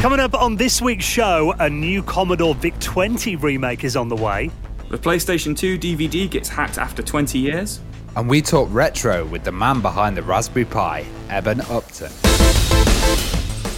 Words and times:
Coming 0.00 0.20
up 0.20 0.32
on 0.32 0.56
this 0.56 0.80
week's 0.80 1.04
show, 1.04 1.52
a 1.58 1.68
new 1.68 2.02
Commodore 2.02 2.54
VIC 2.54 2.80
20 2.80 3.36
remake 3.36 3.84
is 3.84 3.96
on 3.96 4.08
the 4.08 4.16
way. 4.16 4.50
The 4.88 4.96
PlayStation 4.96 5.54
2 5.54 5.78
DVD 5.78 6.28
gets 6.30 6.48
hacked 6.48 6.78
after 6.78 7.02
20 7.02 7.38
years. 7.38 7.82
And 8.16 8.26
we 8.26 8.40
talk 8.40 8.66
retro 8.72 9.26
with 9.26 9.44
the 9.44 9.52
man 9.52 9.82
behind 9.82 10.16
the 10.16 10.22
Raspberry 10.22 10.64
Pi, 10.64 11.04
Eben 11.28 11.60
Upton. 11.68 12.10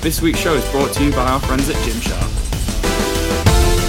This 0.01 0.23
week's 0.23 0.39
show 0.39 0.55
is 0.55 0.71
brought 0.71 0.93
to 0.93 1.03
you 1.03 1.11
by 1.11 1.29
our 1.29 1.41
friends 1.41 1.69
at 1.69 1.75
Gymshark. 1.79 2.31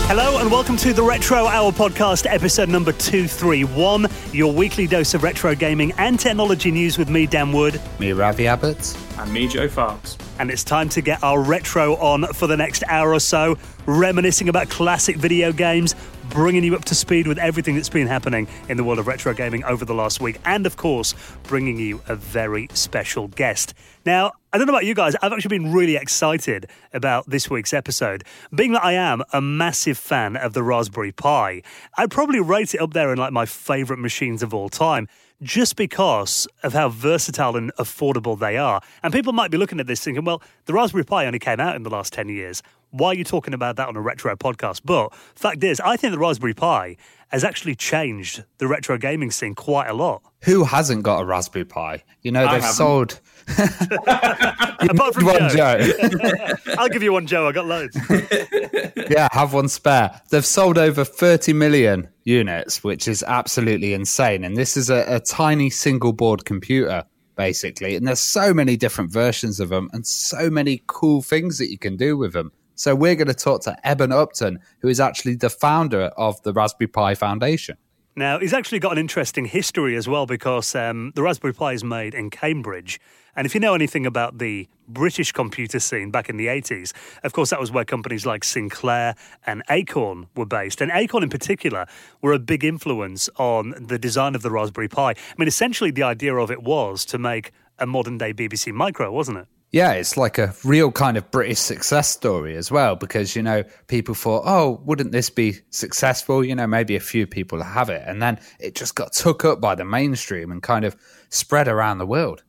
Hello 0.07 0.39
and 0.39 0.49
welcome 0.51 0.75
to 0.77 0.91
the 0.91 1.03
Retro 1.03 1.45
Hour 1.45 1.71
podcast, 1.71 2.25
episode 2.27 2.67
number 2.67 2.93
231, 2.93 4.07
your 4.31 4.51
weekly 4.51 4.87
dose 4.87 5.13
of 5.13 5.21
retro 5.21 5.53
gaming 5.53 5.91
and 5.99 6.19
technology 6.19 6.71
news 6.71 6.97
with 6.97 7.11
me, 7.11 7.27
Dan 7.27 7.51
Wood. 7.51 7.79
Me, 7.99 8.11
Ravi 8.11 8.47
Abbott. 8.47 8.97
And 9.17 9.31
me, 9.31 9.47
Joe 9.47 9.67
Fox. 9.67 10.17
And 10.39 10.49
it's 10.49 10.63
time 10.63 10.89
to 10.89 11.01
get 11.01 11.23
our 11.23 11.39
retro 11.41 11.95
on 11.97 12.25
for 12.33 12.47
the 12.47 12.57
next 12.57 12.83
hour 12.87 13.13
or 13.13 13.19
so, 13.19 13.57
reminiscing 13.85 14.49
about 14.49 14.69
classic 14.69 15.17
video 15.17 15.51
games, 15.51 15.93
bringing 16.29 16.63
you 16.63 16.75
up 16.75 16.85
to 16.85 16.95
speed 16.95 17.27
with 17.27 17.37
everything 17.37 17.75
that's 17.75 17.89
been 17.89 18.07
happening 18.07 18.47
in 18.69 18.77
the 18.77 18.83
world 18.83 18.97
of 18.97 19.05
retro 19.05 19.33
gaming 19.33 19.63
over 19.65 19.85
the 19.85 19.93
last 19.93 20.19
week, 20.19 20.39
and 20.45 20.65
of 20.65 20.77
course, 20.77 21.13
bringing 21.43 21.77
you 21.77 22.01
a 22.07 22.15
very 22.15 22.67
special 22.73 23.27
guest. 23.27 23.75
Now, 24.03 24.31
I 24.51 24.57
don't 24.57 24.65
know 24.65 24.73
about 24.73 24.85
you 24.85 24.95
guys, 24.95 25.15
I've 25.21 25.31
actually 25.31 25.59
been 25.59 25.71
really 25.71 25.95
excited 25.95 26.67
about 26.91 27.29
this 27.29 27.49
week's 27.49 27.73
episode. 27.73 28.23
Being 28.53 28.73
that 28.73 28.83
I 28.83 28.93
am 28.93 29.21
a 29.31 29.41
massive 29.41 29.97
fan 29.97 30.35
of 30.35 30.53
the 30.53 30.63
Raspberry 30.63 31.11
Pi, 31.11 31.61
I'd 31.97 32.09
probably 32.09 32.39
rate 32.39 32.73
it 32.73 32.81
up 32.81 32.93
there 32.93 33.11
in 33.11 33.19
like 33.19 33.31
my 33.31 33.45
favorite 33.45 33.99
machines 33.99 34.41
of 34.41 34.53
all 34.53 34.69
time 34.69 35.07
just 35.43 35.75
because 35.75 36.47
of 36.63 36.73
how 36.73 36.89
versatile 36.89 37.55
and 37.55 37.73
affordable 37.75 38.39
they 38.39 38.57
are. 38.57 38.81
And 39.03 39.13
people 39.13 39.33
might 39.33 39.51
be 39.51 39.57
looking 39.57 39.79
at 39.79 39.87
this 39.87 40.03
thinking, 40.03 40.25
well, 40.25 40.41
the 40.65 40.73
Raspberry 40.73 41.03
Pi 41.03 41.25
only 41.25 41.39
came 41.39 41.59
out 41.59 41.75
in 41.75 41.83
the 41.83 41.89
last 41.89 42.13
10 42.13 42.29
years. 42.29 42.63
Why 42.91 43.09
are 43.09 43.15
you 43.15 43.23
talking 43.23 43.53
about 43.53 43.75
that 43.77 43.87
on 43.87 43.95
a 43.95 44.01
retro 44.01 44.35
podcast? 44.35 44.81
But 44.85 45.13
fact 45.35 45.63
is, 45.63 45.79
I 45.79 45.97
think 45.97 46.13
the 46.13 46.19
Raspberry 46.19 46.53
Pi 46.53 46.95
has 47.29 47.43
actually 47.43 47.75
changed 47.75 48.43
the 48.59 48.67
retro 48.67 48.97
gaming 48.97 49.31
scene 49.31 49.55
quite 49.55 49.87
a 49.87 49.93
lot. 49.93 50.21
Who 50.43 50.63
hasn't 50.63 51.01
got 51.01 51.19
a 51.19 51.25
Raspberry 51.25 51.65
Pi? 51.65 52.03
You 52.21 52.31
know, 52.31 52.51
they've 52.51 52.63
sold. 52.63 53.19
Apart 53.47 55.13
from 55.13 55.25
one, 55.25 55.49
Joe. 55.49 55.79
Joe. 55.79 56.53
I'll 56.77 56.89
give 56.89 57.03
you 57.03 57.13
one, 57.13 57.27
Joe. 57.27 57.47
I 57.47 57.51
got 57.51 57.65
loads. 57.65 57.97
yeah, 59.09 59.27
have 59.31 59.53
one 59.53 59.69
spare. 59.69 60.21
They've 60.29 60.45
sold 60.45 60.77
over 60.77 61.03
30 61.03 61.53
million 61.53 62.09
units, 62.23 62.83
which 62.83 63.07
is 63.07 63.23
absolutely 63.23 63.93
insane. 63.93 64.43
And 64.43 64.57
this 64.57 64.77
is 64.77 64.89
a, 64.89 65.05
a 65.07 65.19
tiny 65.19 65.69
single 65.69 66.13
board 66.13 66.45
computer 66.45 67.05
basically. 67.35 67.95
And 67.95 68.07
there's 68.07 68.19
so 68.19 68.53
many 68.53 68.77
different 68.77 69.11
versions 69.11 69.59
of 69.59 69.69
them 69.69 69.89
and 69.93 70.05
so 70.05 70.49
many 70.49 70.83
cool 70.87 71.21
things 71.21 71.57
that 71.57 71.71
you 71.71 71.77
can 71.77 71.97
do 71.97 72.17
with 72.17 72.33
them. 72.33 72.51
So 72.75 72.95
we're 72.95 73.15
going 73.15 73.27
to 73.27 73.33
talk 73.33 73.61
to 73.63 73.87
Eben 73.87 74.11
Upton, 74.11 74.59
who 74.79 74.87
is 74.87 74.99
actually 74.99 75.35
the 75.35 75.49
founder 75.49 76.11
of 76.17 76.41
the 76.43 76.53
Raspberry 76.53 76.87
Pi 76.87 77.15
Foundation. 77.15 77.77
Now, 78.15 78.37
he's 78.37 78.53
actually 78.53 78.77
got 78.77 78.91
an 78.91 78.99
interesting 78.99 79.45
history 79.45 79.95
as 79.95 80.07
well 80.07 80.27
because 80.27 80.75
um, 80.75 81.13
the 81.15 81.23
Raspberry 81.23 81.53
Pi 81.53 81.73
is 81.73 81.83
made 81.83 82.13
in 82.13 82.29
Cambridge. 82.29 82.99
And 83.35 83.47
if 83.47 83.55
you 83.55 83.59
know 83.59 83.73
anything 83.73 84.05
about 84.05 84.37
the 84.37 84.67
British 84.87 85.31
computer 85.31 85.79
scene 85.79 86.11
back 86.11 86.29
in 86.29 86.37
the 86.37 86.45
80s, 86.45 86.93
of 87.23 87.33
course, 87.33 87.49
that 87.49 87.59
was 87.59 87.71
where 87.71 87.83
companies 87.83 88.23
like 88.23 88.43
Sinclair 88.43 89.15
and 89.47 89.63
Acorn 89.67 90.27
were 90.35 90.45
based. 90.45 90.79
And 90.79 90.91
Acorn, 90.93 91.23
in 91.23 91.31
particular, 91.31 91.87
were 92.21 92.33
a 92.33 92.39
big 92.39 92.63
influence 92.63 93.31
on 93.37 93.73
the 93.79 93.97
design 93.97 94.35
of 94.35 94.43
the 94.43 94.51
Raspberry 94.51 94.89
Pi. 94.89 95.11
I 95.11 95.15
mean, 95.39 95.47
essentially, 95.47 95.89
the 95.89 96.03
idea 96.03 96.35
of 96.35 96.51
it 96.51 96.61
was 96.61 97.05
to 97.05 97.17
make 97.17 97.51
a 97.79 97.87
modern 97.87 98.19
day 98.19 98.31
BBC 98.31 98.71
Micro, 98.73 99.11
wasn't 99.11 99.39
it? 99.39 99.47
Yeah, 99.73 99.93
it's 99.93 100.17
like 100.17 100.37
a 100.37 100.53
real 100.63 100.91
kind 100.91 101.17
of 101.17 101.31
British 101.31 101.57
success 101.57 102.07
story 102.07 102.55
as 102.55 102.69
well, 102.69 102.95
because, 102.95 103.35
you 103.35 103.41
know, 103.41 103.63
people 103.87 104.13
thought, 104.13 104.43
oh, 104.45 104.79
wouldn't 104.85 105.11
this 105.11 105.31
be 105.31 105.55
successful? 105.71 106.45
You 106.45 106.53
know, 106.53 106.67
maybe 106.67 106.95
a 106.95 106.99
few 106.99 107.25
people 107.25 107.63
have 107.63 107.89
it. 107.89 108.03
And 108.05 108.21
then 108.21 108.39
it 108.59 108.75
just 108.75 108.93
got 108.93 109.13
took 109.13 109.43
up 109.43 109.59
by 109.59 109.73
the 109.73 109.83
mainstream 109.83 110.51
and 110.51 110.61
kind 110.61 110.85
of 110.85 110.95
spread 111.29 111.67
around 111.67 111.97
the 111.97 112.05
world. 112.05 112.43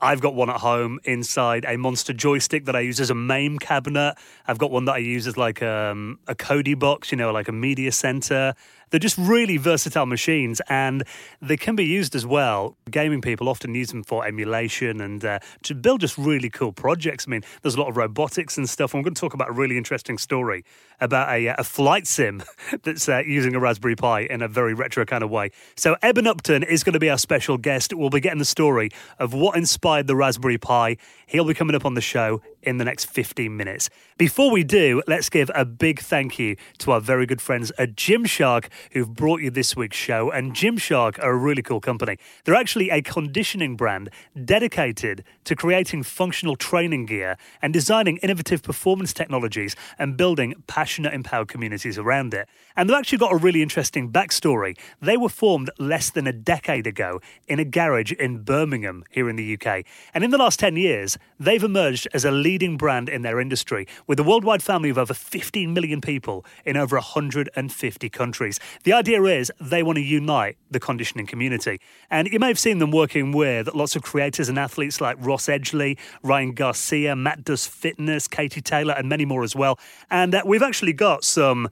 I've 0.00 0.20
got 0.20 0.36
one 0.36 0.48
at 0.48 0.58
home 0.60 1.00
inside 1.02 1.64
a 1.66 1.76
monster 1.76 2.12
joystick 2.12 2.66
that 2.66 2.76
I 2.76 2.80
use 2.80 3.00
as 3.00 3.10
a 3.10 3.14
MAME 3.16 3.58
cabinet. 3.58 4.14
I've 4.46 4.58
got 4.58 4.70
one 4.70 4.84
that 4.84 4.92
I 4.92 4.98
use 4.98 5.26
as 5.26 5.36
like 5.36 5.60
um, 5.60 6.20
a 6.28 6.36
Kodi 6.36 6.78
box, 6.78 7.10
you 7.10 7.18
know, 7.18 7.32
like 7.32 7.48
a 7.48 7.52
media 7.52 7.90
center. 7.90 8.54
They're 8.90 9.00
just 9.00 9.18
really 9.18 9.56
versatile 9.56 10.06
machines 10.06 10.60
and 10.68 11.02
they 11.40 11.56
can 11.56 11.76
be 11.76 11.84
used 11.84 12.14
as 12.14 12.26
well. 12.26 12.76
Gaming 12.90 13.20
people 13.20 13.48
often 13.48 13.74
use 13.74 13.88
them 13.88 14.02
for 14.02 14.26
emulation 14.26 15.00
and 15.00 15.24
uh, 15.24 15.38
to 15.64 15.74
build 15.74 16.00
just 16.00 16.16
really 16.18 16.50
cool 16.50 16.72
projects. 16.72 17.26
I 17.26 17.30
mean, 17.30 17.42
there's 17.62 17.74
a 17.74 17.80
lot 17.80 17.88
of 17.88 17.96
robotics 17.96 18.56
and 18.56 18.68
stuff. 18.68 18.94
We're 18.94 19.02
going 19.02 19.14
to 19.14 19.20
talk 19.20 19.34
about 19.34 19.50
a 19.50 19.52
really 19.52 19.76
interesting 19.76 20.18
story 20.18 20.64
about 21.00 21.28
a, 21.30 21.46
a 21.46 21.64
flight 21.64 22.06
sim 22.06 22.42
that's 22.82 23.08
uh, 23.08 23.22
using 23.26 23.54
a 23.54 23.60
Raspberry 23.60 23.96
Pi 23.96 24.20
in 24.20 24.42
a 24.42 24.48
very 24.48 24.74
retro 24.74 25.04
kind 25.04 25.22
of 25.22 25.30
way. 25.30 25.50
So, 25.76 25.96
Eben 26.02 26.26
Upton 26.26 26.62
is 26.62 26.84
going 26.84 26.94
to 26.94 26.98
be 26.98 27.10
our 27.10 27.18
special 27.18 27.56
guest. 27.56 27.94
We'll 27.94 28.10
be 28.10 28.20
getting 28.20 28.38
the 28.38 28.44
story 28.44 28.90
of 29.18 29.32
what 29.32 29.56
inspired 29.56 30.06
the 30.06 30.16
Raspberry 30.16 30.58
Pi. 30.58 30.96
He'll 31.26 31.44
be 31.44 31.54
coming 31.54 31.76
up 31.76 31.84
on 31.84 31.94
the 31.94 32.00
show 32.00 32.40
in 32.62 32.78
the 32.78 32.84
next 32.84 33.06
15 33.06 33.56
minutes. 33.56 33.90
Before 34.16 34.50
we 34.50 34.64
do, 34.64 35.02
let's 35.06 35.28
give 35.28 35.50
a 35.54 35.64
big 35.64 36.00
thank 36.00 36.38
you 36.38 36.56
to 36.78 36.92
our 36.92 37.00
very 37.00 37.26
good 37.26 37.40
friends 37.40 37.70
at 37.78 37.94
Gymshark 37.94 38.68
who've 38.92 39.12
brought 39.12 39.40
you 39.40 39.50
this 39.50 39.76
week's 39.76 39.96
show. 39.96 40.30
And 40.30 40.54
Gymshark 40.54 41.18
are 41.22 41.30
a 41.30 41.36
really 41.36 41.62
cool 41.62 41.80
company. 41.80 42.18
They're 42.44 42.54
actually 42.54 42.90
a 42.90 43.02
conditioning 43.02 43.76
brand 43.76 44.10
dedicated 44.44 45.24
to 45.44 45.54
creating 45.54 46.02
functional 46.02 46.56
training 46.56 47.06
gear 47.06 47.36
and 47.62 47.72
designing 47.72 48.16
innovative 48.18 48.62
performance 48.62 49.12
technologies 49.12 49.76
and 49.98 50.16
building 50.16 50.54
passionate, 50.66 51.14
empowered 51.14 51.48
communities 51.48 51.98
around 51.98 52.34
it. 52.34 52.48
And 52.76 52.88
they've 52.88 52.96
actually 52.96 53.18
got 53.18 53.32
a 53.32 53.36
really 53.36 53.62
interesting 53.62 54.10
backstory. 54.10 54.76
They 55.00 55.16
were 55.16 55.28
formed 55.28 55.70
less 55.78 56.10
than 56.10 56.26
a 56.26 56.32
decade 56.32 56.86
ago 56.86 57.20
in 57.46 57.58
a 57.58 57.64
garage 57.64 58.12
in 58.12 58.42
Birmingham 58.42 59.04
here 59.10 59.28
in 59.28 59.36
the 59.36 59.58
UK. 59.58 59.84
And 60.14 60.24
in 60.24 60.30
the 60.30 60.38
last 60.38 60.58
10 60.58 60.76
years, 60.76 61.18
they've 61.38 61.62
emerged 61.62 62.08
as 62.12 62.24
a 62.24 62.30
leading 62.48 62.78
brand 62.78 63.10
in 63.10 63.20
their 63.20 63.38
industry 63.38 63.86
with 64.06 64.18
a 64.18 64.22
worldwide 64.22 64.62
family 64.62 64.88
of 64.88 64.96
over 64.96 65.12
15 65.12 65.74
million 65.74 66.00
people 66.00 66.46
in 66.64 66.78
over 66.78 66.96
150 66.96 68.08
countries. 68.08 68.58
The 68.84 68.94
idea 68.94 69.22
is 69.24 69.52
they 69.60 69.82
want 69.82 69.96
to 69.96 70.02
unite 70.02 70.56
the 70.70 70.80
conditioning 70.80 71.26
community. 71.26 71.78
And 72.08 72.26
you 72.26 72.38
may 72.38 72.48
have 72.48 72.58
seen 72.58 72.78
them 72.78 72.90
working 72.90 73.32
with 73.32 73.74
lots 73.74 73.96
of 73.96 74.02
creators 74.02 74.48
and 74.48 74.58
athletes 74.58 74.98
like 74.98 75.18
Ross 75.20 75.44
Edgley, 75.46 75.98
Ryan 76.22 76.52
Garcia, 76.52 77.14
Matt 77.14 77.44
Does 77.44 77.66
Fitness, 77.66 78.26
Katie 78.26 78.62
Taylor, 78.62 78.94
and 78.94 79.10
many 79.10 79.26
more 79.26 79.42
as 79.42 79.54
well. 79.54 79.78
And 80.10 80.34
uh, 80.34 80.42
we've 80.46 80.62
actually 80.62 80.94
got 80.94 81.24
some 81.24 81.68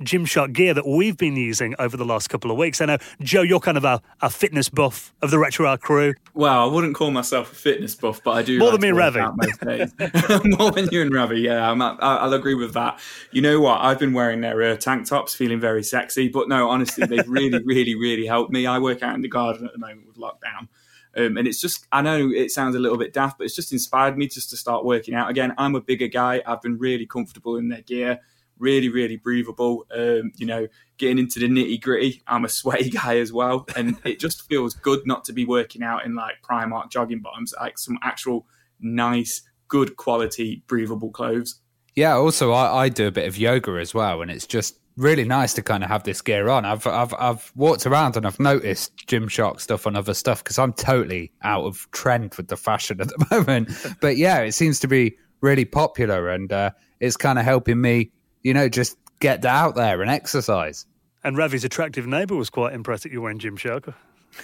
Gymshark 0.00 0.52
gear 0.52 0.72
that 0.74 0.86
we've 0.86 1.16
been 1.16 1.36
using 1.36 1.74
over 1.78 1.96
the 1.96 2.04
last 2.04 2.28
couple 2.28 2.50
of 2.50 2.56
weeks. 2.56 2.80
I 2.80 2.86
know, 2.86 2.98
Joe, 3.20 3.42
you're 3.42 3.60
kind 3.60 3.76
of 3.76 3.84
a, 3.84 4.00
a 4.20 4.30
fitness 4.30 4.68
buff 4.68 5.14
of 5.22 5.30
the 5.30 5.38
Retro 5.38 5.66
Hour 5.66 5.78
crew. 5.78 6.14
Well, 6.34 6.68
I 6.68 6.72
wouldn't 6.72 6.94
call 6.94 7.10
myself 7.10 7.52
a 7.52 7.54
fitness 7.54 7.94
buff, 7.94 8.22
but 8.24 8.32
I 8.32 8.42
do. 8.42 8.58
More 8.58 8.70
like 8.70 8.80
than 8.80 8.82
me 8.82 8.88
and 8.88 8.96
Ravi. 8.96 9.20
More 10.56 10.70
than 10.70 10.88
you 10.90 11.02
and 11.02 11.12
Ravi, 11.12 11.40
yeah. 11.40 11.70
I'm, 11.70 11.82
I'll 11.82 12.32
agree 12.32 12.54
with 12.54 12.74
that. 12.74 12.98
You 13.32 13.42
know 13.42 13.60
what? 13.60 13.80
I've 13.80 13.98
been 13.98 14.12
wearing 14.12 14.40
their 14.40 14.62
uh, 14.62 14.76
tank 14.76 15.06
tops, 15.06 15.34
feeling 15.34 15.60
very 15.60 15.82
sexy. 15.82 16.28
But 16.28 16.48
no, 16.48 16.70
honestly, 16.70 17.06
they've 17.06 17.28
really, 17.28 17.62
really, 17.64 17.94
really 17.94 18.26
helped 18.26 18.52
me. 18.52 18.66
I 18.66 18.78
work 18.78 19.02
out 19.02 19.14
in 19.14 19.20
the 19.20 19.28
garden 19.28 19.66
at 19.66 19.72
the 19.72 19.78
moment 19.78 20.06
with 20.06 20.16
lockdown. 20.16 20.68
Um, 21.16 21.36
and 21.36 21.48
it's 21.48 21.60
just, 21.60 21.86
I 21.90 22.02
know 22.02 22.30
it 22.30 22.52
sounds 22.52 22.76
a 22.76 22.78
little 22.78 22.96
bit 22.96 23.12
daft, 23.12 23.38
but 23.38 23.44
it's 23.44 23.56
just 23.56 23.72
inspired 23.72 24.16
me 24.16 24.28
just 24.28 24.48
to 24.50 24.56
start 24.56 24.84
working 24.84 25.14
out 25.14 25.28
again. 25.28 25.52
I'm 25.58 25.74
a 25.74 25.80
bigger 25.80 26.06
guy. 26.06 26.40
I've 26.46 26.62
been 26.62 26.78
really 26.78 27.04
comfortable 27.04 27.56
in 27.56 27.68
their 27.68 27.82
gear 27.82 28.20
really, 28.60 28.88
really 28.88 29.16
breathable. 29.16 29.86
Um, 29.92 30.32
you 30.36 30.46
know, 30.46 30.68
getting 30.98 31.18
into 31.18 31.40
the 31.40 31.48
nitty 31.48 31.80
gritty. 31.80 32.22
I'm 32.28 32.44
a 32.44 32.48
sweaty 32.48 32.90
guy 33.02 33.18
as 33.18 33.32
well, 33.32 33.66
and 33.74 33.96
it 34.04 34.20
just 34.20 34.46
feels 34.48 34.74
good 34.74 35.06
not 35.06 35.24
to 35.24 35.32
be 35.32 35.44
working 35.44 35.82
out 35.82 36.04
in 36.04 36.14
like 36.14 36.36
Primark 36.48 36.90
jogging 36.90 37.20
bottoms, 37.20 37.52
like 37.58 37.78
some 37.78 37.98
actual 38.02 38.46
nice, 38.78 39.42
good 39.66 39.96
quality, 39.96 40.62
breathable 40.68 41.10
clothes. 41.10 41.60
Yeah. 41.96 42.14
Also, 42.14 42.52
I, 42.52 42.84
I 42.84 42.88
do 42.88 43.08
a 43.08 43.10
bit 43.10 43.26
of 43.26 43.36
yoga 43.36 43.72
as 43.72 43.92
well, 43.92 44.22
and 44.22 44.30
it's 44.30 44.46
just 44.46 44.78
really 44.96 45.24
nice 45.24 45.54
to 45.54 45.62
kind 45.62 45.82
of 45.82 45.88
have 45.88 46.04
this 46.04 46.20
gear 46.20 46.48
on. 46.48 46.64
I've 46.64 46.86
I've 46.86 47.14
I've 47.18 47.52
walked 47.56 47.86
around 47.86 48.16
and 48.16 48.26
I've 48.26 48.38
noticed 48.38 48.96
Gymshark 49.06 49.60
stuff 49.60 49.86
on 49.86 49.96
other 49.96 50.14
stuff 50.14 50.44
because 50.44 50.58
I'm 50.58 50.72
totally 50.74 51.32
out 51.42 51.64
of 51.64 51.88
trend 51.92 52.34
with 52.34 52.48
the 52.48 52.56
fashion 52.56 53.00
at 53.00 53.08
the 53.08 53.26
moment. 53.30 53.70
but 54.00 54.16
yeah, 54.16 54.40
it 54.40 54.52
seems 54.52 54.78
to 54.80 54.88
be 54.88 55.16
really 55.40 55.64
popular, 55.64 56.28
and 56.28 56.52
uh, 56.52 56.70
it's 57.00 57.16
kind 57.16 57.38
of 57.38 57.44
helping 57.44 57.80
me 57.80 58.12
you 58.42 58.54
know, 58.54 58.68
just 58.68 58.96
get 59.20 59.44
out 59.44 59.74
there 59.74 60.02
and 60.02 60.10
exercise. 60.10 60.86
And 61.22 61.36
Ravi's 61.36 61.64
attractive 61.64 62.06
neighbour 62.06 62.36
was 62.36 62.50
quite 62.50 62.72
impressed 62.72 63.02
that 63.02 63.12
you 63.12 63.20
were 63.20 63.30
in 63.30 63.38
Gymshark. 63.38 63.94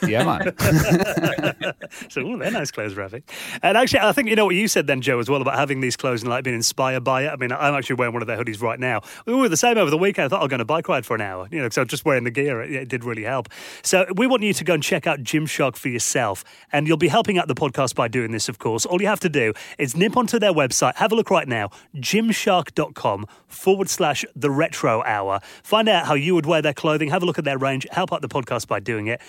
Yeah, 0.06 0.24
man. 0.24 0.54
so, 2.08 2.20
ooh, 2.20 2.38
they're 2.38 2.50
nice 2.50 2.70
clothes, 2.70 2.94
Ravi. 2.94 3.22
And 3.62 3.76
actually, 3.76 4.00
I 4.00 4.12
think 4.12 4.28
you 4.28 4.36
know 4.36 4.44
what 4.44 4.54
you 4.54 4.68
said 4.68 4.86
then, 4.86 5.00
Joe, 5.00 5.18
as 5.18 5.28
well 5.28 5.40
about 5.40 5.56
having 5.56 5.80
these 5.80 5.96
clothes 5.96 6.22
and 6.22 6.30
like 6.30 6.44
being 6.44 6.56
inspired 6.56 7.04
by 7.04 7.24
it. 7.24 7.28
I 7.28 7.36
mean, 7.36 7.52
I'm 7.52 7.74
actually 7.74 7.96
wearing 7.96 8.12
one 8.12 8.22
of 8.22 8.28
their 8.28 8.36
hoodies 8.36 8.60
right 8.60 8.78
now. 8.78 9.02
We 9.26 9.34
were 9.34 9.48
the 9.48 9.56
same 9.56 9.78
over 9.78 9.90
the 9.90 9.98
weekend. 9.98 10.26
I 10.26 10.28
thought 10.28 10.42
I'll 10.42 10.48
go 10.48 10.54
on 10.54 10.60
a 10.60 10.64
bike 10.64 10.88
ride 10.88 11.06
for 11.06 11.14
an 11.14 11.20
hour, 11.20 11.48
you 11.50 11.60
know, 11.60 11.68
so 11.70 11.84
just 11.84 12.04
wearing 12.04 12.24
the 12.24 12.30
gear, 12.30 12.62
it, 12.62 12.72
it 12.72 12.88
did 12.88 13.04
really 13.04 13.24
help. 13.24 13.48
So, 13.82 14.06
we 14.16 14.26
want 14.26 14.42
you 14.42 14.52
to 14.52 14.64
go 14.64 14.74
and 14.74 14.82
check 14.82 15.06
out 15.06 15.20
Gymshark 15.20 15.76
for 15.76 15.88
yourself, 15.88 16.44
and 16.72 16.86
you'll 16.86 16.96
be 16.96 17.08
helping 17.08 17.38
out 17.38 17.48
the 17.48 17.54
podcast 17.54 17.94
by 17.94 18.08
doing 18.08 18.32
this, 18.32 18.48
of 18.48 18.58
course. 18.58 18.86
All 18.86 19.00
you 19.00 19.08
have 19.08 19.20
to 19.20 19.28
do 19.28 19.52
is 19.78 19.96
nip 19.96 20.16
onto 20.16 20.38
their 20.38 20.52
website, 20.52 20.96
have 20.96 21.12
a 21.12 21.14
look 21.14 21.30
right 21.30 21.48
now, 21.48 21.70
gymshark.com 21.96 23.26
forward 23.48 23.88
slash 23.88 24.24
the 24.34 24.50
retro 24.50 25.02
hour. 25.04 25.40
Find 25.62 25.88
out 25.88 26.06
how 26.06 26.14
you 26.14 26.34
would 26.34 26.46
wear 26.46 26.62
their 26.62 26.74
clothing, 26.74 27.10
have 27.10 27.22
a 27.22 27.26
look 27.26 27.38
at 27.38 27.44
their 27.44 27.58
range, 27.58 27.86
help 27.90 28.12
out 28.12 28.22
the 28.22 28.28
podcast 28.28 28.66
by 28.66 28.80
doing 28.80 29.06
it. 29.06 29.20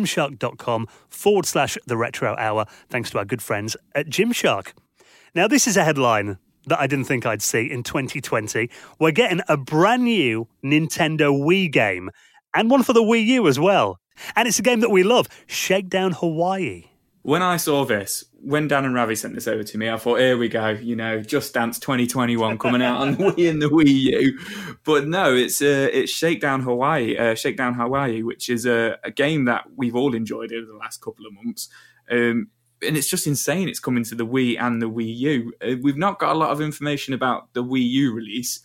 Gymshark.com 0.00 0.86
forward 1.08 1.46
slash 1.46 1.76
the 1.86 1.96
retro 1.96 2.36
hour, 2.36 2.66
thanks 2.88 3.10
to 3.10 3.18
our 3.18 3.24
good 3.24 3.42
friends 3.42 3.76
at 3.94 4.06
Gymshark. 4.06 4.72
Now, 5.34 5.46
this 5.46 5.66
is 5.66 5.76
a 5.76 5.84
headline 5.84 6.38
that 6.66 6.80
I 6.80 6.86
didn't 6.86 7.06
think 7.06 7.26
I'd 7.26 7.42
see 7.42 7.70
in 7.70 7.82
2020. 7.82 8.68
We're 8.98 9.10
getting 9.12 9.40
a 9.48 9.56
brand 9.56 10.04
new 10.04 10.48
Nintendo 10.64 11.32
Wii 11.32 11.70
game 11.70 12.10
and 12.54 12.70
one 12.70 12.82
for 12.82 12.92
the 12.92 13.02
Wii 13.02 13.24
U 13.26 13.48
as 13.48 13.58
well. 13.58 13.98
And 14.36 14.46
it's 14.46 14.58
a 14.58 14.62
game 14.62 14.80
that 14.80 14.90
we 14.90 15.02
love 15.02 15.28
Shakedown 15.46 16.12
Hawaii. 16.12 16.89
When 17.22 17.42
I 17.42 17.58
saw 17.58 17.84
this, 17.84 18.24
when 18.32 18.66
Dan 18.66 18.86
and 18.86 18.94
Ravi 18.94 19.14
sent 19.14 19.34
this 19.34 19.46
over 19.46 19.62
to 19.62 19.78
me, 19.78 19.90
I 19.90 19.98
thought, 19.98 20.20
here 20.20 20.38
we 20.38 20.48
go, 20.48 20.70
you 20.70 20.96
know, 20.96 21.20
Just 21.20 21.52
Dance 21.52 21.78
2021 21.78 22.56
coming 22.56 22.80
out 22.80 23.02
on 23.02 23.12
the 23.12 23.24
Wii 23.24 23.50
and 23.50 23.60
the 23.60 23.68
Wii 23.68 23.86
U. 23.86 24.38
But 24.84 25.06
no, 25.06 25.34
it's 25.34 25.60
uh, 25.60 25.90
it's 25.92 26.10
Shakedown 26.10 26.62
Hawaii, 26.62 27.18
uh, 27.18 27.34
Shakedown 27.34 27.74
Hawaii, 27.74 28.22
which 28.22 28.48
is 28.48 28.64
a, 28.64 28.98
a, 29.04 29.10
game 29.10 29.44
that 29.44 29.64
we've 29.76 29.94
all 29.94 30.14
enjoyed 30.14 30.50
over 30.52 30.66
the 30.66 30.78
last 30.78 31.02
couple 31.02 31.26
of 31.26 31.34
months. 31.34 31.68
Um, 32.10 32.48
and 32.82 32.96
it's 32.96 33.10
just 33.10 33.26
insane. 33.26 33.68
It's 33.68 33.80
coming 33.80 34.04
to 34.04 34.14
the 34.14 34.26
Wii 34.26 34.58
and 34.58 34.80
the 34.80 34.88
Wii 34.88 35.16
U. 35.16 35.52
Uh, 35.62 35.74
we've 35.82 35.98
not 35.98 36.18
got 36.18 36.34
a 36.34 36.38
lot 36.38 36.50
of 36.50 36.62
information 36.62 37.12
about 37.12 37.52
the 37.52 37.62
Wii 37.62 37.86
U 37.86 38.14
release, 38.14 38.60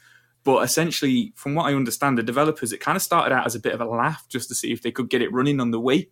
but 0.46 0.64
essentially, 0.64 1.34
from 1.36 1.56
what 1.56 1.66
I 1.66 1.74
understand, 1.74 2.18
the 2.18 2.24
developers, 2.24 2.72
it 2.72 2.80
kind 2.80 2.96
of 2.96 3.02
started 3.02 3.36
out 3.36 3.46
as 3.46 3.56
a 3.56 3.60
bit 3.60 3.74
of 3.74 3.82
a 3.82 3.86
laugh 3.86 4.26
just 4.30 4.48
to 4.48 4.56
see 4.56 4.72
if 4.72 4.82
they 4.82 4.92
could 4.92 5.10
get 5.10 5.22
it 5.22 5.34
running 5.34 5.60
on 5.60 5.72
the 5.72 5.82
Wii, 5.82 6.08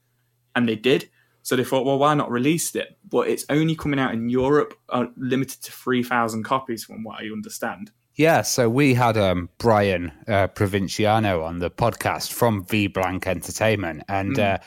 and 0.55 0.67
they 0.67 0.75
did. 0.75 1.09
So 1.43 1.55
they 1.55 1.63
thought, 1.63 1.85
well, 1.85 1.99
why 1.99 2.13
not 2.13 2.31
release 2.31 2.73
it? 2.75 2.97
But 3.07 3.27
it's 3.27 3.45
only 3.49 3.75
coming 3.75 3.99
out 3.99 4.13
in 4.13 4.29
Europe, 4.29 4.73
uh, 4.89 5.07
limited 5.17 5.61
to 5.63 5.71
3,000 5.71 6.43
copies, 6.43 6.85
from 6.85 7.03
what 7.03 7.21
I 7.21 7.25
understand. 7.25 7.91
Yeah, 8.15 8.43
so 8.43 8.69
we 8.69 8.93
had 8.93 9.17
um, 9.17 9.49
Brian 9.57 10.11
uh, 10.27 10.47
Provinciano 10.47 11.43
on 11.43 11.59
the 11.59 11.71
podcast 11.71 12.31
from 12.31 12.63
V 12.65 12.87
Blank 12.87 13.27
Entertainment, 13.27 14.03
and 14.07 14.37
mm. 14.37 14.55
uh, 14.55 14.57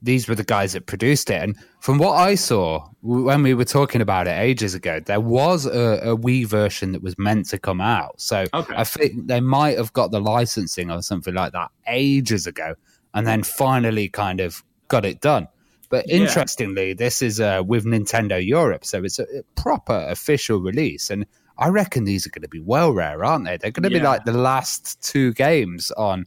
these 0.00 0.28
were 0.28 0.34
the 0.34 0.44
guys 0.44 0.72
that 0.72 0.86
produced 0.86 1.28
it. 1.28 1.42
And 1.42 1.56
from 1.80 1.98
what 1.98 2.12
I 2.12 2.34
saw 2.36 2.86
when 3.02 3.42
we 3.42 3.54
were 3.54 3.64
talking 3.64 4.00
about 4.00 4.28
it 4.28 4.38
ages 4.38 4.74
ago, 4.74 5.00
there 5.00 5.20
was 5.20 5.66
a, 5.66 6.12
a 6.12 6.16
Wii 6.16 6.46
version 6.46 6.92
that 6.92 7.02
was 7.02 7.18
meant 7.18 7.48
to 7.50 7.58
come 7.58 7.80
out. 7.80 8.20
So 8.20 8.44
okay. 8.54 8.74
I 8.76 8.84
think 8.84 9.26
they 9.26 9.40
might 9.40 9.76
have 9.76 9.92
got 9.92 10.12
the 10.12 10.20
licensing 10.20 10.90
or 10.90 11.02
something 11.02 11.34
like 11.34 11.52
that 11.52 11.70
ages 11.88 12.46
ago, 12.46 12.74
and 13.14 13.26
then 13.26 13.42
finally 13.42 14.08
kind 14.08 14.40
of 14.40 14.62
got 14.88 15.04
it 15.04 15.20
done. 15.20 15.48
But 15.92 16.08
interestingly, 16.08 16.88
yeah. 16.88 16.94
this 16.96 17.20
is 17.20 17.38
uh, 17.38 17.62
with 17.66 17.84
Nintendo 17.84 18.42
Europe, 18.42 18.82
so 18.82 19.04
it's 19.04 19.18
a 19.18 19.26
proper 19.56 20.06
official 20.08 20.58
release, 20.58 21.10
and 21.10 21.26
I 21.58 21.68
reckon 21.68 22.04
these 22.04 22.26
are 22.26 22.30
going 22.30 22.40
to 22.40 22.48
be 22.48 22.60
well 22.60 22.92
rare, 22.92 23.22
aren't 23.22 23.44
they? 23.44 23.58
They're 23.58 23.72
going 23.72 23.82
to 23.82 23.92
yeah. 23.92 23.98
be 23.98 24.04
like 24.04 24.24
the 24.24 24.32
last 24.32 25.02
two 25.04 25.34
games 25.34 25.90
on 25.90 26.26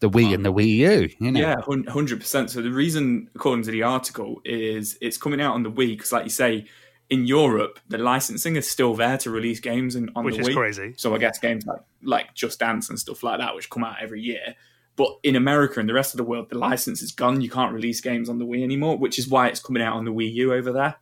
the 0.00 0.10
Wii 0.10 0.26
um, 0.26 0.34
and 0.34 0.44
the 0.44 0.52
Wii 0.52 0.76
U. 0.76 1.08
You 1.18 1.32
know? 1.32 1.40
Yeah, 1.40 1.56
hundred 1.88 2.20
percent. 2.20 2.50
So 2.50 2.60
the 2.60 2.70
reason, 2.70 3.30
according 3.34 3.64
to 3.64 3.70
the 3.70 3.84
article, 3.84 4.42
is 4.44 4.98
it's 5.00 5.16
coming 5.16 5.40
out 5.40 5.54
on 5.54 5.62
the 5.62 5.70
Wii 5.70 5.96
because, 5.96 6.12
like 6.12 6.24
you 6.24 6.30
say, 6.30 6.66
in 7.08 7.26
Europe, 7.26 7.80
the 7.88 7.96
licensing 7.96 8.56
is 8.56 8.70
still 8.70 8.94
there 8.94 9.16
to 9.16 9.30
release 9.30 9.60
games 9.60 9.96
in, 9.96 10.10
on 10.14 10.26
which 10.26 10.36
the 10.36 10.42
Wii. 10.42 10.44
Which 10.44 10.50
is 10.50 10.56
crazy. 10.56 10.94
So 10.98 11.14
I 11.14 11.18
guess 11.18 11.38
games 11.38 11.64
like 11.64 11.80
like 12.02 12.34
Just 12.34 12.58
Dance 12.58 12.90
and 12.90 12.98
stuff 12.98 13.22
like 13.22 13.38
that, 13.38 13.54
which 13.54 13.70
come 13.70 13.82
out 13.82 13.96
every 13.98 14.20
year, 14.20 14.56
but 14.96 15.18
in 15.22 15.36
America 15.36 15.78
and 15.78 15.88
the 15.88 15.94
rest 15.94 16.14
of 16.14 16.18
the 16.18 16.24
world, 16.24 16.48
the 16.48 16.58
license 16.58 17.02
is 17.02 17.12
gone. 17.12 17.42
You 17.42 17.50
can't 17.50 17.72
release 17.72 18.00
games 18.00 18.28
on 18.28 18.38
the 18.38 18.46
Wii 18.46 18.62
anymore, 18.62 18.96
which 18.96 19.18
is 19.18 19.28
why 19.28 19.48
it's 19.48 19.60
coming 19.60 19.82
out 19.82 19.94
on 19.94 20.04
the 20.06 20.12
Wii 20.12 20.32
U 20.34 20.54
over 20.54 20.72
there. 20.72 20.96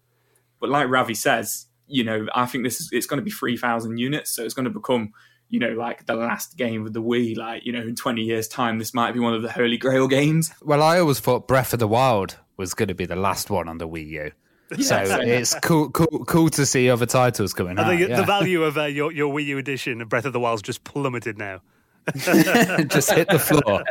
But 0.60 0.70
like 0.70 0.88
Ravi 0.88 1.14
says, 1.14 1.66
you 1.86 2.02
know, 2.02 2.26
I 2.34 2.46
think 2.46 2.64
this 2.64 2.80
is 2.80 2.88
it's 2.92 3.06
going 3.06 3.18
to 3.18 3.24
be 3.24 3.30
three 3.30 3.56
thousand 3.56 3.98
units, 3.98 4.30
so 4.30 4.44
it's 4.44 4.54
going 4.54 4.64
to 4.64 4.70
become, 4.70 5.12
you 5.48 5.60
know, 5.60 5.70
like 5.70 6.06
the 6.06 6.14
last 6.14 6.56
game 6.56 6.84
of 6.86 6.92
the 6.92 7.02
Wii. 7.02 7.36
Like 7.36 7.64
you 7.64 7.72
know, 7.72 7.82
in 7.82 7.94
twenty 7.94 8.22
years' 8.22 8.48
time, 8.48 8.78
this 8.78 8.94
might 8.94 9.12
be 9.12 9.20
one 9.20 9.34
of 9.34 9.42
the 9.42 9.52
Holy 9.52 9.76
Grail 9.76 10.08
games. 10.08 10.50
Well, 10.62 10.82
I 10.82 10.98
always 10.98 11.20
thought 11.20 11.46
Breath 11.46 11.72
of 11.72 11.78
the 11.78 11.88
Wild 11.88 12.36
was 12.56 12.74
going 12.74 12.88
to 12.88 12.94
be 12.94 13.06
the 13.06 13.16
last 13.16 13.50
one 13.50 13.68
on 13.68 13.78
the 13.78 13.88
Wii 13.88 14.08
U. 14.08 14.32
So 14.80 14.96
it's 15.20 15.54
cool, 15.60 15.90
cool, 15.90 16.24
cool 16.24 16.48
to 16.48 16.64
see 16.64 16.88
other 16.88 17.06
titles 17.06 17.52
coming 17.52 17.78
I 17.78 17.82
out. 17.82 17.88
think 17.90 18.08
yeah. 18.08 18.16
the 18.16 18.24
value 18.24 18.64
of 18.64 18.78
uh, 18.78 18.84
your 18.84 19.12
your 19.12 19.32
Wii 19.32 19.44
U 19.46 19.58
edition 19.58 20.00
of 20.00 20.08
Breath 20.08 20.24
of 20.24 20.32
the 20.32 20.40
Wild's 20.40 20.62
just 20.62 20.82
plummeted 20.82 21.38
now. 21.38 21.60
just 22.14 23.10
hit 23.10 23.28
the 23.28 23.38
floor. 23.38 23.84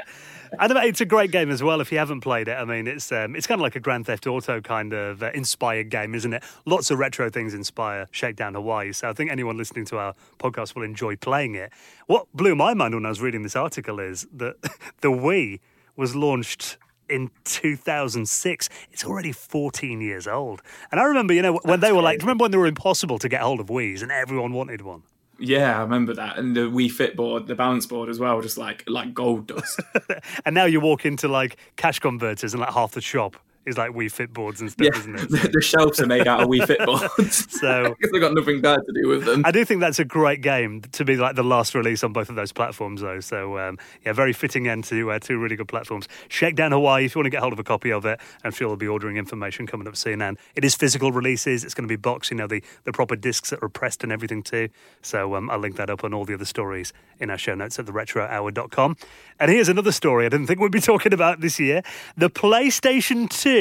And 0.59 0.71
it's 0.71 1.01
a 1.01 1.05
great 1.05 1.31
game 1.31 1.49
as 1.49 1.63
well. 1.63 1.81
If 1.81 1.91
you 1.91 1.97
haven't 1.97 2.21
played 2.21 2.47
it, 2.47 2.53
I 2.53 2.65
mean, 2.65 2.87
it's 2.87 3.11
um, 3.11 3.35
it's 3.35 3.47
kind 3.47 3.59
of 3.59 3.63
like 3.63 3.75
a 3.75 3.79
Grand 3.79 4.05
Theft 4.05 4.27
Auto 4.27 4.61
kind 4.61 4.93
of 4.93 5.23
uh, 5.23 5.31
inspired 5.33 5.89
game, 5.89 6.13
isn't 6.13 6.31
it? 6.31 6.43
Lots 6.65 6.91
of 6.91 6.99
retro 6.99 7.29
things 7.29 7.53
inspire 7.53 8.07
Shakedown 8.11 8.53
Hawaii. 8.53 8.91
So 8.91 9.09
I 9.09 9.13
think 9.13 9.31
anyone 9.31 9.57
listening 9.57 9.85
to 9.85 9.97
our 9.97 10.13
podcast 10.37 10.75
will 10.75 10.83
enjoy 10.83 11.15
playing 11.15 11.55
it. 11.55 11.71
What 12.05 12.27
blew 12.33 12.55
my 12.55 12.73
mind 12.75 12.93
when 12.93 13.05
I 13.05 13.09
was 13.09 13.21
reading 13.21 13.41
this 13.41 13.55
article 13.55 13.99
is 13.99 14.27
that 14.33 14.61
the 15.01 15.09
Wii 15.09 15.59
was 15.95 16.15
launched 16.15 16.77
in 17.09 17.31
2006. 17.45 18.69
It's 18.91 19.05
already 19.05 19.31
14 19.31 20.01
years 20.01 20.27
old. 20.27 20.61
And 20.91 20.99
I 20.99 21.03
remember, 21.05 21.33
you 21.33 21.41
know, 21.41 21.53
when 21.63 21.79
That's 21.79 21.89
they 21.89 21.91
were 21.95 22.01
like, 22.01 22.21
remember 22.21 22.43
when 22.43 22.51
they 22.51 22.57
were 22.57 22.67
impossible 22.67 23.19
to 23.19 23.29
get 23.29 23.41
hold 23.41 23.59
of 23.59 23.67
Wii's 23.67 24.01
and 24.01 24.11
everyone 24.11 24.53
wanted 24.53 24.81
one? 24.81 25.03
Yeah, 25.39 25.77
I 25.77 25.81
remember 25.81 26.13
that, 26.13 26.37
and 26.37 26.55
the 26.55 26.61
Wii 26.61 26.91
Fit 26.91 27.15
board, 27.15 27.47
the 27.47 27.55
balance 27.55 27.85
board 27.85 28.07
as 28.07 28.19
well, 28.19 28.39
just 28.41 28.57
like 28.57 28.83
like 28.87 29.13
gold 29.13 29.47
dust. 29.47 29.79
and 30.45 30.53
now 30.53 30.65
you 30.65 30.79
walk 30.79 31.05
into 31.05 31.27
like 31.27 31.57
cash 31.75 31.99
converters 31.99 32.53
and 32.53 32.61
like 32.61 32.73
half 32.73 32.91
the 32.91 33.01
shop 33.01 33.37
is 33.65 33.77
like 33.77 33.91
Wii 33.91 34.11
Fit 34.11 34.33
boards 34.33 34.61
and 34.61 34.71
stuff, 34.71 34.89
yeah, 34.91 34.99
isn't 34.99 35.15
it? 35.15 35.29
The, 35.29 35.49
the, 35.53 35.61
shelves 35.61 35.99
are 35.99 36.05
made 36.05 36.27
out 36.27 36.41
of 36.41 36.49
Wii 36.49 36.65
Fit 36.67 36.79
boards, 36.85 37.59
so 37.59 37.95
they've 38.11 38.21
got 38.21 38.33
nothing 38.33 38.61
bad 38.61 38.81
to 38.85 39.01
do 39.01 39.07
with 39.07 39.25
them. 39.25 39.43
I 39.45 39.51
do 39.51 39.63
think 39.63 39.79
that's 39.79 39.99
a 39.99 40.05
great 40.05 40.41
game 40.41 40.81
to 40.81 41.05
be 41.05 41.15
like 41.15 41.35
the 41.35 41.43
last 41.43 41.73
release 41.73 42.03
on 42.03 42.13
both 42.13 42.29
of 42.29 42.35
those 42.35 42.51
platforms, 42.51 43.01
though. 43.01 43.19
So 43.19 43.57
um, 43.57 43.77
yeah, 44.05 44.13
very 44.13 44.33
fitting 44.33 44.67
end 44.67 44.83
to 44.85 45.11
uh, 45.11 45.19
two 45.19 45.37
really 45.37 45.55
good 45.55 45.67
platforms. 45.67 46.07
Shakedown 46.27 46.71
Hawaii, 46.71 47.05
if 47.05 47.15
you 47.15 47.19
want 47.19 47.27
to 47.27 47.29
get 47.29 47.41
hold 47.41 47.53
of 47.53 47.59
a 47.59 47.63
copy 47.63 47.91
of 47.91 48.05
it, 48.05 48.19
I'm 48.43 48.51
sure 48.51 48.67
we'll 48.67 48.77
be 48.77 48.87
ordering 48.87 49.17
information 49.17 49.65
coming 49.65 49.87
up 49.87 49.95
soon. 49.95 50.21
And 50.21 50.37
it 50.55 50.65
is 50.65 50.75
physical 50.75 51.11
releases; 51.11 51.63
it's 51.63 51.73
going 51.73 51.87
to 51.87 51.91
be 51.91 51.95
boxed, 51.95 52.31
you 52.31 52.37
know, 52.37 52.47
the 52.47 52.61
the 52.83 52.91
proper 52.91 53.15
discs 53.15 53.49
that 53.51 53.63
are 53.63 53.69
pressed 53.69 54.03
and 54.03 54.11
everything 54.11 54.43
too. 54.43 54.69
So 55.01 55.35
um, 55.35 55.49
I'll 55.49 55.59
link 55.59 55.77
that 55.77 55.89
up 55.89 56.03
on 56.03 56.13
all 56.13 56.25
the 56.25 56.33
other 56.33 56.45
stories 56.45 56.91
in 57.19 57.29
our 57.29 57.37
show 57.37 57.55
notes 57.55 57.79
at 57.79 57.85
theretrohour.com. 57.85 58.97
And 59.39 59.51
here's 59.51 59.69
another 59.69 59.91
story 59.91 60.25
I 60.25 60.29
didn't 60.29 60.47
think 60.47 60.59
we'd 60.59 60.71
be 60.71 60.81
talking 60.81 61.13
about 61.13 61.39
this 61.39 61.59
year: 61.59 61.81
the 62.17 62.29
PlayStation 62.29 63.29
Two 63.29 63.52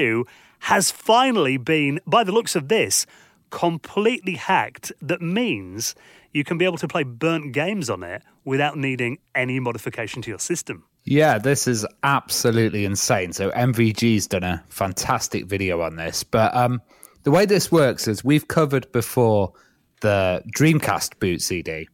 has 0.60 0.90
finally 0.90 1.56
been, 1.56 2.00
by 2.06 2.24
the 2.24 2.32
looks 2.32 2.54
of 2.54 2.68
this, 2.68 3.06
completely 3.50 4.34
hacked. 4.34 4.92
That 5.02 5.20
means 5.20 5.94
you 6.32 6.44
can 6.44 6.58
be 6.58 6.64
able 6.64 6.78
to 6.78 6.88
play 6.88 7.02
burnt 7.02 7.52
games 7.52 7.90
on 7.90 8.02
it 8.02 8.22
without 8.44 8.76
needing 8.76 9.18
any 9.34 9.60
modification 9.60 10.22
to 10.22 10.31
your 10.31 10.38
system. 10.38 10.84
Yeah, 11.05 11.38
this 11.38 11.67
is 11.67 11.84
absolutely 12.05 12.84
insane. 12.84 13.32
So 13.32 13.50
MVG's 13.50 14.28
done 14.28 14.44
a 14.44 14.64
fantastic 14.69 15.46
video 15.46 15.81
on 15.81 15.96
this, 15.96 16.22
but 16.22 16.55
um, 16.55 16.81
the 17.24 17.31
way 17.31 17.44
this 17.44 17.72
works 17.72 18.06
is 18.06 18.24
we've 18.24 18.46
covered 18.48 18.90
before 18.93 19.52
the 20.00 20.43
Dreamcast 20.56 21.19
boot 21.19 21.43
CD, 21.43 21.88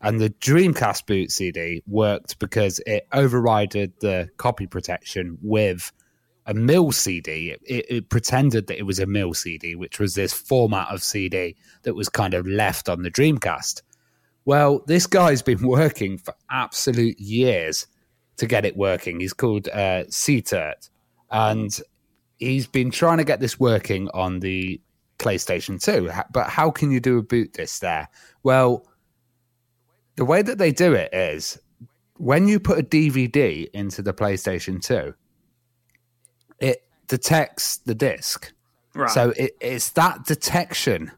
and 0.00 0.20
the 0.20 0.30
Dreamcast 0.30 1.06
boot 1.06 1.30
CD 1.30 1.82
worked 1.86 2.38
because 2.38 2.80
it 2.86 3.06
overrided 3.12 3.92
the 4.00 4.28
copy 4.36 4.66
protection 4.66 5.38
with 5.42 5.92
a 6.46 6.54
MIL-CD. 6.54 7.56
It, 7.62 7.86
it, 7.88 8.08
pretended 8.08 8.66
that 8.66 8.78
it 8.78 8.82
was 8.82 8.98
a 8.98 9.06
MIL-CD, 9.06 9.76
which 9.76 9.98
was 9.98 10.14
this 10.14 10.32
format 10.32 10.88
of 10.88 11.02
CD 11.02 11.56
that 11.82 11.94
was 11.94 12.08
kind 12.08 12.34
of 12.34 12.46
left 12.46 12.88
on 12.88 13.02
the 13.02 13.10
Dreamcast. 13.10 13.82
Well, 14.44 14.82
this 14.86 15.06
guy's 15.06 15.42
been 15.42 15.66
working 15.66 16.18
for 16.18 16.34
absolute 16.50 17.18
years 17.20 17.86
to 18.38 18.46
get 18.46 18.64
it 18.64 18.76
working. 18.76 19.20
He's 19.20 19.32
called 19.32 19.68
uh, 19.68 20.04
CTurt, 20.08 20.90
and 21.30 21.80
he's 22.38 22.66
been 22.66 22.90
trying 22.90 23.18
to 23.18 23.24
get 23.24 23.40
this 23.40 23.60
working 23.60 24.08
on 24.14 24.40
the 24.40 24.80
PlayStation 25.18 25.80
2. 25.80 26.10
But 26.32 26.48
how 26.48 26.70
can 26.70 26.90
you 26.90 27.00
do 27.00 27.18
a 27.18 27.22
boot 27.22 27.54
this 27.54 27.78
there? 27.78 28.08
Well, 28.42 28.86
the 30.16 30.24
way 30.24 30.42
that 30.42 30.58
they 30.58 30.72
do 30.72 30.92
it 30.92 31.12
is 31.14 31.58
when 32.16 32.48
you 32.48 32.60
put 32.60 32.78
a 32.78 32.82
DVD 32.82 33.70
into 33.72 34.02
the 34.02 34.12
PlayStation 34.12 34.82
2, 34.82 34.94
it 34.94 35.14
detects 37.12 37.76
the 37.76 37.94
disc. 37.94 38.54
Right. 38.94 39.10
So 39.10 39.34
it, 39.36 39.54
it's 39.60 39.90
that 39.90 40.24
detection 40.24 41.12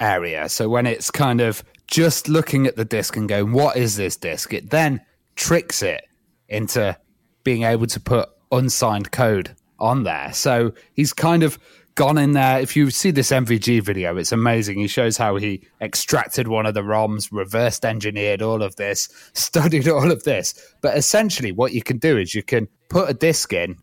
area. 0.00 0.48
So 0.48 0.68
when 0.68 0.84
it's 0.84 1.12
kind 1.12 1.40
of 1.40 1.62
just 1.86 2.28
looking 2.28 2.66
at 2.66 2.74
the 2.74 2.84
disc 2.84 3.16
and 3.16 3.28
going, 3.28 3.52
what 3.52 3.76
is 3.76 3.94
this 3.94 4.16
disc? 4.16 4.52
It 4.52 4.70
then 4.70 5.00
tricks 5.36 5.80
it 5.80 6.08
into 6.48 6.98
being 7.44 7.62
able 7.62 7.86
to 7.86 8.00
put 8.00 8.28
unsigned 8.50 9.12
code 9.12 9.54
on 9.78 10.02
there. 10.02 10.32
So 10.32 10.72
he's 10.94 11.12
kind 11.12 11.44
of 11.44 11.56
gone 11.94 12.18
in 12.18 12.32
there. 12.32 12.58
If 12.58 12.74
you 12.74 12.90
see 12.90 13.12
this 13.12 13.30
MVG 13.30 13.80
video, 13.80 14.16
it's 14.16 14.32
amazing. 14.32 14.80
He 14.80 14.88
shows 14.88 15.16
how 15.16 15.36
he 15.36 15.64
extracted 15.80 16.48
one 16.48 16.66
of 16.66 16.74
the 16.74 16.82
ROMs, 16.82 17.28
reversed 17.30 17.84
engineered 17.84 18.42
all 18.42 18.60
of 18.60 18.74
this, 18.74 19.08
studied 19.34 19.86
all 19.86 20.10
of 20.10 20.24
this. 20.24 20.54
But 20.80 20.96
essentially, 20.96 21.52
what 21.52 21.72
you 21.72 21.82
can 21.84 21.98
do 21.98 22.18
is 22.18 22.34
you 22.34 22.42
can 22.42 22.66
put 22.88 23.08
a 23.08 23.14
disc 23.14 23.52
in 23.52 23.78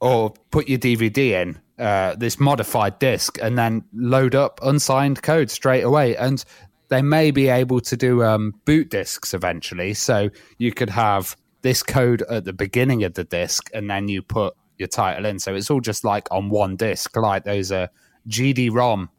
or 0.00 0.34
put 0.50 0.68
your 0.68 0.78
DVD 0.78 1.42
in, 1.42 1.60
uh, 1.78 2.14
this 2.16 2.40
modified 2.40 2.98
disc, 2.98 3.38
and 3.40 3.56
then 3.56 3.84
load 3.92 4.34
up 4.34 4.60
unsigned 4.62 5.22
code 5.22 5.50
straight 5.50 5.82
away. 5.82 6.16
And 6.16 6.44
they 6.88 7.02
may 7.02 7.30
be 7.30 7.48
able 7.48 7.80
to 7.80 7.96
do 7.96 8.24
um, 8.24 8.54
boot 8.64 8.90
discs 8.90 9.32
eventually. 9.32 9.94
So 9.94 10.30
you 10.58 10.72
could 10.72 10.90
have 10.90 11.36
this 11.62 11.82
code 11.82 12.22
at 12.22 12.44
the 12.44 12.52
beginning 12.52 13.04
of 13.04 13.14
the 13.14 13.24
disc, 13.24 13.70
and 13.74 13.88
then 13.88 14.08
you 14.08 14.22
put 14.22 14.54
your 14.78 14.88
title 14.88 15.26
in. 15.26 15.38
So 15.38 15.54
it's 15.54 15.70
all 15.70 15.80
just 15.80 16.04
like 16.04 16.26
on 16.30 16.48
one 16.48 16.76
disc, 16.76 17.14
like 17.16 17.44
those 17.44 17.70
uh, 17.70 17.88
GD 18.28 18.72
ROM 18.72 19.10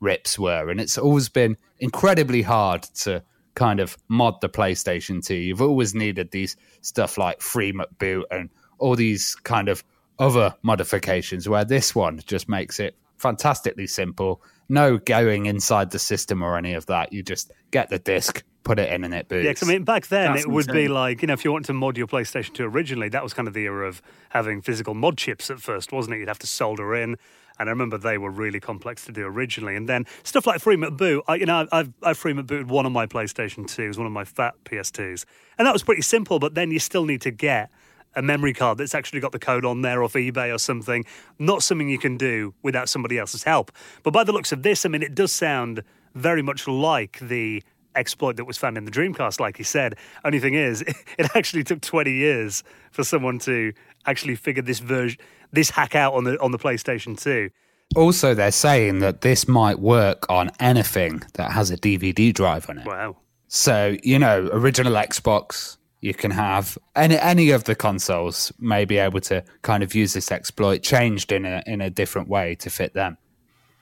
rips 0.00 0.38
were. 0.38 0.70
And 0.70 0.80
it's 0.80 0.96
always 0.96 1.28
been 1.28 1.56
incredibly 1.78 2.42
hard 2.42 2.82
to 2.82 3.22
kind 3.54 3.80
of 3.80 3.96
mod 4.08 4.40
the 4.40 4.48
PlayStation 4.48 5.24
2. 5.24 5.34
You've 5.34 5.62
always 5.62 5.94
needed 5.94 6.30
these 6.30 6.56
stuff 6.80 7.18
like 7.18 7.40
free 7.40 7.74
boot 7.98 8.26
and 8.30 8.48
all 8.78 8.96
these 8.96 9.34
kind 9.34 9.68
of 9.68 9.84
other 10.20 10.54
modifications, 10.62 11.48
where 11.48 11.64
this 11.64 11.94
one 11.94 12.20
just 12.26 12.48
makes 12.48 12.78
it 12.78 12.94
fantastically 13.16 13.86
simple. 13.86 14.42
No 14.68 14.98
going 14.98 15.46
inside 15.46 15.90
the 15.90 15.98
system 15.98 16.42
or 16.42 16.56
any 16.56 16.74
of 16.74 16.86
that. 16.86 17.12
You 17.12 17.22
just 17.22 17.50
get 17.70 17.90
the 17.90 17.98
disc, 17.98 18.44
put 18.62 18.78
it 18.78 18.92
in 18.92 19.02
and 19.02 19.14
it 19.14 19.28
boots. 19.28 19.44
Yeah, 19.44 19.54
cause, 19.54 19.68
I 19.68 19.72
mean, 19.72 19.84
back 19.84 20.06
then 20.06 20.34
That's 20.34 20.44
it 20.44 20.50
would 20.50 20.68
be 20.68 20.88
like, 20.88 21.22
you 21.22 21.28
know, 21.28 21.34
if 21.34 21.44
you 21.44 21.50
wanted 21.50 21.66
to 21.66 21.72
mod 21.72 21.96
your 21.96 22.06
PlayStation 22.06 22.54
2 22.54 22.64
originally, 22.64 23.08
that 23.08 23.22
was 23.22 23.34
kind 23.34 23.48
of 23.48 23.54
the 23.54 23.64
era 23.64 23.88
of 23.88 24.00
having 24.28 24.62
physical 24.62 24.94
mod 24.94 25.18
chips 25.18 25.50
at 25.50 25.60
first, 25.60 25.90
wasn't 25.90 26.14
it? 26.14 26.18
You'd 26.18 26.28
have 26.28 26.38
to 26.40 26.46
solder 26.46 26.94
in. 26.94 27.16
And 27.58 27.68
I 27.68 27.72
remember 27.72 27.98
they 27.98 28.16
were 28.16 28.30
really 28.30 28.58
complex 28.58 29.04
to 29.04 29.12
do 29.12 29.26
originally. 29.26 29.76
And 29.76 29.86
then 29.86 30.06
stuff 30.22 30.46
like 30.46 30.60
Free 30.60 30.76
Boot, 30.76 31.24
I, 31.28 31.34
you 31.34 31.44
know, 31.44 31.66
I've, 31.70 31.92
I've 32.02 32.16
Free 32.16 32.32
booted 32.32 32.70
one 32.70 32.86
of 32.86 32.92
my 32.92 33.06
PlayStation 33.06 33.64
2s, 33.64 33.98
one 33.98 34.06
of 34.06 34.12
my 34.12 34.24
fat 34.24 34.54
PS2s. 34.64 35.24
And 35.58 35.66
that 35.66 35.72
was 35.72 35.82
pretty 35.82 36.02
simple, 36.02 36.38
but 36.38 36.54
then 36.54 36.70
you 36.70 36.78
still 36.78 37.04
need 37.04 37.20
to 37.22 37.30
get 37.30 37.70
a 38.16 38.22
memory 38.22 38.52
card 38.52 38.78
that's 38.78 38.94
actually 38.94 39.20
got 39.20 39.32
the 39.32 39.38
code 39.38 39.64
on 39.64 39.82
there 39.82 40.02
off 40.02 40.14
eBay 40.14 40.54
or 40.54 40.58
something. 40.58 41.04
Not 41.38 41.62
something 41.62 41.88
you 41.88 41.98
can 41.98 42.16
do 42.16 42.54
without 42.62 42.88
somebody 42.88 43.18
else's 43.18 43.44
help. 43.44 43.70
But 44.02 44.12
by 44.12 44.24
the 44.24 44.32
looks 44.32 44.52
of 44.52 44.62
this, 44.62 44.84
I 44.84 44.88
mean, 44.88 45.02
it 45.02 45.14
does 45.14 45.32
sound 45.32 45.82
very 46.14 46.42
much 46.42 46.66
like 46.66 47.18
the 47.20 47.62
exploit 47.94 48.36
that 48.36 48.44
was 48.44 48.58
found 48.58 48.76
in 48.76 48.84
the 48.84 48.90
Dreamcast, 48.90 49.40
like 49.40 49.56
he 49.56 49.62
said. 49.62 49.96
Only 50.24 50.40
thing 50.40 50.54
is, 50.54 50.82
it 51.18 51.30
actually 51.34 51.64
took 51.64 51.80
20 51.80 52.12
years 52.12 52.62
for 52.90 53.04
someone 53.04 53.38
to 53.40 53.72
actually 54.06 54.36
figure 54.36 54.62
this 54.62 54.80
version, 54.80 55.18
this 55.52 55.70
hack 55.70 55.94
out 55.94 56.14
on 56.14 56.24
the 56.24 56.40
on 56.40 56.52
the 56.52 56.58
PlayStation 56.58 57.20
2. 57.20 57.50
Also, 57.96 58.34
they're 58.34 58.52
saying 58.52 59.00
that 59.00 59.22
this 59.22 59.48
might 59.48 59.80
work 59.80 60.24
on 60.28 60.50
anything 60.60 61.22
that 61.34 61.50
has 61.50 61.70
a 61.70 61.76
DVD 61.76 62.32
drive 62.32 62.70
on 62.70 62.78
it. 62.78 62.86
Wow. 62.86 63.16
So, 63.48 63.96
you 64.04 64.16
know, 64.16 64.48
original 64.52 64.92
Xbox, 64.92 65.76
you 66.00 66.14
can 66.14 66.30
have 66.30 66.78
any 66.96 67.18
any 67.18 67.50
of 67.50 67.64
the 67.64 67.74
consoles 67.74 68.52
may 68.58 68.84
be 68.84 68.98
able 68.98 69.20
to 69.20 69.44
kind 69.62 69.82
of 69.82 69.94
use 69.94 70.12
this 70.12 70.32
exploit 70.32 70.82
changed 70.82 71.32
in 71.32 71.44
a 71.44 71.62
in 71.66 71.80
a 71.80 71.90
different 71.90 72.28
way 72.28 72.54
to 72.56 72.70
fit 72.70 72.94
them. 72.94 73.18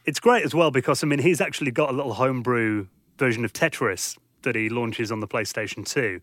It's 0.05 0.21
great 0.21 0.45
as 0.45 0.55
well 0.55 0.71
because 0.71 1.03
I 1.03 1.07
mean 1.07 1.21
he's 1.21 1.41
actually 1.41 1.71
got 1.71 1.91
a 1.91 1.93
little 1.93 2.15
homebrew 2.15 2.87
version 3.19 3.45
of 3.45 3.53
Tetris 3.53 4.17
that 4.43 4.55
he 4.55 4.69
launches 4.69 5.11
on 5.11 5.19
the 5.19 5.27
PlayStation 5.27 5.85
2. 5.85 6.21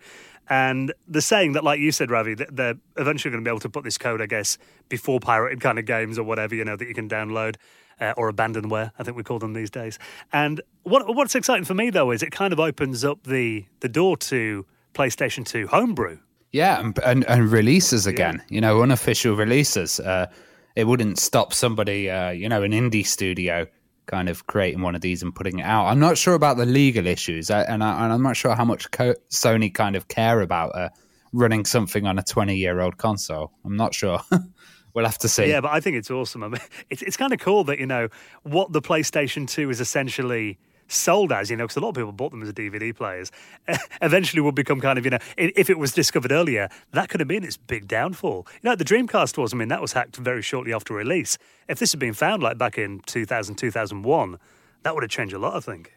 And 0.48 0.94
the 1.08 1.22
saying 1.22 1.52
that, 1.54 1.64
like 1.64 1.80
you 1.80 1.92
said, 1.92 2.10
Ravi, 2.10 2.34
that 2.36 2.56
they're 2.56 2.75
eventually 2.98 3.32
going 3.32 3.44
to 3.44 3.48
be 3.48 3.52
able 3.52 3.60
to 3.60 3.70
put 3.70 3.84
this 3.84 3.98
code, 3.98 4.22
I 4.22 4.25
guess, 4.25 4.58
before 4.88 5.20
pirated 5.20 5.60
kind 5.60 5.78
of 5.78 5.86
games 5.86 6.18
or 6.18 6.24
whatever, 6.24 6.56
you 6.56 6.64
know, 6.64 6.78
that 6.78 6.88
you 6.88 6.94
can 6.94 7.10
download 7.10 7.56
uh, 8.00 8.14
or 8.18 8.32
abandonware, 8.32 8.92
I 9.00 9.04
think 9.04 9.18
we 9.18 9.24
call 9.24 9.40
them 9.40 9.54
these 9.54 9.70
days. 9.70 9.98
And 10.32 10.62
what 10.84 11.16
what's 11.16 11.36
exciting 11.36 11.66
for 11.66 11.74
me 11.74 11.90
though 11.90 12.12
is 12.12 12.22
it 12.24 12.32
kind 12.32 12.54
of 12.54 12.60
opens 12.60 13.04
up 13.04 13.24
the 13.24 13.66
the 13.80 13.90
door 13.90 14.18
to 14.18 14.66
PlayStation 14.96 15.46
2 15.46 15.68
homebrew. 15.68 16.18
Yeah, 16.52 16.80
and 16.80 16.98
and, 17.00 17.25
and 17.25 17.52
releases 17.52 18.08
again. 18.08 18.42
You 18.50 18.62
know, 18.62 18.82
unofficial 18.82 19.36
releases. 19.36 20.00
Uh, 20.00 20.28
it 20.75 20.88
wouldn't 20.88 21.20
stop 21.20 21.54
somebody, 21.54 22.10
uh, 22.10 22.32
you 22.32 22.50
know, 22.50 22.64
an 22.64 22.72
indie 22.72 23.06
studio 23.06 23.68
kind 24.06 24.30
of 24.30 24.48
creating 24.48 24.82
one 24.82 24.96
of 24.96 25.02
these 25.02 25.22
and 25.24 25.34
putting 25.36 25.60
it 25.60 25.64
out. 25.64 25.88
I'm 25.88 26.00
not 26.00 26.18
sure 26.18 26.34
about 26.34 26.58
the 26.58 26.66
legal 26.66 27.08
issues, 27.08 27.50
uh, 27.50 27.66
and, 27.68 27.84
I, 27.84 28.04
and 28.04 28.14
I'm 28.14 28.22
not 28.22 28.38
sure 28.38 28.56
how 28.56 28.66
much 28.66 28.90
co- 28.92 29.16
Sony 29.30 29.74
kind 29.74 29.96
of 29.96 30.08
care 30.08 30.42
about 30.42 30.75
uh, 30.75 30.90
running 31.34 31.66
something 31.66 32.06
on 32.06 32.20
a 32.20 32.24
20 32.24 32.56
year 32.56 32.80
old 32.80 32.98
console. 32.98 33.52
I'm 33.66 33.75
not 33.75 33.94
sure. 33.94 34.22
we'll 34.94 35.06
have 35.06 35.18
to 35.20 35.28
see. 35.28 35.48
Yeah, 35.48 35.62
but 35.62 35.72
I 35.72 35.80
think 35.80 35.98
it's 35.98 36.10
awesome. 36.10 36.44
I 36.44 36.48
mean, 36.48 36.62
it's 36.90 37.02
it's 37.02 37.18
kind 37.18 37.34
of 37.34 37.40
cool 37.40 37.64
that 37.66 37.80
you 37.80 37.86
know 37.86 38.10
what 38.44 38.72
the 38.72 38.82
PlayStation 38.82 39.48
Two 39.48 39.70
is 39.70 39.80
essentially 39.80 40.58
sold 40.88 41.32
as. 41.32 41.50
You 41.50 41.58
know, 41.58 41.65
because 41.65 41.77
a 41.77 41.80
lot 41.80 41.89
of 41.89 41.96
people 41.96 42.12
bought 42.12 42.32
them 42.32 42.42
as 42.42 42.51
DVD 42.54 42.96
players. 42.96 43.32
Eventually, 44.01 44.42
would 44.42 44.56
become 44.56 44.80
kind 44.82 44.98
of 44.98 45.06
you 45.06 45.12
know, 45.12 45.20
if 45.38 45.70
it 45.70 45.80
was 45.80 45.94
discovered 45.94 46.32
earlier, 46.32 46.70
that 46.92 47.10
could 47.10 47.20
have 47.20 47.27
been 47.27 47.44
its 47.44 47.58
big 47.58 47.88
downfall. 47.88 48.48
You 48.62 48.70
know, 48.70 48.75
the 48.75 48.86
Dreamcast 48.86 49.38
was. 49.38 49.54
I 49.54 49.58
mean, 49.58 49.70
that 49.70 49.82
was 49.82 49.94
hacked 49.94 50.18
very 50.18 50.42
shortly 50.42 50.74
after 50.74 50.94
release. 50.94 51.38
If 51.68 51.80
this 51.80 51.92
had 51.92 52.00
been 52.00 52.13
found 52.13 52.44
like 52.44 52.58
back 52.58 52.77
in 52.77 53.00
2000, 53.06 53.56
2001, 53.56 54.38
that 54.84 54.94
would 54.94 55.04
have 55.04 55.12
changed 55.12 55.34
a 55.34 55.39
lot. 55.39 55.56
I 55.56 55.60
think. 55.60 55.95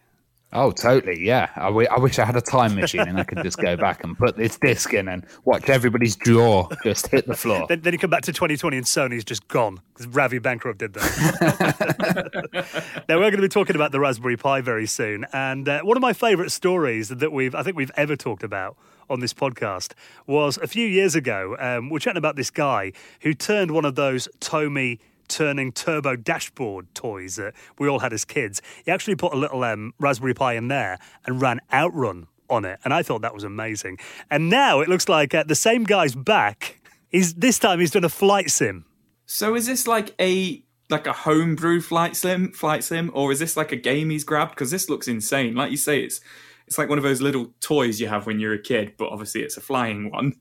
Oh, 0.52 0.70
totally. 0.70 1.24
Yeah. 1.24 1.50
I, 1.56 1.66
w- 1.66 1.88
I 1.90 1.98
wish 1.98 2.18
I 2.18 2.24
had 2.24 2.36
a 2.36 2.40
time 2.40 2.74
machine 2.74 3.06
and 3.06 3.18
I 3.18 3.24
could 3.24 3.42
just 3.42 3.58
go 3.58 3.76
back 3.76 4.02
and 4.02 4.16
put 4.16 4.36
this 4.36 4.56
disc 4.56 4.94
in 4.94 5.06
and 5.06 5.26
watch 5.44 5.68
everybody's 5.68 6.16
jaw 6.16 6.68
just 6.82 7.08
hit 7.08 7.26
the 7.26 7.36
floor. 7.36 7.66
Then, 7.68 7.82
then 7.82 7.92
you 7.92 7.98
come 7.98 8.08
back 8.08 8.22
to 8.22 8.32
2020 8.32 8.78
and 8.78 8.86
Sony's 8.86 9.24
just 9.24 9.46
gone 9.48 9.80
because 9.92 10.06
Ravi 10.06 10.38
Bankrupt 10.38 10.78
did 10.78 10.94
that. 10.94 13.04
now 13.08 13.16
we're 13.16 13.30
going 13.30 13.36
to 13.36 13.42
be 13.42 13.48
talking 13.48 13.76
about 13.76 13.92
the 13.92 14.00
Raspberry 14.00 14.38
Pi 14.38 14.62
very 14.62 14.86
soon, 14.86 15.26
and 15.32 15.68
uh, 15.68 15.80
one 15.82 15.96
of 15.96 16.00
my 16.00 16.14
favourite 16.14 16.50
stories 16.50 17.10
that 17.10 17.30
we've 17.30 17.54
I 17.54 17.62
think 17.62 17.76
we've 17.76 17.92
ever 17.96 18.16
talked 18.16 18.42
about 18.42 18.76
on 19.10 19.20
this 19.20 19.34
podcast 19.34 19.92
was 20.26 20.56
a 20.58 20.66
few 20.66 20.86
years 20.86 21.14
ago. 21.14 21.56
Um, 21.58 21.90
we're 21.90 21.98
chatting 21.98 22.18
about 22.18 22.36
this 22.36 22.50
guy 22.50 22.92
who 23.20 23.34
turned 23.34 23.72
one 23.72 23.84
of 23.84 23.96
those 23.96 24.28
Tomy 24.40 24.98
turning 25.28 25.72
turbo 25.72 26.16
dashboard 26.16 26.94
toys 26.94 27.36
that 27.36 27.54
we 27.78 27.88
all 27.88 28.00
had 28.00 28.12
as 28.12 28.24
kids. 28.24 28.60
He 28.84 28.90
actually 28.90 29.16
put 29.16 29.32
a 29.32 29.36
little 29.36 29.62
um, 29.64 29.92
Raspberry 29.98 30.34
Pi 30.34 30.54
in 30.54 30.68
there 30.68 30.98
and 31.26 31.40
ran 31.40 31.60
Outrun 31.72 32.26
on 32.50 32.64
it, 32.64 32.80
and 32.84 32.94
I 32.94 33.02
thought 33.02 33.22
that 33.22 33.34
was 33.34 33.44
amazing. 33.44 33.98
And 34.30 34.48
now 34.50 34.80
it 34.80 34.88
looks 34.88 35.08
like 35.08 35.34
uh, 35.34 35.44
the 35.44 35.54
same 35.54 35.84
guy's 35.84 36.14
back. 36.14 36.80
He's 37.08 37.34
this 37.34 37.58
time 37.58 37.80
he's 37.80 37.90
done 37.90 38.04
a 38.04 38.08
flight 38.08 38.50
sim. 38.50 38.84
So 39.26 39.54
is 39.54 39.66
this 39.66 39.86
like 39.86 40.14
a 40.20 40.62
like 40.90 41.06
a 41.06 41.12
homebrew 41.12 41.80
flight 41.80 42.16
sim, 42.16 42.52
flight 42.52 42.82
sim, 42.82 43.10
or 43.14 43.32
is 43.32 43.38
this 43.38 43.56
like 43.56 43.72
a 43.72 43.76
game 43.76 44.10
he's 44.10 44.24
grabbed? 44.24 44.52
Because 44.52 44.70
this 44.70 44.88
looks 44.88 45.08
insane. 45.08 45.54
Like 45.54 45.70
you 45.70 45.76
say, 45.76 46.02
it's 46.02 46.20
it's 46.66 46.78
like 46.78 46.88
one 46.88 46.98
of 46.98 47.04
those 47.04 47.20
little 47.20 47.52
toys 47.60 48.00
you 48.00 48.08
have 48.08 48.26
when 48.26 48.40
you're 48.40 48.54
a 48.54 48.62
kid, 48.62 48.94
but 48.98 49.08
obviously 49.08 49.42
it's 49.42 49.56
a 49.56 49.60
flying 49.60 50.10
one, 50.10 50.34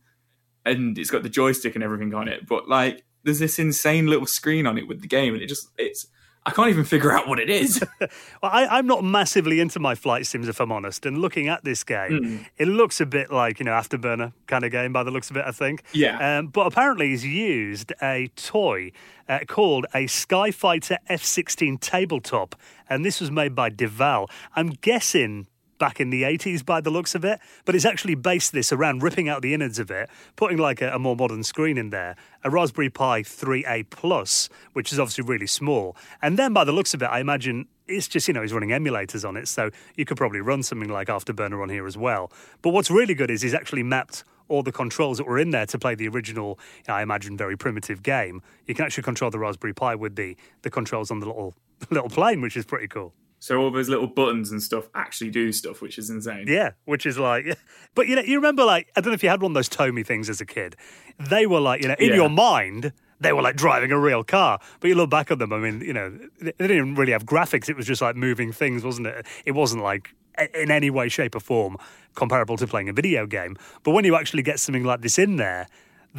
and 0.66 0.98
it's 0.98 1.10
got 1.10 1.24
the 1.24 1.30
joystick 1.30 1.76
and 1.76 1.84
everything 1.84 2.14
on 2.14 2.28
it. 2.28 2.46
But 2.46 2.68
like, 2.68 3.04
there's 3.28 3.40
this 3.40 3.60
insane 3.60 4.08
little 4.08 4.26
screen 4.26 4.66
on 4.66 4.78
it 4.80 4.88
with 4.88 5.02
the 5.02 5.08
game, 5.08 5.34
and 5.36 5.44
it 5.44 5.48
just 5.48 5.70
it's 5.78 6.08
I 6.46 6.52
can't 6.52 6.70
even 6.70 6.86
figure 6.86 7.12
out 7.12 7.28
what 7.28 7.40
it 7.40 7.50
is. 7.50 7.84
Well, 8.42 8.52
I, 8.54 8.68
I'm 8.68 8.86
not 8.88 9.04
massively 9.04 9.60
into 9.60 9.80
my 9.80 9.96
flight 9.96 10.26
sims, 10.28 10.48
if 10.48 10.60
I'm 10.62 10.72
honest. 10.72 11.06
And 11.08 11.18
looking 11.18 11.48
at 11.50 11.64
this 11.66 11.84
game, 11.84 12.24
Hmm. 12.24 12.38
it 12.58 12.68
looks 12.68 13.02
a 13.02 13.06
bit 13.06 13.32
like 13.32 13.60
you 13.60 13.66
know 13.66 13.72
Afterburner 13.72 14.32
kind 14.46 14.64
of 14.64 14.72
game 14.72 14.94
by 14.94 15.04
the 15.04 15.12
looks 15.12 15.30
of 15.32 15.38
it. 15.38 15.44
I 15.46 15.52
think. 15.52 15.84
Yeah. 15.92 16.38
Um, 16.40 16.48
but 16.48 16.68
apparently, 16.68 17.10
he's 17.10 17.26
used 17.26 17.92
a 18.02 18.28
toy 18.36 18.92
uh, 19.28 19.40
called 19.48 19.86
a 19.94 20.06
Skyfighter 20.06 20.98
F-16 21.08 21.80
tabletop, 21.82 22.56
and 22.90 23.04
this 23.04 23.20
was 23.20 23.30
made 23.32 23.54
by 23.56 23.70
Deval. 23.70 24.30
I'm 24.56 24.70
guessing 24.70 25.48
back 25.78 26.00
in 26.00 26.10
the 26.10 26.24
80s 26.24 26.66
by 26.66 26.82
the 26.82 26.90
looks 26.90 27.16
of 27.16 27.24
it, 27.24 27.40
but 27.66 27.76
it's 27.76 27.86
actually 27.86 28.16
based 28.16 28.52
this 28.52 28.72
around 28.72 29.04
ripping 29.04 29.30
out 29.30 29.42
the 29.42 29.54
innards 29.54 29.80
of 29.80 29.92
it, 29.92 30.10
putting 30.36 30.58
like 30.58 30.82
a, 30.82 30.94
a 30.94 31.00
more 31.00 31.16
modern 31.16 31.44
screen 31.44 31.78
in 31.78 31.90
there, 31.90 32.16
a 32.44 32.50
Raspberry 32.50 32.90
Pi 32.90 33.22
3A 33.22 33.90
Plus, 33.90 34.50
which 34.74 34.92
is 34.92 35.00
obviously 35.00 35.24
really 35.24 35.48
small. 35.48 35.96
And 36.22 36.38
then 36.38 36.54
by 36.54 36.64
the 36.64 36.72
looks 36.72 36.94
of 36.94 37.02
it, 37.02 37.08
I 37.08 37.20
imagine 37.20 37.68
it's 37.88 38.08
just, 38.08 38.28
you 38.28 38.34
know, 38.34 38.42
he's 38.42 38.54
running 38.54 38.70
emulators 38.70 39.28
on 39.28 39.38
it, 39.38 39.48
so 39.48 39.70
you 39.96 40.06
could 40.06 40.18
probably 40.18 40.42
run 40.42 40.64
something 40.64 40.90
like 40.90 41.08
Afterburner 41.08 41.62
on 41.62 41.70
here 41.70 41.88
as 41.88 41.98
well. 41.98 42.32
But 42.62 42.72
what's 42.72 42.92
really 42.92 43.14
good 43.14 43.32
is 43.32 43.42
he's 43.42 43.54
actually 43.54 43.84
mapped 43.84 44.24
all 44.50 44.64
the 44.64 44.72
controls 44.72 45.18
that 45.18 45.28
were 45.28 45.40
in 45.40 45.50
there 45.50 45.66
to 45.66 45.78
play 45.78 45.96
the 45.96 46.08
original, 46.08 46.60
I 46.88 47.02
imagine, 47.02 47.38
very 47.38 47.58
primitive 47.58 48.02
game. 48.02 48.42
You 48.66 48.76
can 48.76 48.86
actually 48.86 49.04
control 49.04 49.32
the 49.32 49.40
Raspberry 49.40 49.74
Pi 49.74 49.96
with 49.96 50.16
the, 50.16 50.38
the 50.62 50.70
controls 50.70 51.12
on 51.12 51.20
the 51.20 51.28
little 51.28 51.54
little 51.92 52.10
plane, 52.10 52.42
which 52.42 52.58
is 52.58 52.66
pretty 52.66 52.88
cool. 52.88 53.14
So 53.40 53.58
all 53.58 53.72
those 53.72 53.90
little 53.90 54.08
buttons 54.08 54.52
and 54.52 54.62
stuff 54.62 54.90
actually 54.96 55.30
do 55.30 55.52
stuff, 55.52 55.82
which 55.82 55.98
is 55.98 56.10
insane. 56.10 56.46
Yeah, 56.48 56.72
which 56.86 57.06
is 57.06 57.18
like, 57.18 57.58
but 57.96 58.08
you 58.08 58.16
know, 58.16 58.22
you 58.22 58.36
remember 58.36 58.64
like 58.64 58.92
I 58.96 59.02
don't 59.02 59.12
know 59.12 59.16
if 59.16 59.24
you 59.24 59.30
had 59.30 59.42
one 59.42 59.52
of 59.52 59.56
those 59.56 59.70
Tomy 59.70 60.06
things 60.06 60.30
as 60.30 60.42
a 60.42 60.46
kid. 60.46 60.76
They 61.20 61.46
were 61.46 61.60
like, 61.60 61.82
you 61.82 61.88
know, 61.88 61.96
in 62.00 62.10
Yeah. 62.10 62.16
your 62.16 62.30
mind, 62.30 62.94
they 63.20 63.34
were 63.34 63.42
like 63.42 63.56
driving 63.56 63.92
a 63.92 64.00
real 64.00 64.24
car. 64.24 64.60
But 64.80 64.88
you 64.90 64.96
look 64.96 65.10
back 65.10 65.32
at 65.32 65.40
them, 65.40 65.52
I 65.54 65.58
mean, 65.60 65.82
you 65.82 65.94
know, 65.94 66.18
they 66.42 66.54
they 66.58 66.68
didn't 66.68 66.96
really 66.96 67.12
have 67.12 67.26
graphics. 67.26 67.70
It 67.70 67.76
was 67.76 67.86
just 67.86 68.02
like 68.02 68.16
moving 68.16 68.52
things, 68.52 68.84
wasn't 68.84 69.08
it? 69.08 69.26
It 69.46 69.52
wasn't 69.52 69.84
like 69.84 70.10
in 70.54 70.70
any 70.70 70.90
way, 70.90 71.10
shape, 71.10 71.36
or 71.36 71.40
form 71.40 71.78
comparable 72.14 72.58
to 72.58 72.68
playing 72.68 72.90
a 72.90 72.94
video 72.94 73.26
game. 73.26 73.56
But 73.84 73.92
when 73.92 74.06
you 74.06 74.16
actually 74.16 74.44
get 74.44 74.60
something 74.60 74.84
like 74.84 75.02
this 75.02 75.18
in 75.20 75.38
there. 75.38 75.68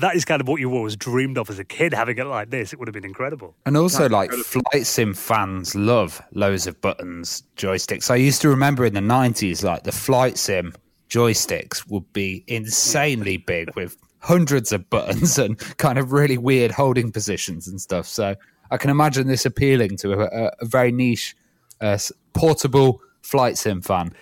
That 0.01 0.15
is 0.15 0.25
kind 0.25 0.41
of 0.41 0.49
what 0.49 0.61
you 0.61 0.73
always 0.73 0.97
dreamed 0.97 1.39
of 1.39 1.51
as 1.51 1.59
a 1.59 1.65
kid. 1.65 1.93
Having 1.93 2.19
it 2.19 2.25
like 2.25 2.51
this, 2.51 2.73
it 2.73 2.79
would 2.79 2.89
have 2.89 2.95
been 2.95 3.05
incredible. 3.05 3.55
And 3.67 3.77
also, 3.77 4.09
like 4.09 4.31
flight 4.33 4.87
sim 4.87 5.15
fans 5.15 5.75
love 5.75 6.23
loads 6.33 6.67
of 6.67 6.81
buttons, 6.81 7.43
joysticks. 7.57 8.11
I 8.11 8.17
used 8.17 8.41
to 8.43 8.49
remember 8.49 8.85
in 8.85 8.95
the 8.95 9.01
nineties, 9.01 9.63
like 9.63 9.85
the 9.85 9.93
flight 9.93 10.39
sim 10.39 10.75
joysticks 11.09 11.89
would 11.91 12.13
be 12.13 12.45
insanely 12.47 13.39
big 13.39 13.75
with 13.75 13.97
hundreds 14.21 14.73
of 14.73 14.89
buttons 14.91 15.39
and 15.39 15.59
kind 15.79 15.99
of 15.99 16.13
really 16.13 16.39
weird 16.39 16.71
holding 16.71 17.11
positions 17.11 17.67
and 17.67 17.81
stuff. 17.81 18.07
So 18.07 18.35
I 18.71 18.77
can 18.77 18.91
imagine 18.91 19.27
this 19.27 19.47
appealing 19.47 19.97
to 19.99 20.13
a, 20.13 20.51
a 20.61 20.65
very 20.65 20.93
niche, 20.93 21.37
uh, 21.81 21.99
portable 22.35 23.01
flight 23.23 23.59
sim 23.59 23.81
fan. 23.83 24.13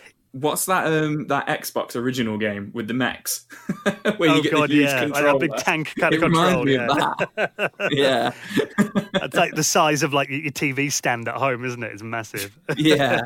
What's 0.41 0.67
that? 0.67 0.87
Um, 0.87 1.27
that 1.29 1.47
Xbox 1.47 1.97
original 1.97 2.37
game 2.37 2.71
with 2.75 2.89
the 2.89 2.95
mechs, 2.95 3.47
where 4.19 4.29
you 4.29 4.37
oh, 4.37 4.43
get 4.43 4.53
God, 4.53 4.69
the 4.69 4.75
huge 4.75 4.87
yeah. 4.87 5.05
controller, 5.05 5.33
like 5.33 5.41
big 5.41 5.57
tank 5.57 5.95
kind 5.99 6.13
it 6.13 6.23
of 6.23 6.31
control. 6.31 6.69
Yeah, 6.69 7.15
yeah. 7.91 8.33
it's 9.15 9.35
like 9.35 9.55
the 9.55 9.65
size 9.65 10.03
of 10.03 10.13
like 10.13 10.29
your 10.29 10.53
TV 10.53 10.93
stand 10.93 11.27
at 11.27 11.37
home, 11.37 11.65
isn't 11.65 11.83
it? 11.83 11.91
It's 11.91 12.03
massive. 12.03 12.59
Yeah, 12.77 13.23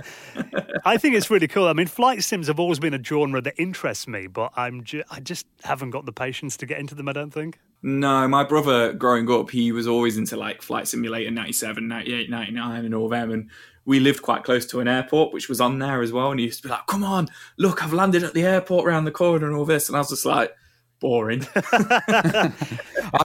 I 0.85 0.99
think 0.99 1.17
it's 1.17 1.31
really 1.31 1.49
cool. 1.49 1.67
I 1.67 1.73
mean, 1.73 1.89
flight 1.89 2.23
sims 2.23 2.47
have 2.47 2.61
always 2.61 2.79
been 2.79 2.95
a 2.95 3.03
genre 3.03 3.41
that 3.41 3.55
interests 3.59 4.07
me, 4.07 4.29
but 4.29 4.53
I'm 4.57 4.85
ju- 4.85 5.03
I 5.11 5.19
just 5.19 5.47
haven't 5.65 5.91
got 5.91 6.07
the 6.07 6.13
patience 6.13 6.57
to 6.59 6.67
get 6.67 6.79
into 6.79 6.95
them. 6.95 7.09
I 7.09 7.13
don't 7.13 7.33
think. 7.33 7.59
No, 7.83 8.29
my 8.29 8.45
brother 8.45 8.93
growing 8.93 9.31
up, 9.31 9.51
he 9.51 9.73
was 9.73 9.87
always 9.87 10.19
into 10.19 10.37
like 10.37 10.61
Flight 10.61 10.87
Simulator 10.87 11.31
97, 11.31 11.89
98, 11.89 12.31
99 12.31 12.85
and 12.85 12.95
all 12.95 13.09
them. 13.09 13.31
And 13.31 13.51
we 13.91 13.99
lived 13.99 14.23
quite 14.23 14.45
close 14.45 14.65
to 14.67 14.79
an 14.79 14.87
airport, 14.87 15.33
which 15.33 15.49
was 15.49 15.61
on 15.61 15.81
there 15.81 16.01
as 16.01 16.13
well. 16.13 16.31
And 16.31 16.39
he 16.39 16.47
used 16.47 16.63
to 16.63 16.69
be 16.69 16.71
like, 16.71 16.87
come 16.87 17.03
on, 17.03 17.27
look, 17.59 17.83
I've 17.83 17.93
landed 17.93 18.23
at 18.23 18.35
the 18.35 18.45
airport 18.45 18.87
around 18.87 19.05
the 19.05 19.11
corner 19.11 19.49
and 19.49 19.57
all 19.57 19.65
this. 19.65 19.89
And 19.89 19.97
I 19.97 19.99
was 19.99 20.11
just 20.11 20.25
like, 20.25 20.55
boring. 21.01 21.45
I, 21.57 22.53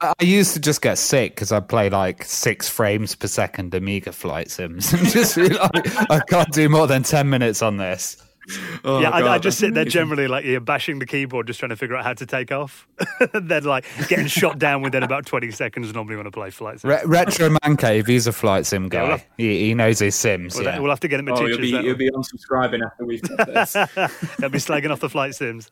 I, 0.02 0.14
used 0.24 0.56
to 0.56 0.60
just 0.60 0.82
get 0.82 0.98
sick 0.98 1.36
because 1.36 1.52
I 1.52 1.60
play 1.60 1.92
like 1.92 2.24
six 2.26 2.68
frames 2.68 3.14
per 3.14 3.28
second 3.28 3.76
Amiga 3.76 4.12
flight 4.12 4.50
sims 4.50 4.92
and 4.94 5.08
just 5.08 5.36
be 5.36 5.50
like, 5.50 6.10
I 6.10 6.20
can't 6.28 6.52
do 6.52 6.68
more 6.68 6.88
than 6.88 7.04
10 7.04 7.30
minutes 7.30 7.62
on 7.62 7.78
this. 7.78 8.18
Oh, 8.84 9.00
yeah, 9.00 9.10
God, 9.10 9.24
I, 9.24 9.34
I, 9.36 9.38
just 9.40 9.58
sit 9.58 9.74
there 9.74 9.86
generally 9.86 10.28
like 10.28 10.46
you're 10.46 10.60
bashing 10.60 11.00
the 11.00 11.08
keyboard, 11.08 11.48
just 11.48 11.60
trying 11.60 11.72
to 11.72 11.76
figure 11.76 11.96
out 11.96 12.04
how 12.04 12.14
to 12.14 12.26
take 12.26 12.52
off. 12.52 12.88
then 13.34 13.64
like 13.64 13.84
getting 14.08 14.28
shot 14.28 14.60
down 14.60 14.84
within 14.84 15.02
about 15.02 15.26
20 15.26 15.50
seconds. 15.50 15.92
Normally 15.92 16.18
when 16.18 16.28
I 16.28 16.30
play 16.30 16.52
flight 16.52 16.82
sims. 16.82 16.92
Re- 16.92 17.02
Retro 17.06 17.58
Man 17.64 17.78
Cave, 17.78 18.06
he's 18.06 18.28
a 18.28 18.32
flight 18.32 18.68
sim 18.68 18.88
guy. 18.88 18.98
Yeah, 18.98 19.04
we'll 19.04 19.12
have, 19.12 19.26
he, 19.38 19.60
he, 19.68 19.74
knows 19.74 19.98
his 19.98 20.14
sims. 20.14 20.56
We'll, 20.56 20.66
yeah. 20.66 20.80
we'll 20.80 20.92
have 20.92 21.00
to 21.00 21.08
get 21.08 21.20
him 21.20 21.28
a 21.30 21.32
oh, 21.32 21.36
teacher. 21.36 21.64
You'll 21.64 21.82
be, 21.82 21.88
you'll 21.88 21.98
be 21.98 22.12
unsubscribing 22.12 22.86
after 22.86 23.06
we've 23.06 23.24
done 23.24 23.54
this. 23.54 23.74
He'll 24.40 24.50
be 24.50 24.60
slagging 24.60 24.92
off 24.92 25.00
the 25.00 25.10
flight 25.10 25.34
sims. 25.34 25.70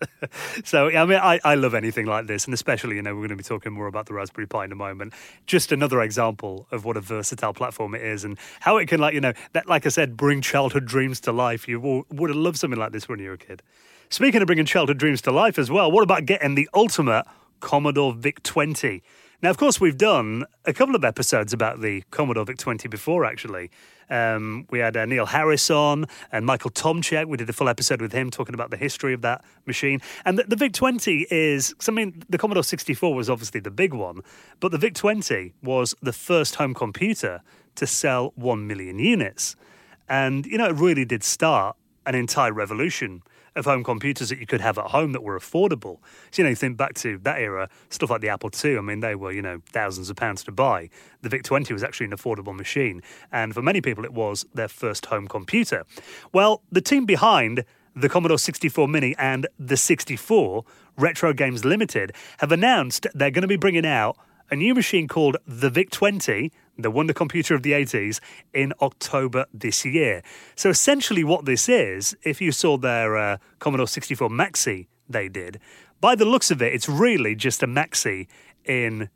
so 0.66 0.88
yeah, 0.88 1.04
I 1.04 1.06
mean, 1.06 1.20
I, 1.20 1.40
I 1.44 1.54
love 1.54 1.76
anything 1.76 2.08
like 2.08 2.26
this, 2.26 2.46
and 2.46 2.54
especially 2.54 2.96
you 2.96 3.04
know 3.04 3.14
we're 3.14 3.28
going 3.28 3.30
to 3.30 3.36
be 3.36 3.44
talking 3.44 3.74
more 3.74 3.88
about 3.88 4.08
the 4.08 4.16
Raspberry 4.16 4.48
Pi 4.48 4.66
in 4.66 4.72
a 4.72 4.76
moment. 4.76 5.14
Just 5.46 5.72
another 5.72 6.02
example 6.02 6.68
of 6.72 6.84
what 6.84 6.98
a 6.98 7.02
versatile 7.02 7.54
platform 7.54 7.94
it 7.94 8.02
is, 8.02 8.24
and 8.24 8.40
how 8.62 8.78
it 8.78 8.88
can 8.88 9.00
like 9.00 9.14
you 9.14 9.22
know 9.22 9.34
that 9.52 9.68
like 9.68 9.86
I 9.86 9.90
said, 9.90 10.18
bring 10.18 10.42
childhood 10.42 10.86
dreams 10.86 11.20
to 11.22 11.32
life. 11.32 11.68
You 11.68 12.06
would 12.10 12.30
have 12.32 12.38
loved 12.38 12.58
something 12.64 12.80
like 12.80 12.94
this 12.94 13.10
when 13.10 13.20
you 13.20 13.28
were 13.28 13.34
a 13.34 13.38
kid. 13.38 13.62
Speaking 14.10 14.42
of 14.42 14.48
bringing 14.48 14.66
childhood 14.66 14.98
dreams 14.98 15.22
to 15.24 15.32
life 15.32 15.60
as 15.60 15.70
well, 15.70 15.92
what 15.92 16.02
about 16.02 16.26
getting 16.26 16.56
the 16.56 16.70
ultimate 16.74 17.26
Commodore 17.60 18.14
VIC 18.14 18.42
20? 18.42 19.04
Now, 19.42 19.50
of 19.50 19.58
course, 19.58 19.82
we've 19.82 19.98
done 19.98 20.46
a 20.64 20.72
couple 20.72 20.96
of 20.96 21.04
episodes 21.04 21.52
about 21.52 21.82
the 21.82 22.04
Commodore 22.12 22.46
VIC 22.46 22.58
20 22.58 22.88
before, 22.88 23.26
actually. 23.26 23.70
Um, 24.10 24.66
we 24.70 24.80
had 24.80 24.96
uh, 24.96 25.06
Neil 25.06 25.26
Harris 25.26 25.70
on 25.70 26.06
and 26.32 26.46
Michael 26.46 26.70
Tomczyk. 26.70 27.28
We 27.28 27.36
did 27.36 27.50
a 27.50 27.54
full 27.54 27.68
episode 27.68 28.02
with 28.02 28.14
him 28.14 28.32
talking 28.32 28.56
about 28.56 28.72
the 28.72 28.78
history 28.78 29.14
of 29.14 29.22
that 29.24 29.44
machine. 29.66 30.00
And 30.24 30.40
the, 30.40 30.44
the 30.44 30.56
VIC 30.56 30.72
20 30.72 31.28
is, 31.30 31.76
I 31.86 31.92
mean, 31.92 32.24
the 32.30 32.38
Commodore 32.38 32.64
64 32.64 33.14
was 33.14 33.30
obviously 33.30 33.60
the 33.60 33.72
big 33.72 33.94
one, 33.94 34.22
but 34.62 34.72
the 34.72 34.78
VIC 34.78 34.94
20 34.94 35.54
was 35.62 35.94
the 36.02 36.14
first 36.14 36.56
home 36.56 36.74
computer 36.74 37.42
to 37.76 37.86
sell 37.86 38.32
1 38.36 38.66
million 38.66 39.00
units. 39.00 39.58
And, 40.08 40.46
you 40.46 40.58
know, 40.58 40.68
it 40.68 40.76
really 40.76 41.04
did 41.04 41.26
start 41.26 41.76
an 42.06 42.16
entire 42.16 42.54
revolution 42.54 43.24
of 43.56 43.66
home 43.66 43.84
computers 43.84 44.30
that 44.30 44.40
you 44.40 44.48
could 44.48 44.62
have 44.62 44.78
at 44.78 44.88
home 44.88 45.12
that 45.12 45.22
were 45.22 45.38
affordable. 45.38 46.00
So, 46.32 46.42
you 46.42 46.44
know, 46.44 46.50
you 46.50 46.56
think 46.56 46.78
back 46.78 46.96
to 46.96 47.20
that 47.20 47.40
era, 47.40 47.70
stuff 47.90 48.10
like 48.10 48.22
the 48.22 48.30
Apple 48.30 48.50
II, 48.64 48.78
I 48.78 48.82
mean, 48.82 49.00
they 49.00 49.16
were, 49.16 49.32
you 49.32 49.42
know, 49.42 49.62
thousands 49.72 50.10
of 50.10 50.16
pounds 50.16 50.44
to 50.46 50.52
buy. 50.52 50.90
The 51.22 51.30
VIC 51.30 51.44
20 51.44 51.74
was 51.74 51.84
actually 51.84 52.08
an 52.08 52.14
affordable 52.14 52.56
machine. 52.56 53.02
And 53.32 53.54
for 53.54 53.62
many 53.62 53.82
people, 53.82 54.06
it 54.06 54.14
was 54.14 54.46
their 54.54 54.68
first 54.68 55.06
home 55.08 55.28
computer. 55.28 55.84
Well, 56.32 56.64
the 56.72 56.82
team 56.82 57.06
behind 57.06 57.64
the 57.96 58.10
Commodore 58.10 58.40
64 58.40 58.88
Mini 58.88 59.16
and 59.20 59.48
the 59.60 59.78
64, 59.78 60.66
Retro 60.98 61.32
Games 61.34 61.64
Limited, 61.64 62.12
have 62.40 62.52
announced 62.52 63.06
they're 63.14 63.32
going 63.32 63.44
to 63.44 63.48
be 63.48 63.56
bringing 63.56 63.86
out 63.86 64.18
a 64.52 64.56
new 64.56 64.74
machine 64.74 65.08
called 65.08 65.38
the 65.48 65.70
VIC 65.70 65.90
20 65.90 66.52
the 66.78 66.92
Wonder 66.92 67.14
Computer 67.14 67.56
of 67.56 67.64
the 67.64 67.72
80s, 67.72 68.20
in 68.54 68.74
October 68.82 69.46
this 69.54 69.86
year. 69.86 70.24
So 70.56 70.70
essentially, 70.70 71.24
what 71.24 71.46
this 71.46 71.70
is, 71.70 72.16
if 72.24 72.42
you 72.42 72.52
saw 72.52 72.78
their 72.78 73.18
uh, 73.18 73.38
Commodore 73.60 73.88
64 73.88 74.30
Maxi 74.30 74.88
they 75.08 75.30
did, 75.30 75.60
by 76.02 76.16
the 76.16 76.26
looks 76.26 76.52
of 76.52 76.62
it, 76.62 76.74
it's 76.74 76.90
really 76.90 77.36
just 77.36 77.64
a 77.64 77.68
Maxi 77.68 78.28
in 78.66 79.10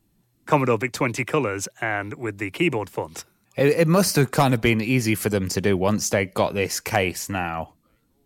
Commodore 0.46 0.78
VIC 0.78 0.94
20 0.94 1.26
colours 1.26 1.68
and 1.82 2.13
with 2.13 2.38
the 2.38 2.52
keyboard 2.52 2.90
font. 2.90 3.26
It, 3.56 3.68
it, 3.68 3.88
must 3.88 4.16
have 4.18 4.32
kind 4.32 4.54
of 4.54 4.62
been 4.62 4.82
easy 4.82 5.16
for 5.16 5.30
them 5.30 5.50
to 5.50 5.60
do 5.60 5.76
once 5.76 6.10
they 6.10 6.28
got 6.28 6.54
this 6.54 6.80
case 6.80 7.28
now. 7.28 7.74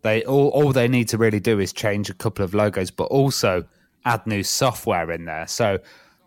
They 0.02 0.22
all, 0.24 0.48
all 0.48 0.72
they 0.72 0.88
need 0.88 1.08
to 1.08 1.18
really 1.18 1.40
do 1.40 1.58
is 1.58 1.72
change 1.72 2.10
a 2.10 2.14
couple 2.14 2.44
of 2.44 2.54
logos, 2.54 2.90
but 2.90 3.04
also 3.04 3.64
add 4.04 4.26
new 4.26 4.42
software 4.42 5.10
in 5.10 5.24
there. 5.24 5.46
So 5.46 5.78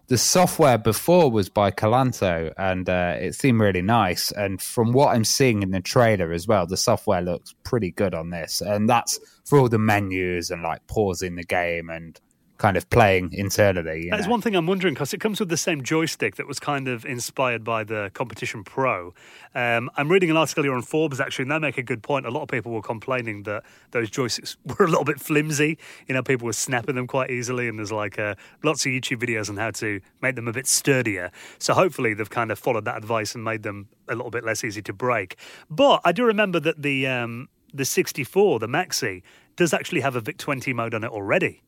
the 0.08 0.18
software 0.18 0.78
before 0.78 1.32
was 1.32 1.50
by 1.50 1.72
Calanto, 1.72 2.54
and 2.58 2.88
uh, 2.88 3.16
it 3.20 3.34
seemed 3.34 3.60
really 3.60 3.82
nice. 3.82 4.32
And 4.32 4.62
from 4.62 4.92
what 4.92 5.16
I'm 5.16 5.26
seeing 5.26 5.64
in 5.64 5.72
the 5.72 5.80
trailer 5.80 6.32
as 6.32 6.48
well, 6.48 6.68
the 6.68 6.78
software 6.78 7.22
looks 7.22 7.56
pretty 7.64 7.92
good 7.92 8.14
on 8.14 8.30
this. 8.30 8.62
And 8.62 8.88
that's 8.88 9.20
for 9.46 9.60
all 9.60 9.70
the 9.70 9.80
menus 9.80 10.52
and 10.52 10.62
like 10.62 10.86
pausing 10.88 11.36
the 11.36 11.44
game 11.44 11.90
and 11.90 12.20
kind 12.58 12.78
of 12.78 12.90
playing 12.90 13.34
internally. 13.34 14.10
That's 14.10 14.28
one 14.28 14.42
thing 14.42 14.56
I'm 14.56 14.66
wondering 14.66 14.94
because 14.94 15.14
it 15.14 15.20
comes 15.20 15.40
with 15.40 15.50
the 15.50 15.58
same 15.58 15.84
joystick 15.84 16.36
that 16.38 16.48
was 16.48 16.60
kind 16.60 16.88
of 16.88 17.06
inspired 17.06 17.64
by 17.64 17.84
the 17.84 18.12
Competition 18.14 18.64
Pro. 18.64 19.14
Um, 19.54 19.90
I'm 19.98 20.10
reading 20.10 20.30
an 20.30 20.38
article 20.38 20.64
here 20.64 20.74
on 20.74 20.82
Forbes 20.82 21.20
actually, 21.20 21.44
and 21.44 21.52
they 21.52 21.60
make 21.60 21.78
a 21.78 21.84
good 21.84 22.02
point. 22.02 22.26
A 22.26 22.32
lot 22.32 22.44
of 22.44 22.48
people 22.48 22.72
were 22.72 22.82
complaining 22.82 23.44
that 23.44 23.64
those 23.92 24.10
joysticks 24.10 24.56
were 24.66 24.86
a 24.86 24.90
little 24.90 25.04
bit 25.04 25.20
flimsy. 25.20 25.78
You 26.08 26.14
know, 26.14 26.24
people 26.24 26.46
were 26.46 26.54
snapping 26.54 26.96
them 26.96 27.08
quite 27.08 27.30
easily, 27.30 27.68
and 27.68 27.78
there's 27.78 27.92
like 27.92 28.18
uh, 28.18 28.36
lots 28.64 28.86
of 28.86 28.92
YouTube 28.92 29.22
videos 29.22 29.50
on 29.50 29.58
how 29.58 29.72
to 29.72 30.00
make 30.22 30.36
them 30.36 30.48
a 30.48 30.54
bit 30.54 30.68
sturdier. 30.68 31.32
So 31.60 31.74
hopefully 31.74 32.14
they've 32.14 32.30
kind 32.30 32.52
of 32.52 32.60
followed 32.60 32.86
that 32.86 32.98
advice 32.98 33.36
and 33.36 33.44
made 33.44 33.64
them 33.64 33.90
a 34.08 34.16
little 34.16 34.32
bit 34.32 34.44
less 34.44 34.64
easy 34.64 34.82
to 34.84 34.94
break. 34.94 35.36
But 35.70 36.02
I 36.06 36.12
do 36.12 36.24
remember 36.24 36.60
that 36.62 36.82
the 36.82 37.08
um, 37.08 37.50
the 37.74 37.86
64, 37.86 38.60
the 38.60 38.68
Maxi, 38.68 39.22
does 39.58 39.74
actually 39.74 40.02
have 40.02 40.16
a 40.16 40.22
VIC 40.22 40.38
20 40.38 40.74
mode 40.74 40.94
on 40.94 41.04
it 41.04 41.12
already. 41.12 41.62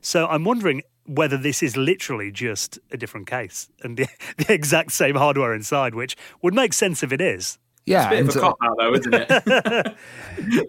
So 0.00 0.26
I'm 0.26 0.44
wondering 0.44 0.82
whether 1.06 1.36
this 1.36 1.62
is 1.62 1.76
literally 1.76 2.30
just 2.30 2.78
a 2.90 2.96
different 2.96 3.26
case 3.26 3.68
and 3.82 3.96
the, 3.98 4.06
the 4.36 4.52
exact 4.52 4.92
same 4.92 5.16
hardware 5.16 5.54
inside, 5.54 5.94
which 5.94 6.16
would 6.42 6.54
make 6.54 6.72
sense 6.72 7.02
if 7.02 7.12
it 7.12 7.20
is. 7.20 7.58
Yeah, 7.86 8.10
it's 8.10 8.20
a 8.20 8.24
bit 8.24 8.28
of 8.28 8.36
a 8.36 8.40
cop 8.40 8.56
out, 8.62 8.76
though, 8.78 8.94
isn't 8.94 9.14
it? 9.14 9.96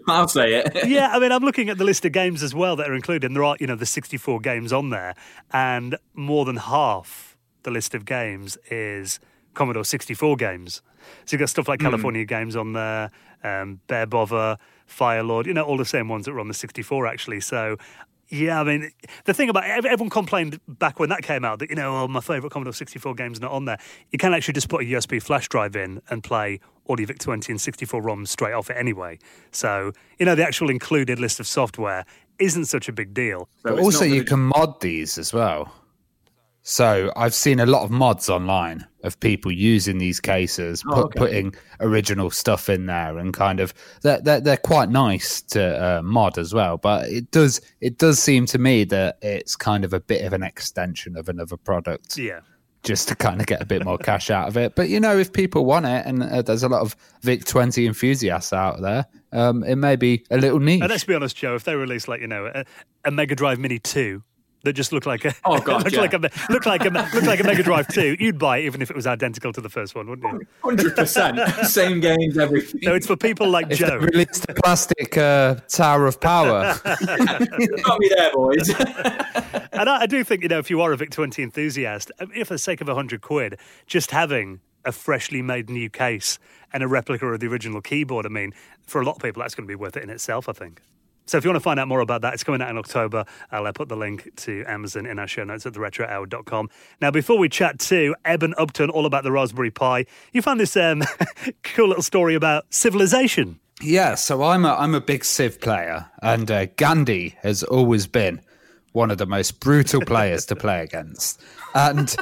I'll 0.08 0.26
say 0.26 0.54
it. 0.54 0.88
yeah, 0.88 1.10
I 1.12 1.18
mean, 1.18 1.32
I'm 1.32 1.42
looking 1.42 1.68
at 1.68 1.76
the 1.76 1.84
list 1.84 2.06
of 2.06 2.12
games 2.12 2.42
as 2.42 2.54
well 2.54 2.76
that 2.76 2.88
are 2.88 2.94
included, 2.94 3.26
and 3.26 3.36
there 3.36 3.44
are, 3.44 3.56
you 3.60 3.66
know, 3.66 3.76
the 3.76 3.84
64 3.84 4.40
games 4.40 4.72
on 4.72 4.88
there, 4.88 5.14
and 5.52 5.96
more 6.14 6.46
than 6.46 6.56
half 6.56 7.36
the 7.62 7.70
list 7.70 7.94
of 7.94 8.06
games 8.06 8.56
is 8.70 9.20
Commodore 9.52 9.84
64 9.84 10.36
games. 10.36 10.80
So 11.26 11.34
you've 11.34 11.40
got 11.40 11.50
stuff 11.50 11.68
like 11.68 11.80
hmm. 11.80 11.88
California 11.88 12.24
mm. 12.24 12.28
games 12.28 12.56
on 12.56 12.72
there, 12.72 13.10
um, 13.42 13.80
Bear 13.86 14.06
Bovver, 14.06 14.56
Fire 14.86 15.22
Lord, 15.22 15.46
you 15.46 15.54
know, 15.54 15.62
all 15.62 15.76
the 15.76 15.84
same 15.84 16.08
ones 16.08 16.24
that 16.24 16.32
were 16.32 16.40
on 16.40 16.48
the 16.48 16.54
64 16.54 17.06
actually. 17.06 17.40
So 17.40 17.76
yeah, 18.30 18.60
I 18.60 18.64
mean, 18.64 18.90
the 19.24 19.34
thing 19.34 19.48
about 19.48 19.64
everyone 19.64 20.08
complained 20.08 20.60
back 20.68 21.00
when 21.00 21.08
that 21.08 21.22
came 21.22 21.44
out 21.44 21.58
that, 21.58 21.68
you 21.68 21.76
know, 21.76 21.96
oh, 21.96 22.08
my 22.08 22.20
favourite 22.20 22.52
Commodore 22.52 22.72
64 22.72 23.14
game's 23.14 23.40
not 23.40 23.50
on 23.50 23.64
there. 23.64 23.78
You 24.10 24.18
can 24.18 24.32
actually 24.32 24.54
just 24.54 24.68
put 24.68 24.82
a 24.82 24.84
USB 24.84 25.20
flash 25.20 25.48
drive 25.48 25.74
in 25.74 26.00
and 26.10 26.22
play 26.22 26.60
Audio 26.88 27.06
VIC 27.06 27.18
20 27.18 27.52
and 27.52 27.60
64 27.60 28.02
ROMs 28.02 28.28
straight 28.28 28.52
off 28.52 28.70
it 28.70 28.76
anyway. 28.76 29.18
So, 29.50 29.92
you 30.18 30.26
know, 30.26 30.36
the 30.36 30.44
actual 30.44 30.70
included 30.70 31.18
list 31.18 31.40
of 31.40 31.46
software 31.46 32.04
isn't 32.38 32.66
such 32.66 32.88
a 32.88 32.92
big 32.92 33.12
deal. 33.12 33.48
So 33.64 33.78
also, 33.78 34.04
you 34.04 34.24
can 34.24 34.40
mod 34.40 34.80
these 34.80 35.18
as 35.18 35.32
well. 35.32 35.72
So 36.70 37.12
I've 37.16 37.34
seen 37.34 37.58
a 37.58 37.66
lot 37.66 37.82
of 37.82 37.90
mods 37.90 38.30
online 38.30 38.86
of 39.02 39.18
people 39.18 39.50
using 39.50 39.98
these 39.98 40.20
cases, 40.20 40.84
oh, 40.86 40.94
put, 40.94 41.04
okay. 41.06 41.18
putting 41.18 41.54
original 41.80 42.30
stuff 42.30 42.68
in 42.68 42.86
there, 42.86 43.18
and 43.18 43.34
kind 43.34 43.58
of 43.58 43.74
they're 44.02 44.20
they're, 44.20 44.40
they're 44.40 44.56
quite 44.56 44.88
nice 44.88 45.42
to 45.42 45.98
uh, 45.98 46.02
mod 46.02 46.38
as 46.38 46.54
well. 46.54 46.76
But 46.76 47.08
it 47.08 47.32
does 47.32 47.60
it 47.80 47.98
does 47.98 48.20
seem 48.20 48.46
to 48.46 48.58
me 48.58 48.84
that 48.84 49.18
it's 49.20 49.56
kind 49.56 49.84
of 49.84 49.92
a 49.92 49.98
bit 49.98 50.24
of 50.24 50.32
an 50.32 50.44
extension 50.44 51.16
of 51.16 51.28
another 51.28 51.56
product. 51.56 52.16
Yeah. 52.16 52.38
Just 52.84 53.08
to 53.08 53.16
kind 53.16 53.40
of 53.40 53.48
get 53.48 53.60
a 53.60 53.66
bit 53.66 53.84
more 53.84 53.98
cash 53.98 54.30
out 54.30 54.46
of 54.46 54.56
it, 54.56 54.76
but 54.76 54.88
you 54.88 55.00
know, 55.00 55.18
if 55.18 55.32
people 55.32 55.64
want 55.64 55.86
it, 55.86 56.06
and 56.06 56.22
uh, 56.22 56.40
there's 56.40 56.62
a 56.62 56.68
lot 56.68 56.82
of 56.82 56.94
Vic 57.22 57.46
Twenty 57.46 57.84
enthusiasts 57.84 58.52
out 58.52 58.80
there, 58.80 59.06
um, 59.32 59.64
it 59.64 59.74
may 59.74 59.96
be 59.96 60.24
a 60.30 60.38
little 60.38 60.60
niche. 60.60 60.82
And 60.82 60.90
let's 60.90 61.02
be 61.02 61.14
honest, 61.14 61.36
Joe. 61.36 61.56
If 61.56 61.64
they 61.64 61.74
release 61.74 62.06
like 62.06 62.20
you 62.20 62.28
know 62.28 62.46
a, 62.46 62.64
a 63.04 63.10
Mega 63.10 63.34
Drive 63.34 63.58
Mini 63.58 63.80
two 63.80 64.22
that 64.64 64.72
just 64.74 64.92
look 64.92 65.06
like 65.06 65.24
a 65.24 65.34
Oh, 65.44 65.58
God, 65.64 65.84
look 65.84 65.92
yeah. 65.92 66.00
like 66.00 66.12
a 66.14 66.18
look 66.50 66.66
like 66.66 66.84
a 66.84 66.90
look 67.14 67.24
like 67.24 67.40
a 67.40 67.44
Mega 67.44 67.62
Drive 67.62 67.88
Two. 67.94 68.16
You'd 68.18 68.38
buy 68.38 68.58
it 68.58 68.64
even 68.66 68.82
if 68.82 68.90
it 68.90 68.96
was 68.96 69.06
identical 69.06 69.52
to 69.52 69.60
the 69.60 69.68
first 69.68 69.94
one, 69.94 70.08
wouldn't 70.08 70.32
you? 70.32 70.46
Hundred 70.62 70.94
percent, 70.96 71.38
same 71.66 72.00
games, 72.00 72.36
everything. 72.38 72.80
So 72.82 72.94
it's 72.94 73.06
for 73.06 73.16
people 73.16 73.48
like 73.48 73.70
If 73.70 73.78
they 73.78 73.86
Joe. 73.86 73.96
released 73.98 74.46
a 74.48 74.54
plastic 74.54 75.16
uh, 75.16 75.56
Tower 75.68 76.06
of 76.06 76.20
Power. 76.20 76.74
Got 76.84 77.98
me 78.00 78.10
there, 78.16 78.32
boys. 78.32 78.68
And 79.72 79.88
I, 79.88 80.02
I 80.02 80.06
do 80.06 80.22
think, 80.24 80.42
you 80.42 80.48
know, 80.48 80.58
if 80.58 80.68
you 80.70 80.80
are 80.80 80.92
a 80.92 80.96
VIC 80.96 81.10
20 81.10 81.42
enthusiast, 81.42 82.10
if 82.34 82.48
for 82.48 82.54
the 82.54 82.58
sake 82.58 82.80
of 82.80 82.88
100 82.88 83.20
quid, 83.22 83.58
just 83.86 84.10
having 84.10 84.60
a 84.84 84.92
freshly 84.92 85.42
made 85.42 85.70
new 85.70 85.88
case 85.90 86.38
and 86.72 86.82
a 86.82 86.88
replica 86.88 87.26
of 87.26 87.40
the 87.40 87.46
original 87.46 87.80
keyboard, 87.80 88.26
I 88.26 88.28
mean, 88.28 88.52
for 88.86 89.00
a 89.00 89.04
lot 89.04 89.16
of 89.16 89.22
people, 89.22 89.42
that's 89.42 89.54
going 89.54 89.66
to 89.66 89.70
be 89.70 89.74
worth 89.74 89.96
it 89.96 90.02
in 90.02 90.10
itself, 90.10 90.48
I 90.48 90.52
think. 90.52 90.82
So 91.26 91.38
if 91.38 91.44
you 91.44 91.50
want 91.50 91.56
to 91.56 91.64
find 91.64 91.78
out 91.78 91.86
more 91.86 92.00
about 92.00 92.22
that, 92.22 92.34
it's 92.34 92.42
coming 92.42 92.60
out 92.60 92.70
in 92.70 92.78
October. 92.78 93.24
I'll 93.52 93.66
uh, 93.66 93.72
put 93.72 93.88
the 93.88 93.96
link 93.96 94.30
to 94.36 94.64
Amazon 94.66 95.06
in 95.06 95.18
our 95.18 95.28
show 95.28 95.44
notes 95.44 95.64
at 95.64 95.74
theretrohour.com. 95.74 96.70
Now, 97.00 97.10
before 97.10 97.38
we 97.38 97.48
chat 97.48 97.78
to 97.80 98.14
Eben 98.24 98.54
Upton 98.58 98.90
all 98.90 99.06
about 99.06 99.22
the 99.24 99.30
Raspberry 99.30 99.70
Pi, 99.70 100.06
you 100.32 100.42
found 100.42 100.58
this 100.58 100.76
um, 100.76 101.02
cool 101.62 101.88
little 101.88 102.02
story 102.02 102.34
about 102.34 102.64
civilization. 102.70 103.60
Yeah, 103.82 104.14
so 104.14 104.42
I'm 104.42 104.64
a 104.66 104.74
I'm 104.74 104.94
a 104.94 105.00
big 105.00 105.24
Civ 105.24 105.60
player, 105.60 106.10
and 106.22 106.50
uh, 106.50 106.66
Gandhi 106.76 107.36
has 107.42 107.62
always 107.62 108.06
been 108.06 108.42
one 108.92 109.10
of 109.10 109.16
the 109.18 109.26
most 109.26 109.60
brutal 109.60 110.02
players 110.02 110.44
to 110.46 110.56
play 110.56 110.82
against, 110.82 111.40
and 111.74 112.14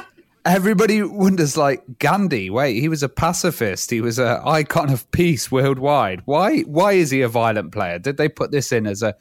everybody 0.49 1.01
wonders 1.03 1.55
like 1.55 1.83
Gandhi. 1.99 2.49
Wait, 2.49 2.79
he 2.79 2.89
was 2.89 3.03
a 3.03 3.09
pacifist. 3.09 3.91
He 3.91 4.01
was 4.01 4.19
an 4.19 4.41
icon 4.45 4.89
of 4.89 5.09
peace 5.11 5.51
worldwide. 5.51 6.21
Why 6.25 6.61
why 6.61 6.93
is 6.93 7.11
he 7.11 7.21
a 7.21 7.29
violent 7.29 7.71
player? 7.71 7.99
Did 7.99 8.17
they 8.17 8.27
put 8.27 8.51
this 8.51 8.71
in 8.71 8.87
as 8.87 9.01
a 9.03 9.15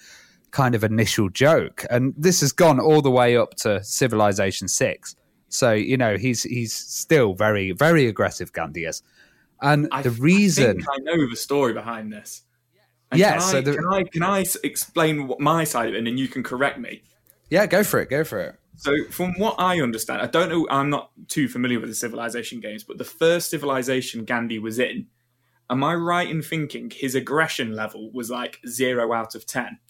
kind 0.50 0.74
of 0.74 0.82
initial 0.82 1.28
joke? 1.28 1.84
And 1.90 2.14
this 2.16 2.40
has 2.40 2.52
gone 2.52 2.80
all 2.80 3.02
the 3.02 3.10
way 3.10 3.36
up 3.36 3.54
to 3.56 3.82
Civilization 3.84 4.66
Six. 4.68 5.14
So 5.48 5.72
you 5.72 5.96
know 5.96 6.16
he's 6.16 6.42
he's 6.42 6.74
still 6.74 7.34
very 7.34 7.72
very 7.72 8.06
aggressive. 8.08 8.52
Gandhi 8.52 8.84
is. 8.86 9.02
And 9.60 9.88
I 9.92 10.02
the 10.02 10.10
reason, 10.10 10.76
think 10.76 10.86
I 10.90 10.98
know 11.00 11.28
the 11.28 11.36
story 11.36 11.72
behind 11.72 12.12
this. 12.12 12.42
And 13.10 13.18
Yeah, 13.18 13.32
can, 13.32 13.40
so 13.40 13.58
I, 13.58 13.60
the- 13.62 13.74
can 13.74 13.86
I 13.92 14.02
can 14.04 14.22
I 14.22 14.44
explain 14.64 15.26
what 15.26 15.40
my 15.40 15.64
side 15.64 15.88
of 15.88 15.94
it, 15.94 15.98
and 15.98 16.06
then 16.06 16.16
you 16.18 16.28
can 16.28 16.42
correct 16.42 16.78
me. 16.78 17.02
yeah, 17.50 17.66
go 17.66 17.82
for 17.82 17.98
it, 18.00 18.08
go 18.10 18.24
for 18.24 18.40
it. 18.40 18.54
So, 18.78 18.94
from 19.10 19.34
what 19.38 19.56
I 19.58 19.80
understand, 19.80 20.22
I 20.22 20.26
don't 20.26 20.48
know, 20.50 20.68
I'm 20.70 20.88
not 20.88 21.10
too 21.26 21.48
familiar 21.48 21.80
with 21.80 21.88
the 21.88 21.96
Civilization 21.96 22.60
games, 22.60 22.84
but 22.84 22.96
the 22.96 23.04
first 23.04 23.50
Civilization 23.50 24.24
Gandhi 24.24 24.60
was 24.60 24.78
in, 24.78 25.08
am 25.68 25.82
I 25.82 25.96
right 25.96 26.30
in 26.30 26.42
thinking 26.42 26.88
his 26.88 27.16
aggression 27.16 27.74
level 27.74 28.12
was 28.12 28.30
like 28.30 28.60
zero 28.68 29.12
out 29.12 29.34
of 29.34 29.46
10? 29.46 29.80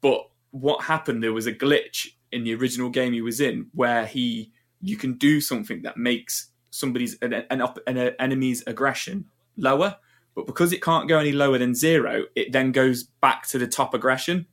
But 0.00 0.28
what 0.52 0.84
happened, 0.84 1.20
there 1.20 1.32
was 1.32 1.48
a 1.48 1.52
glitch 1.52 2.10
in 2.30 2.44
the 2.44 2.54
original 2.54 2.90
game 2.90 3.12
he 3.12 3.20
was 3.20 3.40
in 3.40 3.66
where 3.74 4.06
he, 4.06 4.52
you 4.80 4.96
can 4.96 5.14
do 5.14 5.40
something 5.40 5.82
that 5.82 5.96
makes 5.96 6.52
somebody's, 6.70 7.18
an, 7.22 7.32
an, 7.50 7.60
an 7.88 8.14
enemy's 8.20 8.62
aggression 8.68 9.24
lower. 9.56 9.96
But 10.36 10.46
because 10.46 10.72
it 10.72 10.80
can't 10.80 11.08
go 11.08 11.18
any 11.18 11.32
lower 11.32 11.58
than 11.58 11.74
zero, 11.74 12.26
it 12.36 12.52
then 12.52 12.70
goes 12.70 13.02
back 13.02 13.48
to 13.48 13.58
the 13.58 13.66
top 13.66 13.94
aggression. 13.94 14.46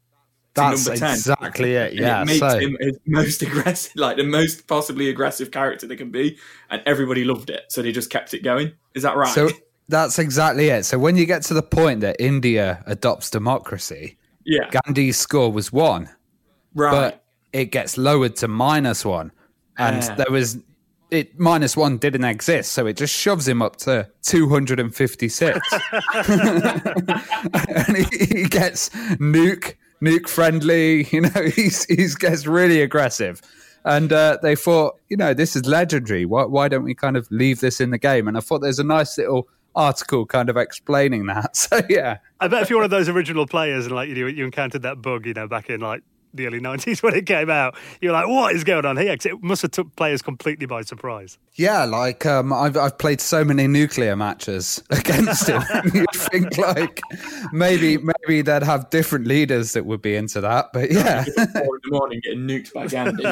That's 0.59 0.85
number 0.85 0.99
10. 0.99 1.13
exactly 1.13 1.75
it. 1.75 1.91
And 1.91 1.99
Yeah. 1.99 2.21
it 2.21 2.25
makes 2.25 2.39
so, 2.39 2.59
him 2.59 2.77
his 2.79 2.99
most 3.05 3.41
aggressive, 3.47 3.91
like 3.95 4.17
the 4.17 4.23
most 4.23 4.67
possibly 4.67 5.09
aggressive 5.09 5.51
character 5.51 5.87
they 5.87 5.95
can 5.95 6.11
be, 6.11 6.37
and 6.69 6.81
everybody 6.85 7.23
loved 7.23 7.49
it, 7.49 7.63
so 7.69 7.81
they 7.81 7.91
just 7.91 8.09
kept 8.09 8.33
it 8.33 8.43
going. 8.43 8.73
Is 8.93 9.03
that 9.03 9.15
right? 9.15 9.33
so 9.33 9.49
that's 9.87 10.19
exactly 10.19 10.69
it. 10.69 10.85
So 10.85 10.99
when 10.99 11.15
you 11.15 11.25
get 11.25 11.41
to 11.43 11.53
the 11.53 11.63
point 11.63 12.01
that 12.01 12.15
India 12.19 12.83
adopts 12.85 13.29
democracy, 13.29 14.17
yeah, 14.45 14.69
Gandhi's 14.71 15.17
score 15.17 15.51
was 15.51 15.71
one, 15.71 16.09
right. 16.75 16.91
but 16.91 17.23
it 17.53 17.65
gets 17.71 17.97
lowered 17.97 18.35
to 18.37 18.47
minus 18.47 19.03
one, 19.05 19.31
and 19.77 20.03
Yeah. 20.03 20.15
there 20.15 20.31
was 20.31 20.57
it 21.11 21.39
minus 21.39 21.75
one 21.75 21.97
didn't 21.97 22.23
exist, 22.23 22.71
so 22.73 22.85
it 22.85 22.95
just 22.95 23.15
shoves 23.15 23.47
him 23.47 23.63
up 23.63 23.77
to 23.77 24.07
two 24.21 24.47
hundred 24.47 24.79
and 24.79 24.93
fifty 24.95 25.27
six, 25.27 25.59
and 26.13 27.97
he, 27.97 28.03
he 28.25 28.43
gets 28.45 28.89
nuke 29.17 29.75
nuke 30.01 30.27
friendly. 30.27 31.03
You 31.11 31.21
know, 31.21 31.43
he's 31.55 31.85
he's 31.85 32.15
gets 32.15 32.45
really 32.45 32.81
aggressive. 32.81 33.41
And 33.85 34.11
uh, 34.11 34.37
they 34.41 34.55
thought, 34.55 34.99
you 35.09 35.17
know, 35.17 35.33
this 35.33 35.55
is 35.55 35.65
legendary. 35.65 36.25
Why, 36.25 36.43
why 36.43 36.67
don't 36.67 36.83
we 36.83 36.93
kind 36.93 37.15
of 37.15 37.27
leave 37.31 37.61
this 37.61 37.79
in 37.79 37.91
the 37.91 37.97
game? 37.97 38.27
And 38.27 38.37
I 38.37 38.41
thought 38.41 38.59
there's 38.59 38.79
a 38.79 38.83
nice 38.83 39.17
little 39.17 39.47
article 39.75 40.25
kind 40.25 40.49
of 40.49 40.57
explaining 40.57 41.27
that. 41.27 41.55
So 41.55 41.81
yeah, 41.89 42.17
I 42.39 42.47
bet 42.47 42.63
if 42.63 42.69
you're 42.69 42.79
one 42.79 42.85
of 42.85 42.91
those 42.91 43.09
original 43.09 43.45
players 43.47 43.85
and 43.85 43.95
like 43.95 44.09
you 44.09 44.27
you 44.27 44.45
encountered 44.45 44.81
that 44.83 45.01
bug, 45.01 45.25
you 45.25 45.33
know, 45.33 45.47
back 45.47 45.69
in 45.69 45.81
like 45.81 46.03
the 46.33 46.47
early 46.47 46.59
'90s 46.59 47.01
when 47.03 47.13
it 47.15 47.25
came 47.25 47.49
out, 47.49 47.75
you're 48.01 48.13
like, 48.13 48.27
"What 48.27 48.55
is 48.55 48.63
going 48.63 48.85
on 48.85 48.97
here?" 48.97 49.15
'Cause 49.17 49.25
it 49.25 49.41
must 49.41 49.61
have 49.63 49.71
took 49.71 49.95
players 49.95 50.21
completely 50.21 50.65
by 50.65 50.81
surprise. 50.83 51.37
Yeah, 51.55 51.85
like 51.85 52.25
um, 52.25 52.53
I've 52.53 52.77
I've 52.77 52.97
played 52.97 53.19
so 53.21 53.43
many 53.43 53.67
nuclear 53.67 54.15
matches 54.15 54.81
against 54.89 55.47
him. 55.47 55.61
You'd 55.93 56.05
think 56.13 56.57
like 56.57 57.01
maybe 57.51 57.97
maybe 57.97 58.41
they'd 58.41 58.63
have 58.63 58.89
different 58.89 59.27
leaders 59.27 59.73
that 59.73 59.85
would 59.85 60.01
be 60.01 60.15
into 60.15 60.41
that, 60.41 60.67
but 60.73 60.91
yeah, 60.91 61.23
Four 61.23 61.33
in 61.35 61.81
the 61.83 61.89
morning 61.91 62.21
getting 62.23 62.47
nuked 62.47 62.73
by 62.73 62.87
Gandhi. 62.87 63.23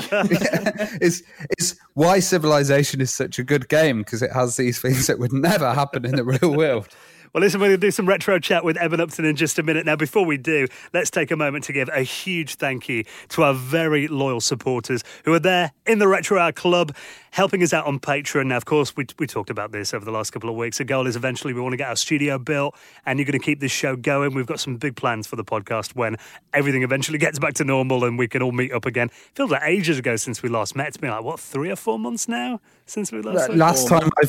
it's 1.02 1.22
it's 1.52 1.76
why 1.94 2.20
Civilization 2.20 3.02
is 3.02 3.12
such 3.12 3.40
a 3.40 3.44
good 3.44 3.70
game 3.70 4.00
because 4.00 4.22
it 4.22 4.32
has 4.32 4.58
these 4.58 4.80
things 4.80 5.08
that 5.08 5.20
would 5.20 5.34
never 5.34 5.74
happen 5.74 6.06
in 6.06 6.16
the 6.16 6.24
real 6.24 6.56
world. 6.56 6.88
Well, 7.34 7.42
listen, 7.42 7.60
we're 7.60 7.68
going 7.68 7.82
to 7.82 7.88
do 7.88 7.92
some 7.92 8.08
retro 8.08 8.40
chat 8.40 8.64
with 8.64 8.78
Eben 8.78 9.00
Upton 9.00 9.26
in 9.26 9.36
just 9.36 9.60
a 9.60 9.64
minute. 9.64 9.86
Now, 9.86 9.96
before 9.96 10.26
we 10.26 10.38
do, 10.38 10.68
let's 10.94 11.10
take 11.10 11.30
a 11.30 11.36
moment 11.36 11.66
to 11.66 11.74
give 11.74 11.90
a 11.90 12.02
huge 12.02 12.56
thank 12.56 12.88
you 12.88 13.04
to 13.30 13.44
our 13.44 13.54
very 13.54 14.08
loyal 14.08 14.40
supporters 14.40 15.04
who 15.26 15.34
are 15.34 15.40
there 15.40 15.72
in 15.86 16.00
the 16.00 16.08
Retro 16.08 16.40
Hour 16.40 16.52
Club, 16.52 16.96
helping 17.32 17.62
us 17.64 17.74
out 17.74 17.86
on 17.86 18.00
Patreon. 18.00 18.48
Now, 18.48 18.58
of 18.58 18.66
course, 18.66 18.96
we, 18.96 19.06
we 19.20 19.28
talked 19.28 19.50
about 19.50 19.72
this 19.72 19.94
over 19.94 20.06
the 20.06 20.12
last 20.12 20.32
couple 20.32 20.50
of 20.50 20.56
weeks. 20.56 20.78
The 20.78 20.86
goal 20.86 21.06
is 21.06 21.16
eventually 21.16 21.54
we 21.54 21.62
want 21.62 21.74
to 21.74 21.78
get 21.78 21.90
our 21.90 21.96
studio 21.96 22.38
built, 22.40 22.76
and 23.06 23.20
you're 23.20 23.26
going 23.26 23.40
to 23.40 23.46
keep 23.46 23.60
this 23.60 23.72
show 23.72 23.96
going. 23.96 24.34
We've 24.34 24.46
got 24.46 24.60
some 24.60 24.78
big 24.78 24.96
plans 24.96 25.28
for 25.28 25.36
the 25.36 25.44
podcast 25.44 25.96
when 25.96 26.16
everything 26.54 26.84
eventually 26.84 27.18
gets 27.18 27.40
back 27.40 27.54
to 27.56 27.64
normal 27.64 28.06
and 28.06 28.18
we 28.18 28.28
can 28.28 28.42
all 28.42 28.52
meet 28.52 28.72
up 28.72 28.86
again. 28.86 29.10
Feels 29.36 29.52
like 29.52 29.64
ages 29.64 30.00
ago 30.00 30.16
since 30.16 30.42
we 30.42 30.50
last 30.50 30.76
met. 30.76 30.88
It's 30.88 30.98
been 30.98 31.12
like, 31.12 31.24
what, 31.24 31.40
three 31.40 31.70
or 31.70 31.76
four 31.76 32.00
months 32.00 32.28
now 32.28 32.62
since 32.86 33.12
we 33.12 33.22
last 33.22 33.50
Last 33.50 33.88
time 33.88 34.10
I 34.24 34.28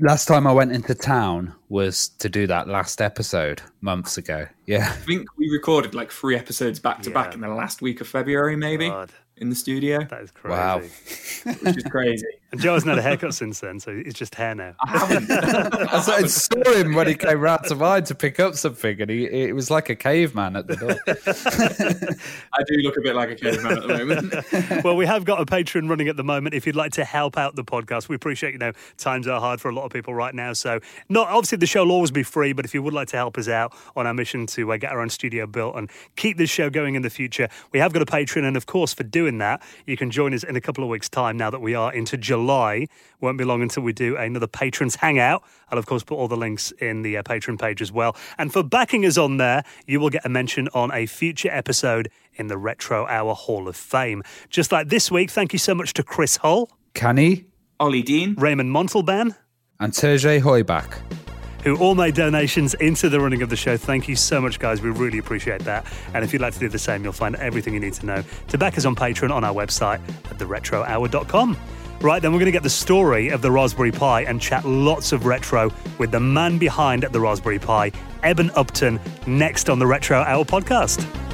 last 0.00 0.26
time 0.26 0.46
I 0.46 0.52
went 0.52 0.72
into 0.72 0.94
town 0.94 1.54
was 1.68 2.08
to 2.18 2.28
do 2.28 2.46
that 2.46 2.68
last 2.68 3.00
episode 3.00 3.62
months 3.80 4.18
ago. 4.18 4.46
Yeah. 4.66 4.88
I 4.90 4.96
think 4.96 5.28
we 5.36 5.48
recorded 5.50 5.94
like 5.94 6.10
three 6.10 6.36
episodes 6.36 6.80
back 6.80 7.02
to 7.02 7.10
back 7.10 7.34
in 7.34 7.40
the 7.40 7.48
last 7.48 7.82
week 7.82 8.00
of 8.00 8.08
February, 8.08 8.56
maybe 8.56 8.88
God, 8.88 9.10
in 9.40 9.48
the 9.48 9.54
studio, 9.56 10.04
that 10.04 10.22
is 10.22 10.30
crazy. 10.30 10.54
Wow. 10.54 10.78
which 11.62 11.76
is 11.76 11.84
crazy. 11.84 12.26
And 12.52 12.60
Joe 12.60 12.74
hasn't 12.74 12.90
had 12.90 12.98
a 12.98 13.02
haircut 13.02 13.32
since 13.32 13.60
then, 13.60 13.78
so 13.78 13.92
it's 13.92 14.18
just 14.18 14.34
hair 14.34 14.56
now. 14.56 14.74
I 14.84 14.98
haven't. 14.98 15.30
I 15.92 16.00
saw- 16.00 16.12
I 16.14 16.26
saw 16.26 16.72
him 16.72 16.94
when 16.94 17.06
he 17.06 17.14
came 17.14 17.38
round 17.38 17.64
to 17.68 17.76
mine 17.76 18.02
to 18.04 18.14
pick 18.14 18.40
up 18.40 18.56
something, 18.56 19.00
and 19.00 19.08
he 19.08 19.24
it 19.24 19.54
was 19.54 19.70
like 19.70 19.88
a 19.88 19.94
caveman 19.94 20.56
at 20.56 20.66
the 20.66 20.76
door. 20.76 20.96
I 22.52 22.62
do 22.66 22.74
look 22.78 22.96
a 22.96 23.00
bit 23.02 23.14
like 23.14 23.30
a 23.30 23.36
caveman 23.36 23.78
at 23.78 23.82
the 23.82 23.88
moment. 23.88 24.84
well, 24.84 24.96
we 24.96 25.06
have 25.06 25.24
got 25.24 25.40
a 25.40 25.46
Patreon 25.46 25.88
running 25.88 26.08
at 26.08 26.16
the 26.16 26.24
moment. 26.24 26.54
If 26.56 26.66
you'd 26.66 26.74
like 26.74 26.92
to 26.92 27.04
help 27.04 27.38
out 27.38 27.54
the 27.54 27.64
podcast, 27.64 28.08
we 28.08 28.16
appreciate, 28.16 28.52
you 28.52 28.58
know, 28.58 28.72
times 28.98 29.28
are 29.28 29.40
hard 29.40 29.60
for 29.60 29.68
a 29.68 29.74
lot 29.74 29.84
of 29.84 29.92
people 29.92 30.12
right 30.12 30.34
now. 30.34 30.52
So, 30.52 30.80
not 31.08 31.28
obviously 31.28 31.58
the 31.58 31.66
show 31.66 31.84
will 31.84 31.92
always 31.92 32.10
be 32.10 32.24
free, 32.24 32.52
but 32.52 32.64
if 32.64 32.74
you 32.74 32.82
would 32.82 32.94
like 32.94 33.08
to 33.08 33.16
help 33.16 33.38
us 33.38 33.48
out 33.48 33.72
on 33.94 34.08
our 34.08 34.14
mission 34.14 34.46
to 34.48 34.72
uh, 34.72 34.76
get 34.76 34.90
our 34.90 35.00
own 35.00 35.10
studio 35.10 35.46
built 35.46 35.76
and 35.76 35.88
keep 36.16 36.36
this 36.36 36.50
show 36.50 36.68
going 36.68 36.96
in 36.96 37.02
the 37.02 37.10
future, 37.10 37.48
we 37.70 37.78
have 37.78 37.92
got 37.92 38.02
a 38.02 38.06
Patreon. 38.06 38.44
And 38.44 38.56
of 38.56 38.66
course, 38.66 38.92
for 38.92 39.04
doing 39.04 39.29
that, 39.38 39.62
you 39.86 39.96
can 39.96 40.10
join 40.10 40.34
us 40.34 40.44
in 40.44 40.56
a 40.56 40.60
couple 40.60 40.84
of 40.84 40.90
weeks' 40.90 41.08
time 41.08 41.36
now 41.36 41.50
that 41.50 41.60
we 41.60 41.74
are 41.74 41.92
into 41.92 42.16
July. 42.16 42.86
Won't 43.20 43.38
be 43.38 43.44
long 43.44 43.62
until 43.62 43.82
we 43.82 43.92
do 43.92 44.16
another 44.16 44.46
Patrons 44.46 44.96
Hangout. 44.96 45.42
I'll, 45.70 45.78
of 45.78 45.86
course, 45.86 46.02
put 46.02 46.16
all 46.16 46.28
the 46.28 46.36
links 46.36 46.72
in 46.72 47.02
the 47.02 47.16
uh, 47.16 47.22
Patreon 47.22 47.60
page 47.60 47.82
as 47.82 47.92
well. 47.92 48.16
And 48.38 48.52
for 48.52 48.62
backing 48.62 49.04
us 49.06 49.16
on 49.16 49.36
there, 49.36 49.64
you 49.86 50.00
will 50.00 50.10
get 50.10 50.24
a 50.24 50.28
mention 50.28 50.68
on 50.74 50.90
a 50.92 51.06
future 51.06 51.50
episode 51.50 52.10
in 52.34 52.48
the 52.48 52.56
Retro 52.56 53.06
Hour 53.06 53.34
Hall 53.34 53.68
of 53.68 53.76
Fame. 53.76 54.22
Just 54.48 54.72
like 54.72 54.88
this 54.88 55.10
week, 55.10 55.30
thank 55.30 55.52
you 55.52 55.58
so 55.58 55.74
much 55.74 55.92
to 55.94 56.02
Chris 56.02 56.38
Hull, 56.38 56.70
Kaniih 56.94 57.44
Olly 57.78 58.02
Dean. 58.02 58.34
Raymond 58.38 58.70
Montalban, 58.70 59.34
and 59.78 59.92
Terje 59.92 60.40
Høiback. 60.40 61.19
Who 61.62 61.76
all 61.76 61.94
made 61.94 62.14
donations 62.14 62.74
into 62.74 63.08
the 63.08 63.20
running 63.20 63.42
of 63.42 63.50
the 63.50 63.56
show. 63.56 63.76
Thank 63.76 64.08
you 64.08 64.16
so 64.16 64.40
much, 64.40 64.58
guys. 64.58 64.82
We 64.82 64.90
really 64.90 65.18
appreciate 65.18 65.62
that. 65.64 65.86
And 66.14 66.24
if 66.24 66.32
you'd 66.32 66.42
like 66.42 66.54
to 66.54 66.60
do 66.60 66.68
the 66.68 66.78
same, 66.78 67.04
you'll 67.04 67.12
find 67.12 67.36
everything 67.36 67.74
you 67.74 67.80
need 67.80 67.94
to 67.94 68.06
know 68.06 68.24
to 68.48 68.58
back 68.58 68.78
us 68.78 68.84
on 68.84 68.94
Patreon 68.94 69.30
on 69.30 69.44
our 69.44 69.54
website 69.54 70.00
at 70.30 70.38
theretrohour.com. 70.38 71.56
Right, 72.00 72.22
then 72.22 72.32
we're 72.32 72.38
going 72.38 72.46
to 72.46 72.52
get 72.52 72.62
the 72.62 72.70
story 72.70 73.28
of 73.28 73.42
the 73.42 73.50
Raspberry 73.50 73.92
Pi 73.92 74.22
and 74.22 74.40
chat 74.40 74.64
lots 74.64 75.12
of 75.12 75.26
retro 75.26 75.70
with 75.98 76.10
the 76.10 76.20
man 76.20 76.56
behind 76.56 77.02
the 77.02 77.20
Raspberry 77.20 77.58
Pi, 77.58 77.92
Eben 78.22 78.50
Upton, 78.56 78.98
next 79.26 79.68
on 79.68 79.78
the 79.78 79.86
Retro 79.86 80.22
Hour 80.22 80.46
podcast. 80.46 81.29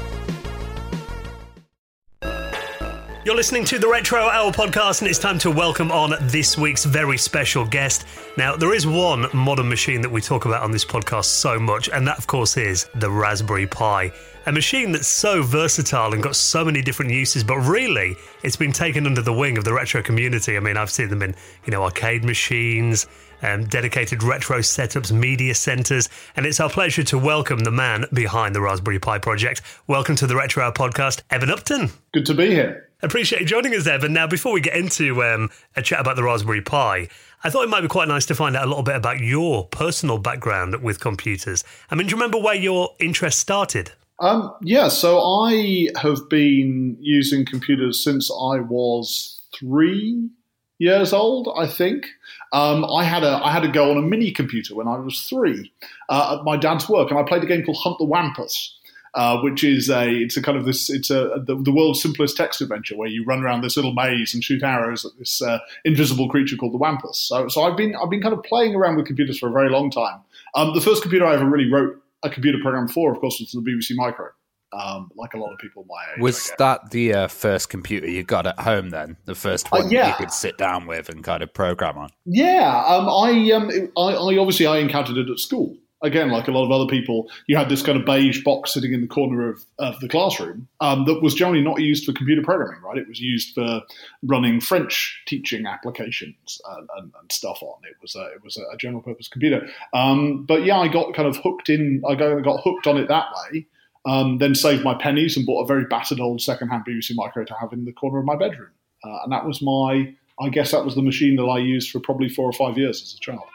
You're 3.26 3.34
listening 3.34 3.64
to 3.64 3.80
the 3.80 3.88
Retro 3.88 4.20
Hour 4.20 4.52
podcast, 4.52 5.00
and 5.00 5.10
it's 5.10 5.18
time 5.18 5.40
to 5.40 5.50
welcome 5.50 5.90
on 5.90 6.14
this 6.28 6.56
week's 6.56 6.84
very 6.84 7.18
special 7.18 7.66
guest. 7.66 8.06
Now, 8.36 8.54
there 8.54 8.72
is 8.72 8.86
one 8.86 9.26
modern 9.34 9.68
machine 9.68 10.00
that 10.02 10.10
we 10.12 10.20
talk 10.20 10.44
about 10.44 10.62
on 10.62 10.70
this 10.70 10.84
podcast 10.84 11.24
so 11.24 11.58
much, 11.58 11.88
and 11.88 12.06
that, 12.06 12.18
of 12.18 12.28
course, 12.28 12.56
is 12.56 12.88
the 12.94 13.10
Raspberry 13.10 13.66
Pi. 13.66 14.12
a 14.46 14.52
machine 14.52 14.92
that's 14.92 15.08
so 15.08 15.42
versatile 15.42 16.14
and 16.14 16.22
got 16.22 16.36
so 16.36 16.64
many 16.64 16.82
different 16.82 17.10
uses, 17.10 17.42
but 17.42 17.56
really 17.56 18.14
it's 18.44 18.54
been 18.54 18.70
taken 18.70 19.06
under 19.06 19.22
the 19.22 19.32
wing 19.32 19.58
of 19.58 19.64
the 19.64 19.72
retro 19.72 20.04
community. 20.04 20.56
I 20.56 20.60
mean, 20.60 20.76
I've 20.76 20.92
seen 20.92 21.08
them 21.08 21.20
in, 21.20 21.34
you 21.64 21.72
know, 21.72 21.82
arcade 21.82 22.22
machines, 22.22 23.08
um, 23.42 23.64
dedicated 23.64 24.22
retro 24.22 24.60
setups, 24.60 25.10
media 25.10 25.56
centers, 25.56 26.08
and 26.36 26.46
it's 26.46 26.60
our 26.60 26.70
pleasure 26.70 27.02
to 27.02 27.18
welcome 27.18 27.58
the 27.58 27.72
man 27.72 28.04
behind 28.12 28.54
the 28.54 28.60
Raspberry 28.60 29.00
Pi 29.00 29.18
project. 29.18 29.62
Welcome 29.88 30.14
to 30.14 30.28
the 30.28 30.36
Retro 30.36 30.62
Hour 30.62 30.72
podcast, 30.72 31.22
Eben 31.28 31.50
Upton. 31.50 31.90
Good 32.12 32.26
to 32.26 32.34
be 32.34 32.50
here. 32.50 32.85
Appreciate 33.02 33.40
you 33.40 33.46
joining 33.46 33.74
us, 33.74 33.86
Eben. 33.86 34.14
Now, 34.14 34.26
before 34.26 34.52
we 34.52 34.60
get 34.60 34.74
into 34.74 35.22
um, 35.22 35.50
a 35.76 35.82
chat 35.82 36.00
about 36.00 36.16
the 36.16 36.22
Raspberry 36.22 36.62
Pi, 36.62 37.08
I 37.44 37.50
thought 37.50 37.62
it 37.64 37.68
might 37.68 37.82
be 37.82 37.88
quite 37.88 38.08
nice 38.08 38.24
to 38.26 38.34
find 38.34 38.56
out 38.56 38.64
a 38.64 38.68
little 38.68 38.82
bit 38.82 38.96
about 38.96 39.20
your 39.20 39.66
personal 39.66 40.16
background 40.16 40.82
with 40.82 40.98
computers. 40.98 41.62
I 41.90 41.94
mean, 41.94 42.06
do 42.06 42.12
you 42.12 42.16
remember 42.16 42.38
where 42.38 42.54
your 42.54 42.94
interest 42.98 43.38
started? 43.38 43.92
Um, 44.18 44.54
yeah, 44.62 44.88
so 44.88 45.20
I 45.20 45.88
have 46.00 46.28
been 46.30 46.96
using 46.98 47.44
computers 47.44 48.02
since 48.02 48.30
I 48.30 48.60
was 48.60 49.42
three 49.54 50.30
years 50.78 51.12
old, 51.12 51.52
I 51.54 51.66
think. 51.66 52.06
Um, 52.52 52.84
I 52.84 53.04
had 53.04 53.24
a 53.24 53.40
I 53.44 53.52
had 53.52 53.60
to 53.60 53.68
go 53.68 53.90
on 53.90 53.98
a 53.98 54.02
mini 54.02 54.30
computer 54.30 54.74
when 54.74 54.88
I 54.88 54.98
was 54.98 55.22
three 55.22 55.70
uh, 56.08 56.38
at 56.38 56.44
my 56.44 56.56
dad's 56.56 56.88
work, 56.88 57.10
and 57.10 57.18
I 57.18 57.24
played 57.24 57.42
a 57.42 57.46
game 57.46 57.64
called 57.64 57.78
Hunt 57.78 57.98
the 57.98 58.04
Wampus. 58.04 58.75
Uh, 59.16 59.40
which 59.40 59.64
is 59.64 59.88
a 59.88 60.10
it's 60.10 60.36
a 60.36 60.42
kind 60.42 60.58
of 60.58 60.66
this 60.66 60.90
it's 60.90 61.08
a 61.08 61.42
the, 61.46 61.56
the, 61.62 61.72
world's 61.72 62.02
simplest 62.02 62.36
text 62.36 62.60
adventure 62.60 62.94
where 62.94 63.08
you 63.08 63.24
run 63.24 63.42
around 63.42 63.62
this 63.62 63.74
little 63.74 63.94
maze 63.94 64.34
and 64.34 64.44
shoot 64.44 64.62
arrows 64.62 65.06
at 65.06 65.12
this 65.18 65.40
uh, 65.40 65.58
invisible 65.86 66.28
creature 66.28 66.54
called 66.54 66.74
the 66.74 66.76
Wampus. 66.76 67.16
So 67.18 67.48
so 67.48 67.62
I've 67.62 67.78
been 67.78 67.96
I've 67.96 68.10
been 68.10 68.20
kind 68.20 68.34
of 68.34 68.42
playing 68.42 68.74
around 68.74 68.96
with 68.96 69.06
computers 69.06 69.38
for 69.38 69.48
a 69.48 69.52
very 69.52 69.70
long 69.70 69.90
time. 69.90 70.20
Um, 70.54 70.74
the 70.74 70.82
first 70.82 71.00
computer 71.00 71.24
I 71.24 71.32
ever 71.32 71.46
really 71.46 71.72
wrote 71.72 71.98
a 72.22 72.30
computer 72.30 72.58
program 72.60 72.88
for, 72.88 73.12
of 73.12 73.20
course, 73.20 73.40
was 73.40 73.52
the 73.52 73.60
BBC 73.60 73.96
Micro. 73.96 74.28
Um, 74.72 75.10
like 75.14 75.32
a 75.32 75.38
lot 75.38 75.52
of 75.52 75.58
people 75.58 75.86
my 75.88 76.12
age. 76.12 76.20
Was 76.20 76.52
that 76.58 76.90
the 76.90 77.14
uh, 77.14 77.28
first 77.28 77.70
computer 77.70 78.08
you 78.08 78.24
got 78.24 78.46
at 78.46 78.58
home 78.58 78.90
then? 78.90 79.16
The 79.24 79.34
first 79.34 79.66
uh, 79.66 79.78
one 79.78 79.86
uh, 79.86 79.88
yeah. 79.88 80.08
you 80.08 80.14
could 80.16 80.32
sit 80.32 80.58
down 80.58 80.86
with 80.86 81.08
and 81.08 81.24
kind 81.24 81.42
of 81.42 81.54
program 81.54 81.96
on? 81.96 82.10
Yeah, 82.26 82.84
um, 82.86 83.08
I, 83.08 83.52
um, 83.52 83.70
I, 83.96 84.12
I, 84.12 84.36
obviously 84.36 84.66
I 84.66 84.78
encountered 84.78 85.16
it 85.16 85.30
at 85.30 85.38
school. 85.38 85.78
Again, 86.02 86.30
like 86.30 86.46
a 86.46 86.50
lot 86.50 86.64
of 86.64 86.70
other 86.70 86.86
people, 86.86 87.30
you 87.46 87.56
had 87.56 87.70
this 87.70 87.82
kind 87.82 87.98
of 87.98 88.04
beige 88.04 88.44
box 88.44 88.74
sitting 88.74 88.92
in 88.92 89.00
the 89.00 89.06
corner 89.06 89.48
of, 89.48 89.64
of 89.78 89.98
the 90.00 90.08
classroom 90.08 90.68
um, 90.80 91.06
that 91.06 91.22
was 91.22 91.34
generally 91.34 91.62
not 91.62 91.80
used 91.80 92.04
for 92.04 92.12
computer 92.12 92.42
programming, 92.42 92.82
right? 92.82 92.98
It 92.98 93.08
was 93.08 93.18
used 93.18 93.54
for 93.54 93.80
running 94.22 94.60
French 94.60 95.22
teaching 95.26 95.66
applications 95.66 96.60
and, 96.76 96.88
and, 96.98 97.12
and 97.18 97.32
stuff 97.32 97.62
on. 97.62 97.78
It 97.88 97.96
was 98.02 98.14
a, 98.14 98.26
it 98.26 98.44
was 98.44 98.58
a 98.58 98.76
general 98.76 99.02
purpose 99.02 99.26
computer. 99.26 99.66
Um, 99.94 100.44
but 100.44 100.64
yeah, 100.64 100.76
I 100.78 100.88
got 100.88 101.14
kind 101.14 101.28
of 101.28 101.38
hooked 101.38 101.70
in. 101.70 102.02
I 102.06 102.14
got, 102.14 102.42
got 102.42 102.60
hooked 102.62 102.86
on 102.86 102.98
it 102.98 103.08
that 103.08 103.28
way. 103.52 103.66
Um, 104.06 104.38
then 104.38 104.54
saved 104.54 104.84
my 104.84 104.94
pennies 104.94 105.36
and 105.36 105.44
bought 105.44 105.64
a 105.64 105.66
very 105.66 105.84
battered 105.84 106.20
old 106.20 106.40
second-hand 106.40 106.84
BBC 106.86 107.12
Micro 107.14 107.44
to 107.44 107.54
have 107.54 107.72
in 107.72 107.84
the 107.86 107.92
corner 107.92 108.20
of 108.20 108.24
my 108.24 108.36
bedroom, 108.36 108.70
uh, 109.04 109.18
and 109.24 109.32
that 109.32 109.44
was 109.44 109.60
my. 109.60 110.14
I 110.38 110.48
guess 110.50 110.70
that 110.70 110.84
was 110.84 110.94
the 110.94 111.02
machine 111.02 111.34
that 111.36 111.44
I 111.44 111.58
used 111.58 111.90
for 111.90 111.98
probably 111.98 112.28
four 112.28 112.48
or 112.48 112.52
five 112.52 112.78
years 112.78 113.02
as 113.02 113.14
a 113.14 113.18
child. 113.18 113.48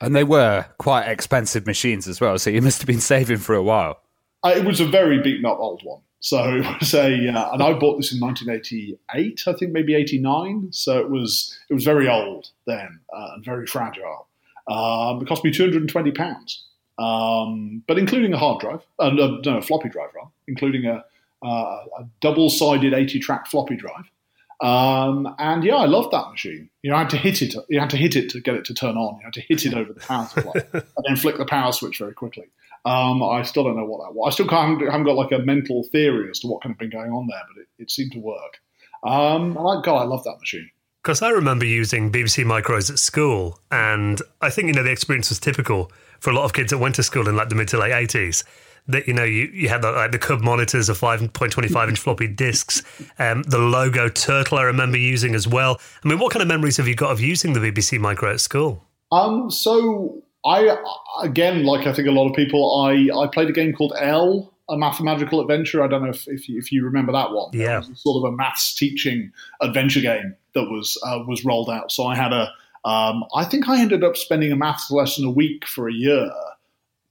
And 0.00 0.14
they 0.14 0.24
were 0.24 0.66
quite 0.78 1.08
expensive 1.08 1.66
machines 1.66 2.06
as 2.06 2.20
well, 2.20 2.38
so 2.38 2.50
you 2.50 2.62
must 2.68 2.80
have 2.80 2.86
been 2.86 3.00
saving 3.00 3.38
for 3.38 3.54
a 3.54 3.62
while. 3.62 4.00
Uh, 4.44 4.54
it 4.56 4.64
was 4.64 4.80
a 4.80 4.86
very 4.86 5.20
beaten 5.20 5.44
up 5.44 5.58
old 5.58 5.82
one. 5.82 6.00
So 6.20 6.42
it 6.56 6.80
was 6.80 6.94
a, 6.94 7.28
uh, 7.28 7.52
and 7.52 7.62
I 7.62 7.72
bought 7.72 7.96
this 7.96 8.12
in 8.12 8.20
1988, 8.20 9.44
I 9.46 9.52
think 9.54 9.72
maybe 9.72 9.94
89. 9.94 10.68
So 10.72 10.98
it 10.98 11.10
was 11.10 11.58
it 11.70 11.74
was 11.74 11.84
very 11.84 12.08
old 12.08 12.50
then 12.66 13.00
uh, 13.12 13.28
and 13.34 13.44
very 13.44 13.66
fragile. 13.66 14.28
Um, 14.68 15.22
it 15.22 15.28
cost 15.28 15.44
me 15.44 15.50
220 15.50 16.12
pounds 16.12 16.68
um, 16.98 17.82
but 17.86 17.98
including 17.98 18.32
a 18.34 18.38
hard 18.38 18.60
drive, 18.60 18.82
uh, 18.98 19.10
no, 19.10 19.40
no, 19.44 19.58
a 19.58 19.62
floppy 19.62 19.88
drive, 19.88 20.10
rather, 20.14 20.30
including 20.48 20.84
a, 20.84 21.04
uh, 21.46 21.84
a 21.98 22.08
double-sided 22.20 22.92
80-track 22.92 23.46
floppy 23.46 23.76
drive. 23.76 24.10
Um, 24.60 25.34
and 25.38 25.62
yeah, 25.62 25.76
I 25.76 25.86
loved 25.86 26.12
that 26.12 26.30
machine. 26.30 26.68
You 26.82 26.90
know, 26.90 26.96
I 26.96 27.00
had 27.00 27.10
to 27.10 27.16
hit 27.16 27.42
it. 27.42 27.54
You 27.68 27.78
had 27.78 27.90
to 27.90 27.96
hit 27.96 28.16
it 28.16 28.28
to 28.30 28.40
get 28.40 28.54
it 28.54 28.64
to 28.66 28.74
turn 28.74 28.96
on. 28.96 29.16
You 29.18 29.24
had 29.24 29.34
to 29.34 29.40
hit 29.40 29.64
it 29.64 29.74
over 29.74 29.92
the 29.92 30.00
power 30.00 30.26
supply 30.26 30.52
and 30.72 31.04
then 31.06 31.16
flick 31.16 31.36
the 31.38 31.44
power 31.44 31.72
switch 31.72 31.98
very 31.98 32.14
quickly. 32.14 32.44
Um, 32.84 33.22
I 33.22 33.42
still 33.42 33.64
don't 33.64 33.76
know 33.76 33.84
what 33.84 34.04
that 34.04 34.14
was. 34.14 34.32
I 34.32 34.34
still 34.34 34.48
haven't, 34.48 34.80
haven't, 34.80 35.04
got 35.04 35.16
like 35.16 35.32
a 35.32 35.38
mental 35.38 35.84
theory 35.84 36.30
as 36.30 36.40
to 36.40 36.48
what 36.48 36.62
kind 36.62 36.72
of 36.72 36.78
been 36.78 36.90
going 36.90 37.12
on 37.12 37.26
there, 37.26 37.42
but 37.52 37.60
it, 37.62 37.68
it 37.78 37.90
seemed 37.90 38.12
to 38.12 38.18
work. 38.18 38.60
Um, 39.04 39.56
I, 39.58 39.80
God, 39.82 39.98
I 39.98 40.04
love 40.04 40.24
that 40.24 40.38
machine. 40.38 40.70
Because 41.02 41.22
I 41.22 41.30
remember 41.30 41.64
using 41.64 42.10
BBC 42.10 42.44
Micros 42.44 42.90
at 42.90 42.98
school, 42.98 43.60
and 43.70 44.20
I 44.40 44.50
think 44.50 44.68
you 44.68 44.74
know 44.74 44.82
the 44.82 44.90
experience 44.90 45.28
was 45.28 45.38
typical 45.38 45.92
for 46.18 46.30
a 46.30 46.34
lot 46.34 46.44
of 46.44 46.52
kids 46.52 46.70
that 46.70 46.78
went 46.78 46.96
to 46.96 47.02
school 47.02 47.28
in 47.28 47.36
like 47.36 47.48
the 47.48 47.54
mid 47.54 47.68
to 47.68 47.78
late 47.78 47.92
eighties. 47.92 48.42
That 48.88 49.06
you 49.06 49.12
know, 49.12 49.24
you, 49.24 49.50
you 49.52 49.68
had 49.68 49.82
the, 49.82 49.92
like 49.92 50.12
the 50.12 50.18
Cub 50.18 50.40
monitors 50.40 50.88
of 50.88 50.96
five 50.98 51.20
point 51.32 51.52
twenty 51.52 51.68
five 51.68 51.88
inch 51.88 51.98
floppy 51.98 52.26
disks, 52.26 52.82
um, 53.18 53.42
the 53.42 53.58
logo 53.58 54.08
turtle 54.08 54.58
I 54.58 54.62
remember 54.62 54.96
using 54.96 55.34
as 55.34 55.46
well. 55.46 55.80
I 56.04 56.08
mean, 56.08 56.18
what 56.18 56.32
kind 56.32 56.42
of 56.42 56.48
memories 56.48 56.78
have 56.78 56.88
you 56.88 56.94
got 56.94 57.10
of 57.10 57.20
using 57.20 57.52
the 57.52 57.60
BBC 57.60 57.98
Micro 57.98 58.32
at 58.32 58.40
school? 58.40 58.84
Um, 59.12 59.50
so 59.50 60.22
I 60.44 60.76
again, 61.22 61.64
like 61.64 61.86
I 61.86 61.92
think 61.92 62.08
a 62.08 62.12
lot 62.12 62.28
of 62.28 62.34
people, 62.34 62.82
I 62.82 63.08
I 63.14 63.26
played 63.26 63.50
a 63.50 63.52
game 63.52 63.72
called 63.72 63.92
L, 63.98 64.52
a 64.68 64.76
mathematical 64.76 65.40
adventure. 65.40 65.82
I 65.82 65.88
don't 65.88 66.02
know 66.02 66.10
if 66.10 66.26
if 66.28 66.48
you, 66.48 66.58
if 66.58 66.72
you 66.72 66.84
remember 66.84 67.12
that 67.12 67.32
one. 67.32 67.50
Yeah, 67.52 67.82
sort 67.94 68.24
of 68.24 68.32
a 68.32 68.36
maths 68.36 68.74
teaching 68.74 69.32
adventure 69.60 70.00
game 70.00 70.34
that 70.54 70.64
was 70.64 71.00
uh, 71.04 71.18
was 71.26 71.44
rolled 71.44 71.70
out. 71.70 71.92
So 71.92 72.06
I 72.06 72.16
had 72.16 72.32
a 72.32 72.50
um, 72.84 73.24
I 73.34 73.44
think 73.44 73.68
I 73.68 73.80
ended 73.80 74.04
up 74.04 74.16
spending 74.16 74.52
a 74.52 74.56
maths 74.56 74.90
lesson 74.90 75.24
a 75.24 75.30
week 75.30 75.66
for 75.66 75.88
a 75.88 75.92
year 75.92 76.30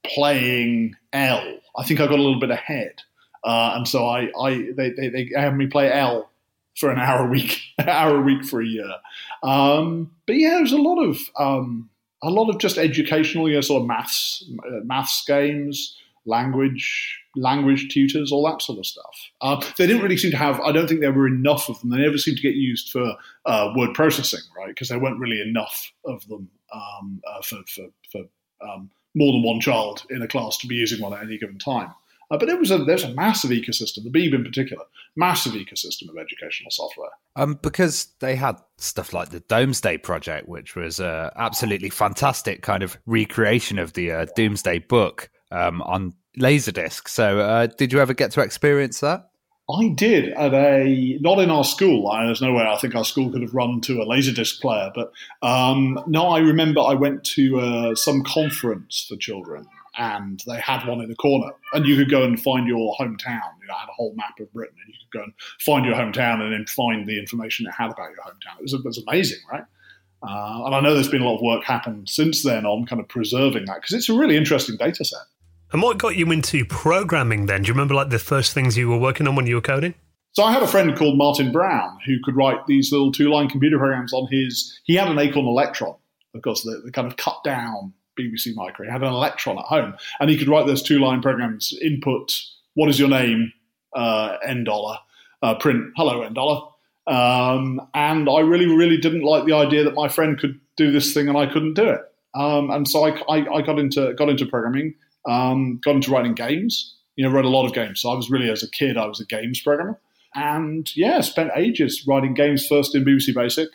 playing 0.06 0.96
L. 1.14 1.60
I 1.78 1.84
think 1.84 2.00
I 2.00 2.08
got 2.08 2.20
a 2.20 2.24
little 2.24 2.40
bit 2.40 2.52
ahead, 2.52 3.02
uh, 3.44 3.74
and 3.76 3.88
so 3.88 4.08
I, 4.08 4.30
I 4.40 4.72
they, 4.76 4.92
they, 4.92 5.10
they, 5.10 5.30
had 5.36 5.56
me 5.56 5.68
play 5.68 5.92
L 5.92 6.30
for 6.76 6.90
an 6.90 7.00
hour 7.00 7.28
a 7.28 7.30
week, 7.30 7.62
hour 7.80 8.18
a 8.18 8.22
week 8.22 8.44
for 8.46 8.62
a 8.62 8.66
year. 8.66 8.92
Um, 9.44 10.12
but 10.26 10.36
yeah, 10.38 10.56
there's 10.58 10.74
a 10.74 10.78
lot 10.78 11.04
of 11.04 11.20
um, 11.40 11.90
a 12.24 12.30
lot 12.30 12.50
of 12.50 12.60
just 12.60 12.78
educational, 12.78 13.48
you 13.48 13.56
know, 13.56 13.62
sort 13.62 13.82
of 13.82 13.88
maths 13.88 14.44
uh, 14.68 14.80
maths 14.84 15.24
games 15.26 15.96
language 16.28 17.20
language 17.36 17.88
tutors, 17.92 18.32
all 18.32 18.46
that 18.46 18.62
sort 18.62 18.78
of 18.78 18.86
stuff. 18.86 19.32
Uh, 19.42 19.64
they 19.78 19.88
didn't 19.88 20.04
really 20.04 20.18
seem 20.18 20.32
to 20.32 20.38
have. 20.38 20.60
I 20.60 20.72
don't 20.72 20.88
think 20.88 21.02
there 21.02 21.14
were 21.14 21.28
enough 21.28 21.70
of 21.70 21.80
them. 21.80 21.90
They 21.90 21.98
never 21.98 22.18
seemed 22.18 22.38
to 22.38 22.44
get 22.44 22.56
used 22.56 22.92
for 22.92 23.16
uh, 23.46 23.74
word 23.76 23.94
processing, 23.94 24.42
right? 24.56 24.68
Because 24.68 24.90
there 24.90 25.00
weren't 25.00 25.20
really 25.20 25.42
enough 25.42 25.92
of 26.06 26.28
them 26.28 26.50
um, 26.74 27.22
uh, 27.28 27.42
for 27.42 27.60
for, 27.68 27.88
for 28.12 28.24
um, 28.62 28.90
more 29.16 29.32
than 29.32 29.44
one 29.44 29.60
child 29.60 30.04
in 30.10 30.22
a 30.22 30.28
class 30.28 30.58
to 30.58 30.68
be 30.68 30.76
using 30.76 31.02
one 31.02 31.14
at 31.14 31.24
any 31.24 31.38
given 31.38 31.58
time. 31.58 31.94
Uh, 32.30 32.38
but 32.38 32.48
there 32.48 32.58
was 32.58 32.72
a 32.72 32.78
there's 32.80 33.04
a 33.04 33.14
massive 33.14 33.52
ecosystem, 33.52 34.04
the 34.04 34.10
Beeb 34.10 34.34
in 34.34 34.44
particular, 34.44 34.84
massive 35.16 35.54
ecosystem 35.54 36.10
of 36.10 36.18
educational 36.18 36.72
software. 36.72 37.12
Um, 37.36 37.58
because 37.62 38.08
they 38.20 38.36
had 38.36 38.58
stuff 38.78 39.14
like 39.14 39.30
the 39.30 39.40
Domesday 39.42 39.98
Project, 39.98 40.48
which 40.50 40.76
was 40.76 41.00
a 41.00 41.32
absolutely 41.38 41.90
fantastic 41.90 42.62
kind 42.64 42.84
of 42.84 42.98
recreation 43.06 43.80
of 43.80 43.94
the 43.94 44.12
uh, 44.12 44.26
Domesday 44.36 44.80
book 44.80 45.30
um, 45.52 45.82
on 45.84 46.14
Laserdisc. 46.38 47.08
So, 47.08 47.40
uh, 47.40 47.68
did 47.68 47.94
you 47.94 48.02
ever 48.02 48.14
get 48.14 48.32
to 48.32 48.42
experience 48.42 49.00
that? 49.00 49.30
I 49.70 49.90
did 49.90 50.30
at 50.30 50.54
a 50.54 51.18
not 51.20 51.40
in 51.40 51.50
our 51.50 51.66
school. 51.66 52.08
I, 52.08 52.26
there's 52.26 52.42
no 52.42 52.54
way 52.54 52.64
I 52.64 52.78
think 52.78 52.96
our 52.96 53.04
school 53.04 53.30
could 53.30 53.42
have 53.42 53.54
run 53.54 53.82
to 53.82 54.02
a 54.02 54.06
laserdisc 54.06 54.62
player, 54.62 54.92
but 54.96 55.12
um, 55.42 56.00
no, 56.08 56.30
I 56.30 56.40
remember 56.40 56.80
I 56.80 56.94
went 56.94 57.26
to 57.36 57.60
uh, 57.60 57.96
some 57.96 58.24
conference 58.24 59.06
for 59.10 59.18
children, 59.18 59.68
and 59.98 60.42
they 60.48 60.60
had 60.60 60.88
one 60.88 61.02
in 61.02 61.10
the 61.10 61.16
corner, 61.16 61.52
and 61.74 61.86
you 61.86 61.98
could 61.98 62.10
go 62.10 62.24
and 62.24 62.42
find 62.42 62.66
your 62.66 62.96
hometown. 62.98 63.42
You 63.62 63.68
know, 63.68 63.76
I 63.76 63.80
had 63.82 63.90
a 63.90 63.94
whole 63.94 64.14
map 64.16 64.40
of 64.40 64.52
Britain, 64.54 64.78
and 64.86 64.94
you 64.94 65.00
could 65.02 65.20
go 65.20 65.24
and 65.24 65.34
find 65.60 65.86
your 65.86 65.96
hometown, 65.96 66.42
and 66.42 66.54
then 66.54 66.66
find 66.66 67.08
the 67.08 67.20
information 67.20 67.68
it 67.68 67.72
had 67.72 67.92
about 67.92 68.12
your 68.12 68.24
hometown. 68.24 68.60
It 68.60 68.64
was, 68.64 68.74
it 68.74 68.86
was 68.86 69.04
amazing, 69.06 69.40
right? 69.52 69.66
Uh, 70.24 70.64
and 70.66 70.76
I 70.76 70.80
know 70.80 70.94
there's 70.94 71.10
been 71.10 71.22
a 71.22 71.26
lot 71.26 71.36
of 71.36 71.42
work 71.42 71.64
happened 71.64 72.10
since 72.10 72.42
then 72.44 72.66
on 72.66 72.86
kind 72.86 73.00
of 73.00 73.08
preserving 73.08 73.66
that 73.66 73.76
because 73.82 73.94
it's 73.94 74.10
a 74.10 74.18
really 74.18 74.36
interesting 74.38 74.78
data 74.78 75.04
set. 75.04 75.20
And 75.74 75.82
what 75.82 75.98
got 75.98 76.16
you 76.16 76.32
into 76.32 76.64
programming 76.66 77.46
then? 77.46 77.64
Do 77.64 77.68
you 77.68 77.74
remember 77.74 77.94
like 77.94 78.10
the 78.10 78.20
first 78.20 78.54
things 78.54 78.78
you 78.78 78.88
were 78.88 78.98
working 78.98 79.28
on 79.28 79.36
when 79.36 79.48
you 79.48 79.56
were 79.56 79.62
coding? 79.62 79.96
So 80.32 80.44
I 80.44 80.52
had 80.52 80.64
a 80.64 80.68
friend 80.68 80.96
called 80.96 81.18
Martin 81.18 81.52
Brown 81.52 81.98
who 82.06 82.18
could 82.24 82.36
write 82.36 82.66
these 82.68 82.92
little 82.92 83.12
two-line 83.12 83.50
computer 83.50 83.78
programs 83.78 84.14
on 84.14 84.28
his. 84.32 84.80
He 84.84 84.96
had 84.96 85.10
an 85.10 85.20
Acorn 85.20 85.46
Electron, 85.46 85.96
of 86.36 86.42
course, 86.42 86.62
the, 86.62 86.82
the 86.86 86.92
kind 86.92 87.08
of 87.08 87.18
cut 87.18 87.44
down 87.44 87.94
BBC 88.18 88.56
Micro. 88.56 88.86
He 88.86 88.92
had 88.92 89.02
an 89.02 89.10
Electron 89.10 89.58
at 89.58 89.66
home, 89.66 89.96
and 90.20 90.30
he 90.30 90.38
could 90.38 90.48
write 90.48 90.68
those 90.68 90.84
two-line 90.84 91.22
programs. 91.22 91.74
Input, 91.82 92.34
what 92.76 92.88
is 92.88 93.00
your 93.00 93.10
name? 93.10 93.52
Uh, 93.96 94.38
N 94.46 94.64
dollar. 94.64 94.98
Uh, 95.42 95.56
print, 95.56 95.92
hello 95.98 96.22
N 96.22 96.34
dollar. 96.34 96.62
Um, 97.08 97.82
and 97.94 98.30
I 98.30 98.40
really, 98.42 98.68
really 98.68 98.98
didn't 98.98 99.24
like 99.24 99.46
the 99.46 99.54
idea 99.54 99.84
that 99.86 99.96
my 99.96 100.08
friend 100.08 100.38
could 100.38 100.60
do 100.76 100.92
this 100.92 101.14
thing 101.14 101.30
and 101.30 101.38
I 101.38 101.48
couldn't 101.48 101.74
do 101.74 101.90
it. 101.90 102.02
Um, 102.36 102.70
and 102.70 102.88
so 102.88 103.06
I, 103.06 103.12
I, 103.30 103.56
I, 103.56 103.62
got 103.62 103.80
into 103.80 104.14
got 104.14 104.30
into 104.30 104.46
programming. 104.46 104.94
Um, 105.28 105.80
got 105.84 105.96
into 105.96 106.12
writing 106.12 106.34
games. 106.34 106.96
You 107.16 107.26
know, 107.26 107.32
wrote 107.32 107.46
a 107.46 107.50
lot 107.50 107.66
of 107.66 107.74
games. 107.74 108.02
So 108.02 108.10
I 108.10 108.16
was 108.16 108.30
really, 108.30 108.50
as 108.50 108.62
a 108.62 108.70
kid, 108.70 108.98
I 108.98 109.08
was 109.08 109.20
a 109.20 109.26
games 109.26 109.62
programmer. 109.62 110.00
And 110.36 110.96
yeah, 110.96 111.22
spent 111.22 111.52
ages 111.56 112.06
writing 112.08 112.36
games 112.36 112.68
first 112.68 112.94
in 112.94 113.04
BBC 113.04 113.34
Basic, 113.34 113.70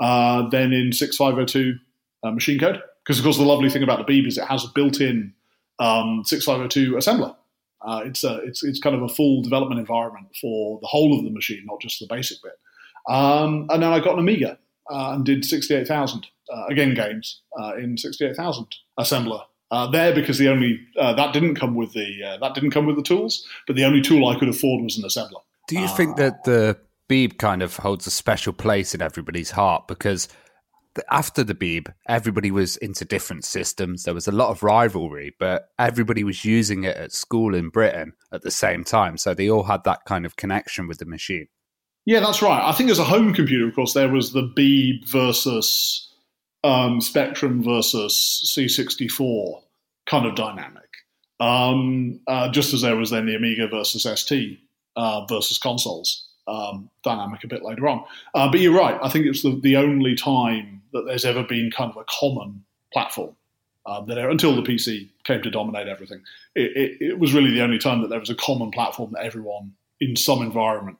uh, 0.00 0.48
then 0.48 0.72
in 0.72 0.92
6502 0.92 1.76
uh, 2.22 2.30
machine 2.30 2.58
code. 2.58 2.80
Because, 3.02 3.18
of 3.18 3.24
course, 3.24 3.36
the 3.36 3.44
lovely 3.44 3.68
thing 3.68 3.82
about 3.82 4.06
the 4.06 4.12
Beeb 4.12 4.26
is 4.26 4.38
it 4.38 4.44
has 4.44 4.64
a 4.64 4.68
built 4.74 5.00
in 5.00 5.34
um, 5.78 6.22
6502 6.24 6.92
assembler. 6.94 7.34
Uh, 7.84 8.00
it's 8.04 8.24
a 8.24 8.36
it's 8.38 8.64
it's 8.64 8.80
kind 8.80 8.96
of 8.96 9.02
a 9.02 9.08
full 9.08 9.42
development 9.42 9.78
environment 9.78 10.26
for 10.40 10.78
the 10.80 10.86
whole 10.86 11.18
of 11.18 11.24
the 11.24 11.30
machine, 11.30 11.62
not 11.66 11.80
just 11.80 12.00
the 12.00 12.06
basic 12.06 12.38
bit. 12.42 12.58
Um, 13.08 13.66
and 13.70 13.82
then 13.82 13.92
I 13.92 14.00
got 14.00 14.14
an 14.14 14.20
Amiga 14.20 14.58
uh, 14.90 15.12
and 15.12 15.24
did 15.24 15.44
sixty 15.44 15.74
eight 15.74 15.86
thousand 15.86 16.26
uh, 16.50 16.64
again 16.66 16.94
games 16.94 17.42
uh, 17.60 17.74
in 17.76 17.98
sixty 17.98 18.24
eight 18.24 18.36
thousand 18.36 18.74
assembler. 18.98 19.42
Uh, 19.74 19.88
there 19.88 20.14
because 20.14 20.38
the 20.38 20.48
only 20.48 20.78
that 20.94 21.32
didn't 21.32 21.56
come 21.56 21.74
with 21.74 21.92
the 21.94 22.38
that 22.40 22.54
didn't 22.54 22.70
come 22.70 22.86
with 22.86 22.94
the 22.94 23.02
tools, 23.02 23.44
but 23.66 23.74
the 23.74 23.84
only 23.84 24.00
tool 24.00 24.28
I 24.28 24.38
could 24.38 24.48
afford 24.48 24.84
was 24.84 24.96
an 24.96 25.02
assembler. 25.02 25.42
Do 25.66 25.80
you 25.80 25.88
think 25.88 26.16
that 26.16 26.44
the 26.44 26.78
Beeb 27.08 27.38
kind 27.38 27.60
of 27.60 27.76
holds 27.76 28.06
a 28.06 28.10
special 28.10 28.52
place 28.52 28.94
in 28.94 29.02
everybody's 29.02 29.50
heart 29.50 29.88
because 29.88 30.28
after 31.10 31.42
the 31.42 31.54
Beeb, 31.54 31.92
everybody 32.08 32.50
was 32.50 32.76
into 32.76 33.04
different 33.04 33.44
systems. 33.44 34.04
There 34.04 34.14
was 34.14 34.28
a 34.28 34.32
lot 34.32 34.50
of 34.50 34.62
rivalry, 34.62 35.34
but 35.38 35.70
everybody 35.78 36.22
was 36.22 36.44
using 36.44 36.84
it 36.84 36.96
at 36.96 37.12
school 37.12 37.54
in 37.54 37.68
Britain 37.68 38.12
at 38.32 38.42
the 38.42 38.50
same 38.50 38.84
time. 38.84 39.18
So 39.18 39.34
they 39.34 39.50
all 39.50 39.64
had 39.64 39.82
that 39.84 40.04
kind 40.04 40.24
of 40.24 40.36
connection 40.36 40.86
with 40.86 40.98
the 40.98 41.04
machine. 41.04 41.48
Yeah, 42.04 42.20
that's 42.20 42.42
right. 42.42 42.62
I 42.62 42.72
think 42.72 42.90
as 42.90 42.98
a 42.98 43.04
home 43.04 43.34
computer, 43.34 43.66
of 43.66 43.74
course, 43.74 43.94
there 43.94 44.08
was 44.08 44.32
the 44.32 44.52
Beeb 44.56 45.08
versus 45.08 46.12
um, 46.62 47.00
Spectrum 47.00 47.62
versus 47.62 48.44
C64 48.56 49.63
kind 50.14 50.26
of 50.26 50.36
dynamic. 50.36 50.82
Um, 51.40 52.20
uh, 52.28 52.48
just 52.50 52.72
as 52.72 52.82
there 52.82 52.96
was 52.96 53.10
then 53.10 53.26
the 53.26 53.34
Amiga 53.34 53.66
versus 53.68 54.06
ST 54.20 54.60
uh, 54.94 55.26
versus 55.26 55.58
consoles 55.58 56.28
um, 56.46 56.88
dynamic 57.02 57.42
a 57.42 57.48
bit 57.48 57.64
later 57.64 57.88
on. 57.88 58.04
Uh, 58.34 58.48
but 58.50 58.60
you're 58.60 58.78
right. 58.78 58.98
I 59.02 59.08
think 59.08 59.26
it's 59.26 59.42
the, 59.42 59.58
the 59.60 59.76
only 59.76 60.14
time 60.14 60.82
that 60.92 61.04
there's 61.06 61.24
ever 61.24 61.42
been 61.42 61.72
kind 61.76 61.90
of 61.90 61.96
a 61.96 62.04
common 62.04 62.64
platform. 62.92 63.34
Um, 63.86 64.06
that 64.06 64.16
until 64.16 64.56
the 64.56 64.62
PC 64.62 65.10
came 65.24 65.42
to 65.42 65.50
dominate 65.50 65.88
everything, 65.88 66.22
it, 66.54 66.74
it, 66.74 67.04
it 67.04 67.18
was 67.18 67.34
really 67.34 67.50
the 67.50 67.62
only 67.62 67.76
time 67.76 68.00
that 68.00 68.08
there 68.08 68.20
was 68.20 68.30
a 68.30 68.34
common 68.34 68.70
platform 68.70 69.10
that 69.12 69.24
everyone 69.24 69.72
in 70.00 70.16
some 70.16 70.40
environment 70.40 70.96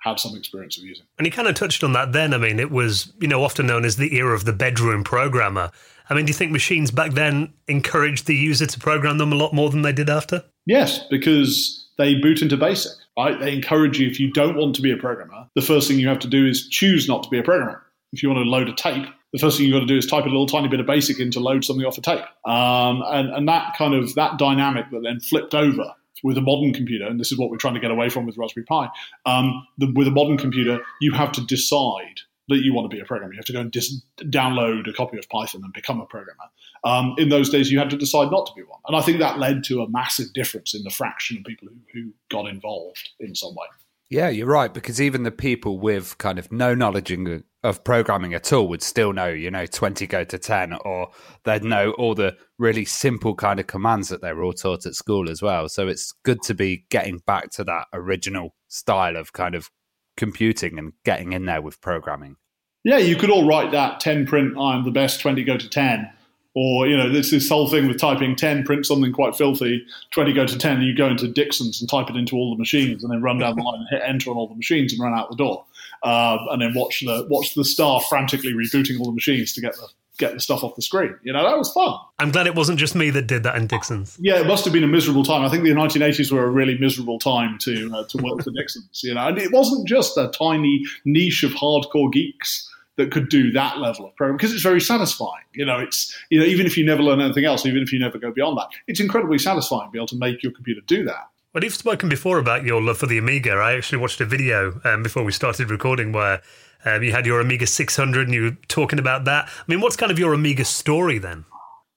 had 0.00 0.20
some 0.20 0.36
experience 0.36 0.78
of 0.78 0.84
using. 0.84 1.04
And 1.18 1.26
you 1.26 1.32
kind 1.32 1.48
of 1.48 1.56
touched 1.56 1.82
on 1.82 1.94
that 1.94 2.12
then. 2.12 2.32
I 2.32 2.38
mean, 2.38 2.60
it 2.60 2.70
was, 2.70 3.12
you 3.20 3.26
know, 3.26 3.42
often 3.42 3.66
known 3.66 3.84
as 3.84 3.96
the 3.96 4.14
era 4.14 4.34
of 4.34 4.44
the 4.44 4.52
bedroom 4.52 5.02
programmer. 5.02 5.72
I 6.10 6.14
mean, 6.14 6.24
do 6.24 6.30
you 6.30 6.34
think 6.34 6.52
machines 6.52 6.90
back 6.90 7.12
then 7.12 7.52
encouraged 7.66 8.26
the 8.26 8.34
user 8.34 8.66
to 8.66 8.78
program 8.78 9.18
them 9.18 9.32
a 9.32 9.36
lot 9.36 9.52
more 9.52 9.70
than 9.70 9.82
they 9.82 9.92
did 9.92 10.08
after? 10.08 10.44
Yes, 10.66 11.04
because 11.10 11.86
they 11.98 12.14
boot 12.14 12.42
into 12.42 12.56
BASIC, 12.56 12.92
right? 13.18 13.38
They 13.38 13.52
encourage 13.52 13.98
you, 13.98 14.08
if 14.08 14.18
you 14.18 14.32
don't 14.32 14.56
want 14.56 14.74
to 14.76 14.82
be 14.82 14.92
a 14.92 14.96
programmer, 14.96 15.48
the 15.54 15.62
first 15.62 15.88
thing 15.88 15.98
you 15.98 16.08
have 16.08 16.18
to 16.20 16.28
do 16.28 16.46
is 16.46 16.68
choose 16.68 17.08
not 17.08 17.22
to 17.24 17.28
be 17.28 17.38
a 17.38 17.42
programmer. 17.42 17.82
If 18.12 18.22
you 18.22 18.30
want 18.30 18.44
to 18.44 18.48
load 18.48 18.68
a 18.68 18.74
tape, 18.74 19.06
the 19.32 19.38
first 19.38 19.58
thing 19.58 19.66
you've 19.66 19.74
got 19.74 19.80
to 19.80 19.86
do 19.86 19.98
is 19.98 20.06
type 20.06 20.24
a 20.24 20.28
little 20.28 20.46
tiny 20.46 20.68
bit 20.68 20.80
of 20.80 20.86
BASIC 20.86 21.20
in 21.20 21.30
to 21.32 21.40
load 21.40 21.64
something 21.64 21.84
off 21.84 21.98
a 21.98 22.00
tape. 22.00 22.24
Um, 22.46 23.02
and, 23.06 23.28
and 23.30 23.48
that 23.48 23.74
kind 23.76 23.94
of, 23.94 24.14
that 24.14 24.38
dynamic 24.38 24.86
that 24.90 25.00
then 25.02 25.20
flipped 25.20 25.54
over 25.54 25.94
with 26.24 26.38
a 26.38 26.40
modern 26.40 26.72
computer, 26.72 27.06
and 27.06 27.20
this 27.20 27.30
is 27.30 27.38
what 27.38 27.50
we're 27.50 27.58
trying 27.58 27.74
to 27.74 27.80
get 27.80 27.90
away 27.90 28.08
from 28.08 28.26
with 28.26 28.36
Raspberry 28.38 28.64
Pi, 28.64 28.88
um, 29.26 29.66
the, 29.76 29.92
with 29.94 30.08
a 30.08 30.10
modern 30.10 30.38
computer, 30.38 30.80
you 31.00 31.12
have 31.12 31.32
to 31.32 31.44
decide 31.44 32.20
that 32.48 32.58
you 32.58 32.72
want 32.72 32.90
to 32.90 32.94
be 32.94 33.00
a 33.00 33.04
programmer. 33.04 33.32
You 33.32 33.38
have 33.38 33.44
to 33.46 33.52
go 33.52 33.60
and 33.60 33.70
dis- 33.70 34.02
download 34.22 34.88
a 34.88 34.92
copy 34.92 35.18
of 35.18 35.28
Python 35.28 35.62
and 35.62 35.72
become 35.72 36.00
a 36.00 36.06
programmer. 36.06 36.44
Um, 36.84 37.14
in 37.18 37.28
those 37.28 37.50
days, 37.50 37.70
you 37.70 37.78
had 37.78 37.90
to 37.90 37.96
decide 37.96 38.30
not 38.30 38.46
to 38.46 38.52
be 38.54 38.62
one. 38.62 38.80
And 38.86 38.96
I 38.96 39.00
think 39.00 39.18
that 39.18 39.38
led 39.38 39.64
to 39.64 39.82
a 39.82 39.88
massive 39.88 40.32
difference 40.32 40.74
in 40.74 40.82
the 40.82 40.90
fraction 40.90 41.38
of 41.38 41.44
people 41.44 41.68
who, 41.68 41.76
who 41.92 42.12
got 42.30 42.48
involved 42.48 43.10
in 43.20 43.34
some 43.34 43.54
way. 43.54 43.66
Yeah, 44.10 44.30
you're 44.30 44.46
right. 44.46 44.72
Because 44.72 45.00
even 45.00 45.22
the 45.22 45.30
people 45.30 45.78
with 45.78 46.16
kind 46.16 46.38
of 46.38 46.50
no 46.50 46.74
knowledge 46.74 47.14
of 47.62 47.84
programming 47.84 48.32
at 48.32 48.52
all 48.52 48.66
would 48.68 48.82
still 48.82 49.12
know, 49.12 49.28
you 49.28 49.50
know, 49.50 49.66
20 49.66 50.06
go 50.06 50.24
to 50.24 50.38
10, 50.38 50.74
or 50.84 51.10
they'd 51.44 51.64
know 51.64 51.92
all 51.92 52.14
the 52.14 52.34
really 52.58 52.86
simple 52.86 53.34
kind 53.34 53.60
of 53.60 53.66
commands 53.66 54.08
that 54.08 54.22
they 54.22 54.32
were 54.32 54.44
all 54.44 54.54
taught 54.54 54.86
at 54.86 54.94
school 54.94 55.28
as 55.28 55.42
well. 55.42 55.68
So 55.68 55.88
it's 55.88 56.14
good 56.24 56.40
to 56.44 56.54
be 56.54 56.86
getting 56.90 57.18
back 57.26 57.50
to 57.52 57.64
that 57.64 57.88
original 57.92 58.54
style 58.68 59.16
of 59.16 59.34
kind 59.34 59.54
of 59.54 59.70
computing 60.18 60.78
and 60.78 60.92
getting 61.04 61.32
in 61.32 61.46
there 61.46 61.62
with 61.62 61.80
programming. 61.80 62.36
Yeah, 62.84 62.98
you 62.98 63.16
could 63.16 63.30
all 63.30 63.46
write 63.46 63.72
that 63.72 64.00
10 64.00 64.26
print, 64.26 64.58
I'm 64.58 64.84
the 64.84 64.90
best, 64.90 65.20
20 65.20 65.42
go 65.44 65.56
to 65.56 65.68
10 65.68 66.10
or, 66.54 66.88
you 66.88 66.96
know, 66.96 67.08
this, 67.08 67.30
this 67.30 67.48
whole 67.48 67.68
thing 67.68 67.86
with 67.86 68.00
typing 68.00 68.34
10, 68.34 68.64
print 68.64 68.84
something 68.84 69.12
quite 69.12 69.36
filthy, 69.36 69.86
20 70.10 70.32
go 70.32 70.44
to 70.44 70.58
10, 70.58 70.78
and 70.78 70.84
you 70.84 70.96
go 70.96 71.06
into 71.06 71.28
Dixon's 71.28 71.80
and 71.80 71.88
type 71.88 72.10
it 72.10 72.16
into 72.16 72.34
all 72.34 72.52
the 72.52 72.58
machines 72.58 73.04
and 73.04 73.12
then 73.12 73.22
run 73.22 73.38
down 73.38 73.56
the 73.56 73.62
line 73.62 73.78
and 73.78 73.88
hit 73.90 74.02
enter 74.04 74.30
on 74.30 74.36
all 74.36 74.48
the 74.48 74.56
machines 74.56 74.92
and 74.92 75.00
run 75.00 75.16
out 75.16 75.30
the 75.30 75.36
door. 75.36 75.64
Uh, 76.02 76.38
and 76.50 76.60
then 76.60 76.74
watch 76.74 77.00
the 77.00 77.26
watch 77.28 77.54
the 77.54 77.64
staff 77.64 78.04
frantically 78.08 78.52
rebooting 78.52 78.98
all 78.98 79.06
the 79.06 79.12
machines 79.12 79.52
to 79.52 79.60
get 79.60 79.74
the 79.74 79.88
get 80.18 80.34
the 80.34 80.40
stuff 80.40 80.62
off 80.62 80.74
the 80.74 80.82
screen. 80.82 81.16
You 81.22 81.32
know, 81.32 81.42
that 81.42 81.56
was 81.56 81.72
fun. 81.72 81.94
I'm 82.18 82.30
glad 82.30 82.46
it 82.46 82.54
wasn't 82.54 82.78
just 82.78 82.94
me 82.94 83.10
that 83.10 83.26
did 83.26 83.44
that 83.44 83.56
in 83.56 83.66
Dixon's. 83.66 84.18
Yeah, 84.20 84.40
it 84.40 84.46
must 84.46 84.64
have 84.64 84.72
been 84.72 84.84
a 84.84 84.88
miserable 84.88 85.24
time. 85.24 85.44
I 85.44 85.48
think 85.48 85.62
the 85.62 85.70
1980s 85.70 86.30
were 86.30 86.44
a 86.44 86.50
really 86.50 86.76
miserable 86.78 87.18
time 87.18 87.58
to 87.60 87.90
uh, 87.94 88.04
to 88.04 88.18
work 88.18 88.42
for 88.42 88.50
Dixon's. 88.56 89.02
You 89.02 89.14
know, 89.14 89.28
and 89.28 89.38
it 89.38 89.52
wasn't 89.52 89.88
just 89.88 90.16
a 90.18 90.28
tiny 90.28 90.84
niche 91.04 91.44
of 91.44 91.52
hardcore 91.52 92.12
geeks 92.12 92.68
that 92.96 93.12
could 93.12 93.28
do 93.28 93.52
that 93.52 93.78
level 93.78 94.04
of 94.04 94.14
program 94.16 94.36
because 94.36 94.52
it's 94.52 94.62
very 94.62 94.80
satisfying. 94.80 95.44
You 95.54 95.64
know, 95.64 95.78
it's 95.78 96.14
you 96.30 96.38
know 96.38 96.44
even 96.44 96.66
if 96.66 96.76
you 96.76 96.84
never 96.84 97.02
learn 97.02 97.20
anything 97.20 97.44
else, 97.44 97.64
even 97.64 97.82
if 97.82 97.92
you 97.92 97.98
never 97.98 98.18
go 98.18 98.30
beyond 98.30 98.58
that, 98.58 98.68
it's 98.86 99.00
incredibly 99.00 99.38
satisfying 99.38 99.88
to 99.88 99.92
be 99.92 99.98
able 99.98 100.08
to 100.08 100.18
make 100.18 100.42
your 100.42 100.52
computer 100.52 100.82
do 100.86 101.04
that. 101.04 101.28
Well, 101.54 101.64
you've 101.64 101.74
spoken 101.74 102.10
before 102.10 102.38
about 102.38 102.64
your 102.64 102.82
love 102.82 102.98
for 102.98 103.06
the 103.06 103.16
Amiga. 103.16 103.52
I 103.52 103.74
actually 103.74 103.98
watched 103.98 104.20
a 104.20 104.26
video 104.26 104.80
um, 104.84 105.02
before 105.02 105.24
we 105.24 105.32
started 105.32 105.70
recording 105.70 106.12
where 106.12 106.42
um, 106.88 107.02
you 107.02 107.12
had 107.12 107.26
your 107.26 107.40
Amiga 107.40 107.66
600 107.66 108.26
and 108.26 108.34
you 108.34 108.42
were 108.42 108.56
talking 108.68 108.98
about 108.98 109.24
that. 109.24 109.46
I 109.46 109.64
mean, 109.66 109.80
what's 109.80 109.96
kind 109.96 110.10
of 110.10 110.18
your 110.18 110.34
Amiga 110.34 110.64
story 110.64 111.18
then? 111.18 111.44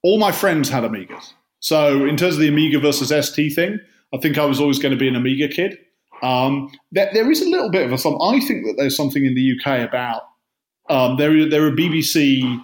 All 0.04 0.20
my 0.20 0.32
friends 0.32 0.70
had 0.70 0.84
Amigas. 0.84 1.34
So, 1.60 2.06
in 2.06 2.18
terms 2.18 2.36
of 2.36 2.42
the 2.42 2.48
Amiga 2.48 2.80
versus 2.80 3.10
ST 3.28 3.54
thing, 3.54 3.80
I 4.14 4.18
think 4.18 4.38
I 4.38 4.46
was 4.46 4.60
always 4.60 4.80
going 4.80 4.94
to 4.94 4.98
be 4.98 5.08
an 5.08 5.16
Amiga 5.16 5.48
kid. 5.48 5.78
Um, 6.24 6.72
there, 6.92 7.10
there 7.14 7.32
is 7.32 7.42
a 7.42 7.50
little 7.50 7.70
bit 7.70 7.86
of 7.86 7.92
a 7.92 7.98
some. 7.98 8.20
I 8.22 8.40
think 8.40 8.66
that 8.66 8.76
there's 8.78 8.96
something 8.96 9.26
in 9.26 9.36
the 9.36 9.54
UK 9.58 9.88
about 9.88 10.24
um, 10.90 11.18
there, 11.18 11.48
there 11.48 11.66
are 11.66 11.72
BBC 11.72 12.64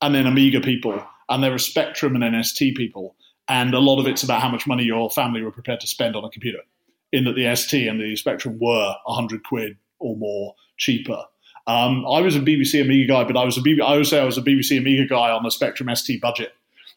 and 0.00 0.14
then 0.14 0.26
Amiga 0.26 0.60
people, 0.60 1.02
and 1.28 1.42
there 1.42 1.52
are 1.52 1.58
Spectrum 1.58 2.14
and 2.14 2.24
NST 2.24 2.76
people, 2.76 3.16
and 3.48 3.74
a 3.74 3.78
lot 3.78 4.00
of 4.00 4.06
it's 4.06 4.22
about 4.22 4.40
how 4.40 4.48
much 4.48 4.66
money 4.66 4.84
your 4.84 5.10
family 5.10 5.42
were 5.42 5.50
prepared 5.50 5.80
to 5.80 5.86
spend 5.86 6.16
on 6.16 6.24
a 6.24 6.30
computer. 6.30 6.60
In 7.12 7.24
that 7.24 7.34
the 7.34 7.54
ST 7.54 7.86
and 7.86 8.00
the 8.00 8.16
Spectrum 8.16 8.58
were 8.60 8.94
hundred 9.06 9.44
quid 9.44 9.76
or 9.98 10.16
more 10.16 10.54
cheaper. 10.76 11.22
Um, 11.66 12.06
I 12.06 12.20
was 12.20 12.36
a 12.36 12.40
BBC 12.40 12.80
Amiga 12.80 13.12
guy, 13.12 13.24
but 13.24 13.36
I 13.36 13.44
was 13.44 13.58
a 13.58 13.60
BBC, 13.60 13.82
I 13.82 13.96
would 13.96 14.06
say 14.06 14.20
I 14.20 14.24
was 14.24 14.38
a 14.38 14.42
BBC 14.42 14.78
Amiga 14.78 15.06
guy 15.06 15.30
on 15.30 15.44
a 15.44 15.50
Spectrum 15.50 15.94
ST 15.94 16.20
budget. 16.20 16.52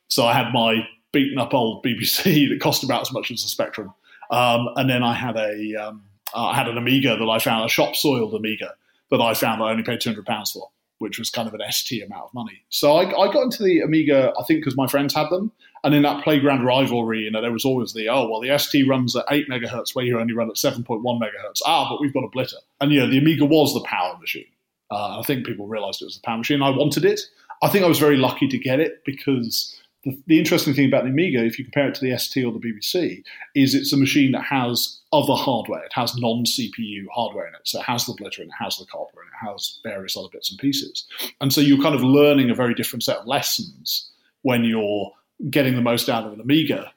So 0.09 0.25
I 0.25 0.33
had 0.33 0.53
my 0.53 0.87
beaten 1.11 1.39
up 1.39 1.53
old 1.53 1.83
BBC 1.85 2.49
that 2.49 2.61
cost 2.61 2.83
about 2.83 3.01
as 3.01 3.11
much 3.11 3.31
as 3.31 3.41
the 3.41 3.49
Spectrum, 3.49 3.93
um, 4.29 4.69
and 4.75 4.89
then 4.89 5.03
I 5.03 5.13
had 5.13 5.37
a 5.37 5.75
um, 5.75 6.03
I 6.35 6.55
had 6.55 6.67
an 6.67 6.77
Amiga 6.77 7.17
that 7.17 7.29
I 7.29 7.39
found 7.39 7.65
a 7.65 7.69
shop 7.69 7.95
soiled 7.95 8.33
Amiga 8.33 8.73
that 9.11 9.21
I 9.21 9.33
found 9.33 9.61
I 9.63 9.71
only 9.71 9.83
paid 9.83 10.01
two 10.01 10.09
hundred 10.09 10.27
pounds 10.27 10.51
for, 10.51 10.69
which 10.99 11.17
was 11.17 11.31
kind 11.31 11.47
of 11.47 11.55
an 11.55 11.61
ST 11.71 12.03
amount 12.03 12.25
of 12.25 12.33
money. 12.35 12.61
So 12.69 12.97
I, 12.97 13.05
I 13.05 13.33
got 13.33 13.43
into 13.43 13.63
the 13.63 13.79
Amiga, 13.81 14.33
I 14.39 14.43
think, 14.43 14.61
because 14.61 14.77
my 14.77 14.85
friends 14.85 15.15
had 15.15 15.29
them, 15.31 15.51
and 15.83 15.95
in 15.95 16.03
that 16.03 16.23
playground 16.23 16.63
rivalry, 16.63 17.21
you 17.21 17.31
know, 17.31 17.41
there 17.41 17.51
was 17.51 17.65
always 17.65 17.93
the 17.93 18.09
oh 18.09 18.29
well, 18.29 18.41
the 18.41 18.55
ST 18.59 18.87
runs 18.87 19.15
at 19.15 19.25
eight 19.31 19.49
megahertz, 19.49 19.95
where 19.95 20.05
you 20.05 20.19
only 20.19 20.33
run 20.33 20.49
at 20.49 20.57
seven 20.57 20.83
point 20.83 21.01
one 21.01 21.19
megahertz. 21.19 21.61
Ah, 21.65 21.89
but 21.89 21.99
we've 21.99 22.13
got 22.13 22.23
a 22.23 22.29
blitter, 22.29 22.61
and 22.81 22.91
you 22.91 22.99
know, 22.99 23.09
the 23.09 23.17
Amiga 23.17 23.45
was 23.45 23.73
the 23.73 23.81
power 23.81 24.15
machine. 24.19 24.45
Uh, 24.91 25.19
I 25.19 25.23
think 25.23 25.45
people 25.45 25.67
realised 25.67 26.01
it 26.01 26.05
was 26.05 26.17
a 26.17 26.21
power 26.21 26.37
machine. 26.37 26.61
I 26.61 26.69
wanted 26.69 27.05
it. 27.05 27.21
I 27.61 27.69
think 27.69 27.83
I 27.83 27.87
was 27.87 27.99
very 27.99 28.17
lucky 28.17 28.47
to 28.47 28.57
get 28.57 28.79
it 28.79 29.03
because 29.05 29.75
the, 30.03 30.17
the, 30.27 30.39
interesting 30.39 30.73
thing 30.73 30.87
about 30.87 31.03
the 31.03 31.09
Amiga, 31.09 31.43
if 31.43 31.59
you 31.59 31.65
compare 31.65 31.89
it 31.89 31.95
to 31.95 32.05
the 32.05 32.17
ST 32.17 32.45
or 32.45 32.53
the 32.53 32.59
BBC, 32.59 33.23
is 33.53 33.75
it's 33.75 33.91
a 33.91 33.97
machine 33.97 34.31
that 34.31 34.43
has 34.43 34.99
other 35.11 35.33
hardware. 35.33 35.83
It 35.83 35.93
has 35.93 36.15
non 36.15 36.45
CPU 36.45 37.05
hardware 37.13 37.47
in 37.47 37.55
it. 37.55 37.61
So 37.65 37.79
it 37.79 37.85
has 37.85 38.05
the 38.05 38.13
blitter 38.13 38.39
and 38.39 38.49
it 38.49 38.63
has 38.63 38.77
the 38.77 38.85
copper 38.85 39.21
and 39.21 39.29
it 39.29 39.51
has 39.51 39.79
various 39.83 40.15
other 40.15 40.29
bits 40.31 40.49
and 40.49 40.59
pieces. 40.59 41.05
And 41.41 41.51
so 41.51 41.59
you're 41.59 41.81
kind 41.81 41.95
of 41.95 42.03
learning 42.03 42.49
a 42.49 42.55
very 42.55 42.73
different 42.73 43.03
set 43.03 43.17
of 43.17 43.27
lessons 43.27 44.09
when 44.43 44.63
you're 44.63 45.11
getting 45.49 45.75
the 45.75 45.81
most 45.81 46.09
out 46.09 46.25
of 46.25 46.33
an 46.33 46.41
Amiga 46.41 46.93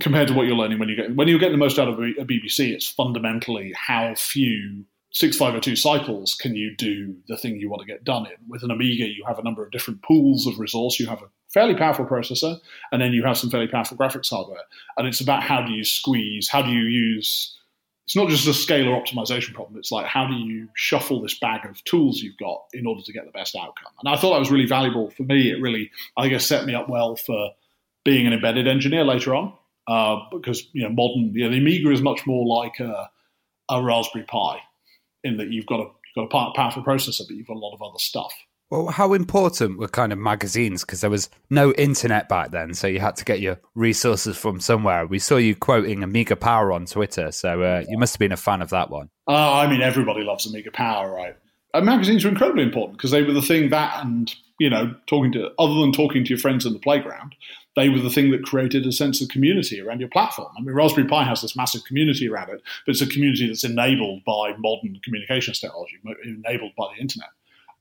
compared 0.00 0.28
to 0.28 0.34
what 0.34 0.46
you're 0.46 0.56
learning 0.56 0.78
when 0.78 0.88
you 0.88 0.96
get 0.96 1.14
when 1.16 1.26
you're 1.26 1.38
getting 1.38 1.58
the 1.58 1.64
most 1.64 1.78
out 1.78 1.88
of 1.88 1.98
a 1.98 2.24
BBC. 2.24 2.72
It's 2.72 2.88
fundamentally 2.88 3.72
how 3.76 4.14
few 4.14 4.84
6502 5.12 5.76
cycles 5.76 6.34
can 6.34 6.56
you 6.56 6.74
do 6.74 7.14
the 7.28 7.36
thing 7.36 7.56
you 7.56 7.68
want 7.68 7.80
to 7.82 7.86
get 7.86 8.02
done 8.02 8.24
in. 8.26 8.48
With 8.48 8.62
an 8.62 8.70
Amiga, 8.70 9.06
you 9.06 9.24
have 9.26 9.38
a 9.38 9.42
number 9.42 9.62
of 9.62 9.70
different 9.70 10.02
pools 10.02 10.46
of 10.46 10.58
resource. 10.58 10.98
You 10.98 11.06
have 11.06 11.20
a 11.20 11.28
fairly 11.52 11.74
powerful 11.74 12.06
processor, 12.06 12.58
and 12.90 13.02
then 13.02 13.12
you 13.12 13.22
have 13.24 13.36
some 13.36 13.50
fairly 13.50 13.68
powerful 13.68 13.98
graphics 13.98 14.30
hardware. 14.30 14.62
And 14.96 15.06
it's 15.06 15.20
about 15.20 15.42
how 15.42 15.62
do 15.62 15.72
you 15.72 15.84
squeeze, 15.84 16.48
how 16.48 16.62
do 16.62 16.70
you 16.70 16.84
use. 16.84 17.58
It's 18.06 18.16
not 18.16 18.30
just 18.30 18.46
a 18.46 18.50
scalar 18.50 19.00
optimization 19.00 19.52
problem. 19.52 19.78
It's 19.78 19.92
like 19.92 20.06
how 20.06 20.26
do 20.26 20.34
you 20.34 20.68
shuffle 20.74 21.20
this 21.20 21.38
bag 21.38 21.66
of 21.66 21.84
tools 21.84 22.20
you've 22.20 22.38
got 22.38 22.62
in 22.72 22.86
order 22.86 23.02
to 23.02 23.12
get 23.12 23.26
the 23.26 23.32
best 23.32 23.54
outcome. 23.54 23.92
And 24.02 24.12
I 24.12 24.18
thought 24.18 24.32
that 24.32 24.40
was 24.40 24.50
really 24.50 24.66
valuable 24.66 25.10
for 25.10 25.24
me. 25.24 25.50
It 25.50 25.60
really, 25.60 25.90
I 26.16 26.28
guess, 26.28 26.46
set 26.46 26.64
me 26.64 26.74
up 26.74 26.88
well 26.88 27.16
for 27.16 27.50
being 28.04 28.26
an 28.26 28.32
embedded 28.32 28.66
engineer 28.66 29.04
later 29.04 29.34
on. 29.34 29.52
Uh, 29.86 30.16
because 30.30 30.68
you 30.72 30.82
know, 30.82 30.88
modern, 30.88 31.34
you 31.34 31.44
know, 31.44 31.50
the 31.50 31.58
Amiga 31.58 31.90
is 31.90 32.00
much 32.00 32.26
more 32.26 32.46
like 32.46 32.80
a, 32.80 33.10
a 33.68 33.82
Raspberry 33.82 34.24
Pi 34.24 34.60
in 35.24 35.36
that 35.38 35.48
you've 35.48 35.66
got 35.66 35.80
a 35.80 35.84
you've 35.84 36.30
got 36.30 36.50
a 36.50 36.52
powerful 36.54 36.82
processor, 36.82 37.22
but 37.26 37.36
you've 37.36 37.46
got 37.46 37.56
a 37.56 37.58
lot 37.58 37.74
of 37.74 37.82
other 37.82 37.98
stuff. 37.98 38.32
Well, 38.70 38.86
how 38.86 39.12
important 39.12 39.78
were 39.78 39.86
kind 39.86 40.14
of 40.14 40.18
magazines? 40.18 40.82
Because 40.82 41.02
there 41.02 41.10
was 41.10 41.28
no 41.50 41.72
internet 41.74 42.30
back 42.30 42.52
then, 42.52 42.72
so 42.72 42.86
you 42.86 43.00
had 43.00 43.16
to 43.16 43.24
get 43.24 43.40
your 43.40 43.60
resources 43.74 44.38
from 44.38 44.60
somewhere. 44.60 45.06
We 45.06 45.18
saw 45.18 45.36
you 45.36 45.54
quoting 45.54 46.02
Amiga 46.02 46.36
Power 46.36 46.72
on 46.72 46.86
Twitter, 46.86 47.32
so 47.32 47.62
uh, 47.62 47.84
you 47.86 47.98
must 47.98 48.14
have 48.14 48.18
been 48.18 48.32
a 48.32 48.36
fan 48.38 48.62
of 48.62 48.70
that 48.70 48.88
one. 48.88 49.10
Uh, 49.28 49.52
I 49.52 49.66
mean, 49.66 49.82
everybody 49.82 50.22
loves 50.22 50.46
Amiga 50.46 50.70
Power, 50.70 51.12
right? 51.12 51.36
And 51.74 51.84
magazines 51.84 52.24
were 52.24 52.30
incredibly 52.30 52.62
important 52.62 52.96
because 52.96 53.10
they 53.10 53.22
were 53.22 53.34
the 53.34 53.42
thing 53.42 53.68
that, 53.70 54.02
and 54.02 54.34
you 54.58 54.70
know, 54.70 54.94
talking 55.06 55.32
to 55.32 55.50
other 55.58 55.74
than 55.74 55.92
talking 55.92 56.24
to 56.24 56.30
your 56.30 56.38
friends 56.38 56.64
in 56.64 56.72
the 56.72 56.78
playground, 56.78 57.34
they 57.74 57.88
were 57.88 58.00
the 58.00 58.10
thing 58.10 58.30
that 58.30 58.42
created 58.42 58.86
a 58.86 58.92
sense 58.92 59.22
of 59.22 59.28
community 59.28 59.80
around 59.80 60.00
your 60.00 60.08
platform. 60.10 60.52
I 60.58 60.60
mean, 60.60 60.74
Raspberry 60.74 61.06
Pi 61.06 61.24
has 61.24 61.40
this 61.40 61.56
massive 61.56 61.84
community 61.84 62.28
around 62.28 62.50
it, 62.50 62.62
but 62.84 62.92
it's 62.92 63.00
a 63.00 63.06
community 63.06 63.46
that's 63.46 63.64
enabled 63.64 64.24
by 64.24 64.54
modern 64.58 65.00
communications 65.02 65.60
technology, 65.60 65.98
enabled 66.24 66.72
by 66.76 66.92
the 66.94 67.00
internet 67.00 67.28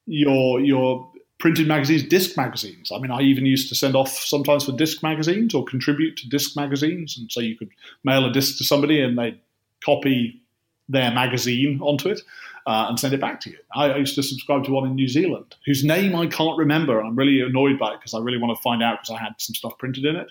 your 0.06 0.60
your 0.60 1.10
printed 1.40 1.68
magazines, 1.68 2.04
disc 2.04 2.38
magazines. 2.38 2.92
I 2.92 3.00
mean, 3.00 3.10
I 3.10 3.22
even 3.22 3.46
used 3.46 3.68
to 3.70 3.76
send 3.76 3.96
off 3.96 4.10
sometimes 4.10 4.66
for 4.66 4.74
disc 4.74 5.02
magazines 5.02 5.56
or 5.56 5.66
contribute 5.66 6.18
to 6.18 6.30
disc 6.30 6.56
magazines, 6.56 7.18
and 7.18 7.32
so 7.32 7.40
you 7.40 7.58
could 7.58 7.70
mail 8.04 8.26
a 8.26 8.32
disc 8.32 8.58
to 8.60 8.64
somebody 8.64 9.02
and 9.02 9.18
they'd 9.18 9.40
copy 9.84 10.42
their 10.90 11.12
magazine 11.12 11.80
onto 11.82 12.10
it 12.10 12.22
uh, 12.68 12.86
and 12.90 13.00
send 13.00 13.14
it 13.14 13.22
back 13.22 13.40
to 13.42 13.50
you. 13.50 13.58
I, 13.76 13.96
used 13.98 14.16
to 14.16 14.24
subscribe 14.24 14.64
to 14.66 14.72
one 14.72 14.88
in 14.88 14.96
New 14.96 15.08
Zealand 15.08 15.56
whose 15.66 15.84
name 15.84 16.16
I 16.16 16.28
can't 16.28 16.58
remember, 16.58 17.00
I'm 17.02 17.16
really 17.16 17.42
annoyed 17.42 17.80
by 17.80 17.94
it 17.94 18.00
because 18.00 18.14
I 18.14 18.20
really 18.20 18.38
want 18.38 18.56
to 18.56 18.62
find 18.62 18.84
out 18.84 19.00
because 19.02 19.16
I 19.16 19.24
had 19.24 19.34
some 19.38 19.56
stuff 19.56 19.78
printed 19.78 20.06
in 20.06 20.16
it. 20.16 20.28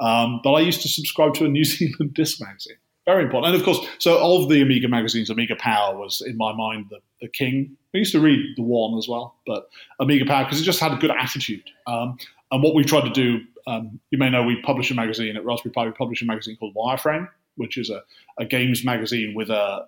Um, 0.00 0.40
but 0.42 0.52
I 0.52 0.60
used 0.60 0.82
to 0.82 0.88
subscribe 0.88 1.34
to 1.34 1.44
a 1.44 1.48
New 1.48 1.64
Zealand 1.64 2.14
disc 2.14 2.40
magazine. 2.40 2.76
Very 3.04 3.24
important. 3.24 3.52
And 3.52 3.60
of 3.60 3.64
course, 3.64 3.84
so 3.98 4.18
of 4.20 4.48
the 4.48 4.62
Amiga 4.62 4.86
magazines, 4.86 5.28
Amiga 5.28 5.56
Power 5.56 5.96
was, 5.96 6.22
in 6.24 6.36
my 6.36 6.52
mind, 6.52 6.86
the, 6.88 6.98
the 7.20 7.28
king. 7.28 7.76
I 7.94 7.98
used 7.98 8.12
to 8.12 8.20
read 8.20 8.56
the 8.56 8.62
one 8.62 8.96
as 8.96 9.08
well, 9.08 9.34
but 9.44 9.68
Amiga 9.98 10.24
Power, 10.24 10.44
because 10.44 10.60
it 10.60 10.64
just 10.64 10.78
had 10.78 10.92
a 10.92 10.96
good 10.96 11.10
attitude. 11.10 11.64
Um, 11.86 12.16
and 12.52 12.62
what 12.62 12.74
we 12.76 12.84
tried 12.84 13.02
to 13.02 13.10
do, 13.10 13.40
um, 13.66 13.98
you 14.10 14.18
may 14.18 14.30
know 14.30 14.44
we 14.44 14.60
publish 14.62 14.90
a 14.92 14.94
magazine 14.94 15.36
at 15.36 15.44
Raspberry 15.44 15.72
Pi, 15.72 15.86
we 15.86 15.92
publish 15.92 16.22
a 16.22 16.26
magazine 16.26 16.56
called 16.56 16.74
Wireframe, 16.74 17.28
which 17.56 17.76
is 17.76 17.90
a, 17.90 18.02
a 18.38 18.44
games 18.44 18.84
magazine 18.84 19.34
with 19.34 19.50
a 19.50 19.86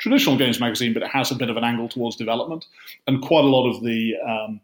traditional 0.00 0.36
games 0.36 0.60
magazine, 0.60 0.94
but 0.94 1.02
it 1.02 1.10
has 1.10 1.30
a 1.30 1.34
bit 1.34 1.50
of 1.50 1.56
an 1.56 1.64
angle 1.64 1.88
towards 1.88 2.16
development. 2.16 2.64
And 3.06 3.22
quite 3.22 3.44
a 3.44 3.48
lot 3.48 3.68
of 3.68 3.82
the, 3.82 4.14
um, 4.26 4.60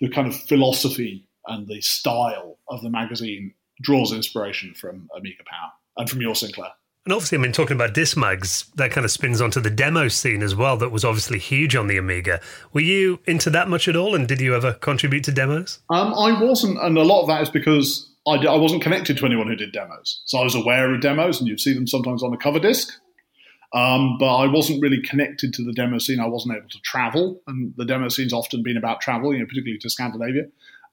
the 0.00 0.08
kind 0.08 0.26
of 0.26 0.36
philosophy 0.36 1.26
and 1.46 1.66
the 1.66 1.80
style 1.80 2.58
of 2.68 2.82
the 2.82 2.90
magazine 2.90 3.54
draws 3.80 4.12
inspiration 4.12 4.74
from 4.74 5.08
Amiga 5.16 5.42
Power 5.44 5.70
and 5.96 6.08
from 6.08 6.20
Your 6.20 6.34
Sinclair. 6.34 6.70
And 7.04 7.12
obviously, 7.12 7.38
I 7.38 7.40
mean, 7.40 7.50
talking 7.50 7.74
about 7.74 7.94
Dismags, 7.94 8.72
that 8.74 8.92
kind 8.92 9.04
of 9.04 9.10
spins 9.10 9.40
onto 9.40 9.60
the 9.60 9.70
demo 9.70 10.06
scene 10.06 10.40
as 10.40 10.54
well, 10.54 10.76
that 10.76 10.90
was 10.90 11.04
obviously 11.04 11.40
huge 11.40 11.74
on 11.74 11.88
the 11.88 11.96
Amiga. 11.96 12.40
Were 12.72 12.80
you 12.80 13.18
into 13.26 13.50
that 13.50 13.68
much 13.68 13.88
at 13.88 13.96
all? 13.96 14.14
And 14.14 14.28
did 14.28 14.40
you 14.40 14.54
ever 14.54 14.74
contribute 14.74 15.24
to 15.24 15.32
demos? 15.32 15.80
Um, 15.90 16.14
I 16.14 16.40
wasn't. 16.40 16.78
And 16.80 16.96
a 16.96 17.02
lot 17.02 17.22
of 17.22 17.26
that 17.26 17.42
is 17.42 17.50
because 17.50 18.08
I, 18.28 18.34
I 18.34 18.54
wasn't 18.54 18.82
connected 18.82 19.18
to 19.18 19.26
anyone 19.26 19.48
who 19.48 19.56
did 19.56 19.72
demos. 19.72 20.22
So 20.26 20.38
I 20.38 20.44
was 20.44 20.54
aware 20.54 20.94
of 20.94 21.00
demos, 21.00 21.40
and 21.40 21.48
you'd 21.48 21.58
see 21.58 21.74
them 21.74 21.88
sometimes 21.88 22.22
on 22.22 22.30
the 22.30 22.36
cover 22.36 22.60
disc. 22.60 22.92
Um, 23.74 24.16
but 24.18 24.34
I 24.36 24.46
wasn't 24.46 24.82
really 24.82 25.00
connected 25.00 25.54
to 25.54 25.64
the 25.64 25.72
demo 25.72 25.98
scene. 25.98 26.20
I 26.20 26.26
wasn't 26.26 26.56
able 26.56 26.68
to 26.68 26.80
travel, 26.80 27.40
and 27.46 27.72
the 27.76 27.84
demo 27.84 28.08
scene's 28.08 28.32
often 28.32 28.62
been 28.62 28.76
about 28.76 29.00
travel, 29.00 29.32
you 29.32 29.40
know, 29.40 29.46
particularly 29.46 29.78
to 29.78 29.90
Scandinavia. 29.90 30.44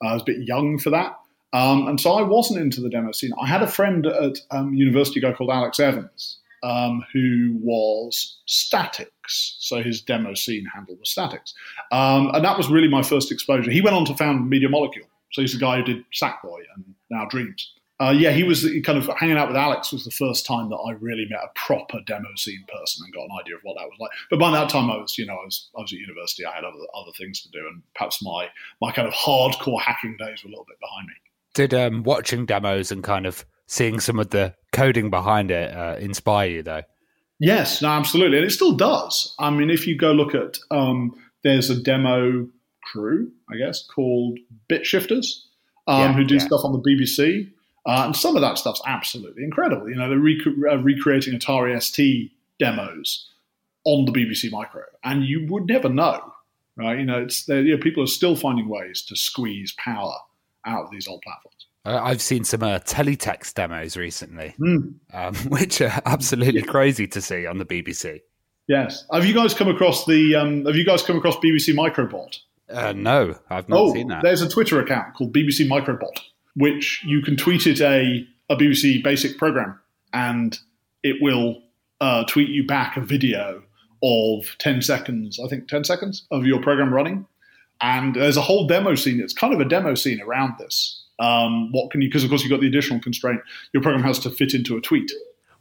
Uh, 0.03 0.07
I 0.07 0.13
was 0.13 0.21
a 0.21 0.25
bit 0.25 0.47
young 0.47 0.79
for 0.79 0.89
that. 0.91 1.17
Um, 1.51 1.87
and 1.87 1.99
so 1.99 2.13
I 2.13 2.21
wasn't 2.21 2.61
into 2.61 2.79
the 2.79 2.89
demo 2.89 3.11
scene. 3.11 3.31
I 3.41 3.47
had 3.47 3.61
a 3.61 3.67
friend 3.67 4.05
at 4.05 4.37
um, 4.51 4.73
university, 4.73 5.19
guy 5.19 5.33
called 5.33 5.49
Alex 5.49 5.79
Evans, 5.79 6.37
um, 6.63 7.03
who 7.11 7.57
was 7.61 8.37
Statix. 8.47 9.07
So 9.27 9.81
his 9.81 10.01
demo 10.01 10.33
scene 10.35 10.65
handled 10.73 10.99
the 10.99 11.05
Statix. 11.05 11.53
Um, 11.91 12.29
and 12.33 12.45
that 12.45 12.57
was 12.57 12.69
really 12.69 12.87
my 12.87 13.01
first 13.01 13.31
exposure. 13.31 13.71
He 13.71 13.81
went 13.81 13.95
on 13.95 14.05
to 14.05 14.15
found 14.15 14.49
Media 14.49 14.69
Molecule. 14.69 15.07
So 15.31 15.41
he's 15.41 15.53
the 15.53 15.59
guy 15.59 15.77
who 15.77 15.83
did 15.83 16.05
Sackboy 16.11 16.59
and 16.75 16.95
now 17.09 17.25
Dreams. 17.25 17.73
Uh, 18.01 18.11
yeah, 18.11 18.31
he 18.31 18.43
was 18.43 18.65
kind 18.85 18.97
of 18.97 19.09
hanging 19.17 19.37
out 19.37 19.49
with 19.49 19.57
Alex 19.57 19.91
was 19.91 20.05
the 20.05 20.11
first 20.11 20.45
time 20.45 20.69
that 20.69 20.77
I 20.77 20.91
really 20.91 21.27
met 21.29 21.41
a 21.43 21.49
proper 21.53 21.99
demo 22.07 22.29
scene 22.37 22.63
person 22.73 23.03
and 23.03 23.13
got 23.13 23.25
an 23.25 23.37
idea 23.37 23.55
of 23.55 23.61
what 23.63 23.75
that 23.77 23.87
was 23.87 23.97
like. 23.99 24.11
But 24.29 24.39
by 24.39 24.51
that 24.51 24.69
time, 24.69 24.89
I 24.89 24.95
was, 24.95 25.17
you 25.17 25.25
know, 25.25 25.33
I 25.33 25.43
was, 25.43 25.69
I 25.77 25.81
was 25.81 25.91
at 25.91 25.99
university. 25.99 26.45
I 26.45 26.55
had 26.55 26.63
other, 26.63 26.77
other 26.95 27.11
things 27.17 27.41
to 27.41 27.49
do, 27.49 27.59
and 27.67 27.81
perhaps 27.95 28.23
my 28.23 28.47
my 28.81 28.91
kind 28.91 29.07
of 29.07 29.13
hardcore 29.13 29.81
hacking 29.81 30.15
days 30.17 30.43
were 30.43 30.47
a 30.47 30.51
little 30.51 30.65
bit 30.65 30.79
behind 30.79 31.07
me. 31.07 31.13
Did 31.53 31.73
um, 31.73 32.03
watching 32.03 32.45
demos 32.45 32.91
and 32.91 33.03
kind 33.03 33.25
of 33.25 33.45
seeing 33.67 33.99
some 33.99 34.17
of 34.17 34.29
the 34.29 34.55
coding 34.71 35.09
behind 35.09 35.51
it 35.51 35.75
uh, 35.75 35.97
inspire 35.99 36.49
you, 36.49 36.63
though? 36.63 36.83
Yes, 37.39 37.81
no, 37.81 37.89
absolutely, 37.89 38.37
and 38.37 38.47
it 38.47 38.51
still 38.51 38.73
does. 38.73 39.35
I 39.39 39.49
mean, 39.49 39.69
if 39.69 39.87
you 39.87 39.97
go 39.97 40.13
look 40.13 40.35
at, 40.35 40.59
um, 40.71 41.15
there's 41.43 41.69
a 41.69 41.81
demo 41.81 42.47
crew, 42.83 43.31
I 43.49 43.57
guess, 43.57 43.85
called 43.85 44.39
BitShifters, 44.69 45.25
um, 45.87 46.01
yeah, 46.01 46.13
who 46.13 46.23
do 46.23 46.35
yeah. 46.35 46.41
stuff 46.41 46.61
on 46.63 46.73
the 46.73 46.79
BBC, 46.79 47.49
uh, 47.85 48.03
and 48.05 48.15
some 48.15 48.35
of 48.35 48.41
that 48.41 48.57
stuff's 48.57 48.81
absolutely 48.85 49.43
incredible. 49.43 49.89
You 49.89 49.95
know, 49.95 50.09
they're 50.09 50.19
rec- 50.19 50.71
uh, 50.71 50.77
recreating 50.77 51.37
Atari 51.37 51.81
ST 51.81 52.31
demos 52.59 53.29
on 53.85 54.05
the 54.05 54.11
BBC 54.11 54.51
Micro, 54.51 54.83
and 55.03 55.23
you 55.23 55.47
would 55.47 55.67
never 55.67 55.89
know, 55.89 56.33
right? 56.75 56.99
You 56.99 57.05
know, 57.05 57.21
it's 57.21 57.47
you 57.47 57.75
know, 57.75 57.77
people 57.77 58.03
are 58.03 58.07
still 58.07 58.35
finding 58.35 58.67
ways 58.67 59.01
to 59.03 59.15
squeeze 59.15 59.73
power 59.73 60.15
out 60.65 60.85
of 60.85 60.91
these 60.91 61.07
old 61.07 61.21
platforms. 61.21 61.55
I've 61.85 62.21
seen 62.21 62.43
some 62.43 62.61
uh, 62.61 62.79
teletext 62.79 63.53
demos 63.53 63.95
recently, 63.95 64.53
mm. 64.59 64.93
um, 65.13 65.35
which 65.47 65.81
are 65.81 66.01
absolutely 66.05 66.61
crazy 66.61 67.07
to 67.07 67.21
see 67.21 67.45
on 67.45 67.57
the 67.57 67.65
BBC. 67.65 68.21
Yes. 68.67 69.05
Have 69.11 69.25
you 69.25 69.33
guys 69.33 69.53
come 69.53 69.67
across 69.67 70.05
the? 70.05 70.35
Um, 70.35 70.65
have 70.65 70.75
you 70.75 70.85
guys 70.85 71.01
come 71.01 71.17
across 71.17 71.35
BBC 71.37 71.73
Microbot? 71.73 72.39
Uh, 72.69 72.93
no, 72.95 73.35
I've 73.49 73.67
not 73.67 73.79
oh, 73.79 73.93
seen 73.93 74.09
that. 74.09 74.21
There's 74.21 74.43
a 74.43 74.49
Twitter 74.49 74.79
account 74.79 75.15
called 75.15 75.33
BBC 75.33 75.67
Microbot, 75.67 76.19
which 76.55 77.03
you 77.05 77.21
can 77.21 77.35
tweet 77.35 77.67
it 77.67 77.81
a 77.81 78.27
a 78.49 78.55
BBC 78.55 79.03
Basic 79.03 79.37
program, 79.37 79.79
and 80.11 80.57
it 81.03 81.17
will 81.21 81.61
uh, 82.01 82.23
tweet 82.25 82.49
you 82.49 82.65
back 82.65 82.97
a 82.97 83.01
video 83.01 83.63
of 84.01 84.55
ten 84.59 84.81
seconds. 84.81 85.39
I 85.43 85.47
think 85.47 85.67
ten 85.67 85.83
seconds 85.83 86.25
of 86.31 86.45
your 86.45 86.61
program 86.61 86.93
running, 86.93 87.25
and 87.81 88.15
there's 88.15 88.37
a 88.37 88.41
whole 88.41 88.67
demo 88.67 88.95
scene. 88.95 89.19
It's 89.19 89.33
kind 89.33 89.53
of 89.53 89.59
a 89.59 89.65
demo 89.65 89.95
scene 89.95 90.21
around 90.21 90.55
this. 90.59 91.03
Um, 91.19 91.71
what 91.71 91.91
can 91.91 92.01
you? 92.01 92.07
Because 92.07 92.23
of 92.23 92.29
course 92.29 92.41
you've 92.41 92.51
got 92.51 92.61
the 92.61 92.67
additional 92.67 92.99
constraint. 92.99 93.41
Your 93.73 93.83
program 93.83 94.03
has 94.03 94.19
to 94.19 94.29
fit 94.29 94.53
into 94.53 94.77
a 94.77 94.81
tweet. 94.81 95.11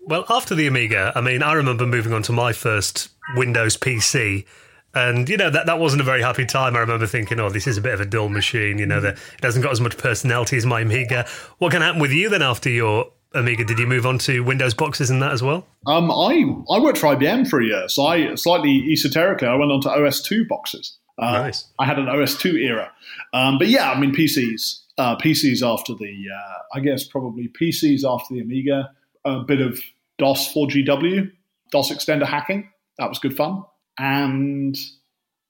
Well, 0.01 0.25
after 0.31 0.55
the 0.55 0.67
Amiga, 0.67 1.13
I 1.15 1.21
mean, 1.21 1.43
I 1.43 1.53
remember 1.53 1.87
moving 1.87 2.15
on 2.15 2.23
to 2.23 2.33
my 2.33 2.53
first 2.53 3.11
Windows 3.37 3.77
PC. 3.77 4.47
And 4.95 5.29
you 5.29 5.37
know 5.37 5.51
that 5.51 5.67
that 5.67 5.79
wasn't 5.79 6.01
a 6.01 6.05
very 6.05 6.23
happy 6.23 6.47
time. 6.47 6.75
I 6.75 6.81
remember 6.81 7.07
thinking, 7.07 7.39
"Oh, 7.39 7.51
this 7.51 7.67
is 7.67 7.77
a 7.77 7.81
bit 7.81 7.95
of 7.95 8.01
a 8.01 8.07
dull 8.07 8.29
machine." 8.29 8.79
You 8.79 8.87
know 8.87 9.01
that 9.01 9.15
it 9.15 9.45
hasn't 9.45 9.63
got 9.63 9.73
as 9.73 9.81
much 9.81 9.99
personality 9.99 10.57
as 10.57 10.65
my 10.65 10.81
Amiga. 10.81 11.27
What 11.59 11.73
can 11.73 11.83
happen 11.83 12.01
with 12.01 12.13
you 12.13 12.29
then 12.29 12.43
after 12.43 12.71
your 12.71 13.13
Amiga? 13.35 13.65
Did 13.65 13.79
you 13.79 13.87
move 13.87 14.07
on 14.07 14.19
to 14.21 14.41
Windows 14.41 14.75
boxes 14.75 15.11
and 15.11 15.23
that 15.23 15.33
as 15.33 15.43
well? 15.43 15.67
Um, 15.87 16.11
I 16.11 16.43
I 16.71 16.81
worked 16.81 16.99
for 16.99 17.15
IBM 17.15 17.49
for 17.49 17.61
a 17.61 17.67
year, 17.67 17.89
so 17.89 18.07
I 18.07 18.35
slightly 18.35 18.91
esoterically 18.91 19.47
I 19.47 19.55
went 19.57 19.71
on 19.71 19.83
to 19.83 19.91
OS 19.91 20.23
two 20.23 20.47
boxes. 20.47 20.99
Uh, 21.19 21.33
nice. 21.33 21.67
I 21.79 21.85
had 21.85 21.99
an 21.99 22.07
OS2 22.07 22.55
era. 22.55 22.93
Um, 23.33 23.59
but 23.59 23.69
yeah, 23.69 23.91
I 23.91 23.99
mean, 23.99 24.15
PCs. 24.15 24.83
Uh, 24.97 25.17
PCs 25.17 25.63
after 25.63 25.95
the, 25.95 26.27
uh, 26.33 26.77
I 26.77 26.81
guess 26.81 27.05
probably 27.05 27.49
PCs 27.61 28.05
after 28.05 28.35
the 28.35 28.41
Amiga, 28.41 28.91
a 29.25 29.41
bit 29.41 29.61
of 29.61 29.81
DOS 30.19 30.53
4GW, 30.53 31.31
DOS 31.71 31.91
extender 31.91 32.27
hacking. 32.27 32.71
That 32.99 33.09
was 33.09 33.19
good 33.19 33.37
fun. 33.37 33.65
And 33.99 34.77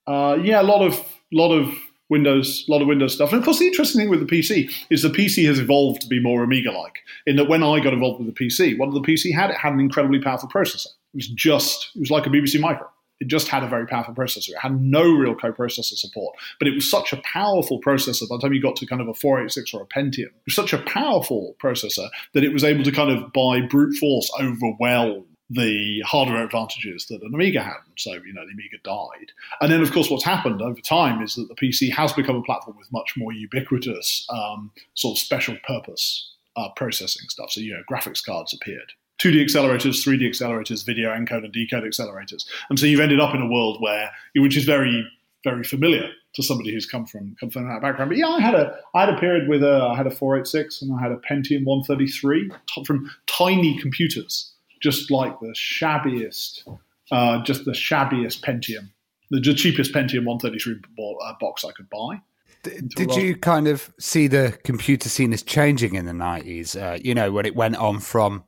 uh, 0.07 0.37
yeah, 0.41 0.61
a 0.61 0.63
lot 0.63 0.85
of, 0.85 0.99
lot 1.31 1.51
of 1.51 1.73
Windows, 2.09 2.65
a 2.67 2.71
lot 2.71 2.81
of 2.81 2.87
Windows 2.87 3.13
stuff. 3.13 3.31
And 3.31 3.39
of 3.39 3.45
course, 3.45 3.59
the 3.59 3.67
interesting 3.67 4.01
thing 4.01 4.09
with 4.09 4.19
the 4.19 4.25
PC 4.25 4.71
is 4.89 5.03
the 5.03 5.09
PC 5.09 5.45
has 5.47 5.59
evolved 5.59 6.01
to 6.01 6.07
be 6.07 6.21
more 6.21 6.43
Amiga-like. 6.43 6.99
In 7.27 7.35
that, 7.35 7.47
when 7.47 7.63
I 7.63 7.79
got 7.79 7.93
involved 7.93 8.23
with 8.23 8.33
the 8.33 8.45
PC, 8.45 8.77
what 8.77 8.91
the 8.91 9.01
PC 9.01 9.33
had? 9.33 9.51
It 9.51 9.57
had 9.57 9.73
an 9.73 9.79
incredibly 9.79 10.19
powerful 10.19 10.49
processor. 10.49 10.87
It 10.87 11.15
was 11.15 11.27
just, 11.27 11.91
it 11.95 11.99
was 11.99 12.11
like 12.11 12.25
a 12.25 12.29
BBC 12.29 12.59
Micro. 12.59 12.87
It 13.19 13.27
just 13.27 13.49
had 13.49 13.63
a 13.63 13.67
very 13.67 13.85
powerful 13.85 14.15
processor. 14.15 14.49
It 14.49 14.59
had 14.59 14.79
no 14.79 15.03
real 15.03 15.35
co-processor 15.35 15.97
support, 15.97 16.35
but 16.57 16.67
it 16.67 16.73
was 16.73 16.89
such 16.89 17.11
a 17.11 17.17
powerful 17.17 17.81
processor 17.81 18.27
by 18.29 18.37
the 18.37 18.41
time 18.41 18.53
you 18.53 18.61
got 18.61 18.77
to 18.77 18.85
kind 18.85 19.01
of 19.01 19.09
a 19.09 19.13
486 19.13 19.73
or 19.73 19.81
a 19.81 19.85
Pentium. 19.85 20.27
It 20.27 20.45
was 20.45 20.55
such 20.55 20.71
a 20.71 20.77
powerful 20.77 21.55
processor 21.61 22.07
that 22.33 22.45
it 22.45 22.53
was 22.53 22.63
able 22.63 22.83
to 22.85 22.91
kind 22.91 23.11
of, 23.11 23.33
by 23.33 23.59
brute 23.59 23.97
force, 23.97 24.31
overwhelm 24.39 25.25
the 25.49 26.01
hardware 26.05 26.43
advantages 26.43 27.07
that 27.07 27.23
an 27.23 27.33
Amiga 27.33 27.61
had. 27.61 27.77
So, 27.97 28.13
you 28.13 28.33
know, 28.33 28.45
the 28.45 28.53
Amiga 28.53 28.77
died. 28.83 29.31
And 29.61 29.71
then, 29.71 29.81
of 29.81 29.91
course, 29.91 30.09
what's 30.09 30.23
happened 30.23 30.61
over 30.61 30.79
time 30.81 31.21
is 31.23 31.35
that 31.35 31.47
the 31.47 31.55
PC 31.55 31.91
has 31.91 32.13
become 32.13 32.35
a 32.35 32.43
platform 32.43 32.77
with 32.77 32.91
much 32.91 33.15
more 33.17 33.33
ubiquitous, 33.33 34.27
um, 34.29 34.71
sort 34.93 35.17
of 35.17 35.19
special 35.19 35.57
purpose 35.65 36.31
uh, 36.55 36.69
processing 36.75 37.27
stuff. 37.29 37.51
So, 37.51 37.61
you 37.61 37.73
know, 37.73 37.83
graphics 37.89 38.23
cards 38.23 38.53
appeared. 38.53 38.93
2D 39.19 39.43
accelerators, 39.43 40.05
3D 40.05 40.29
accelerators, 40.29 40.85
video 40.85 41.09
encode 41.09 41.43
and 41.43 41.51
decode 41.51 41.83
accelerators. 41.83 42.45
And 42.69 42.79
so 42.79 42.85
you've 42.85 43.01
ended 43.01 43.19
up 43.19 43.35
in 43.35 43.41
a 43.41 43.49
world 43.49 43.77
where, 43.81 44.11
which 44.35 44.55
is 44.55 44.63
very, 44.63 45.05
very 45.43 45.63
familiar 45.63 46.09
to 46.35 46.43
somebody 46.43 46.71
who's 46.71 46.85
come 46.85 47.05
from 47.05 47.35
come 47.39 47.49
from 47.49 47.67
that 47.67 47.81
background. 47.81 48.09
But 48.09 48.17
yeah, 48.17 48.27
I 48.27 48.39
had 48.39 48.55
a 48.55 48.77
I 48.93 49.05
had 49.05 49.13
a 49.13 49.19
period 49.19 49.47
with 49.49 49.63
a 49.63 49.89
I 49.91 49.95
had 49.95 50.07
a 50.07 50.11
486 50.11 50.81
and 50.81 50.97
I 50.97 51.01
had 51.01 51.11
a 51.11 51.17
Pentium 51.17 51.65
133 51.65 52.51
from 52.85 53.09
tiny 53.25 53.77
computers, 53.79 54.53
just 54.81 55.11
like 55.11 55.39
the 55.39 55.53
shabbiest, 55.55 56.67
uh, 57.11 57.43
just 57.43 57.65
the 57.65 57.71
shabbiest 57.71 58.41
Pentium 58.41 58.89
the 59.29 59.53
cheapest 59.53 59.93
Pentium 59.93 60.25
133 60.25 60.75
uh, 61.23 61.33
box 61.39 61.63
I 61.63 61.71
could 61.71 61.89
buy. 61.89 62.21
Did 62.63 63.15
you 63.15 63.37
kind 63.37 63.67
of 63.67 63.93
see 63.99 64.27
the 64.27 64.57
computer 64.63 65.07
scene 65.07 65.31
as 65.31 65.43
changing 65.43 65.95
in 65.95 66.05
the 66.05 66.11
90s? 66.11 66.79
Uh, 66.79 66.99
you 67.01 67.15
know, 67.15 67.31
when 67.31 67.45
it 67.45 67.55
went 67.55 67.77
on 67.77 67.99
from 67.99 68.43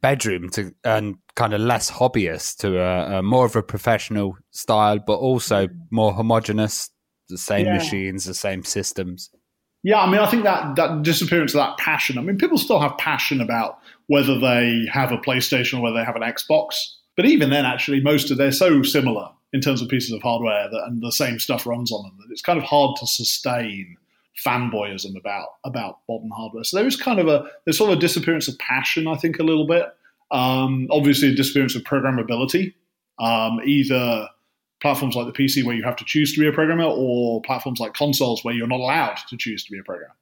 bedroom 0.00 0.48
to 0.50 0.74
and 0.82 1.16
kind 1.36 1.54
of 1.54 1.60
less 1.60 1.88
hobbyist 1.88 2.56
to 2.58 2.80
a, 2.80 3.18
a 3.18 3.22
more 3.22 3.46
of 3.46 3.54
a 3.54 3.62
professional 3.62 4.36
style, 4.50 4.98
but 4.98 5.14
also 5.14 5.68
more 5.90 6.12
homogenous, 6.12 6.90
the 7.28 7.38
same 7.38 7.66
yeah. 7.66 7.74
machines, 7.74 8.24
the 8.24 8.34
same 8.34 8.64
systems. 8.64 9.30
Yeah, 9.82 10.00
I 10.00 10.08
mean, 10.08 10.20
I 10.20 10.30
think 10.30 10.44
that 10.44 10.76
that 10.76 11.02
disappearance 11.02 11.54
of 11.54 11.58
that 11.58 11.76
passion. 11.78 12.18
I 12.18 12.22
mean, 12.22 12.38
people 12.38 12.58
still 12.58 12.78
have 12.78 12.96
passion 12.98 13.40
about 13.40 13.78
whether 14.06 14.38
they 14.38 14.86
have 14.92 15.10
a 15.10 15.18
PlayStation 15.18 15.78
or 15.78 15.82
whether 15.82 15.96
they 15.96 16.04
have 16.04 16.16
an 16.16 16.22
Xbox. 16.22 16.94
But 17.16 17.26
even 17.26 17.50
then, 17.50 17.66
actually, 17.66 18.00
most 18.00 18.30
of 18.30 18.38
they're 18.38 18.52
so 18.52 18.82
similar 18.82 19.28
in 19.52 19.60
terms 19.60 19.82
of 19.82 19.88
pieces 19.88 20.12
of 20.12 20.22
hardware 20.22 20.68
that, 20.70 20.84
and 20.86 21.02
the 21.02 21.10
same 21.12 21.38
stuff 21.38 21.66
runs 21.66 21.92
on 21.92 22.04
them 22.04 22.16
that 22.18 22.30
it's 22.30 22.42
kind 22.42 22.58
of 22.58 22.64
hard 22.64 22.96
to 22.96 23.06
sustain 23.06 23.96
fanboyism 24.46 25.16
about 25.18 25.48
about 25.64 25.98
modern 26.08 26.30
hardware. 26.30 26.64
So 26.64 26.76
there 26.76 26.86
is 26.86 26.96
kind 26.96 27.18
of 27.18 27.28
a 27.28 27.44
there's 27.64 27.76
sort 27.76 27.90
of 27.90 27.98
a 27.98 28.00
disappearance 28.00 28.48
of 28.48 28.58
passion, 28.58 29.06
I 29.06 29.16
think, 29.16 29.38
a 29.38 29.42
little 29.42 29.66
bit. 29.66 29.86
Um, 30.30 30.86
obviously, 30.90 31.28
a 31.28 31.34
disappearance 31.34 31.74
of 31.74 31.82
programmability. 31.82 32.72
Um, 33.18 33.60
either 33.64 34.28
platforms 34.82 35.14
like 35.14 35.26
the 35.26 35.32
PC 35.32 35.64
where 35.64 35.76
you 35.76 35.84
have 35.84 35.96
to 35.96 36.04
choose 36.04 36.34
to 36.34 36.40
be 36.40 36.48
a 36.48 36.52
programmer, 36.52 36.84
or 36.84 37.40
platforms 37.42 37.80
like 37.80 37.94
consoles 37.94 38.44
where 38.44 38.52
you're 38.52 38.66
not 38.66 38.80
allowed 38.80 39.16
to 39.28 39.36
choose 39.36 39.64
to 39.64 39.72
be 39.72 39.78
a 39.78 39.82
programmer. 39.82 40.14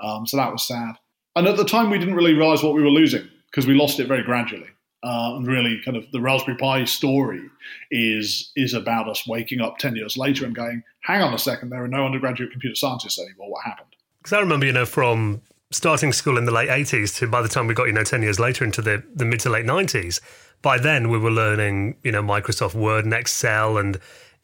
Um, 0.00 0.26
so 0.26 0.36
that 0.36 0.52
was 0.52 0.66
sad. 0.66 0.96
And 1.34 1.48
at 1.48 1.56
the 1.56 1.64
time, 1.64 1.90
we 1.90 1.98
didn't 1.98 2.14
really 2.14 2.34
realize 2.34 2.62
what 2.62 2.74
we 2.74 2.82
were 2.82 2.90
losing 2.90 3.26
because 3.50 3.66
we 3.66 3.74
lost 3.74 3.98
it 3.98 4.06
very 4.06 4.22
gradually. 4.22 4.68
Uh, 5.04 5.34
and 5.36 5.46
really, 5.48 5.80
kind 5.84 5.96
of 5.96 6.08
the 6.12 6.20
Raspberry 6.20 6.56
Pi 6.56 6.84
story 6.84 7.42
is 7.90 8.52
is 8.54 8.72
about 8.72 9.08
us 9.08 9.26
waking 9.26 9.60
up 9.60 9.78
ten 9.78 9.96
years 9.96 10.16
later 10.16 10.44
and 10.44 10.54
going, 10.54 10.84
"Hang 11.00 11.22
on 11.22 11.34
a 11.34 11.38
second, 11.38 11.70
there 11.70 11.82
are 11.82 11.88
no 11.88 12.06
undergraduate 12.06 12.52
computer 12.52 12.76
scientists 12.76 13.18
anymore. 13.18 13.50
What 13.50 13.64
happened?" 13.64 13.96
Because 14.18 14.34
I 14.34 14.40
remember, 14.40 14.66
you 14.66 14.72
know, 14.72 14.86
from 14.86 15.42
starting 15.72 16.12
school 16.12 16.38
in 16.38 16.44
the 16.44 16.52
late 16.52 16.68
eighties 16.68 17.14
to 17.14 17.26
by 17.26 17.42
the 17.42 17.48
time 17.48 17.66
we 17.66 17.74
got, 17.74 17.88
you 17.88 17.92
know, 17.92 18.04
ten 18.04 18.22
years 18.22 18.38
later 18.38 18.64
into 18.64 18.80
the 18.80 19.02
the 19.12 19.24
mid 19.24 19.40
to 19.40 19.50
late 19.50 19.66
nineties, 19.66 20.20
by 20.62 20.78
then 20.78 21.10
we 21.10 21.18
were 21.18 21.30
learning, 21.30 21.96
you 22.02 22.12
know, 22.12 22.22
Microsoft 22.22 22.74
Word 22.74 23.04
and 23.04 23.12
Excel 23.12 23.76
and 23.76 23.98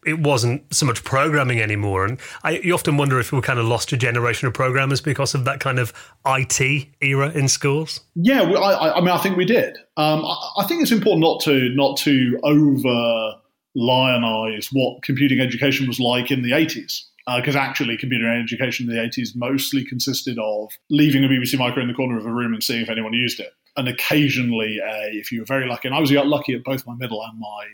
it 0.07 0.21
wasn't 0.21 0.63
so 0.73 0.87
much 0.87 1.03
programming 1.05 1.61
anymore. 1.61 2.05
And 2.05 2.19
I, 2.45 2.59
you 2.59 2.73
often 2.73 2.97
wonder 2.97 3.19
if 3.19 3.33
we 3.33 3.37
were 3.37 3.43
kind 3.43 3.59
of 3.59 3.67
lost 3.67 3.93
a 3.93 3.97
generation 3.97 4.47
of 4.47 4.55
programmers 4.55 5.01
because 5.01 5.35
of 5.35 5.45
that 5.45 5.61
kind 5.61 5.79
of 5.79 5.93
IT 6.27 6.89
era 7.01 7.31
in 7.31 7.49
schools. 7.49 8.01
Yeah, 8.15 8.43
I, 8.43 8.97
I 8.97 9.01
mean, 9.01 9.11
I 9.11 9.19
think 9.19 9.37
we 9.37 9.45
did. 9.45 9.77
Um, 9.97 10.25
I, 10.25 10.51
I, 10.59 10.67
think 10.67 10.83
it's 10.83 10.93
important 10.93 11.21
not 11.21 11.41
to 11.43 11.69
not 11.75 11.97
to 11.99 12.39
over 12.45 13.35
lionize 13.77 14.69
what 14.73 15.03
computing 15.03 15.41
education 15.41 15.87
was 15.87 16.01
like 16.01 16.31
in 16.31 16.43
the 16.43 16.53
80s. 16.53 17.03
Because 17.37 17.57
uh, 17.57 17.59
actually, 17.59 17.99
computer 17.99 18.27
education 18.27 18.89
in 18.89 18.97
the 18.97 19.03
80s 19.03 19.37
mostly 19.37 19.85
consisted 19.85 20.39
of 20.39 20.73
leaving 20.89 21.25
a 21.25 21.29
BBC 21.29 21.59
Micro 21.59 21.83
in 21.83 21.89
the 21.89 21.93
corner 21.93 22.17
of 22.17 22.25
a 22.25 22.33
room 22.33 22.55
and 22.55 22.63
seeing 22.63 22.81
if 22.81 22.89
anyone 22.89 23.13
used 23.13 23.39
it. 23.39 23.53
And 23.79 23.89
occasionally, 23.89 24.81
a, 24.81 25.09
if 25.13 25.31
you 25.31 25.41
were 25.41 25.47
very 25.47 25.69
lucky, 25.69 25.87
and 25.87 25.95
I 25.95 26.01
was 26.01 26.11
lucky 26.11 26.53
at 26.53 26.65
both 26.65 26.85
my 26.87 26.97
middle 26.97 27.23
and 27.23 27.39
my 27.39 27.67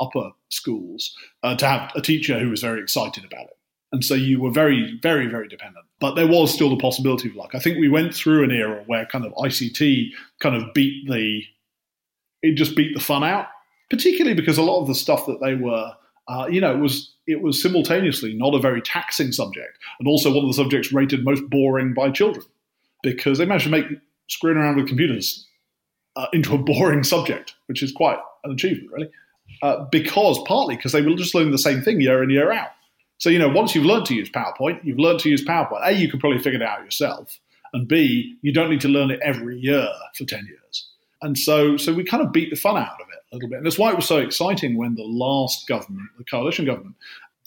upper 0.00 0.30
schools 0.50 1.14
uh, 1.42 1.56
to 1.56 1.66
have 1.66 1.90
a 1.96 2.00
teacher 2.00 2.38
who 2.38 2.50
was 2.50 2.60
very 2.60 2.80
excited 2.80 3.24
about 3.24 3.46
it. 3.46 3.58
And 3.90 4.04
so 4.04 4.14
you 4.14 4.40
were 4.40 4.52
very, 4.52 4.98
very, 5.02 5.26
very 5.26 5.48
dependent. 5.48 5.84
But 5.98 6.14
there 6.14 6.28
was 6.28 6.54
still 6.54 6.70
the 6.70 6.76
possibility 6.76 7.28
of 7.28 7.34
luck. 7.34 7.56
I 7.56 7.58
think 7.58 7.78
we 7.78 7.88
went 7.88 8.14
through 8.14 8.44
an 8.44 8.52
era 8.52 8.84
where 8.86 9.04
kind 9.06 9.24
of 9.24 9.32
ICT 9.32 10.10
kind 10.38 10.54
of 10.54 10.72
beat 10.74 11.08
the, 11.08 11.42
it 12.42 12.54
just 12.54 12.76
beat 12.76 12.94
the 12.94 13.00
fun 13.00 13.24
out, 13.24 13.46
particularly 13.90 14.36
because 14.36 14.58
a 14.58 14.62
lot 14.62 14.80
of 14.80 14.86
the 14.86 14.94
stuff 14.94 15.26
that 15.26 15.40
they 15.42 15.56
were, 15.56 15.92
uh, 16.28 16.46
you 16.48 16.60
know, 16.60 16.72
it 16.72 16.78
was 16.78 17.14
it 17.26 17.42
was 17.42 17.60
simultaneously 17.60 18.34
not 18.34 18.54
a 18.54 18.60
very 18.60 18.80
taxing 18.80 19.32
subject, 19.32 19.78
and 19.98 20.06
also 20.06 20.30
one 20.30 20.44
of 20.44 20.48
the 20.48 20.54
subjects 20.54 20.92
rated 20.92 21.24
most 21.24 21.42
boring 21.48 21.94
by 21.94 22.10
children 22.10 22.44
because 23.02 23.38
they 23.38 23.46
managed 23.46 23.64
to 23.64 23.70
make 23.70 23.86
screwing 24.28 24.58
around 24.58 24.76
with 24.76 24.86
computers 24.86 25.47
uh, 26.18 26.26
into 26.34 26.54
a 26.54 26.58
boring 26.58 27.04
subject, 27.04 27.54
which 27.66 27.82
is 27.82 27.92
quite 27.92 28.18
an 28.44 28.52
achievement, 28.52 28.92
really 28.92 29.08
uh, 29.62 29.84
because 29.90 30.38
partly 30.46 30.76
because 30.76 30.92
they 30.92 31.02
will 31.02 31.16
just 31.16 31.34
learn 31.34 31.50
the 31.50 31.58
same 31.58 31.82
thing 31.82 32.00
year 32.00 32.22
in 32.22 32.30
year 32.30 32.52
out. 32.52 32.70
So 33.18 33.30
you 33.30 33.38
know, 33.38 33.48
once 33.48 33.74
you've 33.74 33.86
learned 33.86 34.06
to 34.06 34.14
use 34.14 34.30
PowerPoint, 34.30 34.84
you've 34.84 34.98
learned 34.98 35.20
to 35.20 35.28
use 35.28 35.44
PowerPoint. 35.44 35.80
A, 35.84 35.92
you 35.92 36.08
can 36.08 36.20
probably 36.20 36.38
figure 36.38 36.60
it 36.60 36.62
out 36.62 36.84
yourself, 36.84 37.38
and 37.72 37.88
B, 37.88 38.36
you 38.42 38.52
don't 38.52 38.70
need 38.70 38.80
to 38.82 38.88
learn 38.88 39.10
it 39.10 39.20
every 39.20 39.58
year 39.58 39.88
for 40.14 40.24
ten 40.24 40.46
years. 40.46 40.88
And 41.20 41.36
so, 41.36 41.76
so 41.76 41.92
we 41.92 42.04
kind 42.04 42.24
of 42.24 42.32
beat 42.32 42.50
the 42.50 42.56
fun 42.56 42.76
out 42.76 43.00
of 43.00 43.08
it 43.12 43.18
a 43.32 43.36
little 43.36 43.48
bit, 43.48 43.56
and 43.56 43.66
that's 43.66 43.78
why 43.78 43.90
it 43.90 43.96
was 43.96 44.06
so 44.06 44.18
exciting 44.18 44.76
when 44.76 44.94
the 44.94 45.02
last 45.02 45.66
government, 45.66 46.08
the 46.16 46.24
coalition 46.24 46.64
government, 46.64 46.94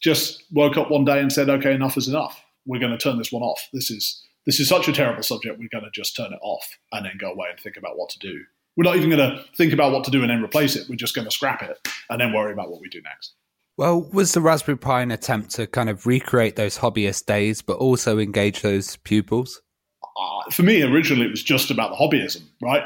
just 0.01 0.43
woke 0.51 0.75
up 0.77 0.91
one 0.91 1.05
day 1.05 1.21
and 1.21 1.31
said, 1.31 1.49
"Okay, 1.49 1.73
enough 1.73 1.95
is 1.95 2.09
enough. 2.09 2.43
We're 2.65 2.79
going 2.79 2.91
to 2.91 2.97
turn 2.97 3.17
this 3.17 3.31
one 3.31 3.43
off. 3.43 3.69
This 3.71 3.89
is 3.89 4.21
this 4.45 4.59
is 4.59 4.67
such 4.67 4.87
a 4.89 4.93
terrible 4.93 5.23
subject. 5.23 5.57
We're 5.57 5.69
going 5.71 5.85
to 5.85 5.91
just 5.93 6.17
turn 6.17 6.33
it 6.33 6.39
off 6.41 6.77
and 6.91 7.05
then 7.05 7.17
go 7.17 7.31
away 7.31 7.47
and 7.51 7.59
think 7.59 7.77
about 7.77 7.97
what 7.97 8.09
to 8.09 8.19
do 8.19 8.43
we're 8.75 8.83
not 8.83 8.95
even 8.95 9.09
going 9.09 9.29
to 9.29 9.43
think 9.55 9.73
about 9.73 9.91
what 9.91 10.03
to 10.05 10.11
do 10.11 10.21
and 10.21 10.29
then 10.29 10.43
replace 10.43 10.75
it. 10.75 10.87
We're 10.89 10.95
just 10.95 11.15
going 11.15 11.25
to 11.25 11.31
scrap 11.31 11.61
it 11.61 11.77
and 12.09 12.19
then 12.21 12.33
worry 12.33 12.53
about 12.53 12.71
what 12.71 12.81
we 12.81 12.89
do 12.89 13.01
next. 13.01 13.33
Well, 13.77 14.01
was 14.13 14.33
the 14.33 14.41
Raspberry 14.41 14.77
Pi 14.77 15.01
an 15.01 15.11
attempt 15.11 15.51
to 15.51 15.65
kind 15.65 15.89
of 15.89 16.05
recreate 16.05 16.55
those 16.55 16.77
hobbyist 16.77 17.25
days, 17.25 17.61
but 17.61 17.77
also 17.77 18.19
engage 18.19 18.61
those 18.61 18.97
pupils? 18.97 19.61
Uh, 20.03 20.49
for 20.51 20.63
me, 20.63 20.83
originally 20.83 21.25
it 21.25 21.31
was 21.31 21.43
just 21.43 21.71
about 21.71 21.91
the 21.91 21.97
hobbyism, 21.97 22.43
right? 22.61 22.83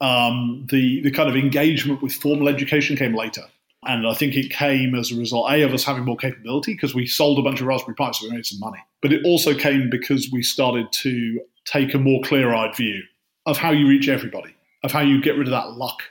Um, 0.00 0.66
the 0.70 1.00
the 1.02 1.10
kind 1.10 1.28
of 1.28 1.36
engagement 1.36 2.02
with 2.02 2.12
formal 2.14 2.48
education 2.48 2.96
came 2.96 3.14
later, 3.14 3.42
and 3.84 4.06
I 4.06 4.14
think 4.14 4.34
it 4.34 4.50
came 4.50 4.94
as 4.94 5.12
a 5.12 5.16
result 5.16 5.50
a 5.50 5.62
of 5.62 5.74
us 5.74 5.84
having 5.84 6.04
more 6.04 6.16
capability 6.16 6.72
because 6.72 6.94
we 6.94 7.06
sold 7.06 7.38
a 7.38 7.42
bunch 7.42 7.60
of 7.60 7.66
Raspberry 7.66 7.94
Pis, 7.94 8.18
so 8.18 8.28
we 8.28 8.34
made 8.34 8.46
some 8.46 8.58
money. 8.58 8.78
But 9.00 9.12
it 9.12 9.24
also 9.24 9.54
came 9.54 9.90
because 9.90 10.30
we 10.32 10.42
started 10.42 10.90
to 10.92 11.40
take 11.64 11.94
a 11.94 11.98
more 11.98 12.20
clear-eyed 12.22 12.74
view 12.74 13.02
of 13.46 13.58
how 13.58 13.70
you 13.70 13.86
reach 13.86 14.08
everybody 14.08 14.54
of 14.82 14.92
how 14.92 15.00
you 15.00 15.20
get 15.20 15.36
rid 15.36 15.46
of 15.46 15.52
that 15.52 15.72
luck 15.72 16.02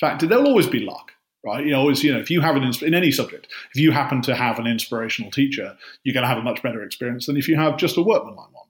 factor. 0.00 0.26
There'll 0.26 0.46
always 0.46 0.66
be 0.66 0.80
luck, 0.80 1.12
right? 1.44 1.64
You 1.64 1.72
know, 1.72 1.80
always, 1.80 2.02
you 2.02 2.12
know, 2.12 2.20
if 2.20 2.30
you 2.30 2.40
have 2.40 2.56
an 2.56 2.72
in 2.82 2.94
any 2.94 3.10
subject, 3.10 3.48
if 3.74 3.80
you 3.80 3.90
happen 3.90 4.22
to 4.22 4.34
have 4.34 4.58
an 4.58 4.66
inspirational 4.66 5.30
teacher, 5.30 5.76
you're 6.04 6.14
going 6.14 6.22
to 6.22 6.28
have 6.28 6.38
a 6.38 6.42
much 6.42 6.62
better 6.62 6.82
experience 6.82 7.26
than 7.26 7.36
if 7.36 7.48
you 7.48 7.56
have 7.56 7.76
just 7.76 7.96
a 7.96 8.02
workmanlike 8.02 8.48
one. 8.52 8.66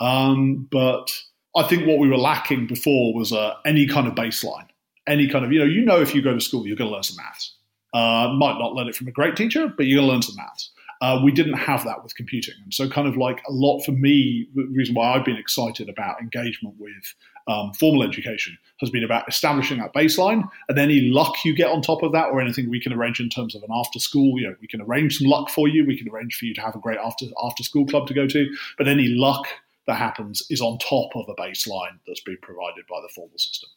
Um, 0.00 0.68
but 0.70 1.12
I 1.56 1.64
think 1.64 1.86
what 1.86 1.98
we 1.98 2.08
were 2.08 2.16
lacking 2.16 2.66
before 2.66 3.14
was 3.14 3.32
uh, 3.32 3.54
any 3.64 3.86
kind 3.86 4.06
of 4.06 4.14
baseline, 4.14 4.68
any 5.06 5.28
kind 5.28 5.44
of, 5.44 5.52
you 5.52 5.58
know, 5.58 5.64
you 5.64 5.84
know, 5.84 6.00
if 6.00 6.14
you 6.14 6.22
go 6.22 6.32
to 6.32 6.40
school, 6.40 6.66
you're 6.66 6.76
going 6.76 6.88
to 6.88 6.94
learn 6.94 7.02
some 7.02 7.16
maths. 7.16 7.56
Uh, 7.92 8.32
might 8.38 8.56
not 8.58 8.72
learn 8.72 8.88
it 8.88 8.94
from 8.94 9.08
a 9.08 9.12
great 9.12 9.34
teacher, 9.34 9.66
but 9.66 9.86
you're 9.86 9.98
going 9.98 10.06
to 10.06 10.12
learn 10.12 10.22
some 10.22 10.36
maths. 10.36 10.70
Uh, 11.00 11.20
we 11.24 11.32
didn't 11.32 11.54
have 11.54 11.84
that 11.84 12.02
with 12.02 12.14
computing. 12.14 12.54
And 12.62 12.74
so, 12.74 12.88
kind 12.88 13.08
of 13.08 13.16
like 13.16 13.42
a 13.48 13.52
lot 13.52 13.80
for 13.80 13.92
me, 13.92 14.48
the 14.54 14.64
reason 14.64 14.94
why 14.94 15.14
I've 15.14 15.24
been 15.24 15.36
excited 15.36 15.88
about 15.88 16.20
engagement 16.20 16.74
with 16.78 17.14
um, 17.46 17.72
formal 17.72 18.02
education 18.02 18.56
has 18.80 18.90
been 18.90 19.04
about 19.04 19.28
establishing 19.28 19.78
that 19.78 19.92
baseline 19.92 20.48
and 20.68 20.78
any 20.78 21.00
luck 21.00 21.34
you 21.44 21.54
get 21.54 21.68
on 21.68 21.82
top 21.82 22.02
of 22.02 22.12
that 22.12 22.26
or 22.26 22.40
anything 22.40 22.70
we 22.70 22.80
can 22.80 22.92
arrange 22.92 23.20
in 23.20 23.28
terms 23.28 23.54
of 23.54 23.62
an 23.62 23.70
after 23.72 23.98
school 23.98 24.38
you 24.38 24.46
know 24.46 24.54
we 24.60 24.66
can 24.66 24.80
arrange 24.82 25.18
some 25.18 25.26
luck 25.26 25.50
for 25.50 25.66
you 25.66 25.84
we 25.84 25.96
can 25.96 26.08
arrange 26.10 26.36
for 26.36 26.44
you 26.44 26.54
to 26.54 26.60
have 26.60 26.76
a 26.76 26.78
great 26.78 26.98
after 26.98 27.26
after 27.42 27.62
school 27.62 27.86
club 27.86 28.06
to 28.06 28.14
go 28.14 28.26
to 28.26 28.48
but 28.78 28.86
any 28.86 29.08
luck 29.08 29.46
that 29.86 29.96
happens 29.96 30.42
is 30.50 30.60
on 30.60 30.78
top 30.78 31.10
of 31.16 31.28
a 31.28 31.34
baseline 31.34 31.98
that's 32.06 32.20
been 32.20 32.38
provided 32.40 32.86
by 32.88 33.00
the 33.02 33.08
formal 33.08 33.38
system 33.38 33.68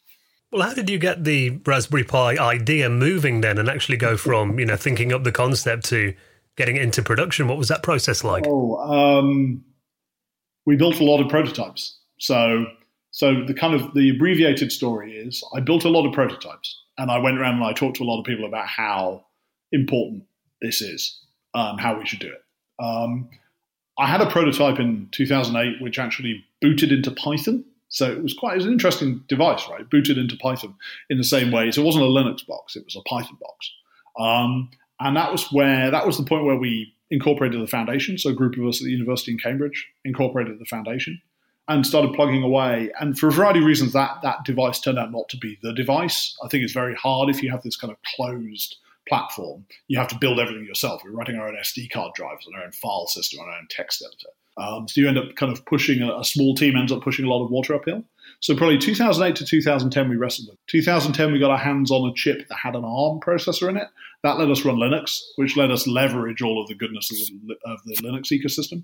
well, 0.52 0.70
how 0.70 0.76
did 0.76 0.88
you 0.88 1.00
get 1.00 1.24
the 1.24 1.60
Raspberry 1.66 2.04
Pi 2.04 2.38
idea 2.38 2.88
moving 2.88 3.42
then 3.42 3.58
and 3.58 3.68
actually 3.68 3.98
go 3.98 4.16
from, 4.16 4.60
you 4.60 4.68
know, 4.68 4.76
thinking 4.76 5.12
up 5.12 5.24
the 5.24 5.32
concept 5.32 5.86
to 5.86 6.14
getting 6.58 6.76
it 6.76 6.82
into 6.82 7.02
production? 7.02 7.48
What 7.48 7.58
was 7.58 7.68
that 7.70 7.84
process 7.84 8.24
like? 8.24 8.46
Oh, 8.48 8.78
um, 8.78 9.64
we 10.66 10.76
built 10.76 11.00
a 11.00 11.04
lot 11.04 11.22
of 11.22 11.30
prototypes. 11.30 11.98
So 12.20 12.66
so 13.12 13.44
the 13.46 13.54
kind 13.54 13.76
of 13.76 13.94
the 13.94 14.10
abbreviated 14.10 14.72
story 14.72 15.16
is 15.16 15.44
I 15.56 15.60
built 15.60 15.86
a 15.86 15.90
lot 15.90 16.08
of 16.08 16.14
prototypes 16.14 16.80
and 16.98 17.12
I 17.12 17.20
went 17.20 17.38
around 17.38 17.56
and 17.56 17.64
I 17.64 17.74
talked 17.74 17.98
to 17.98 18.04
a 18.04 18.06
lot 18.06 18.20
of 18.20 18.26
people 18.26 18.46
about 18.46 18.68
how 18.68 19.26
important 19.72 20.24
this 20.62 20.82
is, 20.82 21.20
um, 21.54 21.78
how 21.78 21.98
we 21.98 22.06
should 22.08 22.20
do 22.20 22.32
it. 22.32 22.44
Um, 22.84 23.30
I 24.00 24.08
had 24.08 24.22
a 24.22 24.30
prototype 24.30 24.80
in 24.80 25.10
2008 25.12 25.82
which 25.82 26.00
actually 26.00 26.44
booted 26.60 26.92
into 26.92 27.12
Python. 27.12 27.64
So 27.90 28.12
it 28.12 28.24
was 28.24 28.34
quite 28.34 28.54
it 28.54 28.58
was 28.58 28.66
an 28.66 28.72
interesting 28.72 29.24
device, 29.28 29.64
right? 29.70 29.88
Booted 29.88 30.18
into 30.18 30.36
Python 30.38 30.74
in 31.12 31.20
the 31.20 31.24
same 31.24 31.52
way. 31.52 31.70
So 31.70 31.84
it 31.84 31.86
wasn't 31.86 32.06
a 32.06 32.08
Linux 32.08 32.46
box; 32.48 32.76
it 32.76 32.84
was 32.84 32.96
a 32.96 33.02
Python 33.08 33.38
box. 33.40 33.72
Um, 34.20 34.72
and 35.00 35.16
that 35.18 35.32
was 35.32 35.52
where 35.52 35.92
that 35.92 36.06
was 36.06 36.18
the 36.18 36.24
point 36.24 36.46
where 36.46 36.58
we 36.58 36.94
incorporated 37.10 37.62
the 37.62 37.68
foundation. 37.68 38.18
So 38.18 38.30
a 38.30 38.34
group 38.34 38.58
of 38.58 38.66
us 38.66 38.82
at 38.82 38.86
the 38.86 38.92
University 38.92 39.32
in 39.32 39.38
Cambridge 39.38 39.88
incorporated 40.04 40.60
the 40.60 40.66
foundation 40.66 41.22
and 41.68 41.86
started 41.86 42.14
plugging 42.14 42.44
away. 42.44 42.92
And 43.00 43.18
for 43.18 43.28
a 43.28 43.32
variety 43.32 43.60
of 43.60 43.66
reasons, 43.66 43.94
that 43.94 44.18
that 44.24 44.44
device 44.44 44.80
turned 44.80 45.00
out 45.00 45.12
not 45.12 45.30
to 45.30 45.38
be 45.38 45.58
the 45.62 45.74
device. 45.74 46.36
I 46.44 46.48
think 46.48 46.64
it's 46.64 46.74
very 46.74 46.96
hard 46.96 47.30
if 47.30 47.42
you 47.42 47.52
have 47.52 47.64
this 47.64 47.78
kind 47.78 47.92
of 47.92 47.98
closed 48.16 48.78
platform. 49.08 49.66
You 49.88 49.98
have 50.00 50.08
to 50.10 50.18
build 50.18 50.40
everything 50.40 50.66
yourself. 50.66 51.04
We're 51.04 51.12
writing 51.12 51.36
our 51.36 51.48
own 51.48 51.56
SD 51.56 51.92
card 51.92 52.14
drives 52.14 52.46
and 52.46 52.56
our 52.56 52.64
own 52.64 52.72
file 52.72 53.08
system 53.08 53.40
and 53.40 53.50
our 53.50 53.58
own 53.58 53.68
text 53.70 54.04
editor. 54.06 54.30
Um, 54.56 54.88
so 54.88 55.02
you 55.02 55.08
end 55.08 55.18
up 55.18 55.36
kind 55.36 55.52
of 55.52 55.66
pushing 55.66 56.02
a, 56.02 56.20
a, 56.20 56.24
small 56.24 56.54
team 56.54 56.76
ends 56.76 56.92
up 56.92 57.02
pushing 57.02 57.26
a 57.26 57.30
lot 57.30 57.44
of 57.44 57.50
water 57.50 57.74
uphill. 57.74 58.04
So 58.40 58.56
probably 58.56 58.78
2008 58.78 59.36
to 59.38 59.46
2010 59.46 60.10
we 60.10 60.16
wrestled 60.16 60.50
with. 60.50 60.60
2010 60.68 61.32
we 61.32 61.40
got 61.40 61.50
our 61.50 61.58
hands 61.58 61.90
on 61.90 62.08
a 62.08 62.14
chip 62.14 62.48
that 62.48 62.56
had 62.56 62.76
an 62.76 62.86
ARM 62.86 63.20
processor 63.20 63.68
in 63.68 63.78
it, 63.78 63.88
That 64.24 64.40
let 64.40 64.50
us 64.50 64.64
run 64.64 64.78
Linux, 64.78 65.20
which 65.36 65.58
let 65.58 65.70
us 65.70 65.86
leverage 65.86 66.42
all 66.42 66.62
of 66.62 66.68
the 66.68 66.76
goodness 66.76 67.12
of 67.12 67.18
the, 67.76 67.96
Linux 68.02 68.32
ecosystem. 68.32 68.84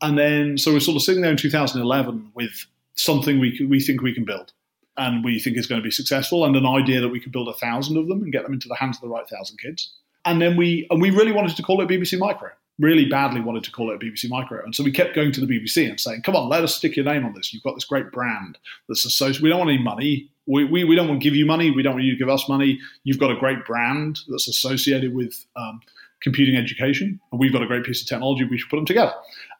And 0.00 0.16
then, 0.16 0.56
so 0.56 0.72
we're 0.72 0.80
sort 0.80 0.96
of 0.96 1.02
sitting 1.02 1.22
there 1.22 1.32
in 1.32 1.36
2011 1.36 2.30
with 2.34 2.66
something 2.94 3.40
we, 3.40 3.66
we 3.68 3.80
think 3.80 4.02
we 4.02 4.14
can 4.14 4.24
build 4.24 4.52
and 4.98 5.24
we 5.24 5.38
think 5.38 5.56
is 5.56 5.66
going 5.66 5.80
to 5.80 5.84
be 5.84 5.90
successful, 5.90 6.44
and 6.44 6.56
an 6.56 6.66
idea 6.66 7.00
that 7.00 7.08
we 7.08 7.20
could 7.20 7.32
build 7.32 7.48
a 7.48 7.54
thousand 7.54 7.96
of 7.96 8.08
them 8.08 8.22
and 8.22 8.32
get 8.32 8.42
them 8.42 8.52
into 8.52 8.68
the 8.68 8.74
hands 8.74 8.96
of 8.96 9.00
the 9.00 9.08
right 9.08 9.28
thousand 9.28 9.56
kids. 9.58 9.94
And 10.24 10.42
then 10.42 10.56
we 10.56 10.86
and 10.90 11.00
we 11.00 11.10
really 11.10 11.32
wanted 11.32 11.56
to 11.56 11.62
call 11.62 11.80
it 11.80 11.88
BBC 11.88 12.18
Micro. 12.18 12.50
Really 12.80 13.06
badly 13.06 13.40
wanted 13.40 13.64
to 13.64 13.72
call 13.72 13.90
it 13.90 14.00
BBC 14.00 14.28
Micro, 14.28 14.62
and 14.62 14.74
so 14.74 14.84
we 14.84 14.92
kept 14.92 15.14
going 15.14 15.32
to 15.32 15.40
the 15.40 15.46
BBC 15.46 15.88
and 15.88 15.98
saying, 15.98 16.22
"Come 16.22 16.36
on, 16.36 16.48
let 16.48 16.64
us 16.64 16.74
stick 16.74 16.96
your 16.96 17.04
name 17.04 17.24
on 17.24 17.32
this. 17.32 17.54
You've 17.54 17.62
got 17.62 17.74
this 17.74 17.84
great 17.84 18.10
brand 18.12 18.58
that's 18.88 19.04
associated. 19.04 19.42
We 19.42 19.48
don't 19.48 19.58
want 19.58 19.70
any 19.70 19.82
money. 19.82 20.30
We, 20.48 20.64
we, 20.64 20.84
we 20.84 20.96
don't 20.96 21.08
want 21.08 21.20
to 21.20 21.24
give 21.24 21.36
you 21.36 21.46
money. 21.46 21.70
We 21.70 21.82
don't 21.82 21.94
want 21.94 22.04
you 22.04 22.12
to 22.12 22.18
give 22.18 22.28
us 22.28 22.48
money. 22.48 22.80
You've 23.04 23.18
got 23.18 23.30
a 23.30 23.36
great 23.36 23.64
brand 23.66 24.20
that's 24.28 24.48
associated 24.48 25.14
with 25.14 25.44
um, 25.56 25.80
computing 26.22 26.56
education, 26.56 27.20
and 27.30 27.40
we've 27.40 27.52
got 27.52 27.62
a 27.62 27.66
great 27.66 27.84
piece 27.84 28.02
of 28.02 28.08
technology. 28.08 28.44
We 28.44 28.58
should 28.58 28.70
put 28.70 28.76
them 28.76 28.86
together." 28.86 29.12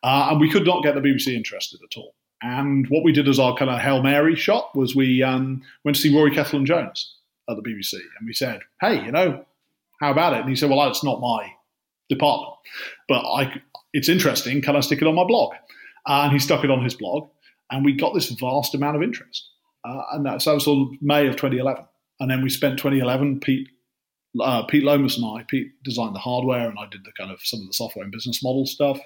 Uh, 0.02 0.28
and 0.30 0.40
we 0.40 0.50
could 0.50 0.64
not 0.64 0.82
get 0.82 0.94
the 0.94 1.00
BBC 1.00 1.34
interested 1.34 1.80
at 1.82 1.96
all. 1.96 2.14
And 2.40 2.86
what 2.88 3.02
we 3.04 3.12
did 3.12 3.28
as 3.28 3.38
our 3.38 3.56
kind 3.56 3.70
of 3.70 3.80
Hail 3.80 4.02
Mary 4.02 4.36
shot 4.36 4.74
was 4.76 4.94
we 4.94 5.22
um, 5.22 5.62
went 5.84 5.96
to 5.96 6.02
see 6.02 6.14
Rory 6.14 6.30
Cellan 6.30 6.64
Jones 6.64 7.16
at 7.48 7.56
the 7.56 7.62
BBC 7.62 7.94
and 7.94 8.26
we 8.26 8.32
said, 8.32 8.60
hey, 8.80 9.04
you 9.04 9.10
know, 9.10 9.44
how 10.00 10.12
about 10.12 10.34
it? 10.34 10.40
And 10.40 10.48
he 10.48 10.54
said, 10.54 10.70
well, 10.70 10.84
that's 10.84 11.02
not 11.02 11.20
my 11.20 11.50
department, 12.08 12.54
but 13.08 13.20
I, 13.20 13.60
it's 13.92 14.08
interesting. 14.08 14.62
Can 14.62 14.76
I 14.76 14.80
stick 14.80 15.02
it 15.02 15.08
on 15.08 15.14
my 15.14 15.24
blog? 15.24 15.54
And 16.06 16.32
he 16.32 16.38
stuck 16.38 16.64
it 16.64 16.70
on 16.70 16.84
his 16.84 16.94
blog 16.94 17.28
and 17.70 17.84
we 17.84 17.92
got 17.92 18.14
this 18.14 18.28
vast 18.30 18.74
amount 18.74 18.96
of 18.96 19.02
interest. 19.02 19.50
Uh, 19.84 20.02
and 20.12 20.26
that, 20.26 20.42
so 20.42 20.50
that 20.50 20.54
was 20.54 20.68
of 20.68 20.88
May 21.00 21.26
of 21.26 21.36
2011. 21.36 21.84
And 22.20 22.30
then 22.30 22.42
we 22.42 22.50
spent 22.50 22.78
2011, 22.78 23.40
Pete, 23.40 23.68
uh, 24.40 24.64
Pete 24.64 24.84
Lomas 24.84 25.16
and 25.16 25.24
I, 25.24 25.44
Pete 25.44 25.72
designed 25.84 26.14
the 26.14 26.20
hardware 26.20 26.68
and 26.68 26.78
I 26.78 26.86
did 26.90 27.04
the 27.04 27.12
kind 27.12 27.30
of 27.30 27.40
some 27.42 27.60
of 27.60 27.66
the 27.66 27.72
software 27.72 28.02
and 28.02 28.12
business 28.12 28.42
model 28.42 28.66
stuff. 28.66 28.98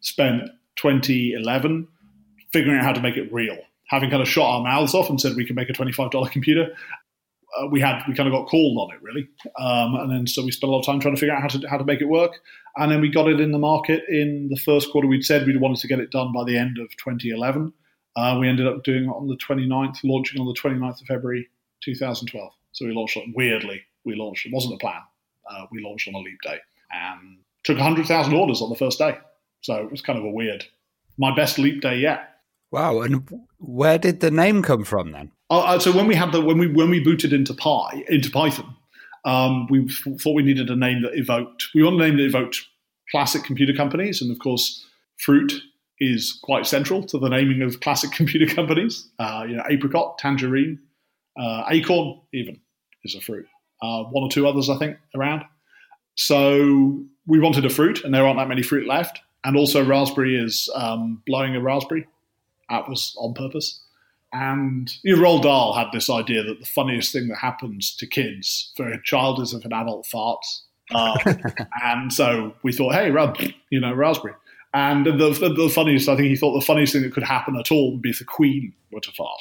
Spent 0.00 0.50
2011 0.76 1.86
figuring 2.52 2.78
out 2.78 2.84
how 2.84 2.92
to 2.92 3.00
make 3.00 3.16
it 3.16 3.32
real. 3.32 3.58
Having 3.88 4.10
kind 4.10 4.22
of 4.22 4.28
shot 4.28 4.56
our 4.56 4.62
mouths 4.62 4.94
off 4.94 5.10
and 5.10 5.20
said 5.20 5.36
we 5.36 5.46
can 5.46 5.56
make 5.56 5.68
a 5.68 5.72
$25 5.72 6.30
computer, 6.30 6.74
uh, 7.58 7.66
we 7.66 7.80
had 7.80 8.02
we 8.08 8.14
kind 8.14 8.28
of 8.28 8.32
got 8.32 8.48
called 8.48 8.78
on 8.78 8.94
it 8.94 9.02
really, 9.02 9.28
um, 9.58 9.94
and 9.94 10.10
then 10.10 10.26
so 10.26 10.44
we 10.44 10.50
spent 10.50 10.68
a 10.68 10.72
lot 10.72 10.80
of 10.80 10.86
time 10.86 11.00
trying 11.00 11.14
to 11.14 11.20
figure 11.20 11.34
out 11.34 11.42
how 11.42 11.48
to 11.48 11.68
how 11.68 11.76
to 11.76 11.84
make 11.84 12.00
it 12.00 12.08
work, 12.08 12.32
and 12.76 12.90
then 12.90 13.00
we 13.00 13.08
got 13.08 13.28
it 13.28 13.40
in 13.40 13.52
the 13.52 13.58
market 13.58 14.02
in 14.08 14.48
the 14.48 14.56
first 14.56 14.90
quarter. 14.90 15.06
We'd 15.06 15.24
said 15.24 15.46
we 15.46 15.56
wanted 15.56 15.78
to 15.78 15.88
get 15.88 16.00
it 16.00 16.10
done 16.10 16.32
by 16.32 16.44
the 16.44 16.56
end 16.56 16.78
of 16.78 16.88
2011. 16.96 17.72
Uh, 18.16 18.36
we 18.38 18.48
ended 18.48 18.66
up 18.66 18.84
doing 18.84 19.04
it 19.04 19.08
on 19.08 19.26
the 19.26 19.36
29th, 19.36 19.98
launching 20.04 20.40
on 20.40 20.46
the 20.46 20.54
29th 20.54 21.00
of 21.00 21.06
February 21.06 21.48
2012. 21.82 22.52
So 22.72 22.86
we 22.86 22.92
launched 22.92 23.16
it 23.16 23.24
weirdly. 23.34 23.82
We 24.04 24.14
launched. 24.14 24.46
It 24.46 24.52
wasn't 24.52 24.74
a 24.74 24.78
plan. 24.78 25.00
Uh, 25.50 25.66
we 25.72 25.82
launched 25.82 26.08
on 26.08 26.14
a 26.14 26.18
leap 26.18 26.40
day 26.42 26.58
and 26.92 27.38
took 27.64 27.76
100,000 27.76 28.34
orders 28.34 28.62
on 28.62 28.70
the 28.70 28.76
first 28.76 28.98
day. 28.98 29.16
So 29.62 29.76
it 29.76 29.90
was 29.90 30.02
kind 30.02 30.18
of 30.18 30.24
a 30.24 30.30
weird, 30.30 30.64
my 31.18 31.34
best 31.34 31.58
leap 31.58 31.80
day 31.80 31.98
yet. 31.98 32.30
Wow! 32.70 33.02
And 33.02 33.28
where 33.58 33.98
did 33.98 34.20
the 34.20 34.30
name 34.30 34.62
come 34.62 34.84
from 34.84 35.12
then? 35.12 35.30
Uh, 35.48 35.60
uh, 35.60 35.78
so 35.78 35.92
when 35.92 36.06
we 36.06 36.14
had 36.14 36.32
the 36.32 36.40
when 36.40 36.58
we 36.58 36.66
when 36.66 36.90
we 36.90 36.98
booted 36.98 37.32
into 37.32 37.54
Pi 37.54 38.04
into 38.08 38.30
Python, 38.30 38.74
um, 39.24 39.68
we 39.68 39.88
thought 39.88 40.34
we 40.34 40.42
needed 40.42 40.70
a 40.70 40.76
name 40.76 41.02
that 41.02 41.14
evoked. 41.14 41.68
We 41.74 41.84
wanted 41.84 42.00
a 42.00 42.08
name 42.08 42.16
that 42.16 42.24
evoked 42.24 42.66
classic 43.10 43.44
computer 43.44 43.72
companies, 43.72 44.20
and 44.20 44.30
of 44.30 44.40
course, 44.40 44.84
fruit 45.18 45.52
is 46.00 46.38
quite 46.42 46.66
central 46.66 47.02
to 47.04 47.18
the 47.18 47.28
naming 47.28 47.62
of 47.62 47.80
classic 47.80 48.10
computer 48.12 48.52
companies. 48.52 49.08
Uh, 49.18 49.44
you 49.48 49.56
know, 49.56 49.64
apricot, 49.68 50.18
tangerine, 50.18 50.78
uh, 51.38 51.64
acorn, 51.70 52.20
even 52.32 52.60
is 53.04 53.14
a 53.14 53.20
fruit. 53.20 53.46
Uh, 53.82 54.04
one 54.04 54.24
or 54.24 54.30
two 54.30 54.46
others, 54.46 54.70
I 54.70 54.78
think, 54.78 54.96
around. 55.14 55.44
So 56.16 57.02
we 57.26 57.40
wanted 57.40 57.64
a 57.64 57.70
fruit, 57.70 58.04
and 58.04 58.14
there 58.14 58.26
aren't 58.26 58.38
that 58.38 58.48
many 58.48 58.62
fruit 58.62 58.86
left. 58.86 59.20
And 59.44 59.56
also, 59.56 59.84
raspberry 59.84 60.36
is 60.36 60.70
um, 60.74 61.22
blowing 61.26 61.54
a 61.54 61.60
raspberry 61.60 62.06
that 62.70 62.88
was 62.88 63.14
on 63.18 63.34
purpose. 63.34 63.80
And 64.32 64.92
you 65.02 65.16
know, 65.16 65.22
Roald 65.22 65.42
Dahl 65.42 65.74
had 65.74 65.88
this 65.92 66.10
idea 66.10 66.42
that 66.42 66.58
the 66.58 66.66
funniest 66.66 67.12
thing 67.12 67.28
that 67.28 67.38
happens 67.38 67.94
to 67.96 68.06
kids 68.06 68.72
for 68.76 68.88
a 68.88 69.02
child 69.02 69.40
is 69.40 69.54
if 69.54 69.64
an 69.64 69.72
adult 69.72 70.06
farts. 70.06 70.62
Uh, 70.92 71.16
and 71.84 72.12
so 72.12 72.54
we 72.62 72.72
thought, 72.72 72.94
hey, 72.94 73.10
rub, 73.10 73.38
you 73.70 73.80
know, 73.80 73.92
raspberry. 73.94 74.34
And 74.74 75.06
the, 75.06 75.12
the, 75.12 75.54
the, 75.54 75.70
funniest, 75.72 76.08
I 76.08 76.16
think 76.16 76.28
he 76.28 76.36
thought 76.36 76.58
the 76.58 76.66
funniest 76.66 76.92
thing 76.92 77.02
that 77.02 77.14
could 77.14 77.22
happen 77.22 77.56
at 77.56 77.70
all 77.70 77.92
would 77.92 78.02
be 78.02 78.10
if 78.10 78.18
the 78.18 78.24
Queen 78.24 78.74
were 78.90 79.00
to 79.00 79.12
fart. 79.12 79.40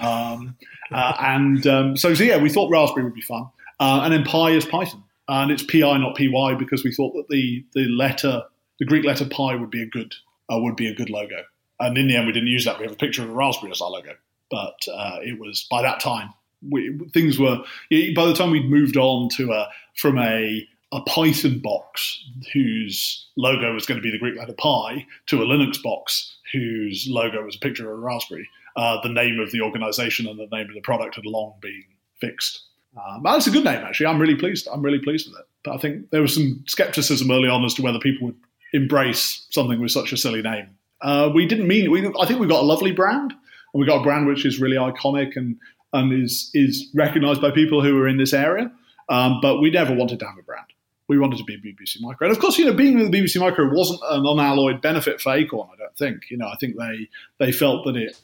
Um, 0.00 0.56
uh, 0.90 1.12
and 1.20 1.66
um, 1.66 1.96
so, 1.98 2.14
so, 2.14 2.24
yeah, 2.24 2.38
we 2.38 2.48
thought 2.48 2.70
raspberry 2.70 3.04
would 3.04 3.14
be 3.14 3.20
fun. 3.20 3.46
Uh, 3.78 4.00
and 4.04 4.12
then 4.12 4.24
pi 4.24 4.52
is 4.52 4.64
Python. 4.64 5.04
And 5.28 5.50
it's 5.50 5.62
pi, 5.62 5.98
not 5.98 6.16
py, 6.16 6.28
because 6.58 6.82
we 6.82 6.92
thought 6.92 7.12
that 7.14 7.28
the, 7.28 7.64
the 7.74 7.88
letter, 7.88 8.42
the 8.78 8.86
Greek 8.86 9.04
letter 9.04 9.26
pi 9.26 9.54
would 9.54 9.70
be 9.70 9.82
a 9.82 9.86
good, 9.86 10.14
uh, 10.50 10.58
would 10.58 10.76
be 10.76 10.88
a 10.88 10.94
good 10.94 11.10
logo. 11.10 11.42
And 11.78 11.98
in 11.98 12.08
the 12.08 12.16
end, 12.16 12.26
we 12.26 12.32
didn't 12.32 12.48
use 12.48 12.64
that. 12.64 12.78
We 12.78 12.84
have 12.84 12.94
a 12.94 12.96
picture 12.96 13.22
of 13.22 13.28
a 13.28 13.34
raspberry 13.34 13.70
as 13.70 13.82
our 13.82 13.90
logo. 13.90 14.14
But 14.50 14.78
uh, 14.90 15.18
it 15.22 15.38
was 15.38 15.66
by 15.70 15.82
that 15.82 16.00
time, 16.00 16.32
we, 16.66 16.98
things 17.12 17.38
were, 17.38 17.58
by 17.90 18.24
the 18.24 18.34
time 18.34 18.50
we'd 18.50 18.70
moved 18.70 18.96
on 18.96 19.28
to 19.36 19.52
a, 19.52 19.68
from 19.94 20.18
a, 20.18 20.66
a 20.94 21.02
Python 21.02 21.58
box 21.58 22.24
whose 22.52 23.26
logo 23.36 23.74
was 23.74 23.84
going 23.84 24.00
to 24.00 24.02
be 24.02 24.12
the 24.12 24.18
Greek 24.18 24.38
letter 24.38 24.54
pi 24.54 25.04
to 25.26 25.42
a 25.42 25.46
Linux 25.46 25.82
box 25.82 26.36
whose 26.52 27.08
logo 27.10 27.44
was 27.44 27.56
a 27.56 27.58
picture 27.58 27.90
of 27.90 27.98
a 27.98 28.00
raspberry, 28.00 28.48
uh, 28.76 29.00
the 29.02 29.08
name 29.08 29.40
of 29.40 29.50
the 29.50 29.60
organization 29.60 30.28
and 30.28 30.38
the 30.38 30.48
name 30.56 30.68
of 30.68 30.74
the 30.74 30.80
product 30.80 31.16
had 31.16 31.26
long 31.26 31.54
been 31.60 31.84
fixed. 32.20 32.62
Um, 32.96 33.22
that's 33.24 33.48
a 33.48 33.50
good 33.50 33.64
name, 33.64 33.82
actually. 33.84 34.06
I'm 34.06 34.20
really 34.20 34.36
pleased. 34.36 34.68
I'm 34.72 34.82
really 34.82 35.00
pleased 35.00 35.28
with 35.28 35.40
it. 35.40 35.46
But 35.64 35.74
I 35.74 35.78
think 35.78 36.10
there 36.10 36.22
was 36.22 36.34
some 36.34 36.62
skepticism 36.66 37.28
early 37.28 37.48
on 37.48 37.64
as 37.64 37.74
to 37.74 37.82
whether 37.82 37.98
people 37.98 38.28
would 38.28 38.36
embrace 38.72 39.46
something 39.50 39.80
with 39.80 39.90
such 39.90 40.12
a 40.12 40.16
silly 40.16 40.42
name. 40.42 40.68
Uh, 41.00 41.28
we 41.34 41.46
didn't 41.46 41.66
mean. 41.66 41.90
We, 41.90 42.06
I 42.20 42.26
think 42.26 42.38
we've 42.38 42.48
got 42.48 42.62
a 42.62 42.66
lovely 42.66 42.92
brand, 42.92 43.32
and 43.32 43.80
we've 43.80 43.88
got 43.88 44.00
a 44.00 44.02
brand 44.04 44.26
which 44.26 44.44
is 44.46 44.60
really 44.60 44.76
iconic 44.76 45.36
and 45.36 45.56
and 45.92 46.12
is 46.12 46.50
is 46.54 46.88
recognised 46.94 47.40
by 47.40 47.50
people 47.50 47.82
who 47.82 47.98
are 48.00 48.06
in 48.06 48.16
this 48.16 48.32
area. 48.32 48.70
Um, 49.08 49.40
but 49.42 49.60
we 49.60 49.70
never 49.70 49.92
wanted 49.92 50.20
to 50.20 50.26
have 50.26 50.38
a 50.38 50.42
brand. 50.42 50.66
We 51.08 51.18
wanted 51.18 51.38
to 51.38 51.44
be 51.44 51.56
BBC 51.56 52.00
Micro, 52.00 52.26
and 52.26 52.36
of 52.36 52.40
course, 52.40 52.58
you 52.58 52.64
know, 52.64 52.72
being 52.72 52.98
with 52.98 53.10
the 53.10 53.18
BBC 53.18 53.38
Micro 53.40 53.70
wasn't 53.70 54.00
an 54.10 54.26
unalloyed 54.26 54.80
benefit 54.80 55.20
for 55.20 55.34
Acorn. 55.34 55.68
I 55.72 55.76
don't 55.76 55.96
think. 55.96 56.30
You 56.30 56.38
know, 56.38 56.48
I 56.48 56.56
think 56.56 56.76
they 56.78 57.08
they 57.38 57.52
felt 57.52 57.84
that 57.86 57.96
it 57.96 58.18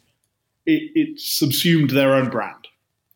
it, 0.66 0.92
it 0.94 1.20
subsumed 1.20 1.90
their 1.90 2.14
own 2.14 2.30
brand 2.30 2.68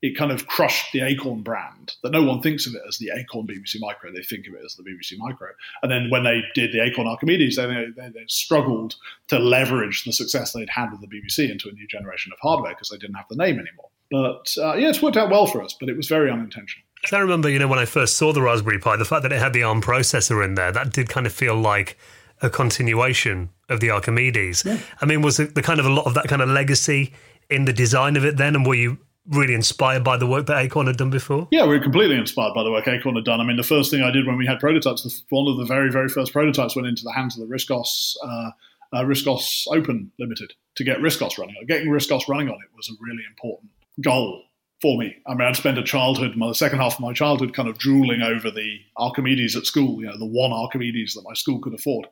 it 0.05 0.19
kind 0.19 0.31
of 0.31 0.47
crushed 0.47 0.93
the 0.93 1.01
Acorn 1.01 1.41
brand. 1.41 1.95
That 2.03 2.13
no 2.13 2.23
one 2.23 2.43
thinks 2.43 2.67
of 2.67 2.75
it 2.75 2.83
as 2.87 2.99
the 2.99 3.11
Acorn 3.17 3.47
BBC 3.47 3.77
Micro; 3.81 4.13
they 4.13 4.23
think 4.23 4.47
of 4.47 4.53
it 4.53 4.61
as 4.63 4.75
the 4.75 4.83
BBC 4.83 5.17
Micro. 5.17 5.49
And 5.83 5.91
then 5.91 6.11
when 6.11 6.25
they 6.25 6.43
did 6.55 6.73
the 6.73 6.83
Acorn 6.83 7.09
Archimedes, 7.09 7.57
they, 7.57 7.65
they, 7.65 8.11
they 8.11 8.25
struggled 8.29 8.97
to 9.29 9.39
leverage 9.39 10.05
the 10.05 10.13
success 10.13 10.53
they'd 10.53 10.69
had 10.69 10.91
with 10.93 11.01
the 11.01 11.07
BBC 11.07 11.51
into 11.51 11.71
a 11.71 11.73
new 11.73 11.87
generation 11.89 12.33
of 12.33 12.39
hardware 12.43 12.73
because 12.73 12.91
they 12.91 12.99
didn't 12.99 13.17
have 13.17 13.29
the 13.31 13.37
name 13.37 13.59
anymore. 13.59 13.89
But 14.11 14.55
uh, 14.63 14.75
yeah, 14.75 14.91
it's 14.91 15.01
worked 15.01 15.17
out 15.17 15.31
well 15.31 15.47
for 15.47 15.63
us, 15.63 15.75
but 15.81 15.89
it 15.89 15.97
was 15.97 16.07
very 16.07 16.31
unintentional. 16.31 16.84
I 17.13 17.19
remember, 17.19 17.49
you 17.49 17.59
know, 17.59 17.69
when 17.69 17.79
I 17.79 17.85
first 17.85 18.17
saw 18.17 18.33
the 18.33 18.43
Raspberry 18.43 18.79
Pi, 18.79 18.97
the 18.97 19.05
fact 19.05 19.23
that 19.23 19.33
it 19.33 19.39
had 19.39 19.53
the 19.53 19.63
ARM 19.63 19.83
processor 19.83 20.45
in 20.45 20.55
there, 20.55 20.73
that 20.73 20.93
did 20.93 21.09
kind 21.09 21.27
of 21.27 21.33
feel 21.33 21.57
like 21.57 21.99
a 22.43 22.51
continuation 22.51 23.51
of 23.69 23.81
the 23.81 23.91
Archimedes. 23.91 24.65
Yeah. 24.65 24.79
I 25.01 25.07
mean, 25.07 25.23
was 25.23 25.37
the 25.37 25.63
kind 25.63 25.81
of 25.81 25.87
a 25.87 25.91
lot 25.91 26.07
of 26.07 26.15
that 26.15 26.29
kind 26.29 26.43
of 26.43 26.49
legacy 26.49 27.13
in 27.51 27.65
the 27.65 27.73
design 27.73 28.17
of 28.17 28.25
it 28.25 28.37
then? 28.37 28.55
And 28.55 28.67
were 28.67 28.75
you 28.75 28.99
really 29.29 29.55
inspired 29.55 30.05
by 30.05 30.17
the 30.17 30.27
work 30.27 30.47
that 30.47 30.59
Acorn 30.59 30.87
had 30.87 30.97
done 30.97 31.11
before? 31.11 31.49
Yeah, 31.51 31.63
we 31.63 31.77
were 31.77 31.83
completely 31.83 32.17
inspired 32.17 32.55
by 32.55 32.63
the 32.63 32.71
work 32.71 32.87
Acorn 32.87 33.17
had 33.17 33.25
done. 33.25 33.41
I 33.41 33.45
mean, 33.45 33.57
the 33.57 33.63
first 33.63 33.91
thing 33.91 34.03
I 34.03 34.11
did 34.11 34.27
when 34.27 34.37
we 34.37 34.47
had 34.47 34.61
prototypes, 34.61 35.25
one 35.31 35.49
of 35.49 35.57
the 35.57 35.65
very, 35.65 35.91
very 35.91 36.09
first 36.09 36.33
prototypes 36.33 36.77
went 36.77 36.89
into 36.89 37.05
the 37.05 37.13
hands 37.13 37.39
of 37.39 37.47
the 37.47 37.53
RISC 37.55 37.71
OS, 37.71 38.17
uh, 38.23 38.51
uh, 38.93 39.03
RISC 39.03 39.27
OS 39.27 39.67
Open 39.71 40.13
Limited 40.19 40.53
to 40.77 40.85
get 40.85 40.99
RISC 40.99 41.23
OS 41.23 41.39
running. 41.39 41.57
Getting 41.67 41.89
RISC 41.89 42.15
OS 42.15 42.29
running 42.29 42.49
on 42.49 42.57
it 42.57 42.77
was 42.77 42.89
a 42.89 42.93
really 43.01 43.23
important 43.29 43.71
goal 44.01 44.43
for 44.81 44.99
me. 44.99 45.17
I 45.27 45.35
mean, 45.35 45.49
I'd 45.49 45.57
spent 45.57 45.79
a 45.79 45.83
childhood, 45.83 46.37
my 46.37 46.53
second 46.53 46.79
half 46.79 46.95
of 46.95 47.01
my 47.01 47.13
childhood, 47.13 47.55
kind 47.55 47.69
of 47.69 47.79
drooling 47.79 48.23
over 48.23 48.51
the 48.51 48.79
Archimedes 48.97 49.57
at 49.57 49.67
school, 49.67 50.01
you 50.01 50.07
know, 50.07 50.19
the 50.19 50.27
one 50.27 50.53
Archimedes 50.53 51.15
that 51.15 51.25
my 51.25 51.35
school 51.35 51.61
could 51.61 51.75
afford. 51.75 52.07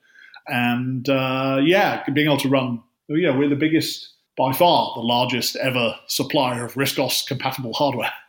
And 0.47 1.09
uh, 1.09 1.61
yeah, 1.63 2.03
being 2.13 2.27
able 2.27 2.39
to 2.39 2.49
run, 2.49 2.83
yeah, 3.09 3.37
we're 3.37 3.49
the 3.49 3.57
biggest 3.57 4.09
by 4.37 4.53
far 4.53 4.93
the 4.95 5.03
largest 5.03 5.57
ever 5.57 5.95
supplier 6.07 6.65
of 6.65 6.75
RISC 6.75 6.99
OS 6.99 7.23
compatible 7.23 7.73
hardware. 7.73 8.13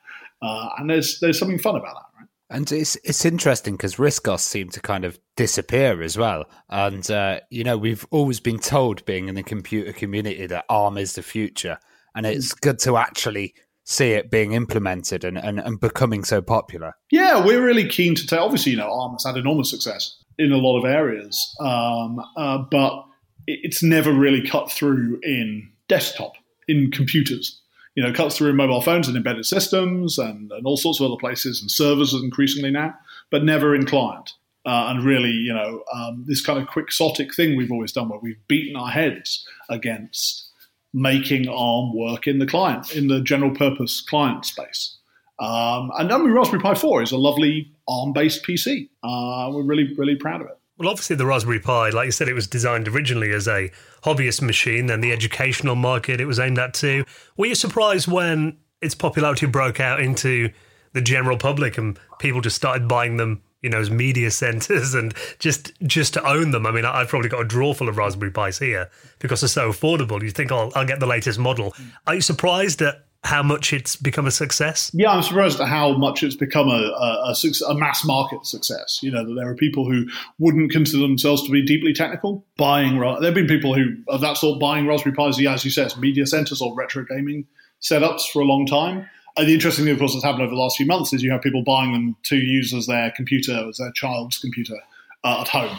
Uh, 0.42 0.68
and 0.78 0.90
there's 0.90 1.22
there's 1.22 1.40
something 1.40 1.58
fun 1.58 1.78
about 1.78 1.94
that, 1.94 2.20
right? 2.20 2.28
And 2.50 2.70
it's 2.70 2.98
it's 3.06 3.24
interesting 3.24 3.76
because 3.76 3.96
RISC 3.96 4.28
OS 4.28 4.44
seem 4.44 4.68
to 4.72 4.82
kind 4.82 5.06
of 5.06 5.18
disappear 5.38 6.02
as 6.02 6.18
well. 6.18 6.44
And 6.68 7.10
uh, 7.10 7.40
you 7.50 7.64
know, 7.64 7.78
we've 7.78 8.06
always 8.12 8.42
been 8.42 8.60
told, 8.60 9.06
being 9.06 9.30
in 9.30 9.36
the 9.36 9.44
computer 9.44 9.94
community, 9.94 10.46
that 10.48 10.66
ARM 10.68 10.98
is 10.98 11.16
the 11.16 11.24
future, 11.24 11.80
and 12.14 12.26
it's 12.26 12.54
good 12.54 12.78
to 12.80 12.98
actually 12.98 13.54
see 13.84 14.12
it 14.12 14.32
being 14.32 14.54
implemented 14.54 15.24
and, 15.24 15.38
and, 15.38 15.60
and 15.60 15.80
becoming 15.80 16.24
so 16.24 16.42
popular. 16.42 16.96
Yeah, 17.12 17.46
we're 17.46 17.64
really 17.64 17.88
keen 17.88 18.16
to 18.16 18.26
tell. 18.26 18.46
Obviously, 18.46 18.72
you 18.72 18.78
know, 18.78 18.92
ARM 18.92 19.14
has 19.14 19.26
had 19.26 19.38
enormous 19.38 19.70
success 19.70 20.18
in 20.38 20.52
a 20.52 20.58
lot 20.58 20.80
of 20.80 20.86
areas, 20.86 21.56
um, 21.60 22.20
uh, 22.38 22.58
but 22.58 23.06
it's 23.46 23.84
never 23.84 24.14
really 24.14 24.42
cut 24.48 24.72
through 24.72 25.20
in 25.24 25.70
desktop 25.88 26.34
in 26.68 26.92
computers. 26.92 27.60
You 27.96 28.02
know, 28.02 28.12
cuts 28.12 28.38
through 28.38 28.50
in 28.50 28.56
mobile 28.56 28.82
phones 28.82 29.08
and 29.08 29.16
embedded 29.16 29.46
systems 29.46 30.18
and, 30.18 30.52
and 30.52 30.66
all 30.66 30.78
sorts 30.78 31.00
of 31.00 31.06
other 31.06 31.20
places 31.20 31.62
and 31.62 31.70
servers 31.70 32.14
increasingly 32.14 32.72
now. 32.72 32.96
but 33.34 33.44
never 33.44 33.74
in 33.76 33.84
client. 33.86 34.34
Uh, 34.66 34.86
and 34.90 35.04
really, 35.04 35.32
you 35.32 35.52
know, 35.52 35.84
um, 35.92 36.24
this 36.28 36.40
kind 36.40 36.60
of 36.60 36.68
quixotic 36.68 37.36
thing 37.36 37.58
we've 37.58 37.72
always 37.72 37.92
done 37.92 38.08
where 38.08 38.20
we've 38.20 38.48
beaten 38.48 38.76
our 38.76 38.90
heads 38.90 39.46
against 39.70 40.50
making 40.94 41.48
ARM 41.48 41.96
work 41.96 42.28
in 42.28 42.40
the 42.40 42.46
client, 42.46 42.96
in 42.96 43.08
the 43.08 43.22
general 43.22 43.52
purpose 43.52 44.02
client 44.02 44.46
space. 44.46 44.98
Um, 45.40 45.92
and 45.98 46.12
I 46.12 46.18
mean, 46.18 46.32
Raspberry 46.32 46.62
Pi 46.62 46.76
4 46.76 47.02
is 47.02 47.12
a 47.12 47.18
lovely 47.18 47.72
ARM 47.88 48.14
based 48.14 48.46
PC. 48.46 48.90
Uh, 49.04 49.52
we're 49.52 49.64
really, 49.64 49.94
really 49.98 50.16
proud 50.16 50.42
of 50.42 50.48
it. 50.48 50.60
Well, 50.78 50.90
obviously, 50.90 51.16
the 51.16 51.26
Raspberry 51.26 51.60
Pi, 51.60 51.90
like 51.90 52.06
you 52.06 52.12
said, 52.12 52.28
it 52.28 52.34
was 52.34 52.48
designed 52.48 52.88
originally 52.88 53.32
as 53.32 53.48
a 53.48 53.72
hobbyist 54.04 54.42
machine, 54.42 54.90
and 54.90 55.04
the 55.04 55.12
educational 55.12 55.76
market 55.76 56.20
it 56.20 56.26
was 56.26 56.40
aimed 56.40 56.60
at 56.60 56.74
too. 56.74 57.06
Were 57.38 57.46
you 57.46 57.56
surprised 57.56 58.08
when 58.08 58.58
its 58.82 58.96
popularity 58.96 59.46
broke 59.46 59.80
out 59.80 60.00
into 60.00 60.50
the 60.94 61.02
general 61.02 61.38
public 61.38 61.78
and 61.78 62.00
people 62.20 62.42
just 62.42 62.56
started 62.56 62.88
buying 62.88 63.18
them 63.18 63.42
you 63.64 63.70
know, 63.70 63.80
as 63.80 63.90
media 63.90 64.30
centers 64.44 64.94
and 64.94 65.14
just 65.40 65.72
just 65.82 66.14
to 66.14 66.28
own 66.28 66.52
them. 66.52 66.68
I 66.68 66.72
mean, 66.72 66.86
I've 66.86 67.08
probably 67.08 67.30
got 67.30 67.42
a 67.42 67.46
drawer 67.46 67.74
full 67.74 67.90
of 67.90 67.98
Raspberry 67.98 68.32
Pis 68.32 68.60
here 68.60 68.90
because 69.20 69.42
they're 69.42 69.48
so 69.48 69.72
affordable. 69.72 70.22
You 70.22 70.30
think, 70.30 70.52
oh, 70.52 70.72
I'll 70.76 70.86
get 70.86 71.00
the 71.00 71.08
latest 71.08 71.40
model. 71.40 71.74
Are 72.06 72.16
you 72.16 72.22
surprised 72.22 72.82
at 72.82 73.06
how 73.24 73.42
much 73.42 73.72
it's 73.72 73.96
become 73.96 74.28
a 74.28 74.32
success? 74.32 74.92
Yeah, 74.94 75.12
I'm 75.12 75.24
surprised 75.24 75.60
at 75.62 75.70
how 75.70 75.96
much 75.96 76.24
it's 76.24 76.36
become 76.36 76.68
a, 76.68 76.72
a, 76.72 77.34
a, 77.34 77.72
a, 77.72 77.76
mass 77.76 78.04
market 78.04 78.46
success. 78.46 79.00
You 79.02 79.12
know, 79.12 79.26
that 79.26 79.34
there 79.34 79.50
are 79.50 79.56
people 79.56 79.90
who 79.90 80.06
wouldn't 80.40 80.72
consider 80.72 81.02
themselves 81.02 81.44
to 81.44 81.52
be 81.52 81.66
deeply 81.66 81.94
technical 81.94 82.46
buying. 82.58 83.00
There 83.00 83.22
have 83.22 83.34
been 83.34 83.48
people 83.48 83.74
who 83.74 83.96
of 84.10 84.22
that 84.22 84.38
sort 84.38 84.60
buying 84.60 84.88
Raspberry 84.88 85.16
Pis, 85.16 85.40
as 85.48 85.64
you 85.64 85.72
said, 85.72 85.96
media 85.98 86.28
centers 86.28 86.62
or 86.62 86.76
retro 86.76 87.06
gaming 87.06 87.46
setups 87.82 88.28
for 88.32 88.42
a 88.42 88.46
long 88.46 88.66
time. 88.66 89.08
And 89.36 89.48
the 89.48 89.54
interesting 89.54 89.86
thing, 89.86 89.94
of 89.94 90.00
course, 90.00 90.14
that's 90.14 90.24
happened 90.24 90.44
over 90.44 90.52
the 90.52 90.62
last 90.62 90.78
few 90.78 90.86
months 90.86 91.12
is 91.12 91.24
you 91.24 91.32
have 91.32 91.42
people 91.42 91.64
buying 91.64 91.92
them 91.92 92.16
to 92.24 92.36
use 92.36 92.74
as 92.74 92.86
their 92.86 93.12
computer, 93.12 93.68
as 93.68 93.78
their 93.78 93.92
child's 93.92 94.38
computer 94.38 94.76
uh, 95.24 95.42
at 95.42 95.48
home 95.48 95.78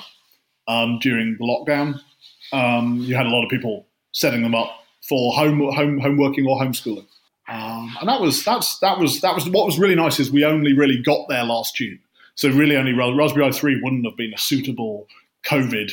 um, 0.67 0.99
during 1.01 1.37
the 1.39 1.45
lockdown. 1.45 2.01
Um, 2.53 2.99
you 2.99 3.15
had 3.15 3.27
a 3.27 3.31
lot 3.31 3.45
of 3.45 3.51
people 3.51 3.87
setting 4.13 4.43
them 4.43 4.55
up 4.55 4.71
for 5.09 5.33
home, 5.35 5.61
home, 5.73 5.99
home 5.99 6.17
working 6.17 6.47
or 6.47 6.61
homeschooling. 6.61 7.07
Um, 7.47 7.95
and 8.01 8.09
that 8.09 8.21
was 8.21 8.43
that's 8.43 8.79
that 8.79 8.99
was 8.99 9.21
that 9.21 9.35
was 9.35 9.49
what 9.51 9.67
was 9.67 9.79
really 9.79 9.95
nice 9.95 10.19
is 10.19 10.33
we 10.33 10.45
only 10.45 10.73
really 10.73 11.01
got 11.03 11.29
there 11.29 11.45
last 11.45 11.77
June. 11.77 12.01
So 12.37 12.49
really 12.49 12.77
only 12.77 12.93
Raspberry 12.93 13.45
Pi 13.45 13.57
3 13.57 13.81
wouldn't 13.83 14.07
have 14.07 14.17
been 14.17 14.33
a 14.35 14.39
suitable 14.39 15.07
COVID 15.47 15.93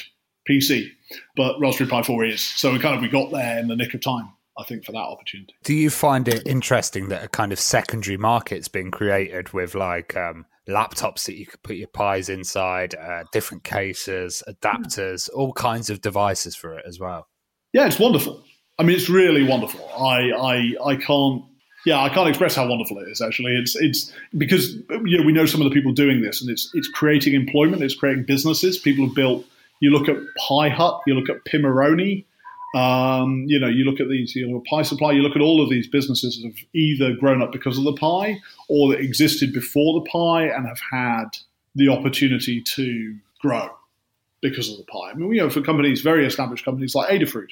PC, 0.50 0.90
but 1.36 1.60
Raspberry 1.60 1.90
Pi 1.90 2.04
4 2.04 2.26
is. 2.26 2.42
So 2.42 2.72
we 2.72 2.80
kind 2.80 2.96
of 2.96 3.02
we 3.02 3.10
got 3.10 3.32
there 3.32 3.60
in 3.60 3.68
the 3.68 3.76
nick 3.76 3.94
of 3.94 4.02
time. 4.02 4.30
I 4.62 4.64
think, 4.66 4.86
for 4.86 4.92
that 4.92 5.00
opportunity. 5.00 5.54
Do 5.64 5.74
you 5.74 5.90
find 5.90 6.28
it 6.28 6.46
interesting 6.46 7.10
that 7.10 7.24
a 7.24 7.28
kind 7.28 7.52
of 7.52 7.60
secondary 7.60 8.18
market's 8.18 8.68
been 8.68 8.92
created 8.92 9.52
with 9.54 9.76
like 9.76 10.16
um, 10.16 10.46
laptops 10.68 11.26
that 11.26 11.36
you 11.36 11.46
could 11.46 11.62
put 11.64 11.76
your 11.76 11.88
pies 11.88 12.30
inside, 12.30 12.96
uh, 12.96 13.24
different 13.32 13.64
cases, 13.64 14.44
adapters, 14.48 15.30
all 15.34 15.54
kinds 15.54 15.90
of 15.90 16.02
devices 16.02 16.56
for 16.56 16.78
it 16.78 16.86
as 16.88 17.00
well? 17.00 17.28
Yeah, 17.74 17.88
it's 17.88 18.00
wonderful. 18.00 18.44
I 18.80 18.84
mean, 18.84 18.96
it's 18.96 19.10
really 19.10 19.44
wonderful. 19.44 19.88
I, 19.98 20.32
I, 20.32 20.92
I 20.92 20.96
can't. 20.96 21.44
Yeah, 21.84 22.00
I 22.00 22.10
can't 22.10 22.30
express 22.30 22.56
how 22.56 22.68
wonderful 22.68 23.00
it 23.00 23.08
is. 23.08 23.22
Actually, 23.22 23.56
it's 23.58 23.76
it's 23.76 24.14
because 24.38 24.76
you 25.04 25.18
know 25.18 25.26
we 25.26 25.32
know 25.32 25.48
some 25.48 25.62
of 25.62 25.66
the 25.66 25.74
people 25.74 25.92
doing 25.92 26.22
this, 26.22 26.40
and 26.42 26.50
it's 26.52 26.70
it's 26.76 26.88
creating 26.88 27.34
employment, 27.34 27.82
it's 27.82 27.96
creating 27.96 28.26
businesses. 28.26 28.78
People 28.78 29.08
have 29.08 29.16
built. 29.16 29.46
You 29.80 29.90
look 29.90 30.08
at 30.08 30.18
Pi 30.38 30.70
Hut, 30.70 31.02
you 31.08 31.16
look 31.16 31.28
at 31.28 31.44
Pimoroni, 31.46 32.26
um, 32.74 33.46
you 33.48 33.60
know, 33.60 33.68
you 33.68 33.84
look 33.84 34.00
at 34.00 34.08
these, 34.08 34.36
you 34.36 34.48
know, 34.48 34.64
Pi 34.70 34.82
Supply, 34.84 35.12
you 35.12 35.22
look 35.22 35.36
at 35.36 35.42
all 35.42 35.62
of 35.62 35.70
these 35.70 35.88
businesses 35.88 36.38
that 36.38 36.48
have 36.48 36.58
either 36.74 37.14
grown 37.14 37.42
up 37.42 37.52
because 37.52 37.78
of 37.78 37.84
the 37.84 37.94
Pi 37.94 38.40
or 38.70 38.92
that 38.92 39.00
existed 39.00 39.52
before 39.54 40.00
the 40.00 40.10
Pi 40.10 40.44
and 40.44 40.66
have 40.66 40.80
had 40.92 41.26
the 41.76 41.90
opportunity 41.90 42.62
to 42.62 43.16
grow 43.40 43.70
because 44.42 44.72
of 44.72 44.78
the 44.78 44.84
Pi. 44.84 45.12
I 45.12 45.14
mean, 45.14 45.34
you 45.34 45.42
know, 45.42 45.50
for 45.50 45.62
companies, 45.62 46.02
very 46.02 46.26
established 46.26 46.64
companies 46.64 46.96
like 46.96 47.10
Adafruit, 47.10 47.50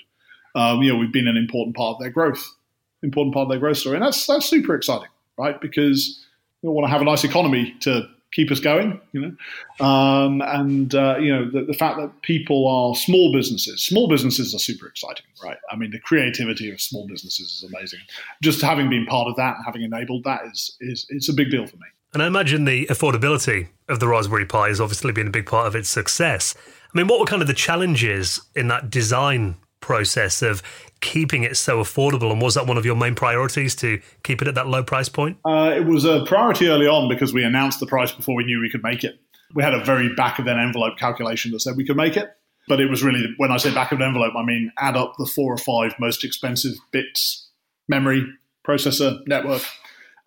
um, 0.55 0.81
you 0.81 0.91
know, 0.91 0.97
we've 0.97 1.11
been 1.11 1.27
an 1.27 1.37
important 1.37 1.75
part 1.75 1.95
of 1.95 2.01
their 2.01 2.09
growth, 2.09 2.55
important 3.03 3.33
part 3.33 3.43
of 3.43 3.49
their 3.49 3.59
growth 3.59 3.77
story. 3.77 3.97
And 3.97 4.05
that's, 4.05 4.25
that's 4.25 4.45
super 4.45 4.73
exciting, 4.73 5.09
right? 5.37 5.59
Because 5.59 6.25
we 6.61 6.69
want 6.69 6.85
to 6.87 6.91
have 6.91 7.01
a 7.01 7.05
nice 7.05 7.23
economy 7.23 7.75
to 7.81 8.07
keep 8.31 8.51
us 8.51 8.59
going, 8.59 8.99
you 9.11 9.21
know. 9.21 9.85
Um, 9.85 10.41
and 10.41 10.93
uh, 10.93 11.17
you 11.19 11.31
know 11.31 11.49
the, 11.49 11.65
the, 11.65 11.73
fact 11.73 11.97
that 11.97 12.21
people 12.21 12.67
are 12.67 12.95
small 12.95 13.33
businesses. 13.33 13.83
Small 13.83 14.07
businesses 14.07 14.53
are 14.53 14.59
super 14.59 14.87
exciting, 14.87 15.25
right? 15.43 15.57
I 15.71 15.75
mean, 15.75 15.91
the 15.91 15.99
creativity 15.99 16.71
of 16.71 16.81
small 16.81 17.07
businesses 17.07 17.51
is 17.51 17.71
amazing. 17.73 17.99
Just 18.41 18.61
having 18.61 18.89
been 18.89 19.05
part 19.05 19.27
of 19.27 19.35
that 19.37 19.57
having 19.65 19.83
enabled 19.83 20.23
that 20.25 20.41
is 20.45 20.75
is 20.79 21.05
it's 21.09 21.29
a 21.29 21.33
big 21.33 21.51
deal 21.51 21.65
for 21.65 21.77
me. 21.77 21.87
And 22.13 22.23
I 22.23 22.27
imagine 22.27 22.65
the 22.65 22.87
affordability 22.87 23.67
of 23.87 23.99
the 23.99 24.07
Raspberry 24.07 24.45
Pi 24.45 24.69
has 24.69 24.81
obviously 24.81 25.11
been 25.11 25.27
a 25.27 25.31
big 25.31 25.45
part 25.45 25.67
of 25.67 25.75
its 25.75 25.89
success. 25.89 26.55
I 26.91 26.97
mean, 26.97 27.07
what 27.07 27.19
were 27.19 27.25
kind 27.27 27.41
of 27.41 27.47
the 27.47 27.53
challenges 27.53 28.41
in 28.55 28.67
that 28.69 28.89
design 28.89 29.57
process 29.81 30.41
of 30.41 30.61
keeping 31.01 31.43
it 31.43 31.57
so 31.57 31.81
affordable? 31.81 32.31
And 32.31 32.41
was 32.41 32.55
that 32.55 32.67
one 32.67 32.77
of 32.77 32.85
your 32.85 32.95
main 32.95 33.15
priorities 33.15 33.75
to 33.77 33.99
keep 34.23 34.41
it 34.41 34.47
at 34.47 34.55
that 34.55 34.67
low 34.67 34.83
price 34.83 35.09
point? 35.09 35.37
Uh, 35.45 35.73
it 35.75 35.85
was 35.85 36.05
a 36.05 36.25
priority 36.25 36.67
early 36.67 36.87
on 36.87 37.09
because 37.09 37.33
we 37.33 37.43
announced 37.43 37.79
the 37.79 37.87
price 37.87 38.11
before 38.11 38.35
we 38.35 38.43
knew 38.43 38.59
we 38.61 38.69
could 38.69 38.83
make 38.83 39.03
it. 39.03 39.19
We 39.55 39.63
had 39.63 39.73
a 39.73 39.83
very 39.83 40.13
back 40.15 40.39
of 40.39 40.47
an 40.47 40.59
envelope 40.59 40.97
calculation 40.97 41.51
that 41.51 41.61
said 41.61 41.75
we 41.75 41.85
could 41.85 41.97
make 41.97 42.17
it. 42.17 42.29
But 42.67 42.79
it 42.79 42.89
was 42.89 43.03
really, 43.03 43.33
when 43.37 43.51
I 43.51 43.57
say 43.57 43.73
back 43.73 43.91
of 43.91 43.99
an 43.99 44.05
envelope, 44.05 44.33
I 44.37 44.43
mean 44.43 44.71
add 44.77 44.95
up 44.95 45.15
the 45.17 45.25
four 45.25 45.51
or 45.51 45.57
five 45.57 45.95
most 45.99 46.23
expensive 46.23 46.75
bits, 46.91 47.47
memory, 47.87 48.23
processor, 48.65 49.25
network, 49.25 49.63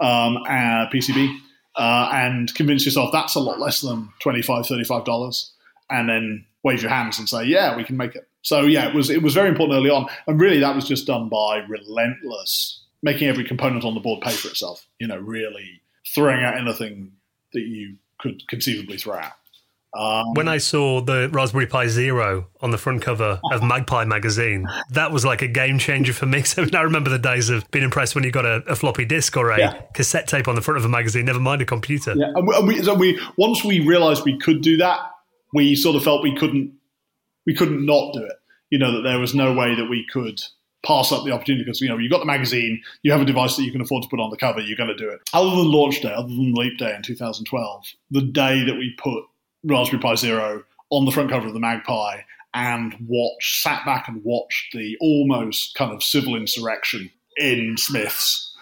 um, 0.00 0.38
PCB, 0.46 1.38
uh, 1.76 2.10
and 2.12 2.52
convince 2.54 2.84
yourself 2.84 3.10
that's 3.12 3.36
a 3.36 3.40
lot 3.40 3.60
less 3.60 3.80
than 3.80 4.08
$25, 4.24 4.44
$35. 4.44 5.50
And 5.88 6.08
then 6.08 6.44
wave 6.64 6.82
your 6.82 6.90
hands 6.90 7.18
and 7.18 7.28
say, 7.28 7.44
yeah, 7.44 7.76
we 7.76 7.84
can 7.84 7.96
make 7.96 8.14
it. 8.14 8.28
So 8.42 8.62
yeah, 8.62 8.88
it 8.88 8.94
was 8.94 9.08
it 9.08 9.22
was 9.22 9.34
very 9.34 9.48
important 9.48 9.78
early 9.78 9.90
on, 9.90 10.08
and 10.26 10.40
really 10.40 10.58
that 10.60 10.74
was 10.74 10.86
just 10.86 11.06
done 11.06 11.28
by 11.28 11.58
relentless 11.68 12.80
making 13.02 13.28
every 13.28 13.44
component 13.44 13.84
on 13.84 13.94
the 13.94 14.00
board 14.00 14.20
pay 14.20 14.32
for 14.32 14.48
itself. 14.48 14.86
You 14.98 15.06
know, 15.06 15.18
really 15.18 15.82
throwing 16.14 16.44
out 16.44 16.56
anything 16.56 17.12
that 17.52 17.60
you 17.62 17.96
could 18.18 18.46
conceivably 18.48 18.96
throw 18.96 19.16
out. 19.16 19.32
Um, 19.94 20.32
when 20.32 20.48
I 20.48 20.56
saw 20.56 21.02
the 21.02 21.28
Raspberry 21.30 21.66
Pi 21.66 21.86
Zero 21.86 22.46
on 22.62 22.70
the 22.70 22.78
front 22.78 23.02
cover 23.02 23.38
of 23.52 23.60
MagPi 23.60 24.06
magazine, 24.06 24.66
that 24.90 25.12
was 25.12 25.24
like 25.24 25.42
a 25.42 25.48
game 25.48 25.78
changer 25.78 26.14
for 26.14 26.26
me. 26.26 26.42
So 26.52 26.66
I 26.74 26.80
remember 26.82 27.10
the 27.10 27.18
days 27.18 27.50
of 27.50 27.70
being 27.70 27.84
impressed 27.84 28.14
when 28.14 28.24
you 28.24 28.30
got 28.30 28.46
a, 28.46 28.62
a 28.66 28.76
floppy 28.76 29.04
disk 29.04 29.36
or 29.36 29.50
a 29.50 29.58
yeah. 29.58 29.82
cassette 29.94 30.26
tape 30.28 30.48
on 30.48 30.54
the 30.54 30.62
front 30.62 30.78
of 30.78 30.84
a 30.84 30.88
magazine, 30.88 31.26
never 31.26 31.40
mind 31.40 31.62
a 31.62 31.66
computer. 31.66 32.14
Yeah, 32.16 32.32
and 32.34 32.46
we, 32.46 32.56
and 32.56 32.68
we, 32.68 32.82
so 32.82 32.94
we 32.94 33.20
once 33.36 33.64
we 33.64 33.80
realised 33.80 34.24
we 34.24 34.38
could 34.38 34.62
do 34.62 34.78
that, 34.78 35.00
we 35.52 35.74
sort 35.74 35.96
of 35.96 36.04
felt 36.04 36.22
we 36.22 36.34
couldn't 36.34 36.72
we 37.46 37.54
couldn't 37.54 37.84
not 37.84 38.12
do 38.12 38.22
it. 38.24 38.36
You 38.70 38.78
know 38.78 38.92
that 38.92 39.02
there 39.02 39.18
was 39.18 39.34
no 39.34 39.52
way 39.52 39.74
that 39.74 39.90
we 39.90 40.06
could 40.10 40.40
pass 40.84 41.12
up 41.12 41.24
the 41.24 41.30
opportunity 41.30 41.64
because 41.64 41.80
you 41.80 41.88
know 41.88 41.98
you've 41.98 42.10
got 42.10 42.20
the 42.20 42.26
magazine, 42.26 42.82
you 43.02 43.12
have 43.12 43.20
a 43.20 43.26
device 43.26 43.56
that 43.56 43.64
you 43.64 43.72
can 43.72 43.80
afford 43.80 44.02
to 44.02 44.08
put 44.08 44.20
on 44.20 44.30
the 44.30 44.36
cover, 44.36 44.60
you're 44.60 44.76
going 44.76 44.88
to 44.88 44.96
do 44.96 45.08
it. 45.08 45.20
Other 45.32 45.50
than 45.50 45.70
launch 45.70 46.00
day, 46.00 46.12
other 46.12 46.28
than 46.28 46.54
Leap 46.54 46.78
Day 46.78 46.94
in 46.94 47.02
2012, 47.02 47.84
the 48.10 48.22
day 48.22 48.64
that 48.64 48.74
we 48.74 48.94
put 48.98 49.24
Raspberry 49.64 50.02
Pi 50.02 50.14
Zero 50.16 50.64
on 50.90 51.04
the 51.04 51.10
front 51.12 51.30
cover 51.30 51.46
of 51.46 51.54
the 51.54 51.60
MagPi 51.60 52.22
and 52.54 52.94
watch, 53.06 53.62
sat 53.62 53.84
back 53.86 54.08
and 54.08 54.22
watched 54.24 54.72
the 54.72 54.96
almost 55.00 55.74
kind 55.74 55.92
of 55.92 56.02
civil 56.02 56.36
insurrection 56.36 57.10
in 57.38 57.76
Smiths 57.78 58.54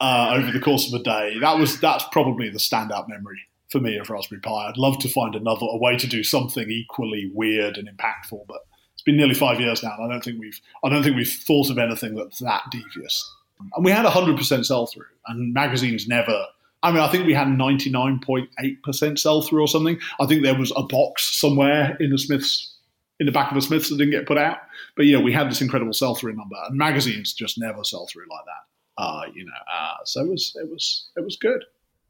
uh, 0.00 0.34
over 0.34 0.50
the 0.50 0.60
course 0.60 0.92
of 0.92 1.00
a 1.00 1.02
day. 1.02 1.38
That 1.40 1.58
was 1.58 1.80
that's 1.80 2.04
probably 2.12 2.50
the 2.50 2.58
standout 2.58 3.08
memory 3.08 3.40
for 3.68 3.80
me 3.80 3.96
of 3.98 4.10
Raspberry 4.10 4.40
Pi. 4.40 4.68
I'd 4.68 4.78
love 4.78 4.98
to 5.00 5.08
find 5.08 5.34
another 5.34 5.66
a 5.68 5.76
way 5.76 5.96
to 5.96 6.06
do 6.06 6.24
something 6.24 6.70
equally 6.70 7.30
weird 7.34 7.76
and 7.76 7.88
impactful, 7.88 8.46
but 8.48 8.66
it's 8.94 9.02
been 9.02 9.16
nearly 9.16 9.34
five 9.34 9.60
years 9.60 9.82
now, 9.82 9.94
and 9.98 10.06
I 10.06 10.08
don't 10.08 10.24
think 10.24 10.40
we've 10.40 10.60
I 10.84 10.88
don't 10.88 11.02
think 11.02 11.16
we've 11.16 11.30
thought 11.30 11.70
of 11.70 11.78
anything 11.78 12.14
that's 12.14 12.38
that 12.40 12.62
devious. 12.70 13.30
And 13.74 13.84
we 13.84 13.90
had 13.90 14.04
hundred 14.06 14.36
percent 14.36 14.66
sell 14.66 14.86
through, 14.86 15.06
and 15.26 15.52
magazines 15.52 16.08
never. 16.08 16.46
I 16.82 16.92
mean, 16.92 17.00
I 17.00 17.10
think 17.10 17.26
we 17.26 17.34
had 17.34 17.48
ninety 17.48 17.90
nine 17.90 18.20
point 18.20 18.48
eight 18.60 18.82
percent 18.82 19.18
sell 19.18 19.42
through 19.42 19.62
or 19.62 19.68
something. 19.68 19.98
I 20.20 20.26
think 20.26 20.42
there 20.42 20.58
was 20.58 20.72
a 20.76 20.82
box 20.82 21.38
somewhere 21.38 21.96
in 22.00 22.10
the 22.10 22.18
Smiths 22.18 22.74
in 23.20 23.26
the 23.26 23.32
back 23.32 23.50
of 23.50 23.56
the 23.56 23.62
Smiths 23.62 23.90
that 23.90 23.98
didn't 23.98 24.12
get 24.12 24.26
put 24.26 24.38
out. 24.38 24.58
But 24.96 25.06
yeah, 25.06 25.20
we 25.20 25.32
had 25.32 25.50
this 25.50 25.60
incredible 25.60 25.92
sell 25.92 26.14
through 26.14 26.34
number, 26.34 26.56
and 26.68 26.78
magazines 26.78 27.34
just 27.34 27.58
never 27.58 27.84
sell 27.84 28.06
through 28.06 28.26
like 28.30 28.44
that. 28.46 29.02
Uh, 29.02 29.22
you 29.34 29.44
know, 29.44 29.52
uh, 29.72 30.04
so 30.04 30.22
it 30.22 30.28
was 30.28 30.56
it 30.60 30.70
was 30.70 31.08
it 31.16 31.24
was 31.24 31.36
good 31.36 31.64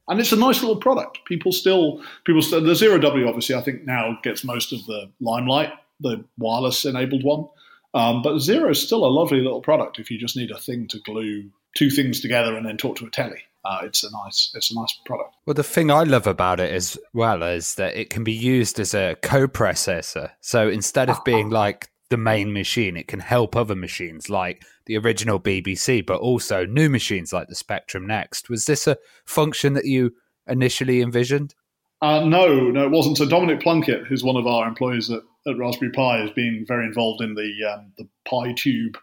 and 0.08 0.20
it's 0.20 0.32
a 0.32 0.36
nice 0.36 0.60
little 0.60 0.76
product. 0.76 1.20
People 1.26 1.52
still, 1.52 2.02
people 2.24 2.42
still, 2.42 2.62
the 2.62 2.74
Zero 2.74 2.98
W 2.98 3.28
obviously 3.28 3.54
I 3.54 3.60
think 3.60 3.84
now 3.84 4.18
gets 4.22 4.44
most 4.44 4.72
of 4.72 4.84
the 4.86 5.10
limelight, 5.20 5.72
the 6.00 6.24
wireless 6.38 6.84
enabled 6.84 7.24
one. 7.24 7.46
Um, 7.94 8.22
but 8.22 8.38
Zero 8.38 8.70
is 8.70 8.82
still 8.82 9.04
a 9.04 9.08
lovely 9.08 9.40
little 9.40 9.60
product 9.60 9.98
if 9.98 10.10
you 10.10 10.18
just 10.18 10.36
need 10.36 10.50
a 10.50 10.58
thing 10.58 10.88
to 10.88 10.98
glue 11.00 11.50
two 11.76 11.90
things 11.90 12.20
together 12.20 12.56
and 12.56 12.66
then 12.66 12.76
talk 12.76 12.96
to 12.96 13.06
a 13.06 13.10
telly. 13.10 13.42
Uh, 13.64 13.80
it's 13.82 14.04
a 14.04 14.10
nice, 14.10 14.50
it's 14.54 14.70
a 14.70 14.74
nice 14.74 14.96
product. 15.04 15.34
Well, 15.44 15.54
the 15.54 15.62
thing 15.62 15.90
I 15.90 16.04
love 16.04 16.26
about 16.26 16.60
it 16.60 16.72
as 16.72 16.96
well 17.12 17.42
is 17.42 17.74
that 17.74 17.96
it 17.96 18.08
can 18.08 18.24
be 18.24 18.32
used 18.32 18.80
as 18.80 18.94
a 18.94 19.16
co-processor. 19.22 20.30
So 20.40 20.68
instead 20.68 21.10
of 21.10 21.22
being 21.24 21.50
like 21.50 21.90
the 22.10 22.16
main 22.16 22.52
machine. 22.52 22.96
It 22.96 23.08
can 23.08 23.20
help 23.20 23.54
other 23.54 23.74
machines 23.74 24.30
like 24.30 24.64
the 24.86 24.96
original 24.96 25.38
BBC, 25.38 26.04
but 26.04 26.20
also 26.20 26.64
new 26.64 26.88
machines 26.88 27.32
like 27.32 27.48
the 27.48 27.54
Spectrum 27.54 28.06
Next. 28.06 28.48
Was 28.48 28.64
this 28.64 28.86
a 28.86 28.98
function 29.24 29.74
that 29.74 29.84
you 29.84 30.14
initially 30.46 31.00
envisioned? 31.02 31.54
Uh, 32.00 32.24
no, 32.24 32.70
no, 32.70 32.84
it 32.84 32.90
wasn't. 32.90 33.18
So 33.18 33.28
Dominic 33.28 33.60
Plunkett, 33.60 34.06
who's 34.06 34.22
one 34.22 34.36
of 34.36 34.46
our 34.46 34.66
employees 34.66 35.10
at, 35.10 35.22
at 35.46 35.58
Raspberry 35.58 35.90
Pi, 35.90 36.18
has 36.18 36.30
been 36.30 36.64
very 36.66 36.86
involved 36.86 37.20
in 37.20 37.34
the 37.34 37.52
um, 37.72 37.92
the 37.98 38.08
PiTube 38.26 38.96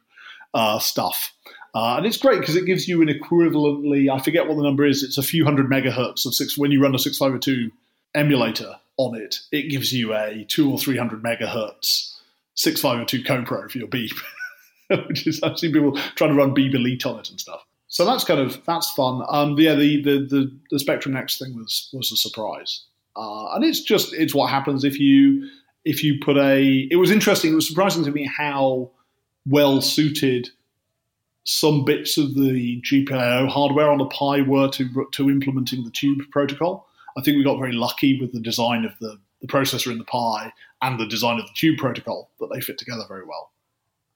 uh, 0.54 0.80
stuff. 0.80 1.34
Uh, 1.76 1.98
and 1.98 2.06
it's 2.06 2.18
great 2.18 2.40
because 2.40 2.56
it 2.56 2.66
gives 2.66 2.88
you 2.88 3.02
an 3.02 3.10
equivalently, 3.10 4.10
I 4.10 4.18
forget 4.24 4.48
what 4.48 4.56
the 4.56 4.64
number 4.64 4.86
is, 4.86 5.04
it's 5.04 5.18
a 5.18 5.24
few 5.24 5.44
hundred 5.44 5.70
megahertz 5.70 6.26
of 6.26 6.34
six. 6.34 6.58
When 6.58 6.72
you 6.72 6.82
run 6.82 6.96
a 6.96 7.00
6502 7.00 7.70
emulator 8.16 8.78
on 8.96 9.20
it, 9.20 9.42
it 9.52 9.70
gives 9.70 9.92
you 9.92 10.14
a 10.14 10.46
two 10.46 10.72
or 10.72 10.80
three 10.80 10.96
hundred 10.96 11.22
megahertz 11.22 12.15
6502 12.56 13.24
CoPro 13.24 13.70
for 13.70 13.78
your 13.78 13.88
Beeb, 13.88 14.18
which 15.08 15.28
is 15.28 15.42
I've 15.44 15.60
seen 15.60 15.74
people 15.74 15.98
trying 16.16 16.32
to 16.32 16.38
run 16.38 16.54
Beep 16.54 16.74
Elite 16.74 17.06
on 17.06 17.20
it 17.20 17.30
and 17.30 17.40
stuff. 17.40 17.66
So 17.88 18.04
that's 18.04 18.24
kind 18.24 18.40
of 18.40 18.64
that's 18.66 18.92
fun. 18.92 19.24
Um, 19.30 19.58
yeah, 19.58 19.76
the, 19.76 20.02
the 20.02 20.20
the 20.20 20.60
the 20.72 20.80
Spectrum 20.80 21.14
Next 21.14 21.38
thing 21.38 21.56
was 21.56 21.90
was 21.94 22.12
a 22.12 22.18
surprise, 22.18 22.84
uh, 23.16 23.54
and 23.54 23.64
it's 23.64 23.82
just 23.82 24.14
it's 24.14 24.34
what 24.34 24.50
happens 24.50 24.84
if 24.84 25.00
you 25.00 25.50
if 25.84 26.04
you 26.04 26.20
put 26.20 26.38
a. 26.38 26.88
It 26.92 26.98
was 26.98 27.12
interesting. 27.12 27.52
It 27.52 27.56
was 27.56 27.68
surprising 27.68 28.04
to 28.06 28.12
me 28.12 28.26
how 28.26 28.92
well 29.46 29.82
suited 29.82 30.50
some 31.46 31.86
bits 31.86 32.18
of 32.18 32.34
the 32.34 32.82
GPIO 32.82 33.48
hardware 33.48 33.92
on 33.92 34.00
the 34.00 34.06
Pi 34.06 34.42
were 34.42 34.70
to 34.70 35.08
to 35.12 35.30
implementing 35.30 35.84
the 35.84 35.92
Tube 35.92 36.22
protocol. 36.32 36.88
I 37.18 37.22
think 37.22 37.38
we 37.38 37.44
got 37.44 37.60
very 37.60 37.72
lucky 37.72 38.20
with 38.20 38.34
the 38.34 38.42
design 38.42 38.84
of 38.84 38.92
the, 39.00 39.18
the 39.46 39.52
processor 39.52 39.92
in 39.92 39.98
the 39.98 40.06
Pi 40.06 40.52
and 40.82 41.00
the 41.00 41.08
design 41.08 41.40
of 41.40 41.46
the 41.46 41.54
Tube 41.56 41.78
protocol 41.78 42.32
that 42.40 42.50
they 42.54 42.62
fit 42.62 42.78
together 42.78 43.04
very 43.08 43.26
well. 43.26 43.52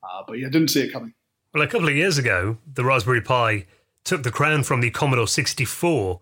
Uh, 0.03 0.23
but 0.27 0.33
yeah, 0.33 0.49
didn't 0.49 0.69
see 0.69 0.81
it 0.81 0.91
coming. 0.91 1.13
Well, 1.53 1.63
a 1.63 1.67
couple 1.67 1.87
of 1.87 1.95
years 1.95 2.17
ago, 2.17 2.57
the 2.71 2.83
Raspberry 2.83 3.21
Pi 3.21 3.65
took 4.03 4.23
the 4.23 4.31
crown 4.31 4.63
from 4.63 4.81
the 4.81 4.91
Commodore 4.91 5.27
64 5.27 6.19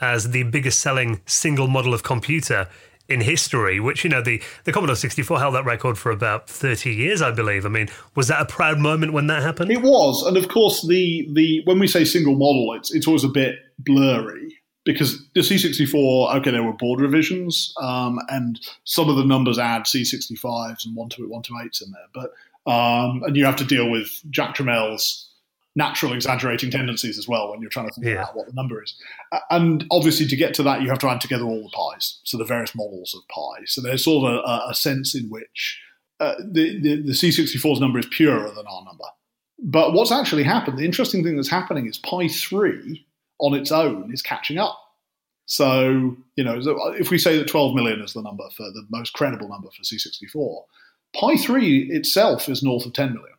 as 0.00 0.30
the 0.30 0.42
biggest 0.44 0.80
selling 0.80 1.20
single 1.26 1.68
model 1.68 1.92
of 1.92 2.02
computer 2.02 2.68
in 3.08 3.20
history, 3.20 3.80
which, 3.80 4.04
you 4.04 4.10
know, 4.10 4.22
the, 4.22 4.40
the 4.64 4.72
Commodore 4.72 4.96
64 4.96 5.38
held 5.38 5.54
that 5.54 5.64
record 5.64 5.98
for 5.98 6.10
about 6.10 6.48
30 6.48 6.94
years, 6.94 7.20
I 7.20 7.32
believe. 7.32 7.66
I 7.66 7.68
mean, 7.68 7.88
was 8.14 8.28
that 8.28 8.40
a 8.40 8.46
proud 8.46 8.78
moment 8.78 9.12
when 9.12 9.26
that 9.26 9.42
happened? 9.42 9.70
It 9.70 9.82
was. 9.82 10.22
And 10.22 10.36
of 10.36 10.48
course, 10.48 10.86
the, 10.86 11.28
the 11.32 11.62
when 11.64 11.78
we 11.78 11.88
say 11.88 12.04
single 12.04 12.36
model, 12.36 12.72
it's, 12.74 12.94
it's 12.94 13.06
always 13.06 13.24
a 13.24 13.28
bit 13.28 13.56
blurry 13.78 14.59
because 14.84 15.22
the 15.34 15.40
C64, 15.40 16.36
okay, 16.36 16.50
there 16.50 16.62
were 16.62 16.72
board 16.72 17.00
revisions, 17.00 17.74
um, 17.80 18.18
and 18.28 18.60
some 18.84 19.08
of 19.08 19.16
the 19.16 19.24
numbers 19.24 19.58
add 19.58 19.82
C65s 19.82 20.86
and 20.86 20.96
128s 20.96 21.82
in 21.82 21.92
there. 21.92 22.08
But 22.14 22.32
um, 22.70 23.22
and 23.24 23.36
you 23.36 23.44
have 23.44 23.56
to 23.56 23.64
deal 23.64 23.90
with 23.90 24.20
Jack 24.30 24.54
Tramiel's 24.54 25.28
natural 25.76 26.12
exaggerating 26.12 26.70
tendencies 26.70 27.18
as 27.18 27.28
well 27.28 27.50
when 27.50 27.60
you're 27.60 27.70
trying 27.70 27.88
to 27.88 27.94
figure 27.94 28.14
yeah. 28.14 28.22
out 28.24 28.36
what 28.36 28.46
the 28.46 28.52
number 28.52 28.82
is. 28.82 28.94
And 29.50 29.86
obviously, 29.90 30.26
to 30.26 30.36
get 30.36 30.54
to 30.54 30.62
that, 30.64 30.82
you 30.82 30.88
have 30.88 30.98
to 31.00 31.08
add 31.08 31.20
together 31.20 31.44
all 31.44 31.62
the 31.62 31.94
Pis, 31.94 32.20
so 32.24 32.36
the 32.36 32.44
various 32.44 32.74
models 32.74 33.14
of 33.14 33.26
pi. 33.28 33.64
So 33.66 33.80
there's 33.80 34.04
sort 34.04 34.30
of 34.30 34.44
a, 34.44 34.70
a 34.70 34.74
sense 34.74 35.14
in 35.14 35.28
which 35.30 35.80
uh, 36.18 36.34
the, 36.38 36.80
the, 36.80 37.02
the 37.02 37.12
C64's 37.12 37.80
number 37.80 37.98
is 37.98 38.06
purer 38.06 38.50
than 38.50 38.66
our 38.66 38.84
number. 38.84 39.04
But 39.62 39.92
what's 39.92 40.12
actually 40.12 40.42
happened, 40.42 40.78
the 40.78 40.84
interesting 40.84 41.22
thing 41.22 41.36
that's 41.36 41.50
happening 41.50 41.86
is 41.86 41.98
Pi 41.98 42.28
3 42.28 43.06
on 43.40 43.54
its 43.54 43.72
own 43.72 44.12
is 44.12 44.22
catching 44.22 44.58
up. 44.58 44.78
So, 45.46 46.16
you 46.36 46.44
know, 46.44 46.60
if 46.98 47.10
we 47.10 47.18
say 47.18 47.36
that 47.36 47.48
12 47.48 47.74
million 47.74 48.00
is 48.00 48.12
the 48.12 48.22
number 48.22 48.44
for 48.56 48.62
the 48.70 48.86
most 48.88 49.14
credible 49.14 49.48
number 49.48 49.68
for 49.70 49.82
C64, 49.82 50.62
Pi 51.12 51.36
3 51.36 51.90
itself 51.90 52.48
is 52.48 52.62
north 52.62 52.86
of 52.86 52.92
10 52.92 53.12
million, 53.14 53.34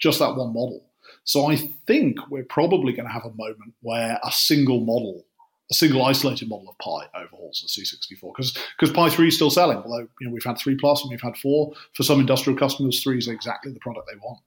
just 0.00 0.18
that 0.18 0.34
one 0.34 0.54
model. 0.54 0.86
So 1.24 1.50
I 1.50 1.56
think 1.86 2.18
we're 2.30 2.44
probably 2.44 2.94
going 2.94 3.06
to 3.06 3.12
have 3.12 3.26
a 3.26 3.34
moment 3.34 3.74
where 3.82 4.18
a 4.22 4.32
single 4.32 4.80
model, 4.80 5.26
a 5.70 5.74
single 5.74 6.04
isolated 6.04 6.48
model 6.48 6.70
of 6.70 6.78
Pi 6.78 7.20
overhauls 7.20 7.60
the 7.60 7.82
C64 7.82 8.32
because 8.34 8.56
because 8.78 8.94
Pi 8.94 9.10
3 9.10 9.28
is 9.28 9.34
still 9.34 9.50
selling. 9.50 9.76
Although 9.78 10.08
you 10.20 10.26
know 10.26 10.32
we've 10.32 10.44
had 10.44 10.56
3 10.56 10.76
plus 10.76 11.02
and 11.02 11.10
we've 11.10 11.20
had 11.20 11.36
4. 11.36 11.72
For 11.94 12.02
some 12.02 12.20
industrial 12.20 12.58
customers, 12.58 13.02
3 13.02 13.18
is 13.18 13.28
exactly 13.28 13.72
the 13.72 13.80
product 13.80 14.08
they 14.10 14.16
want. 14.16 14.40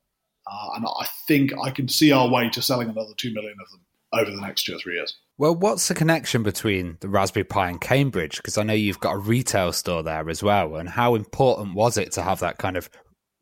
Uh, 0.51 0.69
and 0.77 0.85
I 0.87 1.05
think 1.27 1.51
I 1.61 1.69
can 1.69 1.87
see 1.87 2.11
our 2.11 2.29
way 2.29 2.49
to 2.49 2.61
selling 2.61 2.89
another 2.89 3.13
2 3.17 3.31
million 3.31 3.57
of 3.61 3.69
them 3.69 3.81
over 4.13 4.31
the 4.31 4.41
next 4.41 4.63
two 4.63 4.75
or 4.75 4.79
three 4.79 4.95
years. 4.95 5.17
Well, 5.37 5.55
what's 5.55 5.87
the 5.87 5.93
connection 5.93 6.43
between 6.43 6.97
the 6.99 7.07
Raspberry 7.07 7.43
Pi 7.43 7.69
and 7.69 7.79
Cambridge? 7.79 8.37
Because 8.37 8.57
I 8.57 8.63
know 8.63 8.73
you've 8.73 8.99
got 8.99 9.13
a 9.13 9.19
retail 9.19 9.71
store 9.71 10.03
there 10.03 10.29
as 10.29 10.43
well. 10.43 10.75
And 10.75 10.89
how 10.89 11.15
important 11.15 11.75
was 11.75 11.97
it 11.97 12.11
to 12.13 12.21
have 12.21 12.39
that 12.41 12.57
kind 12.57 12.75
of 12.75 12.89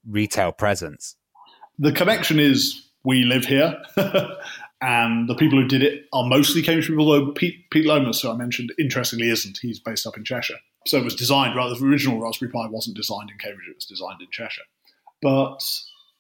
retail 0.08 0.52
presence? 0.52 1.16
The 1.80 1.92
connection 1.92 2.40
is 2.40 2.88
we 3.04 3.24
live 3.24 3.46
here. 3.46 3.82
and 4.82 5.28
the 5.28 5.36
people 5.36 5.60
who 5.60 5.68
did 5.68 5.82
it 5.82 6.06
are 6.14 6.28
mostly 6.28 6.62
Cambridge 6.62 6.88
people, 6.88 7.10
although 7.10 7.32
Pete, 7.32 7.70
Pete 7.72 7.86
Lomas, 7.86 8.22
who 8.22 8.30
I 8.30 8.36
mentioned, 8.36 8.74
interestingly 8.78 9.30
isn't. 9.30 9.60
He's 9.62 9.80
based 9.80 10.06
up 10.06 10.18
in 10.18 10.24
Cheshire. 10.24 10.58
So 10.86 10.98
it 10.98 11.04
was 11.04 11.16
designed, 11.16 11.56
rather, 11.56 11.76
the 11.76 11.86
original 11.86 12.22
Raspberry 12.22 12.52
Pi 12.52 12.68
wasn't 12.68 12.96
designed 12.96 13.32
in 13.32 13.38
Cambridge, 13.38 13.68
it 13.70 13.76
was 13.76 13.86
designed 13.86 14.22
in 14.22 14.28
Cheshire. 14.32 14.64
But 15.22 15.64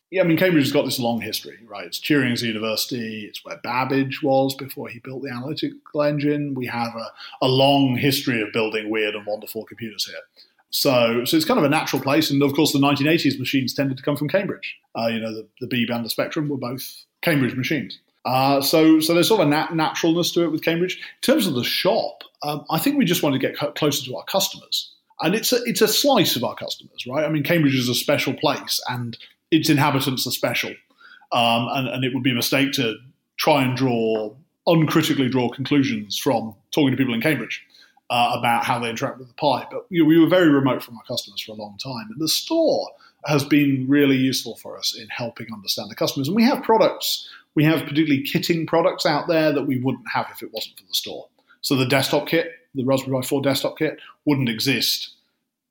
yeah, 0.10 0.22
I 0.22 0.26
mean, 0.26 0.38
Cambridge 0.38 0.64
has 0.64 0.72
got 0.72 0.86
this 0.86 1.00
long 1.00 1.20
history, 1.20 1.58
right? 1.68 1.86
It's 1.86 2.00
Turing's 2.00 2.42
University. 2.42 3.26
It's 3.26 3.44
where 3.44 3.58
Babbage 3.58 4.24
was 4.24 4.56
before 4.56 4.88
he 4.88 5.00
built 5.00 5.24
the 5.24 5.30
analytical 5.30 6.02
engine. 6.02 6.54
We 6.54 6.66
have 6.68 6.96
a, 6.96 7.12
a 7.42 7.48
long 7.48 7.98
history 7.98 8.42
of 8.42 8.54
building 8.54 8.90
weird 8.90 9.16
and 9.16 9.26
wonderful 9.26 9.66
computers 9.66 10.06
here. 10.06 10.22
So, 10.70 11.26
so 11.26 11.36
it's 11.36 11.46
kind 11.46 11.58
of 11.58 11.66
a 11.66 11.70
natural 11.70 12.02
place. 12.02 12.32
And 12.32 12.42
of 12.42 12.54
course, 12.54 12.72
the 12.72 12.80
1980s 12.80 13.38
machines 13.38 13.74
tended 13.74 13.98
to 13.98 14.04
come 14.04 14.16
from 14.16 14.30
Cambridge. 14.30 14.78
Uh, 14.98 15.08
you 15.08 15.20
know, 15.20 15.34
the, 15.34 15.48
the 15.60 15.68
Beeb 15.68 15.94
and 15.94 16.06
the 16.06 16.10
Spectrum 16.10 16.48
were 16.48 16.58
both 16.58 17.06
Cambridge 17.22 17.56
machines. 17.56 18.00
Uh, 18.26 18.62
so, 18.62 19.00
so 19.00 19.14
there's 19.14 19.28
sort 19.28 19.42
of 19.42 19.48
a 19.48 19.50
nat- 19.50 19.76
naturalness 19.76 20.32
to 20.34 20.44
it 20.44 20.52
with 20.52 20.64
Cambridge. 20.64 20.96
In 20.96 21.34
terms 21.34 21.48
of 21.48 21.56
the 21.56 21.64
shop, 21.64 22.24
um, 22.44 22.66
I 22.70 22.80
think 22.80 22.98
we 22.98 23.06
just 23.06 23.24
want 23.24 23.34
to 23.34 23.40
get 23.40 23.58
closer 23.76 24.06
to 24.06 24.16
our 24.16 24.24
customers. 24.26 24.94
And 25.22 25.34
it's 25.34 25.52
a, 25.52 25.58
it's 25.64 25.82
a 25.82 25.88
slice 25.88 26.36
of 26.36 26.44
our 26.44 26.56
customers, 26.56 27.06
right? 27.08 27.26
I 27.26 27.30
mean, 27.30 27.44
Cambridge 27.44 27.76
is 27.76 27.90
a 27.90 27.96
special 27.96 28.34
place 28.34 28.80
and 28.90 29.18
its 29.52 29.70
inhabitants 29.70 30.28
are 30.28 30.32
special. 30.32 30.72
Um, 31.32 31.68
and, 31.72 31.88
and 31.90 32.04
it 32.06 32.14
would 32.14 32.24
be 32.24 32.32
a 32.32 32.36
mistake 32.36 32.72
to 32.74 32.96
try 33.38 33.64
and 33.64 33.76
draw, 33.76 34.34
uncritically 34.66 35.30
draw 35.30 35.50
conclusions 35.50 36.18
from 36.18 36.56
talking 36.72 36.92
to 36.92 36.98
people 36.98 37.14
in 37.14 37.22
Cambridge 37.22 37.64
uh, 38.10 38.36
about 38.38 38.64
how 38.64 38.80
they 38.80 38.90
interact 38.90 39.20
with 39.20 39.28
the 39.28 39.34
Pi. 39.34 39.68
But 39.70 39.86
you 39.90 40.04
know, 40.04 40.08
we 40.08 40.20
were 40.20 40.28
very 40.28 40.50
remote 40.50 40.84
from 40.84 40.98
our 40.98 41.04
customers 41.04 41.42
for 41.42 41.52
a 41.52 41.56
long 41.56 41.78
time. 41.78 42.08
And 42.10 42.20
the 42.20 42.30
store 42.30 42.90
has 43.26 43.44
been 43.44 43.86
really 43.90 44.16
useful 44.16 44.56
for 44.56 44.78
us 44.78 44.98
in 44.98 45.08
helping 45.10 45.48
understand 45.54 45.92
the 45.92 45.96
customers. 45.96 46.28
And 46.28 46.36
we 46.36 46.44
have 46.44 46.64
products, 46.64 47.30
we 47.56 47.64
have 47.66 47.82
particularly 47.82 48.24
kitting 48.24 48.66
products 48.68 49.06
out 49.06 49.28
there 49.28 49.52
that 49.52 49.64
we 49.64 49.80
wouldn't 49.80 50.08
have 50.14 50.28
if 50.32 50.42
it 50.42 50.54
wasn't 50.54 50.78
for 50.78 50.86
the 50.86 50.94
store. 50.94 51.28
So 51.62 51.76
the 51.76 51.88
desktop 51.88 52.28
kit, 52.28 52.52
the 52.76 52.86
Raspberry 52.86 53.20
Pi 53.20 53.28
4 53.28 53.42
desktop 53.42 53.78
kit, 53.78 54.00
wouldn't 54.26 54.48
exist 54.48 55.10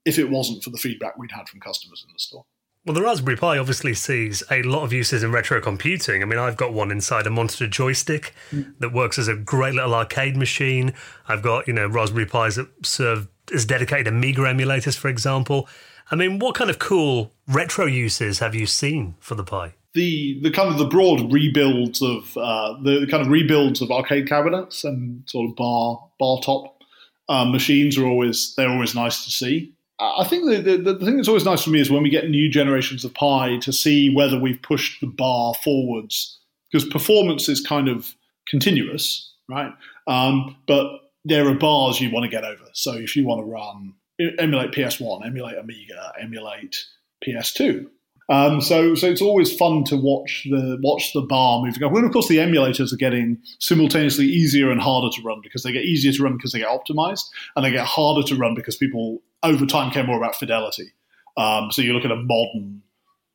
if 0.05 0.19
it 0.19 0.31
wasn't 0.31 0.63
for 0.63 0.71
the 0.71 0.79
feedback 0.79 1.17
we'd 1.17 1.33
had 1.33 1.49
from 1.49 1.61
customers 1.61 2.05
in 2.07 2.13
the 2.13 2.19
store. 2.19 2.45
Well, 2.87 2.95
the 2.95 3.03
Raspberry 3.03 3.37
Pi 3.37 3.59
obviously 3.59 3.95
sees 3.95 4.45
a 4.49 4.63
lot 4.63 4.85
of 4.85 4.93
uses 4.93 5.25
in 5.25 5.33
retro 5.33 5.61
computing. 5.61 6.23
I 6.23 6.25
mean, 6.25 6.39
I've 6.39 6.57
got 6.57 6.73
one 6.73 6.93
inside 6.93 7.27
a 7.27 7.31
monster 7.31 7.67
joystick 7.67 8.33
that 8.79 8.93
works 8.93 9.19
as 9.19 9.27
a 9.27 9.35
great 9.35 9.75
little 9.75 9.93
arcade 9.93 10.37
machine. 10.37 10.95
I've 11.27 11.43
got, 11.43 11.67
you 11.67 11.73
know, 11.73 11.89
Raspberry 11.89 12.27
Pis 12.27 12.55
that 12.55 12.69
serve 12.87 13.27
as 13.53 13.65
dedicated 13.65 14.07
Amiga 14.07 14.43
emulators, 14.43 14.97
for 14.97 15.09
example. 15.09 15.69
I 16.13 16.15
mean, 16.15 16.39
what 16.39 16.55
kind 16.55 16.71
of 16.71 16.79
cool 16.79 17.33
retro 17.49 17.87
uses 17.87 18.39
have 18.39 18.55
you 18.55 18.67
seen 18.67 19.17
for 19.19 19.35
the 19.35 19.43
Pi? 19.43 19.75
The, 19.95 20.39
the 20.43 20.53
kind 20.53 20.69
of 20.69 20.79
the 20.79 20.87
broad 20.87 21.33
rebuilds 21.33 22.01
of 22.01 22.37
uh, 22.37 22.81
the 22.85 23.09
kind 23.11 23.21
of 23.21 23.33
rebuilds 23.33 23.83
of 23.83 23.91
arcade 23.91 24.29
cabinets 24.29 24.85
and 24.85 25.29
sort 25.29 25.51
of 25.51 25.57
bar 25.57 26.07
bar 26.21 26.39
top 26.41 26.83
uh, 27.29 27.47
machines 27.47 27.99
are 27.99 28.07
always 28.07 28.55
they're 28.55 28.69
always 28.69 28.95
nice 28.95 29.25
to 29.25 29.31
see. 29.33 29.73
I 29.99 30.25
think 30.25 30.45
the, 30.45 30.61
the, 30.61 30.93
the, 30.93 31.07
thing 31.07 31.17
that's 31.17 31.29
always 31.29 31.45
nice 31.45 31.63
for 31.63 31.71
me 31.71 31.81
is 31.81 31.91
when 31.91 32.03
we 32.03 32.11
get 32.11 32.29
new 32.29 32.51
generations 32.51 33.05
of 33.05 33.15
Pi 33.15 33.57
to 33.59 33.73
see 33.73 34.15
whether 34.15 34.39
we've 34.39 34.61
pushed 34.61 35.01
the 35.01 35.07
bar 35.07 35.55
forwards 35.65 36.39
because 36.71 36.87
performance 36.89 37.49
is 37.49 37.61
kind 37.61 37.89
of 37.89 38.15
continuous, 38.47 39.33
right? 39.49 39.73
Um, 40.07 40.57
but 40.67 40.87
there 41.25 41.49
are 41.49 41.55
bars 41.55 42.01
you 42.01 42.11
want 42.11 42.25
to 42.25 42.31
get 42.31 42.45
over. 42.45 42.65
So 42.73 42.93
if 42.93 43.17
you 43.17 43.25
want 43.25 43.41
to 43.41 43.51
run 43.51 43.95
emulate 44.39 44.73
PS1, 44.73 45.27
emulate 45.27 45.59
Amiga, 45.59 46.13
emulate 46.21 46.85
PS2, 47.27 47.87
um, 48.29 48.61
so, 48.61 48.95
so 48.95 49.07
it's 49.09 49.23
always 49.23 49.55
fun 49.55 49.85
to 49.85 49.97
watch 49.97 50.47
the 50.51 50.79
watch 50.83 51.13
the 51.13 51.23
bar 51.23 51.63
moving 51.65 51.83
up. 51.83 51.95
And 51.95 52.05
of 52.05 52.13
course, 52.13 52.29
the 52.29 52.39
emulators 52.39 52.93
are 52.93 52.97
getting 52.97 53.39
simultaneously 53.61 54.27
easier 54.27 54.71
and 54.71 54.81
harder 54.81 55.09
to 55.15 55.23
run 55.23 55.41
because 55.43 55.63
they 55.63 55.73
get 55.73 55.85
easier 55.85 56.13
to 56.13 56.23
run 56.25 56.37
because 56.37 56.53
they 56.53 56.59
get 56.59 56.69
optimized, 56.69 57.25
and 57.55 57.65
they 57.65 57.71
get 57.71 57.87
harder 57.87 58.27
to 58.27 58.35
run 58.35 58.55
because 58.55 58.77
people 58.77 59.23
over 59.43 59.65
time 59.65 59.93
care 59.93 60.05
more 60.05 60.17
about 60.17 60.35
fidelity. 60.35 60.93
Um, 61.37 61.71
so 61.71 61.83
you 61.83 61.93
look 61.93 62.05
at 62.05 62.11
a 62.11 62.17
modern 62.17 62.83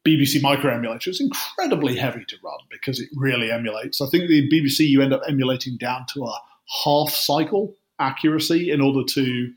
BBC 0.06 0.42
micro 0.42 0.74
emulator; 0.74 1.10
it's 1.10 1.22
incredibly 1.22 1.96
heavy 1.96 2.26
to 2.28 2.36
run 2.44 2.60
because 2.70 3.00
it 3.00 3.08
really 3.16 3.50
emulates. 3.50 4.02
I 4.02 4.08
think 4.08 4.28
the 4.28 4.50
BBC 4.50 4.90
you 4.90 5.02
end 5.02 5.14
up 5.14 5.22
emulating 5.28 5.78
down 5.78 6.06
to 6.14 6.26
a 6.26 6.38
half 6.84 7.12
cycle 7.12 7.76
accuracy 7.98 8.72
in 8.72 8.82
order 8.82 9.04
to 9.14 9.54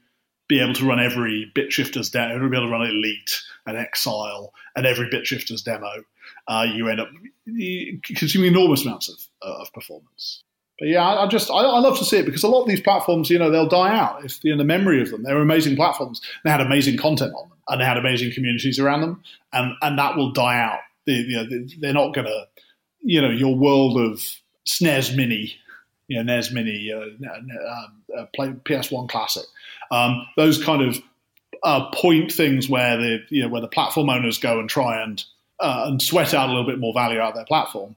be 0.49 0.61
able 0.61 0.75
to 0.75 0.87
run 0.87 1.01
every 1.01 1.51
bit 1.55 1.73
shifter's 1.73 2.11
demo, 2.11 2.39
be 2.49 2.57
able 2.57 2.67
to 2.67 2.73
run 2.73 2.83
Elite 2.87 3.41
and 3.67 3.77
Exile 3.77 4.53
and 4.77 4.87
every 4.87 5.09
bit 5.11 5.27
shifter's 5.27 5.63
demo, 5.63 6.05
uh, 6.49 6.67
you 6.71 6.89
end 6.89 7.01
up 7.01 7.09
consuming 8.05 8.49
enormous 8.49 8.85
amounts 8.85 9.09
of, 9.09 9.17
uh, 9.43 9.63
of 9.63 9.73
performance. 9.73 10.43
But 10.79 10.89
yeah, 10.89 11.05
I, 11.05 11.25
I 11.25 11.29
just 11.29 11.51
I, 11.51 11.55
I, 11.55 11.79
love 11.79 11.99
to 11.99 12.05
see 12.05 12.19
it 12.19 12.27
because 12.27 12.43
a 12.43 12.49
lot 12.49 12.63
of 12.63 12.69
these 12.69 12.81
platforms, 12.81 13.31
you 13.31 13.39
know, 13.39 13.51
they'll 13.51 13.69
die 13.69 13.97
out 13.97 14.25
if 14.25 14.45
in 14.45 14.59
the 14.59 14.65
memory 14.65 15.01
of 15.01 15.11
them. 15.11 15.23
They're 15.23 15.39
amazing 15.39 15.77
platforms. 15.77 16.21
They 16.43 16.51
had 16.51 16.61
amazing 16.61 16.99
content 16.99 17.33
on 17.35 17.49
them, 17.49 17.59
and 17.69 17.81
they 17.81 17.85
had 17.85 17.97
amazing 17.97 18.33
communities 18.33 18.81
around 18.81 19.03
them, 19.03 19.23
and 19.53 19.75
and 19.83 19.99
that 19.99 20.17
will 20.17 20.33
die 20.33 20.59
out. 20.59 20.81
They, 21.07 21.13
you 21.13 21.37
know, 21.37 21.67
they're 21.81 21.93
not 21.93 22.13
going 22.13 22.27
to, 22.27 22.47
you 23.01 23.21
know, 23.21 23.31
your 23.31 23.55
world 23.55 23.99
of 23.99 24.21
SNES 24.67 25.15
Mini, 25.15 25.57
you 26.09 26.23
know, 26.23 26.35
NES 26.35 26.53
Mini, 26.53 26.93
uh, 26.93 27.01
um, 27.01 28.03
uh, 28.17 28.27
play 28.35 28.49
PS1 28.49 29.09
Classic, 29.09 29.45
um, 29.91 30.27
those 30.37 30.63
kind 30.63 30.83
of 30.83 30.99
uh, 31.63 31.91
point 31.91 32.31
things 32.31 32.69
where 32.69 32.97
the 32.97 33.19
you 33.31 33.43
know 33.43 33.49
where 33.49 33.61
the 33.61 33.69
platform 33.69 34.11
owners 34.11 34.39
go 34.39 34.61
and 34.61 34.69
try 34.69 35.03
and 35.03 35.25
uh, 35.61 35.85
and 35.87 36.03
sweat 36.03 36.35
out 36.35 36.49
a 36.49 36.53
little 36.53 36.67
bit 36.67 36.79
more 36.79 36.93
value 36.93 37.21
out 37.21 37.31
of 37.31 37.35
their 37.37 37.45
platform, 37.45 37.97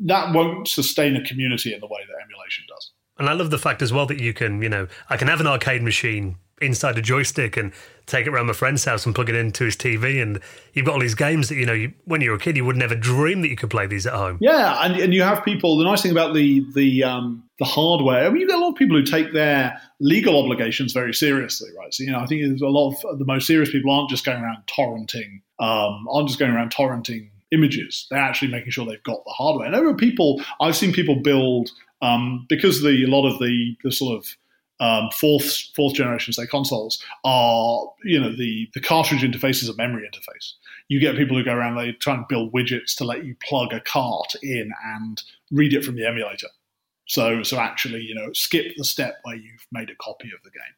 that 0.00 0.34
won't 0.34 0.66
sustain 0.68 1.16
a 1.16 1.22
community 1.22 1.72
in 1.74 1.80
the 1.80 1.86
way 1.86 2.00
that 2.08 2.22
emulation 2.22 2.64
does. 2.68 2.90
And 3.18 3.28
I 3.28 3.34
love 3.34 3.50
the 3.50 3.58
fact 3.58 3.82
as 3.82 3.92
well 3.92 4.06
that 4.06 4.18
you 4.18 4.34
can, 4.34 4.62
you 4.62 4.68
know, 4.68 4.88
I 5.08 5.16
can 5.16 5.28
have 5.28 5.40
an 5.40 5.46
arcade 5.46 5.82
machine 5.82 6.36
inside 6.60 6.98
a 6.98 7.02
joystick 7.02 7.56
and 7.56 7.72
take 8.06 8.26
it 8.26 8.30
around 8.30 8.46
my 8.46 8.52
friend's 8.52 8.84
house 8.84 9.06
and 9.06 9.14
plug 9.14 9.28
it 9.28 9.34
into 9.34 9.64
his 9.64 9.76
TV. 9.76 10.20
And 10.20 10.40
you've 10.72 10.84
got 10.86 10.94
all 10.94 11.00
these 11.00 11.14
games 11.14 11.48
that, 11.48 11.56
you 11.56 11.66
know, 11.66 11.72
you, 11.72 11.92
when 12.04 12.20
you 12.20 12.30
were 12.30 12.36
a 12.36 12.40
kid, 12.40 12.56
you 12.56 12.64
would 12.64 12.76
never 12.76 12.94
dream 12.94 13.42
that 13.42 13.48
you 13.48 13.56
could 13.56 13.70
play 13.70 13.86
these 13.86 14.06
at 14.06 14.12
home. 14.12 14.38
Yeah. 14.40 14.84
And, 14.84 14.96
and 15.00 15.14
you 15.14 15.22
have 15.22 15.44
people, 15.44 15.78
the 15.78 15.84
nice 15.84 16.02
thing 16.02 16.12
about 16.12 16.34
the, 16.34 16.64
the, 16.74 17.04
um, 17.04 17.44
the 17.58 17.64
hardware, 17.64 18.26
I 18.26 18.30
mean, 18.30 18.42
you 18.42 18.48
get 18.48 18.58
a 18.58 18.60
lot 18.60 18.70
of 18.70 18.76
people 18.76 18.96
who 18.96 19.04
take 19.04 19.32
their 19.32 19.80
legal 20.00 20.42
obligations 20.42 20.92
very 20.92 21.14
seriously, 21.14 21.70
right? 21.78 21.92
So, 21.94 22.04
you 22.04 22.12
know, 22.12 22.20
I 22.20 22.26
think 22.26 22.42
there's 22.42 22.62
a 22.62 22.66
lot 22.66 22.94
of 23.04 23.18
the 23.18 23.24
most 23.24 23.46
serious 23.46 23.70
people 23.70 23.90
aren't 23.90 24.10
just 24.10 24.24
going 24.24 24.42
around 24.42 24.66
torrenting, 24.66 25.40
um, 25.58 26.06
aren't 26.10 26.28
just 26.28 26.38
going 26.38 26.52
around 26.52 26.72
torrenting 26.72 27.30
images. 27.52 28.06
They're 28.10 28.18
actually 28.18 28.50
making 28.50 28.70
sure 28.70 28.84
they've 28.84 29.02
got 29.02 29.24
the 29.24 29.32
hardware. 29.32 29.66
And 29.66 29.74
there 29.74 29.86
are 29.86 29.94
people, 29.94 30.42
I've 30.60 30.76
seen 30.76 30.92
people 30.92 31.16
build, 31.16 31.70
um, 32.02 32.44
because 32.48 32.82
the, 32.82 33.04
a 33.04 33.08
lot 33.08 33.26
of 33.26 33.38
the, 33.38 33.76
the 33.82 33.92
sort 33.92 34.18
of, 34.18 34.36
um, 34.84 35.08
fourth 35.12 35.70
fourth 35.74 35.94
generation 35.94 36.34
say 36.34 36.46
consoles 36.46 37.02
are 37.24 37.86
you 38.04 38.20
know 38.20 38.34
the 38.36 38.68
the 38.74 38.80
cartridge 38.80 39.22
interface 39.22 39.62
is 39.62 39.68
a 39.68 39.76
memory 39.76 40.06
interface. 40.06 40.52
You 40.88 41.00
get 41.00 41.16
people 41.16 41.36
who 41.36 41.42
go 41.42 41.54
around 41.54 41.76
they 41.76 41.92
try 41.92 42.14
and 42.14 42.28
build 42.28 42.52
widgets 42.52 42.94
to 42.96 43.04
let 43.04 43.24
you 43.24 43.34
plug 43.42 43.72
a 43.72 43.80
cart 43.80 44.34
in 44.42 44.70
and 44.84 45.22
read 45.50 45.72
it 45.72 45.84
from 45.84 45.96
the 45.96 46.06
emulator. 46.06 46.48
So 47.06 47.42
so 47.42 47.58
actually 47.58 48.02
you 48.02 48.14
know 48.14 48.32
skip 48.34 48.76
the 48.76 48.84
step 48.84 49.20
where 49.22 49.36
you've 49.36 49.66
made 49.72 49.88
a 49.88 49.94
copy 49.96 50.28
of 50.34 50.42
the 50.42 50.50
game. 50.50 50.74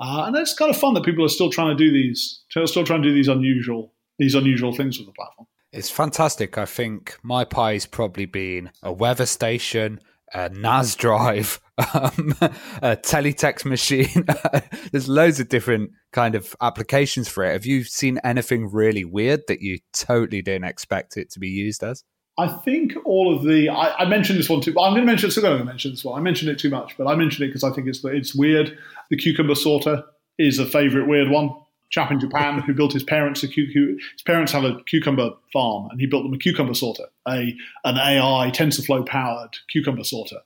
Uh, 0.00 0.24
and 0.24 0.36
it's 0.36 0.54
kind 0.54 0.70
of 0.70 0.78
fun 0.78 0.94
that 0.94 1.04
people 1.04 1.22
are 1.22 1.28
still 1.28 1.50
trying 1.50 1.76
to 1.76 1.84
do 1.84 1.92
these, 1.92 2.40
still 2.48 2.84
trying 2.84 3.02
to 3.02 3.08
do 3.08 3.14
these 3.14 3.28
unusual 3.28 3.92
these 4.18 4.34
unusual 4.34 4.72
things 4.72 4.98
with 4.98 5.06
the 5.06 5.12
platform. 5.12 5.46
It's 5.72 5.90
fantastic. 5.90 6.56
I 6.56 6.64
think 6.64 7.18
my 7.22 7.44
Pi's 7.44 7.84
probably 7.84 8.26
been 8.26 8.70
a 8.82 8.92
weather 8.92 9.26
station, 9.26 10.00
a 10.32 10.48
NAS 10.48 10.96
drive, 10.96 11.60
um, 11.94 12.34
a 12.82 12.96
teletext 12.96 13.64
machine. 13.64 14.26
There's 14.92 15.08
loads 15.08 15.40
of 15.40 15.48
different 15.48 15.92
kind 16.12 16.34
of 16.34 16.54
applications 16.60 17.28
for 17.28 17.44
it. 17.44 17.52
Have 17.52 17.66
you 17.66 17.84
seen 17.84 18.18
anything 18.24 18.70
really 18.70 19.04
weird 19.04 19.42
that 19.48 19.60
you 19.60 19.78
totally 19.92 20.42
didn't 20.42 20.64
expect 20.64 21.16
it 21.16 21.30
to 21.30 21.40
be 21.40 21.48
used 21.48 21.82
as? 21.82 22.04
I 22.38 22.48
think 22.48 22.94
all 23.04 23.34
of 23.34 23.42
the 23.42 23.68
I, 23.68 24.04
I 24.04 24.08
mentioned 24.08 24.38
this 24.38 24.48
one 24.48 24.60
too, 24.60 24.70
I'm 24.70 24.92
going 24.92 25.02
to 25.02 25.06
mention. 25.06 25.30
Still 25.30 25.42
going 25.42 25.58
to 25.58 25.64
mention 25.64 25.90
this 25.90 26.04
one. 26.04 26.18
I 26.18 26.22
mentioned 26.22 26.50
it 26.50 26.58
too 26.58 26.70
much, 26.70 26.96
but 26.96 27.06
I 27.06 27.14
mentioned 27.14 27.44
it 27.44 27.48
because 27.48 27.64
I 27.64 27.70
think 27.70 27.86
it's 27.86 28.02
it's 28.04 28.34
weird. 28.34 28.76
The 29.10 29.16
cucumber 29.16 29.54
sorter 29.54 30.04
is 30.38 30.58
a 30.58 30.66
favorite 30.66 31.06
weird 31.06 31.28
one. 31.28 31.50
Chap 31.90 32.12
in 32.12 32.20
Japan 32.20 32.60
who 32.60 32.72
built 32.72 32.92
his 32.92 33.02
parents 33.02 33.42
a. 33.42 33.48
His 33.48 34.22
parents 34.24 34.52
have 34.52 34.64
a 34.64 34.80
cucumber 34.84 35.32
farm, 35.52 35.88
and 35.90 36.00
he 36.00 36.06
built 36.06 36.22
them 36.22 36.32
a 36.32 36.38
cucumber 36.38 36.72
sorter, 36.72 37.06
a 37.28 37.54
an 37.84 37.98
AI 37.98 38.50
TensorFlow 38.54 39.04
powered 39.04 39.56
cucumber 39.68 40.04
sorter 40.04 40.38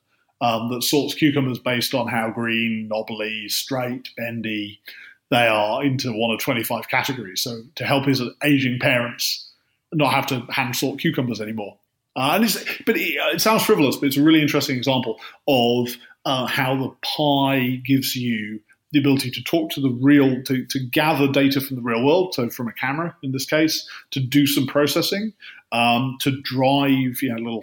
um, 0.44 0.68
that 0.68 0.82
sorts 0.82 1.14
cucumbers 1.14 1.58
based 1.58 1.94
on 1.94 2.06
how 2.06 2.30
green, 2.30 2.88
knobbly, 2.88 3.48
straight, 3.48 4.10
bendy 4.16 4.80
they 5.30 5.46
are 5.48 5.82
into 5.82 6.12
one 6.12 6.30
of 6.30 6.38
25 6.38 6.88
categories. 6.88 7.40
So 7.40 7.62
to 7.76 7.84
help 7.84 8.04
his 8.04 8.22
aging 8.44 8.78
parents 8.78 9.50
not 9.92 10.12
have 10.12 10.26
to 10.26 10.40
hand 10.50 10.76
sort 10.76 11.00
cucumbers 11.00 11.40
anymore. 11.40 11.78
Uh, 12.14 12.32
and 12.34 12.44
it's, 12.44 12.62
but 12.84 12.96
it, 12.96 13.14
it, 13.34 13.40
sounds 13.40 13.64
frivolous, 13.64 13.96
but 13.96 14.06
it's 14.06 14.16
a 14.16 14.22
really 14.22 14.42
interesting 14.42 14.76
example 14.76 15.18
of 15.48 15.88
uh, 16.24 16.46
how 16.46 16.76
the 16.76 16.94
Pi 17.02 17.80
gives 17.84 18.14
you 18.14 18.60
the 18.94 19.00
ability 19.00 19.28
to 19.28 19.42
talk 19.42 19.72
to 19.72 19.80
the 19.80 19.90
real, 19.90 20.40
to, 20.44 20.64
to 20.66 20.78
gather 20.78 21.26
data 21.26 21.60
from 21.60 21.74
the 21.76 21.82
real 21.82 22.04
world, 22.04 22.32
so 22.32 22.48
from 22.48 22.68
a 22.68 22.72
camera 22.72 23.14
in 23.24 23.32
this 23.32 23.44
case, 23.44 23.88
to 24.12 24.20
do 24.20 24.46
some 24.46 24.68
processing, 24.68 25.32
um, 25.72 26.16
to 26.20 26.40
drive 26.42 27.20
you 27.20 27.34
know 27.34 27.42
little 27.42 27.62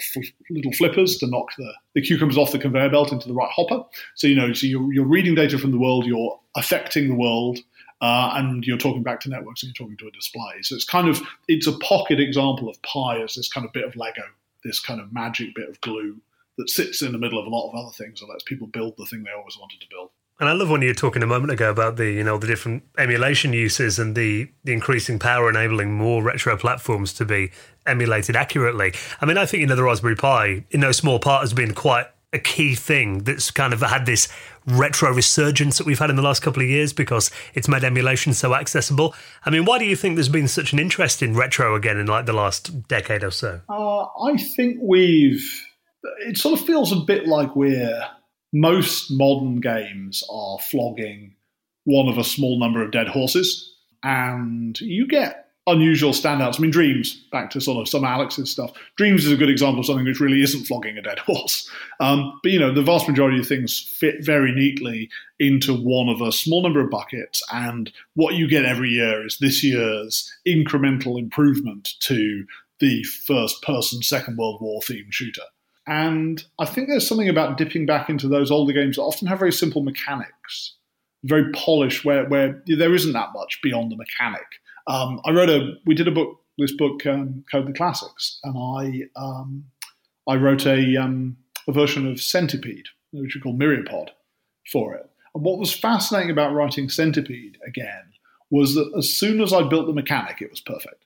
little 0.49 0.73
flippers 0.73 1.17
to 1.17 1.27
knock 1.27 1.47
the, 1.57 1.73
the 1.95 2.01
cucumbers 2.01 2.37
off 2.37 2.51
the 2.51 2.59
conveyor 2.59 2.89
belt 2.89 3.13
into 3.13 3.29
the 3.29 3.33
right 3.33 3.49
hopper. 3.49 3.81
So 4.15 4.27
you 4.27 4.35
know, 4.35 4.51
so 4.51 4.67
you're, 4.67 4.93
you're 4.93 5.05
reading 5.05 5.33
data 5.33 5.57
from 5.57 5.71
the 5.71 5.79
world, 5.79 6.05
you're 6.05 6.37
affecting 6.57 7.07
the 7.07 7.15
world, 7.15 7.59
uh, 8.01 8.33
and 8.35 8.65
you're 8.67 8.77
talking 8.77 9.03
back 9.03 9.21
to 9.21 9.29
networks 9.29 9.63
and 9.63 9.69
you're 9.69 9.87
talking 9.87 9.97
to 9.97 10.07
a 10.07 10.11
display. 10.11 10.61
So 10.63 10.75
it's 10.75 10.83
kind 10.83 11.07
of 11.07 11.21
it's 11.47 11.65
a 11.65 11.77
pocket 11.77 12.19
example 12.19 12.67
of 12.67 12.81
Pi 12.81 13.21
as 13.21 13.35
this 13.35 13.47
kind 13.47 13.65
of 13.65 13.71
bit 13.71 13.85
of 13.85 13.95
Lego, 13.95 14.23
this 14.65 14.81
kind 14.81 14.99
of 14.99 15.13
magic 15.13 15.55
bit 15.55 15.69
of 15.69 15.79
glue 15.79 16.17
that 16.57 16.69
sits 16.69 17.01
in 17.01 17.13
the 17.13 17.17
middle 17.17 17.39
of 17.39 17.47
a 17.47 17.49
lot 17.49 17.69
of 17.69 17.75
other 17.75 17.93
things 17.93 18.19
and 18.19 18.29
lets 18.29 18.43
people 18.43 18.67
build 18.67 18.95
the 18.97 19.05
thing 19.05 19.23
they 19.23 19.31
always 19.31 19.57
wanted 19.57 19.79
to 19.79 19.87
build. 19.89 20.09
And 20.41 20.49
I 20.49 20.53
love 20.53 20.71
when 20.71 20.81
you 20.81 20.87
were 20.87 20.95
talking 20.95 21.21
a 21.21 21.27
moment 21.27 21.51
ago 21.51 21.69
about 21.69 21.97
the 21.97 22.09
you 22.09 22.23
know 22.23 22.39
the 22.39 22.47
different 22.47 22.81
emulation 22.97 23.53
uses 23.53 23.99
and 23.99 24.15
the 24.15 24.49
the 24.63 24.73
increasing 24.73 25.19
power 25.19 25.47
enabling 25.47 25.93
more 25.93 26.23
retro 26.23 26.57
platforms 26.57 27.13
to 27.13 27.25
be 27.25 27.51
emulated 27.85 28.35
accurately. 28.35 28.91
I 29.21 29.27
mean, 29.27 29.37
I 29.37 29.45
think 29.45 29.61
you 29.61 29.67
know 29.67 29.75
the 29.75 29.83
Raspberry 29.83 30.15
Pi 30.15 30.65
in 30.71 30.79
no 30.79 30.91
small 30.91 31.19
part 31.19 31.41
has 31.41 31.53
been 31.53 31.75
quite 31.75 32.07
a 32.33 32.39
key 32.39 32.73
thing 32.73 33.19
that's 33.19 33.51
kind 33.51 33.71
of 33.71 33.81
had 33.81 34.07
this 34.07 34.29
retro 34.65 35.13
resurgence 35.13 35.77
that 35.77 35.85
we've 35.85 35.99
had 35.99 36.09
in 36.09 36.15
the 36.15 36.23
last 36.23 36.41
couple 36.41 36.63
of 36.63 36.69
years 36.69 36.91
because 36.91 37.29
it's 37.53 37.67
made 37.67 37.83
emulation 37.83 38.33
so 38.33 38.55
accessible. 38.55 39.13
I 39.45 39.51
mean, 39.51 39.65
why 39.65 39.77
do 39.77 39.85
you 39.85 39.95
think 39.95 40.15
there's 40.15 40.29
been 40.29 40.47
such 40.47 40.73
an 40.73 40.79
interest 40.79 41.21
in 41.21 41.35
retro 41.35 41.75
again 41.75 41.97
in 41.97 42.07
like 42.07 42.25
the 42.25 42.33
last 42.33 42.87
decade 42.87 43.23
or 43.23 43.31
so? 43.31 43.61
Uh, 43.69 44.05
I 44.25 44.37
think 44.37 44.79
we've. 44.81 45.67
It 46.25 46.37
sort 46.37 46.59
of 46.59 46.65
feels 46.65 46.91
a 46.91 46.95
bit 46.95 47.27
like 47.27 47.55
we're 47.55 48.01
most 48.53 49.11
modern 49.11 49.59
games 49.59 50.23
are 50.31 50.59
flogging 50.59 51.35
one 51.83 52.07
of 52.07 52.17
a 52.17 52.23
small 52.23 52.59
number 52.59 52.83
of 52.83 52.91
dead 52.91 53.07
horses, 53.07 53.75
and 54.03 54.79
you 54.81 55.07
get 55.07 55.41
unusual 55.67 56.11
standouts. 56.11 56.57
I 56.57 56.61
mean, 56.61 56.71
Dreams, 56.71 57.23
back 57.31 57.51
to 57.51 57.61
sort 57.61 57.79
of 57.79 57.87
some 57.87 58.03
Alex's 58.03 58.51
stuff. 58.51 58.71
Dreams 58.97 59.25
is 59.25 59.31
a 59.31 59.37
good 59.37 59.49
example 59.49 59.81
of 59.81 59.85
something 59.85 60.05
which 60.05 60.19
really 60.19 60.41
isn't 60.41 60.65
flogging 60.65 60.97
a 60.97 61.01
dead 61.01 61.19
horse. 61.25 61.69
Um, 61.99 62.39
but, 62.43 62.51
you 62.51 62.59
know, 62.59 62.73
the 62.73 62.81
vast 62.81 63.07
majority 63.07 63.39
of 63.39 63.47
things 63.47 63.79
fit 63.79 64.25
very 64.25 64.51
neatly 64.51 65.09
into 65.39 65.73
one 65.73 66.09
of 66.09 66.21
a 66.21 66.31
small 66.31 66.63
number 66.63 66.81
of 66.81 66.89
buckets. 66.89 67.43
And 67.51 67.91
what 68.15 68.35
you 68.35 68.47
get 68.47 68.65
every 68.65 68.89
year 68.89 69.25
is 69.25 69.37
this 69.37 69.63
year's 69.63 70.31
incremental 70.47 71.19
improvement 71.19 71.89
to 72.01 72.45
the 72.79 73.03
first 73.03 73.61
person 73.61 74.01
Second 74.01 74.37
World 74.37 74.59
War 74.61 74.81
themed 74.81 75.11
shooter. 75.11 75.43
And 75.87 76.43
I 76.59 76.65
think 76.65 76.87
there's 76.87 77.07
something 77.07 77.29
about 77.29 77.57
dipping 77.57 77.85
back 77.85 78.09
into 78.09 78.27
those 78.27 78.51
older 78.51 78.73
games 78.73 78.95
that 78.95 79.01
often 79.01 79.27
have 79.27 79.39
very 79.39 79.51
simple 79.51 79.81
mechanics, 79.81 80.75
very 81.23 81.51
polished, 81.53 82.05
where, 82.05 82.25
where 82.27 82.63
there 82.67 82.93
isn't 82.93 83.13
that 83.13 83.33
much 83.33 83.59
beyond 83.63 83.91
the 83.91 83.97
mechanic. 83.97 84.45
Um, 84.87 85.21
I 85.25 85.31
wrote 85.31 85.49
a, 85.49 85.73
we 85.85 85.95
did 85.95 86.07
a 86.07 86.11
book, 86.11 86.39
this 86.57 86.75
book, 86.75 87.05
um, 87.05 87.43
Code 87.51 87.67
the 87.67 87.73
Classics, 87.73 88.39
and 88.43 88.55
I, 88.57 89.19
um, 89.19 89.65
I 90.27 90.35
wrote 90.35 90.65
a, 90.65 90.97
um, 90.97 91.37
a 91.67 91.71
version 91.71 92.07
of 92.09 92.21
Centipede, 92.21 92.87
which 93.11 93.35
we 93.35 93.41
call 93.41 93.57
Myriapod, 93.57 94.09
for 94.71 94.93
it. 94.93 95.09
And 95.33 95.43
what 95.43 95.59
was 95.59 95.73
fascinating 95.73 96.29
about 96.29 96.53
writing 96.53 96.89
Centipede 96.89 97.57
again 97.65 98.03
was 98.49 98.75
that 98.75 98.91
as 98.97 99.11
soon 99.11 99.41
as 99.41 99.53
I 99.53 99.63
built 99.63 99.87
the 99.87 99.93
mechanic, 99.93 100.41
it 100.41 100.51
was 100.51 100.61
perfect. 100.61 101.05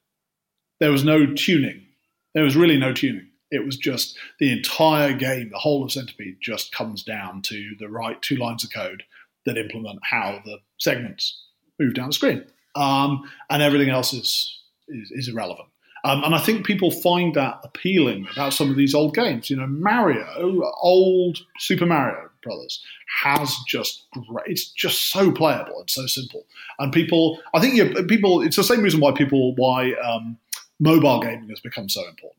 There 0.79 0.91
was 0.91 1.05
no 1.05 1.25
tuning. 1.33 1.85
There 2.33 2.43
was 2.43 2.57
really 2.57 2.77
no 2.77 2.91
tuning. 2.91 3.27
It 3.51 3.65
was 3.65 3.77
just 3.77 4.17
the 4.39 4.51
entire 4.51 5.13
game, 5.13 5.49
the 5.49 5.59
whole 5.59 5.83
of 5.83 5.91
Centipede 5.91 6.37
just 6.41 6.71
comes 6.71 7.03
down 7.03 7.41
to 7.43 7.75
the 7.79 7.87
right 7.87 8.21
two 8.21 8.35
lines 8.35 8.63
of 8.63 8.73
code 8.73 9.03
that 9.45 9.57
implement 9.57 9.99
how 10.03 10.41
the 10.45 10.57
segments 10.79 11.41
move 11.79 11.93
down 11.93 12.07
the 12.07 12.13
screen. 12.13 12.43
Um, 12.75 13.29
and 13.49 13.61
everything 13.61 13.89
else 13.89 14.13
is, 14.13 14.59
is, 14.87 15.11
is 15.11 15.27
irrelevant. 15.29 15.69
Um, 16.03 16.23
and 16.23 16.35
I 16.35 16.39
think 16.39 16.67
people 16.67 16.91
find 16.91 17.33
that 17.33 17.59
appealing 17.63 18.27
about 18.31 18.53
some 18.53 18.69
of 18.69 18.75
these 18.75 18.93
old 18.93 19.15
games. 19.15 19.49
You 19.49 19.57
know, 19.57 19.65
Mario, 19.65 20.61
old 20.79 21.39
Super 21.57 21.87
Mario 21.87 22.29
Brothers, 22.43 22.83
has 23.23 23.55
just 23.67 24.05
great. 24.11 24.45
It's 24.45 24.69
just 24.69 25.09
so 25.09 25.31
playable 25.31 25.79
and 25.79 25.89
so 25.89 26.05
simple. 26.05 26.45
And 26.77 26.93
people, 26.93 27.39
I 27.55 27.59
think 27.59 28.07
people. 28.07 28.43
It's 28.43 28.55
the 28.55 28.63
same 28.63 28.81
reason 28.81 28.99
why 28.99 29.13
people 29.13 29.55
why 29.55 29.93
um, 29.93 30.37
mobile 30.79 31.21
gaming 31.21 31.49
has 31.49 31.59
become 31.59 31.89
so 31.89 32.07
important 32.07 32.35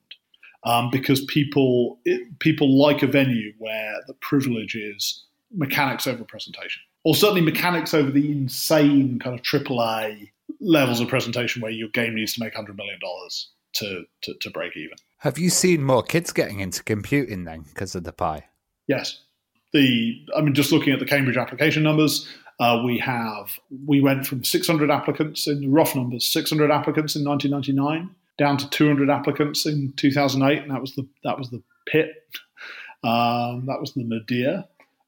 um, 0.65 0.91
because 0.91 1.25
people 1.27 1.99
it, 2.05 2.39
people 2.39 2.79
like 2.79 3.03
a 3.03 3.07
venue 3.07 3.53
where 3.59 3.95
the 4.07 4.15
privilege 4.15 4.75
is 4.75 5.25
mechanics 5.53 6.07
over 6.07 6.25
presentation, 6.25 6.83
or 7.05 7.15
certainly 7.15 7.41
mechanics 7.41 7.95
over 7.95 8.11
the 8.11 8.31
insane 8.31 9.19
kind 9.19 9.39
of 9.39 9.43
AAA 9.45 10.31
levels 10.61 11.01
of 11.01 11.09
presentation 11.09 11.63
where 11.63 11.71
your 11.71 11.89
game 11.89 12.15
needs 12.15 12.35
to 12.35 12.41
make 12.41 12.55
hundred 12.55 12.77
million 12.77 12.99
dollars 13.01 13.51
to, 13.75 14.05
to 14.23 14.35
to 14.41 14.51
break 14.51 14.77
even. 14.77 14.97
Have 15.19 15.39
you 15.39 15.51
seen 15.51 15.83
more 15.83 16.03
kids 16.03 16.33
getting 16.33 16.61
into 16.61 16.83
computing 16.83 17.45
then 17.45 17.63
because 17.63 17.95
of 17.95 18.05
the 18.05 18.13
Pi? 18.13 18.45
Yes, 18.87 19.21
the 19.73 20.25
I 20.37 20.41
mean, 20.41 20.55
just 20.55 20.73
looking 20.73 20.93
at 20.93 20.99
the 20.99 21.07
Cambridge 21.07 21.37
application 21.37 21.83
numbers, 21.83 22.29
uh, 22.61 22.83
we 22.85 22.99
have 22.99 23.59
we 23.87 24.01
went 24.01 24.27
from 24.27 24.45
600 24.45 24.91
applicants 24.91 25.47
in 25.47 25.73
rough 25.73 25.95
numbers, 25.95 26.27
600 26.27 26.71
applicants 26.71 27.17
in 27.17 27.25
1999 27.25 28.15
down 28.39 28.57
to 28.59 28.69
200 28.71 29.11
applicants 29.11 29.67
in 29.67 29.93
2008, 29.97 30.63
and 30.63 30.71
that 30.71 30.81
was 30.81 30.95
the 30.95 31.07
that 31.25 31.39
was 31.39 31.51
the 31.51 31.63
pit, 31.87 32.11
um, 33.05 33.67
that 33.67 33.81
was 33.81 33.95
the 33.95 34.05
nadir, 34.05 34.65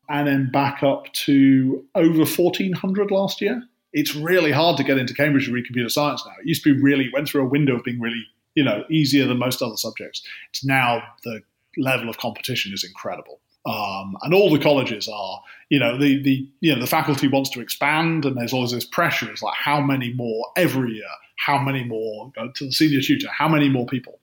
and 0.09 0.27
then 0.27 0.51
back 0.51 0.83
up 0.83 1.13
to 1.13 1.85
over 1.95 2.25
1400 2.25 3.11
last 3.11 3.41
year. 3.41 3.63
It's 3.93 4.15
really 4.15 4.53
hard 4.53 4.77
to 4.77 4.85
get 4.85 4.99
into 4.99 5.15
Cambridge 5.15 5.47
to 5.47 5.53
read 5.53 5.65
computer 5.65 5.89
science 5.89 6.23
now. 6.25 6.33
It 6.41 6.47
used 6.47 6.63
to 6.65 6.75
be 6.75 6.81
really 6.81 7.11
went 7.13 7.29
through 7.29 7.43
a 7.43 7.49
window 7.49 7.77
of 7.77 7.85
being 7.85 8.01
really 8.01 8.23
you 8.55 8.65
know 8.65 8.85
easier 8.91 9.27
than 9.27 9.39
most 9.39 9.63
other 9.63 9.77
subjects. 9.77 10.23
It's 10.51 10.65
now 10.65 11.03
the 11.25 11.43
level 11.77 12.09
of 12.09 12.19
competition 12.19 12.73
is 12.73 12.85
incredible. 12.85 13.41
Um, 13.67 14.17
and 14.23 14.33
all 14.33 14.51
the 14.51 14.59
colleges 14.59 15.09
are, 15.09 15.43
you 15.69 15.79
know, 15.79 15.99
the, 15.99 16.23
the 16.23 16.49
you 16.61 16.75
know 16.75 16.81
the 16.81 16.87
faculty 16.87 17.29
wants 17.29 17.51
to 17.51 17.61
expand, 17.61 18.25
and 18.25 18.37
there's 18.37 18.53
always 18.53 18.73
this 18.73 18.87
pressure. 18.87 19.31
It's 19.31 19.43
like 19.43 19.55
how 19.55 19.81
many 19.81 20.13
more 20.15 20.47
every 20.57 20.93
year? 20.93 21.05
How 21.39 21.59
many 21.59 21.85
more? 21.85 22.33
To 22.37 22.65
the 22.65 22.73
senior 22.73 23.01
tutor. 23.01 23.29
How 23.31 23.49
many 23.49 23.69
more 23.69 23.87
people 23.87 24.21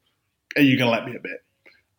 are 0.56 0.62
you 0.62 0.78
going 0.78 0.92
to 0.92 0.96
let 0.96 1.06
me 1.06 1.16
admit? 1.16 1.44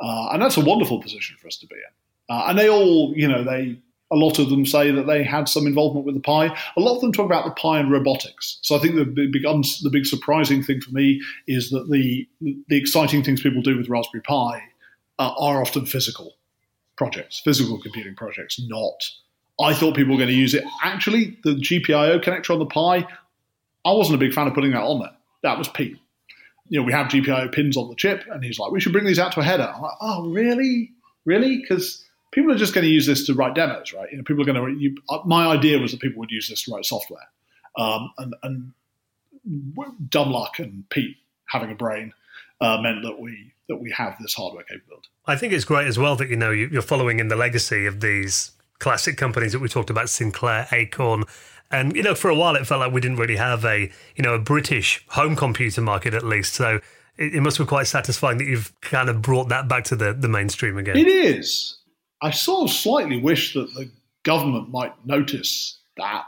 Uh, 0.01 0.29
and 0.33 0.43
that's 0.43 0.57
a 0.57 0.65
wonderful 0.65 1.01
position 1.01 1.37
for 1.41 1.49
us 1.49 1.57
to 1.57 1.67
be 1.67 1.75
in. 1.75 2.35
Uh, 2.37 2.47
and 2.49 2.59
they 2.59 2.69
all, 2.69 3.13
you 3.17 3.29
know, 3.29 3.43
they 3.45 3.79
a 4.13 4.17
lot 4.17 4.39
of 4.39 4.51
them 4.51 4.65
say 4.65 4.91
that 4.93 5.07
they 5.07 5.25
had 5.25 5.49
some 5.49 5.67
involvement 5.67 6.07
with 6.07 6.15
the 6.15 6.21
Pi. 6.21 6.47
A 6.77 6.81
lot 6.81 6.95
of 6.95 7.01
them 7.01 7.13
talk 7.13 7.27
about 7.27 7.45
the 7.45 7.61
Pi 7.61 7.81
and 7.81 7.91
robotics. 7.91 8.59
So 8.63 8.77
I 8.77 8.79
think 8.79 8.95
the 8.95 9.05
big, 9.05 9.33
the 9.33 9.91
big 9.91 10.07
surprising 10.07 10.63
thing 10.63 10.81
for 10.81 10.93
me 10.93 11.21
is 11.49 11.71
that 11.71 11.91
the 11.91 12.29
the 12.41 12.77
exciting 12.77 13.25
things 13.25 13.43
people 13.43 13.63
do 13.63 13.77
with 13.77 13.89
Raspberry 13.89 14.23
Pi 14.23 14.63
uh, 15.19 15.33
are 15.39 15.61
often 15.61 15.87
physical 15.87 16.35
projects, 16.97 17.41
physical 17.41 17.81
computing 17.81 18.15
projects, 18.15 18.61
not. 18.69 19.11
I 19.59 19.73
thought 19.75 19.97
people 19.97 20.13
were 20.13 20.19
going 20.19 20.29
to 20.29 20.35
use 20.35 20.55
it. 20.55 20.65
Actually, 20.83 21.39
the 21.43 21.55
GPIO 21.55 22.23
connector 22.23 22.51
on 22.51 22.59
the 22.59 22.67
Pi, 22.67 23.07
I 23.87 23.93
wasn't 23.93 24.17
a 24.17 24.19
big 24.19 24.35
fan 24.35 24.47
of 24.47 24.55
putting 24.55 24.73
that 24.73 24.83
on 24.83 25.01
there. 25.01 25.13
That 25.43 25.59
was 25.59 25.69
Pete. 25.69 25.97
You 26.69 26.81
know, 26.81 26.87
we 26.87 26.93
have 26.93 27.07
GPIO 27.07 27.53
pins 27.53 27.77
on 27.77 27.89
the 27.89 27.95
chip, 27.95 28.25
and 28.31 28.43
he's 28.43 28.59
like, 28.59 28.73
we 28.73 28.81
should 28.81 28.93
bring 28.93 29.05
these 29.05 29.21
out 29.21 29.33
to 29.33 29.41
a 29.41 29.45
header. 29.45 29.73
I'm 29.73 29.81
like, 29.81 29.97
oh, 30.01 30.29
really? 30.31 30.91
Really? 31.25 31.59
Because 31.61 32.05
people 32.33 32.53
are 32.53 32.59
just 32.59 32.75
going 32.75 32.85
to 32.85 32.91
use 32.91 33.07
this 33.07 33.25
to 33.27 33.35
write 33.35 33.55
demos, 33.55 33.93
right? 33.93 34.11
You 34.11 34.19
know, 34.19 34.25
people 34.25 34.43
are 34.43 34.53
going 34.53 34.79
to. 34.79 34.97
Uh, 35.09 35.21
my 35.25 35.47
idea 35.47 35.79
was 35.79 35.93
that 35.93 36.01
people 36.01 36.19
would 36.19 36.31
use 36.33 36.49
this 36.49 36.63
to 36.65 36.75
write 36.75 36.85
software, 36.85 37.29
um, 37.79 38.13
and, 38.19 38.35
and 38.43 38.73
dumb 40.11 40.33
luck 40.33 40.59
and 40.59 40.89
Pete 40.91 41.17
having 41.47 41.71
a 41.71 41.75
brain 41.75 42.13
uh, 42.61 42.79
meant 42.81 43.03
that 43.03 43.21
we 43.21 43.53
that 43.69 43.77
we 43.77 43.91
have 43.93 44.17
this 44.21 44.35
hardware 44.35 44.65
capability. 44.65 45.09
I 45.27 45.37
think 45.37 45.53
it's 45.53 45.65
great 45.65 45.87
as 45.87 45.99
well 45.99 46.17
that 46.17 46.29
you 46.29 46.37
know 46.37 46.51
you're 46.51 46.83
following 46.83 47.21
in 47.21 47.29
the 47.29 47.37
legacy 47.37 47.87
of 47.87 48.01
these 48.01 48.53
classic 48.79 49.17
companies 49.17 49.53
that 49.53 49.61
we 49.61 49.69
talked 49.69 49.91
about, 49.91 50.09
Sinclair, 50.09 50.69
Acorn. 50.73 51.25
And 51.71 51.97
you 51.97 52.03
know, 52.03 52.15
for 52.15 52.29
a 52.29 52.35
while, 52.35 52.55
it 52.57 52.67
felt 52.67 52.81
like 52.81 52.93
we 52.93 53.01
didn't 53.01 53.17
really 53.17 53.37
have 53.37 53.65
a 53.65 53.91
you 54.15 54.23
know 54.23 54.35
a 54.35 54.39
British 54.39 55.05
home 55.09 55.37
computer 55.37 55.81
market 55.81 56.15
at 56.15 56.25
least. 56.25 56.55
So 56.55 56.81
it, 57.19 57.35
it 57.37 57.41
must 57.41 57.59
be 57.59 57.65
quite 57.65 57.87
satisfying 57.87 58.39
that 58.39 58.47
you've 58.47 58.73
kind 58.81 59.09
of 59.09 59.23
brought 59.23 59.49
that 59.49 59.69
back 59.69 59.85
to 59.85 59.97
the, 59.97 60.13
the 60.13 60.29
mainstream 60.29 60.79
again. 60.79 60.97
It 60.97 61.09
is. 61.09 61.79
I 62.23 62.31
sort 62.31 62.71
of 62.71 62.75
slightly 62.75 63.21
wish 63.21 63.55
that 63.55 63.75
the 63.75 63.91
government 64.23 64.71
might 64.71 64.93
notice 65.05 65.79
that. 65.97 66.25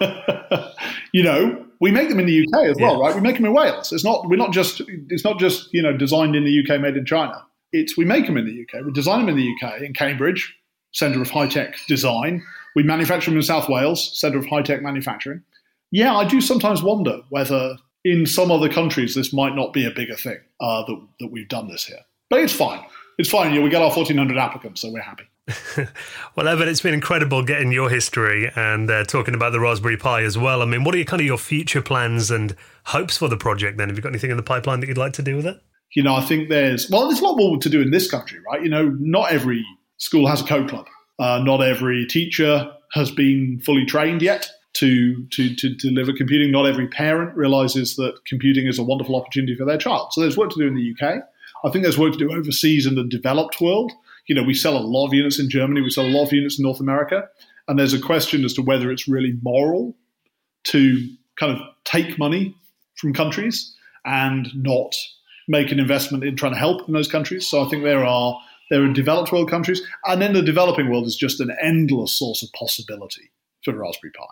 you 1.12 1.22
know, 1.22 1.64
we 1.80 1.90
make 1.90 2.08
them 2.08 2.20
in 2.20 2.26
the 2.26 2.40
UK 2.40 2.66
as 2.66 2.76
well, 2.80 3.00
right? 3.00 3.14
We 3.14 3.20
make 3.20 3.36
them 3.36 3.44
in 3.44 3.52
Wales. 3.52 3.92
It's 3.92 4.04
not 4.04 4.28
we're 4.28 4.36
not 4.36 4.52
just 4.52 4.82
it's 5.08 5.24
not 5.24 5.38
just 5.38 5.72
you 5.72 5.82
know 5.82 5.96
designed 5.96 6.36
in 6.36 6.44
the 6.44 6.60
UK, 6.62 6.80
made 6.80 6.96
in 6.96 7.04
China. 7.04 7.44
It's 7.72 7.96
we 7.96 8.04
make 8.04 8.26
them 8.26 8.36
in 8.36 8.46
the 8.46 8.62
UK. 8.62 8.84
We 8.84 8.92
design 8.92 9.20
them 9.20 9.28
in 9.30 9.36
the 9.36 9.54
UK 9.54 9.82
in 9.82 9.92
Cambridge, 9.92 10.54
Centre 10.92 11.20
of 11.20 11.30
High 11.30 11.48
Tech 11.48 11.76
Design. 11.86 12.42
We 12.74 12.82
manufacture 12.82 13.30
them 13.30 13.38
in 13.38 13.42
South 13.42 13.68
Wales, 13.68 14.18
Centre 14.18 14.38
of 14.38 14.46
High 14.46 14.62
Tech 14.62 14.82
Manufacturing. 14.82 15.42
Yeah, 15.90 16.14
I 16.14 16.24
do 16.24 16.40
sometimes 16.40 16.82
wonder 16.82 17.20
whether 17.30 17.76
in 18.04 18.26
some 18.26 18.50
other 18.50 18.68
countries 18.68 19.14
this 19.14 19.32
might 19.32 19.54
not 19.54 19.72
be 19.72 19.86
a 19.86 19.90
bigger 19.90 20.16
thing 20.16 20.38
uh, 20.60 20.84
that 20.86 21.06
that 21.20 21.32
we've 21.32 21.48
done 21.48 21.68
this 21.68 21.84
here. 21.84 22.00
But 22.30 22.40
it's 22.40 22.52
fine. 22.52 22.84
It's 23.18 23.30
fine. 23.30 23.52
You 23.52 23.60
know, 23.60 23.64
we 23.64 23.70
get 23.70 23.82
our 23.82 23.92
fourteen 23.92 24.18
hundred 24.18 24.38
applicants, 24.38 24.82
so 24.82 24.90
we're 24.90 25.00
happy. 25.00 25.24
well, 26.36 26.46
Eben, 26.46 26.68
it's 26.68 26.80
been 26.80 26.94
incredible 26.94 27.42
getting 27.42 27.72
your 27.72 27.88
history 27.88 28.50
and 28.54 28.90
uh, 28.90 29.04
talking 29.04 29.34
about 29.34 29.52
the 29.52 29.60
Raspberry 29.60 29.96
Pi 29.96 30.22
as 30.22 30.36
well. 30.36 30.60
I 30.60 30.66
mean, 30.66 30.84
what 30.84 30.94
are 30.94 30.98
your, 30.98 31.06
kind 31.06 31.20
of 31.20 31.26
your 31.26 31.38
future 31.38 31.80
plans 31.80 32.30
and 32.30 32.54
hopes 32.84 33.16
for 33.16 33.28
the 33.28 33.36
project 33.36 33.78
then? 33.78 33.88
Have 33.88 33.96
you 33.96 34.02
got 34.02 34.10
anything 34.10 34.30
in 34.30 34.36
the 34.36 34.42
pipeline 34.42 34.80
that 34.80 34.88
you'd 34.88 34.98
like 34.98 35.14
to 35.14 35.22
do 35.22 35.36
with 35.36 35.46
it? 35.46 35.58
You 35.94 36.02
know, 36.02 36.14
I 36.14 36.20
think 36.20 36.50
there's, 36.50 36.90
well, 36.90 37.08
there's 37.08 37.20
a 37.20 37.24
lot 37.24 37.38
more 37.38 37.56
to 37.58 37.68
do 37.70 37.80
in 37.80 37.90
this 37.90 38.10
country, 38.10 38.40
right? 38.46 38.62
You 38.62 38.68
know, 38.68 38.94
not 39.00 39.32
every 39.32 39.64
school 39.96 40.28
has 40.28 40.42
a 40.42 40.44
code 40.44 40.68
club. 40.68 40.86
Uh, 41.18 41.40
not 41.42 41.62
every 41.62 42.06
teacher 42.06 42.70
has 42.92 43.10
been 43.10 43.60
fully 43.64 43.84
trained 43.84 44.22
yet 44.22 44.48
to, 44.74 45.26
to, 45.28 45.54
to 45.56 45.74
deliver 45.74 46.12
computing. 46.12 46.50
Not 46.50 46.66
every 46.66 46.88
parent 46.88 47.36
realizes 47.36 47.96
that 47.96 48.24
computing 48.26 48.66
is 48.66 48.78
a 48.78 48.84
wonderful 48.84 49.16
opportunity 49.16 49.56
for 49.56 49.64
their 49.64 49.78
child. 49.78 50.12
So 50.12 50.20
there's 50.20 50.36
work 50.36 50.50
to 50.50 50.58
do 50.60 50.66
in 50.66 50.74
the 50.74 50.94
UK. 50.94 51.22
I 51.64 51.70
think 51.70 51.82
there's 51.82 51.98
work 51.98 52.12
to 52.12 52.18
do 52.18 52.32
overseas 52.32 52.86
in 52.86 52.94
the 52.94 53.04
developed 53.04 53.60
world 53.60 53.92
you 54.28 54.34
know, 54.34 54.42
we 54.42 54.54
sell 54.54 54.76
a 54.76 54.78
lot 54.78 55.06
of 55.06 55.14
units 55.14 55.40
in 55.40 55.50
Germany, 55.50 55.80
we 55.80 55.90
sell 55.90 56.06
a 56.06 56.08
lot 56.10 56.26
of 56.26 56.32
units 56.32 56.58
in 56.58 56.62
North 56.62 56.80
America, 56.80 57.26
and 57.66 57.78
there's 57.78 57.94
a 57.94 58.00
question 58.00 58.44
as 58.44 58.52
to 58.54 58.62
whether 58.62 58.92
it's 58.92 59.08
really 59.08 59.36
moral 59.42 59.96
to 60.64 61.08
kind 61.36 61.52
of 61.52 61.58
take 61.84 62.18
money 62.18 62.54
from 62.96 63.14
countries 63.14 63.74
and 64.04 64.48
not 64.54 64.94
make 65.48 65.72
an 65.72 65.80
investment 65.80 66.24
in 66.24 66.36
trying 66.36 66.52
to 66.52 66.58
help 66.58 66.86
in 66.86 66.92
those 66.92 67.08
countries. 67.08 67.48
So 67.48 67.64
I 67.64 67.68
think 67.68 67.84
there 67.84 68.04
are 68.04 68.38
there 68.70 68.82
are 68.82 68.92
developed 68.92 69.32
world 69.32 69.50
countries, 69.50 69.82
and 70.04 70.20
then 70.20 70.32
the 70.32 70.42
developing 70.42 70.90
world 70.90 71.06
is 71.06 71.16
just 71.16 71.40
an 71.40 71.54
endless 71.62 72.18
source 72.18 72.42
of 72.42 72.52
possibility 72.52 73.30
for 73.64 73.72
Raspberry 73.74 74.12
Pi 74.12 74.26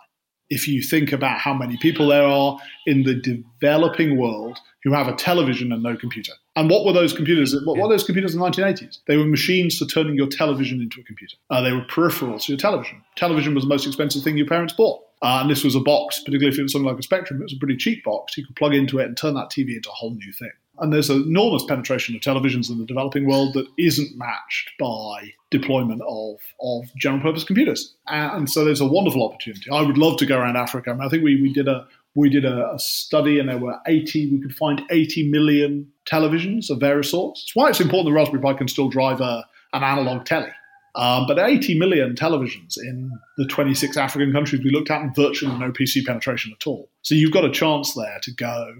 if 0.49 0.67
you 0.67 0.81
think 0.81 1.11
about 1.11 1.39
how 1.39 1.53
many 1.53 1.77
people 1.77 2.07
there 2.07 2.23
are 2.23 2.57
in 2.85 3.03
the 3.03 3.15
developing 3.15 4.17
world 4.17 4.59
who 4.83 4.93
have 4.93 5.07
a 5.07 5.13
television 5.13 5.71
and 5.71 5.83
no 5.83 5.95
computer. 5.97 6.31
And 6.55 6.69
what 6.69 6.85
were 6.85 6.93
those 6.93 7.13
computers? 7.13 7.55
What 7.65 7.77
were 7.77 7.89
those 7.89 8.03
computers 8.03 8.33
in 8.33 8.39
the 8.39 8.45
1980s? 8.45 8.99
They 9.07 9.17
were 9.17 9.25
machines 9.25 9.77
for 9.77 9.85
turning 9.85 10.15
your 10.15 10.27
television 10.27 10.81
into 10.81 11.01
a 11.01 11.03
computer. 11.03 11.35
Uh, 11.49 11.61
they 11.61 11.73
were 11.73 11.81
peripherals 11.81 12.45
to 12.45 12.53
your 12.53 12.59
television. 12.59 13.03
Television 13.15 13.53
was 13.53 13.63
the 13.63 13.69
most 13.69 13.85
expensive 13.85 14.23
thing 14.23 14.37
your 14.37 14.47
parents 14.47 14.73
bought. 14.73 15.03
Uh, 15.21 15.39
and 15.41 15.49
this 15.49 15.63
was 15.63 15.75
a 15.75 15.79
box, 15.79 16.19
particularly 16.19 16.53
if 16.53 16.59
it 16.59 16.63
was 16.63 16.71
something 16.71 16.87
like 16.87 16.99
a 16.99 17.03
Spectrum, 17.03 17.41
it 17.41 17.43
was 17.43 17.53
a 17.53 17.57
pretty 17.57 17.75
cheap 17.75 18.03
box. 18.03 18.37
You 18.37 18.45
could 18.45 18.55
plug 18.55 18.73
into 18.73 18.99
it 18.99 19.05
and 19.05 19.17
turn 19.17 19.33
that 19.33 19.49
TV 19.49 19.75
into 19.75 19.89
a 19.89 19.93
whole 19.93 20.13
new 20.13 20.31
thing. 20.31 20.51
And 20.79 20.93
there's 20.93 21.09
an 21.09 21.23
enormous 21.23 21.63
penetration 21.65 22.15
of 22.15 22.21
televisions 22.21 22.69
in 22.69 22.77
the 22.77 22.85
developing 22.85 23.27
world 23.27 23.53
that 23.53 23.67
isn't 23.77 24.17
matched 24.17 24.71
by 24.79 25.33
deployment 25.49 26.01
of, 26.07 26.37
of 26.61 26.83
general 26.95 27.21
purpose 27.21 27.43
computers. 27.43 27.95
And 28.07 28.49
so 28.49 28.63
there's 28.63 28.81
a 28.81 28.87
wonderful 28.87 29.23
opportunity. 29.23 29.69
I 29.71 29.81
would 29.81 29.97
love 29.97 30.17
to 30.17 30.25
go 30.25 30.37
around 30.37 30.55
Africa. 30.55 30.91
I, 30.91 30.93
mean, 30.93 31.03
I 31.03 31.09
think 31.09 31.23
we, 31.23 31.41
we 31.41 31.51
did 31.53 31.67
a 31.67 31.87
we 32.15 32.29
did 32.29 32.45
a, 32.45 32.73
a, 32.73 32.79
study 32.79 33.37
and 33.37 33.47
there 33.47 33.59
were 33.59 33.79
80, 33.85 34.31
we 34.31 34.41
could 34.41 34.55
find 34.55 34.81
80 34.89 35.29
million 35.29 35.87
televisions 36.05 36.71
of 36.71 36.79
various 36.79 37.11
sorts. 37.11 37.43
It's 37.43 37.55
why 37.55 37.69
it's 37.69 37.79
important 37.79 38.07
the 38.07 38.11
Raspberry 38.11 38.41
Pi 38.41 38.53
can 38.53 38.67
still 38.67 38.89
drive 38.89 39.21
a, 39.21 39.45
an 39.73 39.83
analog 39.83 40.25
telly. 40.25 40.49
Um, 40.95 41.27
but 41.27 41.37
80 41.37 41.77
million 41.77 42.15
televisions 42.15 42.75
in 42.75 43.11
the 43.37 43.45
26 43.45 43.97
African 43.97 44.33
countries 44.33 44.63
we 44.63 44.71
looked 44.71 44.89
at, 44.89 44.99
and 44.99 45.15
virtually 45.15 45.55
no 45.59 45.71
PC 45.71 46.03
penetration 46.03 46.51
at 46.59 46.65
all. 46.65 46.89
So 47.03 47.13
you've 47.13 47.31
got 47.31 47.45
a 47.45 47.51
chance 47.51 47.93
there 47.93 48.17
to 48.23 48.31
go 48.33 48.73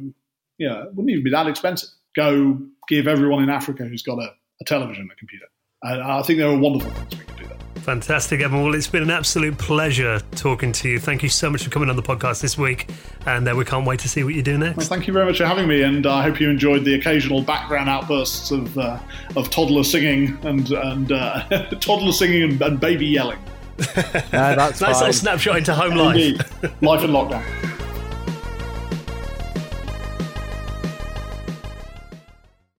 you 0.57 0.67
know, 0.67 0.81
it 0.81 0.89
wouldn't 0.89 1.09
even 1.09 1.23
be 1.23 1.31
that 1.31 1.47
expensive. 1.47 1.89
Go 2.15 2.59
give 2.87 3.07
everyone 3.07 3.43
in 3.43 3.49
Africa 3.49 3.83
who's 3.83 4.03
got 4.03 4.19
a, 4.19 4.33
a 4.61 4.65
television 4.65 5.09
a 5.11 5.15
computer. 5.15 5.45
And 5.83 6.01
I 6.01 6.21
think 6.23 6.39
there 6.39 6.49
are 6.49 6.57
wonderful 6.57 6.91
things 6.91 7.17
we 7.17 7.25
can 7.25 7.35
do 7.37 7.45
there. 7.45 7.57
Fantastic, 7.83 8.41
Eben. 8.41 8.63
Well, 8.63 8.73
it's 8.73 8.87
been 8.87 9.03
an 9.03 9.11
absolute 9.11 9.57
pleasure 9.57 10.19
talking 10.31 10.71
to 10.73 10.89
you. 10.89 10.99
Thank 10.99 11.23
you 11.23 11.29
so 11.29 11.49
much 11.49 11.63
for 11.63 11.69
coming 11.69 11.89
on 11.89 11.95
the 11.95 12.01
podcast 12.01 12.41
this 12.41 12.57
week, 12.57 12.89
and 13.25 13.47
uh, 13.47 13.55
we 13.55 13.63
can't 13.63 13.85
wait 13.85 13.99
to 13.99 14.09
see 14.09 14.23
what 14.23 14.33
you 14.33 14.41
do 14.41 14.57
next. 14.57 14.77
Well, 14.77 14.87
thank 14.87 15.07
you 15.07 15.13
very 15.13 15.25
much 15.25 15.37
for 15.37 15.45
having 15.45 15.67
me, 15.67 15.83
and 15.83 16.05
uh, 16.05 16.15
I 16.15 16.23
hope 16.23 16.41
you 16.41 16.49
enjoyed 16.49 16.83
the 16.83 16.95
occasional 16.95 17.41
background 17.41 17.89
outbursts 17.89 18.51
of 18.51 18.77
uh, 18.77 18.99
of 19.35 19.49
toddler 19.51 19.83
singing 19.83 20.37
and 20.41 20.69
and 20.71 21.11
uh, 21.11 21.47
toddler 21.79 22.11
singing 22.11 22.43
and, 22.43 22.61
and, 22.61 22.79
baby 22.79 23.05
yelling. 23.05 23.39
that's 23.77 24.31
nice 24.31 24.79
fine. 24.79 24.93
little 24.93 25.13
snapshot 25.13 25.57
into 25.57 25.73
home 25.73 25.95
life. 25.95 26.15
Indeed. 26.15 26.45
life 26.81 27.03
in 27.03 27.11
lockdown. 27.11 27.66